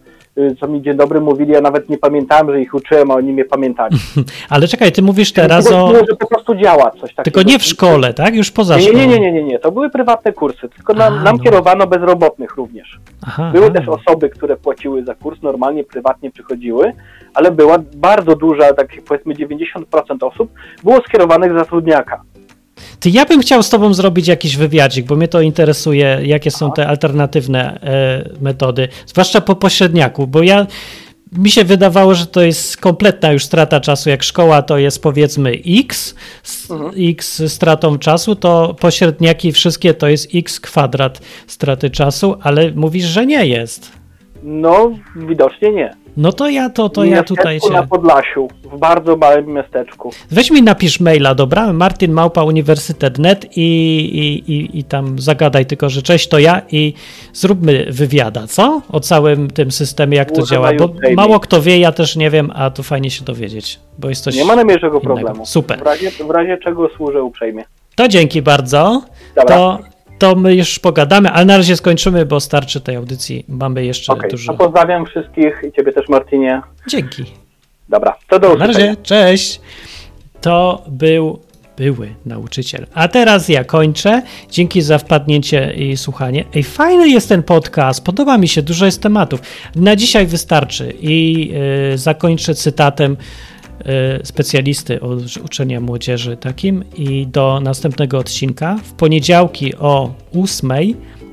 co 0.61 0.69
mi 0.69 0.83
dzień 0.83 0.97
dobry 0.97 1.21
mówili, 1.21 1.53
ja 1.53 1.61
nawet 1.61 1.89
nie 1.89 1.99
pamiętałem, 1.99 2.51
że 2.51 2.61
ich 2.61 2.75
uczyłem, 2.75 3.11
a 3.11 3.15
oni 3.15 3.33
mnie 3.33 3.45
pamiętali. 3.45 3.97
Ale 4.51 4.69
czekaj, 4.69 4.93
ty 4.93 5.03
mówisz 5.03 5.33
teraz 5.33 5.73
o... 5.73 5.93
że 5.95 6.17
po 6.17 6.27
prostu 6.27 6.55
działa 6.55 6.91
coś 6.91 7.15
takiego. 7.15 7.23
Tylko 7.23 7.43
nie 7.43 7.59
w 7.59 7.63
szkole, 7.63 8.15
tak? 8.15 8.35
Już 8.35 8.51
poza 8.51 8.77
nie, 8.77 8.83
szkołą. 8.83 8.99
Nie, 8.99 9.07
nie, 9.07 9.21
nie, 9.21 9.33
nie, 9.33 9.43
nie, 9.43 9.59
to 9.59 9.73
były 9.73 9.91
prywatne 9.91 10.33
kursy, 10.33 10.69
tylko 10.69 10.95
nam, 10.95 11.15
a, 11.15 11.23
nam 11.23 11.37
no. 11.37 11.43
kierowano 11.43 11.87
bezrobotnych 11.87 12.57
również. 12.57 13.01
Aha, 13.27 13.51
były 13.55 13.71
też 13.71 13.89
osoby, 13.89 14.31
które 14.31 14.57
płaciły 14.57 15.05
za 15.05 15.15
kurs, 15.15 15.43
normalnie, 15.43 15.85
prywatnie 15.85 16.31
przychodziły, 16.31 16.93
ale 17.35 17.51
była 17.51 17.79
bardzo 17.97 18.37
duża, 18.37 18.75
tak 18.75 18.89
powiedzmy 19.09 19.35
90% 19.35 19.83
osób 20.21 20.51
było 20.85 21.01
skierowanych 21.01 21.59
zatrudniaka. 21.59 22.23
Ty, 23.01 23.11
ja 23.11 23.25
bym 23.25 23.41
chciał 23.41 23.63
z 23.63 23.71
tobą 23.71 23.95
zrobić 23.95 24.29
jakiś 24.29 24.57
wywiadzik, 24.57 25.07
bo 25.07 25.17
mnie 25.17 25.29
to 25.29 25.41
interesuje, 25.41 26.21
jakie 26.23 26.51
są 26.51 26.73
te 26.73 26.87
alternatywne 26.87 27.81
e, 27.83 28.31
metody, 28.41 28.89
zwłaszcza 29.07 29.41
po 29.41 29.57
pośredniaku, 29.57 30.27
bo 30.27 30.43
ja 30.43 30.67
mi 31.33 31.51
się 31.51 31.65
wydawało, 31.65 32.15
że 32.15 32.27
to 32.27 32.41
jest 32.41 32.77
kompletna 32.77 33.33
już 33.33 33.45
strata 33.45 33.81
czasu. 33.81 34.11
Jak 34.11 34.23
szkoła 34.23 34.63
to 34.63 34.79
jest 34.79 35.03
powiedzmy 35.03 35.53
x, 35.67 36.15
mhm. 36.71 36.93
x 36.97 37.43
stratą 37.53 37.99
czasu, 37.99 38.37
to 38.37 38.77
pośredniaki 38.81 39.53
wszystkie 39.53 39.95
to 39.95 40.09
jest 40.09 40.29
x 40.35 40.61
kwadrat 40.61 41.21
straty 41.47 41.91
czasu, 41.91 42.37
ale 42.43 42.71
mówisz, 42.71 43.05
że 43.05 43.27
nie 43.27 43.47
jest. 43.47 43.93
No, 44.43 44.93
widocznie 45.17 45.73
nie. 45.73 45.97
No 46.17 46.33
to 46.33 46.49
ja 46.49 46.71
to, 46.71 46.89
to 46.89 47.05
ja 47.05 47.23
tutaj 47.23 47.61
się... 47.61 47.71
na 47.71 47.87
Podlasiu, 47.87 48.49
w 48.73 48.79
bardzo 48.79 49.17
małym 49.17 49.47
miasteczku. 49.47 50.11
Weź 50.31 50.51
mi 50.51 50.63
napisz 50.63 51.01
maila, 51.01 51.35
dobra? 51.35 51.73
Martin 51.73 52.13
Małpa 52.13 52.43
Uniwersytet.net 52.43 53.57
i, 53.57 53.61
i, 53.61 54.53
i, 54.53 54.79
i 54.79 54.85
tam 54.85 55.19
zagadaj 55.19 55.67
tylko, 55.67 55.89
że 55.89 56.03
cześć, 56.03 56.29
to 56.29 56.39
ja 56.39 56.63
i 56.73 56.95
zróbmy 57.33 57.87
wywiada, 57.89 58.47
co? 58.47 58.83
O 58.93 59.01
całym 59.01 59.51
tym 59.51 59.71
systemie, 59.71 60.17
jak 60.17 60.33
to 60.33 60.43
działa, 60.43 60.73
bo 60.79 60.95
mało 61.17 61.41
kto 61.41 61.63
wie, 61.63 61.79
ja 61.79 61.93
też 61.93 62.17
nie 62.17 62.31
wiem, 62.31 62.53
a 62.55 62.71
to 62.71 62.83
fajnie 62.83 63.11
się 63.11 63.25
dowiedzieć, 63.25 63.81
bo 63.99 64.09
jest 64.09 64.25
coś 64.25 64.37
Nie 64.37 64.45
ma 64.45 64.57
najmniejszego 64.57 65.01
problemu. 65.01 65.47
Super. 65.47 65.79
W 65.79 65.83
razie, 65.83 66.11
w 66.11 66.31
razie 66.31 66.59
czego 66.59 66.89
służę 66.97 67.23
uprzejmie. 67.23 67.65
To 67.95 68.09
dzięki 68.09 68.43
bardzo. 68.43 69.03
Dobra. 69.37 69.57
To 69.57 69.79
to 70.21 70.35
my 70.35 70.55
już 70.55 70.79
pogadamy, 70.79 71.31
ale 71.31 71.45
na 71.45 71.57
razie 71.57 71.77
skończymy, 71.77 72.27
bo 72.27 72.41
starczy 72.41 72.81
tej 72.81 72.97
audycji. 72.97 73.45
Mamy 73.49 73.85
jeszcze 73.85 74.13
okay, 74.13 74.31
dużo. 74.31 74.55
pozdrawiam 74.55 75.07
wszystkich 75.07 75.63
i 75.69 75.73
ciebie 75.73 75.93
też, 75.93 76.09
Martinie. 76.09 76.63
Dzięki. 76.89 77.25
Dobra, 77.89 78.17
to 78.29 78.39
do 78.39 78.49
usłyszenia. 78.49 78.73
Na 78.73 78.87
razie, 78.87 78.97
cześć. 79.03 79.61
To 80.41 80.83
był 80.89 81.41
były 81.77 82.15
nauczyciel. 82.27 82.87
A 82.95 83.09
teraz 83.09 83.49
ja 83.49 83.65
kończę. 83.65 84.23
Dzięki 84.51 84.83
za 84.83 84.99
wpadnięcie 84.99 85.73
i 85.73 85.97
słuchanie. 85.97 86.45
Ej, 86.55 86.63
fajny 86.63 87.09
jest 87.09 87.29
ten 87.29 87.43
podcast, 87.43 88.05
podoba 88.05 88.39
mi 88.39 88.49
się, 88.49 88.63
dużo 88.63 88.87
jest 88.87 89.03
tematów. 89.03 89.41
Na 89.77 89.97
dzisiaj 89.97 90.27
wystarczy 90.27 90.93
i 91.01 91.49
yy, 91.91 91.99
zakończę 91.99 92.55
cytatem 92.55 93.17
specjalisty 94.25 95.01
od 95.01 95.37
uczenia 95.45 95.81
młodzieży 95.81 96.37
takim 96.37 96.85
i 96.97 97.27
do 97.27 97.61
następnego 97.63 98.19
odcinka 98.19 98.79
w 98.85 98.93
poniedziałki 98.93 99.77
o 99.77 100.15
8 100.43 100.73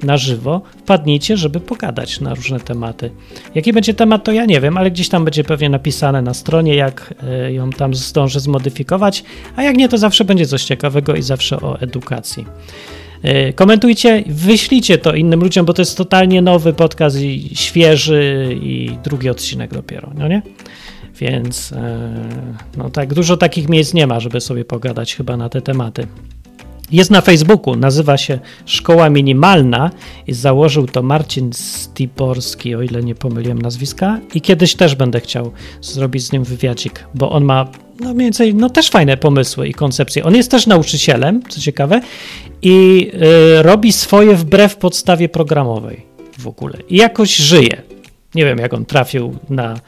na 0.03 0.17
żywo 0.17 0.61
wpadnijcie, 0.77 1.37
żeby 1.37 1.59
pogadać 1.59 2.19
na 2.19 2.33
różne 2.33 2.59
tematy. 2.59 3.11
Jaki 3.55 3.73
będzie 3.73 3.93
temat, 3.93 4.23
to 4.23 4.31
ja 4.31 4.45
nie 4.45 4.61
wiem, 4.61 4.77
ale 4.77 4.91
gdzieś 4.91 5.09
tam 5.09 5.25
będzie 5.25 5.43
pewnie 5.43 5.69
napisane 5.69 6.21
na 6.21 6.33
stronie, 6.33 6.75
jak 6.75 7.13
y, 7.47 7.53
ją 7.53 7.69
tam 7.69 7.95
zdążę 7.95 8.39
zmodyfikować, 8.39 9.23
a 9.55 9.63
jak 9.63 9.77
nie, 9.77 9.89
to 9.89 9.97
zawsze 9.97 10.25
będzie 10.25 10.45
coś 10.45 10.63
ciekawego 10.63 11.15
i 11.15 11.21
zawsze 11.21 11.61
o 11.61 11.79
edukacji. 11.79 12.45
Y, 13.25 13.53
komentujcie, 13.53 14.23
wyślijcie 14.27 14.97
to 14.97 15.13
innym 15.13 15.39
ludziom, 15.39 15.65
bo 15.65 15.73
to 15.73 15.81
jest 15.81 15.97
totalnie 15.97 16.41
nowy 16.41 16.73
podcast 16.73 17.21
i 17.21 17.55
świeży 17.55 18.57
i 18.61 18.97
drugi 19.03 19.29
odcinek 19.29 19.73
dopiero, 19.73 20.11
no 20.15 20.27
nie? 20.27 20.41
Więc 21.19 21.71
e, 21.71 22.09
no 22.77 22.89
tak, 22.89 23.13
dużo 23.13 23.37
takich 23.37 23.69
miejsc 23.69 23.93
nie 23.93 24.07
ma, 24.07 24.19
żeby 24.19 24.41
sobie 24.41 24.65
pogadać 24.65 25.15
chyba 25.15 25.37
na 25.37 25.49
te 25.49 25.61
tematy. 25.61 26.07
Jest 26.91 27.11
na 27.11 27.21
Facebooku, 27.21 27.75
nazywa 27.75 28.17
się 28.17 28.39
Szkoła 28.65 29.09
Minimalna 29.09 29.91
i 30.27 30.33
założył 30.33 30.87
to 30.87 31.03
Marcin 31.03 31.53
Stiborski, 31.53 32.75
o 32.75 32.81
ile 32.81 33.03
nie 33.03 33.15
pomyliłem 33.15 33.61
nazwiska. 33.61 34.19
I 34.33 34.41
kiedyś 34.41 34.75
też 34.75 34.95
będę 34.95 35.19
chciał 35.19 35.51
zrobić 35.81 36.23
z 36.23 36.31
nim 36.31 36.43
wywiadzik, 36.43 37.05
bo 37.13 37.31
on 37.31 37.43
ma 37.43 37.67
no 37.99 38.13
mniej 38.13 38.25
więcej, 38.25 38.55
no 38.55 38.69
też 38.69 38.89
fajne 38.89 39.17
pomysły 39.17 39.67
i 39.67 39.73
koncepcje. 39.73 40.23
On 40.23 40.35
jest 40.35 40.51
też 40.51 40.67
nauczycielem, 40.67 41.43
co 41.49 41.61
ciekawe, 41.61 42.01
i 42.61 43.07
y, 43.59 43.63
robi 43.63 43.91
swoje 43.91 44.35
wbrew 44.35 44.75
podstawie 44.75 45.29
programowej 45.29 46.05
w 46.39 46.47
ogóle. 46.47 46.77
I 46.89 46.97
jakoś 46.97 47.35
żyje. 47.35 47.81
Nie 48.35 48.45
wiem, 48.45 48.57
jak 48.57 48.73
on 48.73 48.85
trafił 48.85 49.35
na 49.49 49.79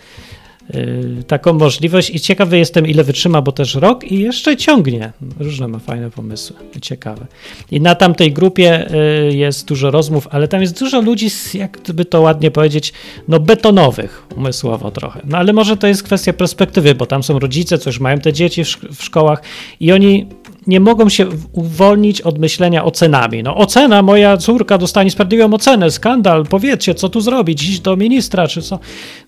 taką 1.27 1.53
możliwość 1.53 2.09
i 2.09 2.19
ciekawy 2.19 2.57
jestem, 2.57 2.87
ile 2.87 3.03
wytrzyma, 3.03 3.41
bo 3.41 3.51
też 3.51 3.75
rok 3.75 4.03
i 4.03 4.19
jeszcze 4.19 4.57
ciągnie. 4.57 5.11
Różne 5.39 5.67
ma 5.67 5.79
fajne 5.79 6.11
pomysły, 6.11 6.55
ciekawe. 6.81 7.25
I 7.71 7.81
na 7.81 7.95
tamtej 7.95 8.33
grupie 8.33 8.87
y, 9.29 9.35
jest 9.35 9.67
dużo 9.67 9.91
rozmów, 9.91 10.27
ale 10.31 10.47
tam 10.47 10.61
jest 10.61 10.79
dużo 10.79 11.01
ludzi, 11.01 11.27
jakby 11.53 12.05
to 12.05 12.21
ładnie 12.21 12.51
powiedzieć, 12.51 12.93
no 13.27 13.39
betonowych 13.39 14.25
umysłowo 14.35 14.91
trochę. 14.91 15.21
No 15.25 15.37
ale 15.37 15.53
może 15.53 15.77
to 15.77 15.87
jest 15.87 16.03
kwestia 16.03 16.33
perspektywy, 16.33 16.95
bo 16.95 17.05
tam 17.05 17.23
są 17.23 17.39
rodzice, 17.39 17.77
co 17.77 17.89
już 17.89 17.99
mają 17.99 18.19
te 18.19 18.33
dzieci 18.33 18.63
w 18.95 19.03
szkołach 19.03 19.41
i 19.79 19.91
oni 19.91 20.25
nie 20.67 20.79
mogą 20.79 21.09
się 21.09 21.27
uwolnić 21.51 22.21
od 22.21 22.37
myślenia 22.37 22.85
ocenami. 22.85 23.43
No 23.43 23.55
ocena, 23.55 24.01
moja 24.01 24.37
córka 24.37 24.77
dostanie 24.77 25.11
sprawiedliwą 25.11 25.53
ocenę, 25.53 25.91
skandal, 25.91 26.45
powiedzcie, 26.45 26.95
co 26.95 27.09
tu 27.09 27.21
zrobić, 27.21 27.63
iść 27.63 27.79
do 27.79 27.95
ministra, 27.95 28.47
czy 28.47 28.61
co, 28.61 28.79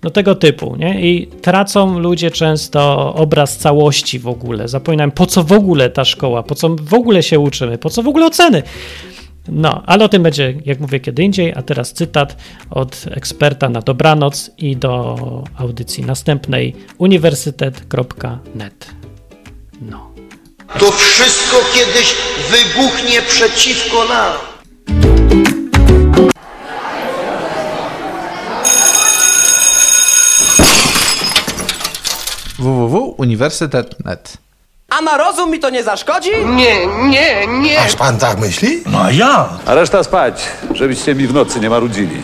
no 0.03 0.09
tego 0.09 0.35
typu, 0.35 0.75
nie? 0.75 1.11
I 1.11 1.27
tracą 1.27 1.99
ludzie 1.99 2.31
często 2.31 3.13
obraz 3.15 3.57
całości 3.57 4.19
w 4.19 4.27
ogóle, 4.27 4.67
zapominają, 4.67 5.11
po 5.11 5.25
co 5.25 5.43
w 5.43 5.51
ogóle 5.51 5.89
ta 5.89 6.05
szkoła, 6.05 6.43
po 6.43 6.55
co 6.55 6.69
w 6.69 6.93
ogóle 6.93 7.23
się 7.23 7.39
uczymy, 7.39 7.77
po 7.77 7.89
co 7.89 8.03
w 8.03 8.07
ogóle 8.07 8.25
oceny. 8.25 8.63
No, 9.47 9.83
ale 9.85 10.05
o 10.05 10.09
tym 10.09 10.23
będzie, 10.23 10.53
jak 10.65 10.79
mówię, 10.79 10.99
kiedy 10.99 11.23
indziej, 11.23 11.53
a 11.55 11.61
teraz 11.61 11.93
cytat 11.93 12.37
od 12.69 13.05
eksperta 13.11 13.69
na 13.69 13.81
dobranoc 13.81 14.51
i 14.57 14.77
do 14.77 15.17
audycji 15.57 16.05
następnej 16.05 16.75
uniwersytet.net. 16.97 18.89
No. 19.81 20.10
To 20.79 20.91
wszystko 20.91 21.57
kiedyś 21.73 22.15
wybuchnie 22.49 23.21
przeciwko 23.21 24.05
nam. 24.05 24.33
www.uniwersytet.net 32.59 34.37
A 34.89 35.01
na 35.01 35.17
rozum 35.17 35.51
mi 35.51 35.59
to 35.59 35.69
nie 35.69 35.83
zaszkodzi? 35.83 36.29
Nie, 36.45 36.87
nie, 36.87 37.47
nie. 37.47 37.79
Aż 37.81 37.95
pan 37.95 38.17
tak 38.17 38.39
myśli? 38.39 38.83
No 38.85 39.11
ja? 39.11 39.49
A 39.65 39.75
reszta 39.75 40.03
spać, 40.03 40.43
żebyście 40.73 41.15
mi 41.15 41.27
w 41.27 41.33
nocy 41.33 41.59
nie 41.59 41.69
marudzili. 41.69 42.23